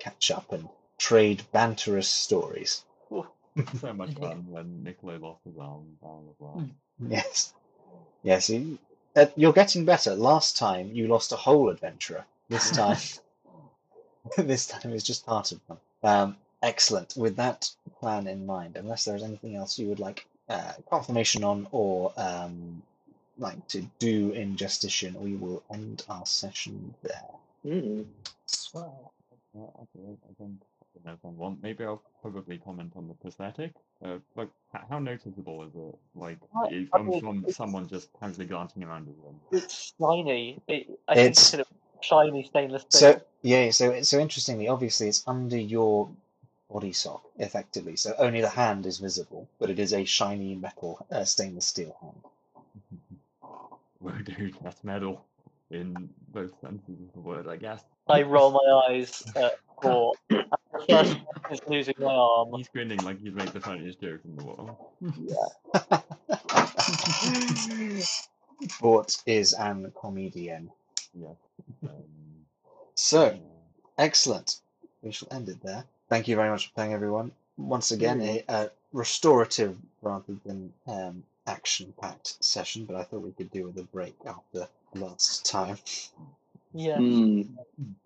catch 0.00 0.30
up 0.30 0.52
and 0.52 0.68
trade 0.98 1.42
banterous 1.54 2.08
stories. 2.08 2.84
so 3.80 3.92
much 3.92 4.14
fun 4.14 4.46
when 4.50 4.82
Niccolo 4.84 5.18
lost 5.18 5.40
his 5.44 5.56
arm. 5.58 5.96
Blah, 6.02 6.18
blah, 6.38 6.52
blah. 6.54 6.62
Yes, 7.08 7.54
yes. 8.22 8.50
You, 8.50 8.78
uh, 9.16 9.26
you're 9.36 9.52
getting 9.52 9.84
better. 9.84 10.14
Last 10.14 10.56
time 10.56 10.90
you 10.92 11.08
lost 11.08 11.32
a 11.32 11.36
whole 11.36 11.70
adventurer. 11.70 12.24
This 12.48 12.70
time, 12.70 12.98
this 14.36 14.66
time 14.66 14.92
is 14.92 15.04
just 15.04 15.26
part 15.26 15.52
of 15.52 15.60
them. 15.66 15.78
Um, 16.02 16.36
excellent. 16.62 17.14
With 17.16 17.36
that 17.36 17.70
plan 18.00 18.26
in 18.26 18.46
mind, 18.46 18.76
unless 18.76 19.04
there's 19.04 19.22
anything 19.22 19.56
else 19.56 19.78
you 19.78 19.88
would 19.88 20.00
like 20.00 20.26
uh, 20.48 20.72
confirmation 20.88 21.44
on 21.44 21.66
or 21.72 22.12
um, 22.16 22.82
like 23.38 23.66
to 23.68 23.82
do 23.98 24.30
in 24.32 24.56
Justitian, 24.56 25.14
we 25.20 25.34
will 25.36 25.62
end 25.72 26.04
our 26.08 26.26
session 26.26 26.94
there. 27.02 27.30
Mm. 27.66 28.06
Swell. 28.46 29.12
Yeah, 29.54 29.62
okay, 29.62 30.16
I 30.30 30.34
think 30.38 30.52
I 30.60 31.00
don't 31.02 31.06
know 31.06 31.12
if 31.12 31.24
I 31.24 31.28
want. 31.28 31.62
Maybe 31.62 31.84
I'll 31.84 32.02
probably 32.22 32.58
comment 32.58 32.92
on 32.96 33.08
the 33.08 33.14
prosthetic. 33.14 33.72
Uh, 34.04 34.18
like, 34.36 34.48
how 34.88 34.98
noticeable 34.98 35.62
is 35.64 35.74
it? 35.74 35.98
Like, 36.14 36.38
Well, 36.54 36.68
i- 36.72 36.86
I 36.92 36.98
from, 36.98 37.06
mean, 37.08 37.20
from 37.20 37.38
it's- 37.40 37.56
someone 37.56 37.88
just 37.88 38.08
casually 38.20 38.46
glancing 38.46 38.84
around 38.84 39.06
the 39.06 39.12
room. 39.22 39.40
It's 39.50 39.92
shiny. 39.98 40.60
It, 40.68 40.98
I 41.08 41.12
It's- 41.12 41.26
consider 41.50 41.62
it 41.62 41.68
shiny 42.04 42.44
stainless 42.44 42.82
steel. 42.88 43.14
So 43.14 43.20
yeah, 43.42 43.70
so 43.70 44.02
so 44.02 44.18
interestingly, 44.20 44.68
obviously 44.68 45.08
it's 45.08 45.24
under 45.26 45.58
your 45.58 46.08
body 46.70 46.92
sock 46.92 47.22
effectively, 47.38 47.96
so 47.96 48.14
only 48.18 48.40
the 48.40 48.48
hand 48.48 48.86
is 48.86 48.98
visible, 48.98 49.48
but 49.58 49.70
it 49.70 49.78
is 49.78 49.92
a 49.92 50.04
shiny 50.04 50.54
metal 50.54 51.06
uh, 51.10 51.24
stainless 51.24 51.66
steel 51.66 51.96
hand. 52.00 52.22
Well, 54.00 54.14
dude, 54.22 54.54
that's 54.62 54.84
metal 54.84 55.24
in 55.70 56.08
both 56.28 56.52
senses 56.60 57.00
of 57.00 57.12
the 57.14 57.20
word, 57.20 57.48
I 57.48 57.56
guess. 57.56 57.82
I 58.08 58.22
roll 58.22 58.52
my 58.52 58.94
eyes 58.94 59.24
at 59.34 59.58
Thor. 59.82 60.14
and 60.30 60.44
first 60.88 61.16
is 61.50 61.60
losing 61.66 61.94
my 61.98 62.14
arm. 62.14 62.52
He's 62.56 62.68
grinning 62.68 62.98
like 62.98 63.20
he's 63.20 63.34
made 63.34 63.48
the 63.48 63.60
funniest 63.60 64.00
joke 64.00 64.20
in 64.24 64.36
the 64.36 64.44
world. 64.44 64.76
Bort 68.80 69.16
is 69.26 69.52
an 69.52 69.92
comedian. 70.00 70.70
Yes. 71.12 71.36
Um, 71.82 71.90
So 72.94 73.38
excellent. 73.98 74.60
We 75.02 75.10
shall 75.12 75.28
end 75.30 75.48
it 75.48 75.60
there. 75.62 75.84
Thank 76.08 76.28
you 76.28 76.36
very 76.36 76.50
much 76.50 76.68
for 76.68 76.74
playing, 76.74 76.92
everyone. 76.92 77.32
Once 77.56 77.90
again, 77.90 78.20
a, 78.22 78.44
a 78.48 78.70
restorative 78.92 79.76
rather 80.00 80.34
than 80.46 80.72
um, 80.86 81.22
action-packed 81.46 82.42
session, 82.42 82.84
but 82.84 82.96
I 82.96 83.04
thought 83.04 83.20
we 83.20 83.32
could 83.32 83.50
do 83.50 83.64
with 83.64 83.78
a 83.78 83.82
break 83.82 84.14
after 84.26 84.68
the 84.92 85.00
last 85.00 85.44
time. 85.44 85.76
Yeah. 86.72 86.96
Mm. 86.98 87.48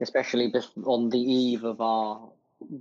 Especially 0.01 0.51
bef- 0.51 0.87
on 0.87 1.11
the 1.11 1.19
eve 1.21 1.65
of 1.65 1.81
our 1.81 2.21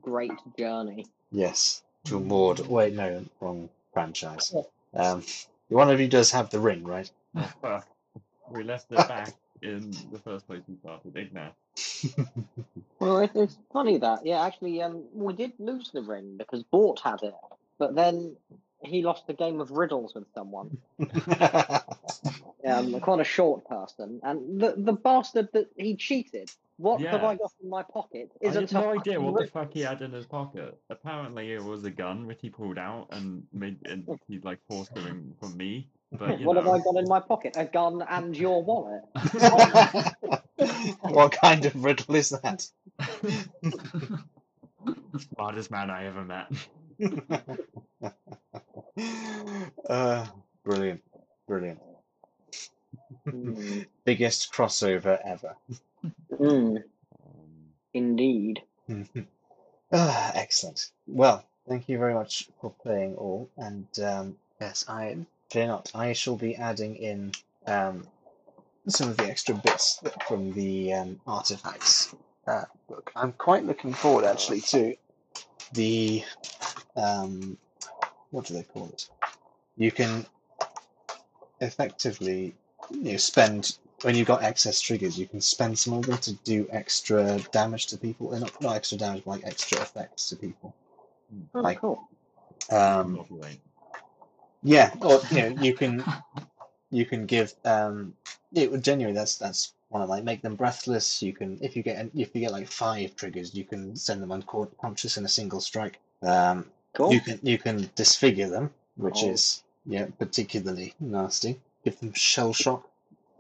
great 0.02 0.31
journey. 0.57 1.06
Yes, 1.31 1.84
to 2.06 2.19
Maud. 2.19 2.60
Wait, 2.68 2.93
no, 2.93 3.23
wrong 3.39 3.69
franchise. 3.93 4.53
Um, 4.93 5.23
one 5.69 5.89
of 5.89 5.99
you 5.99 6.07
does 6.07 6.31
have 6.31 6.49
the 6.49 6.60
ring, 6.60 6.84
right? 6.84 7.10
Fuck. 7.61 7.88
We 8.49 8.64
left 8.64 8.91
it 8.91 8.95
back 9.07 9.34
in 9.61 9.91
the 10.11 10.19
first 10.19 10.47
place 10.47 10.61
we 10.67 10.75
started, 10.77 11.15
Ignat. 11.15 11.55
Well, 12.99 13.17
it, 13.17 13.31
it's 13.33 13.57
funny 13.73 13.97
that, 13.97 14.27
yeah, 14.27 14.43
actually, 14.43 14.79
um, 14.83 15.05
we 15.11 15.33
did 15.33 15.53
lose 15.57 15.89
the 15.91 16.03
ring 16.03 16.35
because 16.38 16.61
Bort 16.61 16.99
had 17.03 17.23
it, 17.23 17.33
but 17.79 17.95
then 17.95 18.35
he 18.83 19.01
lost 19.03 19.25
a 19.29 19.33
game 19.33 19.59
of 19.61 19.71
riddles 19.71 20.13
with 20.15 20.27
someone, 20.33 20.71
um, 22.67 22.99
quite 22.99 23.19
a 23.21 23.25
short 23.25 23.65
person, 23.65 24.19
and 24.23 24.61
the 24.61 24.75
the 24.77 24.93
bastard 24.93 25.49
that 25.53 25.67
he 25.77 25.95
cheated. 25.95 26.51
What 26.77 27.05
have 27.11 27.23
I 27.23 27.35
got 27.35 27.51
in 27.61 27.69
my 27.69 27.83
pocket? 27.83 28.31
I 28.45 28.49
Is 28.49 28.55
a 28.55 28.61
have 28.61 28.71
no 28.71 28.89
idea 28.89 29.19
fucking 29.19 29.21
what 29.21 29.37
the 29.37 29.45
fuck 29.45 29.73
he 29.73 29.81
had 29.81 30.01
in 30.01 30.11
his 30.11 30.25
pocket. 30.25 30.79
Apparently, 30.89 31.51
it 31.53 31.63
was 31.63 31.83
a 31.85 31.91
gun 31.91 32.27
which 32.27 32.39
he 32.41 32.49
pulled 32.49 32.77
out 32.77 33.07
and 33.11 33.43
made 33.53 33.77
and 33.85 34.07
he 34.27 34.39
like 34.39 34.59
forced 34.67 34.95
it 34.97 35.05
in 35.05 35.33
from 35.39 35.57
me. 35.57 35.89
But 36.17 36.39
you 36.39 36.47
What 36.47 36.55
know, 36.55 36.57
have 36.57 36.67
I 36.67 36.79
got 36.79 36.95
in 36.97 37.07
my 37.07 37.19
pocket? 37.19 37.53
A 37.57 37.65
gun 37.65 38.01
and 38.09 38.35
your 38.37 38.63
wallet. 38.63 39.03
what 41.01 41.31
kind 41.41 41.65
of 41.65 41.83
riddle 41.83 42.15
is 42.15 42.29
that? 42.29 42.67
smartest 45.17 45.71
man 45.71 45.89
I 45.89 46.05
ever 46.05 46.23
met. 46.23 46.51
uh, 49.89 50.25
brilliant, 50.63 51.01
brilliant. 51.47 51.79
Mm. 53.27 53.85
Biggest 54.05 54.53
crossover 54.53 55.19
ever. 55.25 55.55
Mm, 56.31 56.83
indeed. 57.93 58.61
ah, 59.93 60.31
excellent. 60.35 60.91
Well, 61.07 61.45
thank 61.67 61.87
you 61.87 61.97
very 61.97 62.13
much 62.13 62.49
for 62.59 62.73
playing 62.83 63.15
all, 63.15 63.49
and 63.57 63.87
um, 64.03 64.35
yes, 64.59 64.85
I 64.87 65.17
fear 65.49 65.67
not. 65.67 65.91
I 65.93 66.13
shall 66.13 66.35
be 66.35 66.55
adding 66.55 66.95
in 66.95 67.31
um, 67.67 68.07
some 68.87 69.09
of 69.09 69.17
the 69.17 69.25
extra 69.25 69.55
bits 69.55 70.01
from 70.27 70.53
the 70.53 70.93
um, 70.93 71.21
artifacts 71.27 72.15
uh, 72.47 72.65
book. 72.87 73.11
I'm 73.15 73.33
quite 73.33 73.65
looking 73.65 73.93
forward, 73.93 74.25
actually, 74.25 74.61
to 74.61 74.95
the 75.73 76.23
um, 76.95 77.57
what 78.31 78.45
do 78.45 78.53
they 78.53 78.63
call 78.63 78.87
it? 78.87 79.09
You 79.77 79.91
can 79.91 80.25
effectively 81.59 82.55
you 82.89 83.11
know, 83.11 83.17
spend 83.17 83.77
when 84.03 84.15
you've 84.15 84.27
got 84.27 84.41
excess 84.43 84.81
triggers, 84.81 85.17
you 85.19 85.27
can 85.27 85.39
spend 85.41 85.77
some 85.77 85.93
of 85.93 86.05
them 86.07 86.17
to 86.17 86.33
do 86.33 86.67
extra 86.71 87.39
damage 87.51 87.85
to 87.87 87.97
people. 87.97 88.31
and 88.31 88.41
Not, 88.41 88.61
not 88.61 88.75
extra 88.75 88.97
damage, 88.97 89.23
but 89.23 89.31
like 89.31 89.45
extra 89.45 89.79
effects 89.79 90.29
to 90.29 90.35
people. 90.35 90.73
Oh, 91.53 91.61
Like- 91.61 91.79
cool. 91.79 92.01
Um, 92.69 93.25
yeah, 94.63 94.93
or 95.01 95.19
you 95.31 95.41
know, 95.41 95.61
you 95.61 95.73
can 95.73 96.03
you 96.91 97.05
can 97.05 97.25
give 97.25 97.53
um, 97.65 98.13
it 98.53 98.71
would 98.71 98.83
genuinely 98.83 99.17
that's 99.17 99.37
that's 99.37 99.73
one 99.89 100.01
of 100.01 100.09
like 100.09 100.23
make 100.23 100.41
them 100.41 100.55
breathless. 100.55 101.21
You 101.23 101.33
can 101.33 101.57
if 101.61 101.75
you 101.75 101.83
get 101.83 102.09
if 102.15 102.33
you 102.35 102.41
get 102.41 102.51
like 102.51 102.67
five 102.67 103.15
triggers, 103.15 103.53
you 103.55 103.65
can 103.65 103.95
send 103.95 104.21
them 104.21 104.31
unconscious 104.31 105.17
in 105.17 105.25
a 105.25 105.29
single 105.29 105.59
strike. 105.59 105.99
Um, 106.21 106.67
Cool. 106.93 107.13
You 107.13 107.22
can 107.22 107.39
you 107.41 107.57
can 107.57 107.89
disfigure 107.95 108.49
them, 108.49 108.72
which 108.97 109.19
Oh. 109.23 109.30
is 109.31 109.63
yeah 109.85 110.07
particularly 110.19 110.93
nasty. 110.99 111.59
Give 111.84 111.99
them 111.99 112.13
shell 112.13 112.53
shock, 112.53 112.88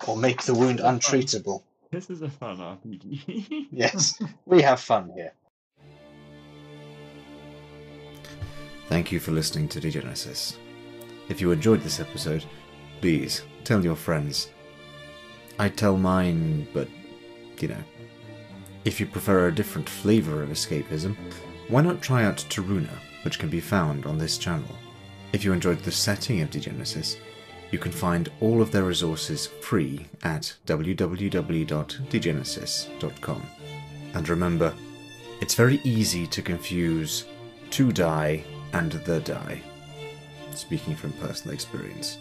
or 0.07 0.15
make 0.17 0.41
the 0.43 0.53
wound 0.55 0.79
untreatable. 0.79 1.61
This 1.91 2.09
is 2.09 2.21
a 2.21 2.29
fun 2.29 2.57
RPG. 2.57 3.67
Yes, 3.71 4.19
we 4.45 4.61
have 4.61 4.79
fun 4.79 5.11
here. 5.15 5.33
Thank 8.87 9.11
you 9.11 9.19
for 9.19 9.31
listening 9.31 9.67
to 9.69 9.79
Degenesis. 9.81 10.55
If 11.29 11.39
you 11.39 11.51
enjoyed 11.51 11.81
this 11.81 11.99
episode, 11.99 12.43
please 12.99 13.43
tell 13.63 13.83
your 13.83 13.95
friends. 13.95 14.49
I 15.59 15.69
tell 15.69 15.95
mine, 15.97 16.67
but, 16.73 16.87
you 17.59 17.69
know, 17.69 17.83
if 18.83 18.99
you 18.99 19.05
prefer 19.05 19.47
a 19.47 19.55
different 19.55 19.87
flavour 19.87 20.43
of 20.43 20.49
escapism, 20.49 21.15
why 21.69 21.81
not 21.81 22.01
try 22.01 22.23
out 22.23 22.37
Taruna, 22.49 22.89
which 23.23 23.39
can 23.39 23.49
be 23.49 23.59
found 23.59 24.05
on 24.05 24.17
this 24.17 24.37
channel. 24.37 24.73
If 25.33 25.43
you 25.43 25.51
enjoyed 25.53 25.79
the 25.79 25.91
setting 25.91 26.41
of 26.41 26.49
Degenesis, 26.49 27.17
you 27.71 27.79
can 27.79 27.91
find 27.91 28.31
all 28.41 28.61
of 28.61 28.71
their 28.71 28.83
resources 28.83 29.47
free 29.47 30.05
at 30.23 30.53
www.degenesis.com. 30.67 33.43
And 34.13 34.27
remember, 34.27 34.73
it's 35.39 35.55
very 35.55 35.79
easy 35.83 36.27
to 36.27 36.41
confuse 36.41 37.23
to 37.71 37.91
die 37.91 38.43
and 38.73 38.91
the 38.91 39.21
die. 39.21 39.61
Speaking 40.53 40.95
from 40.95 41.13
personal 41.13 41.53
experience. 41.53 42.17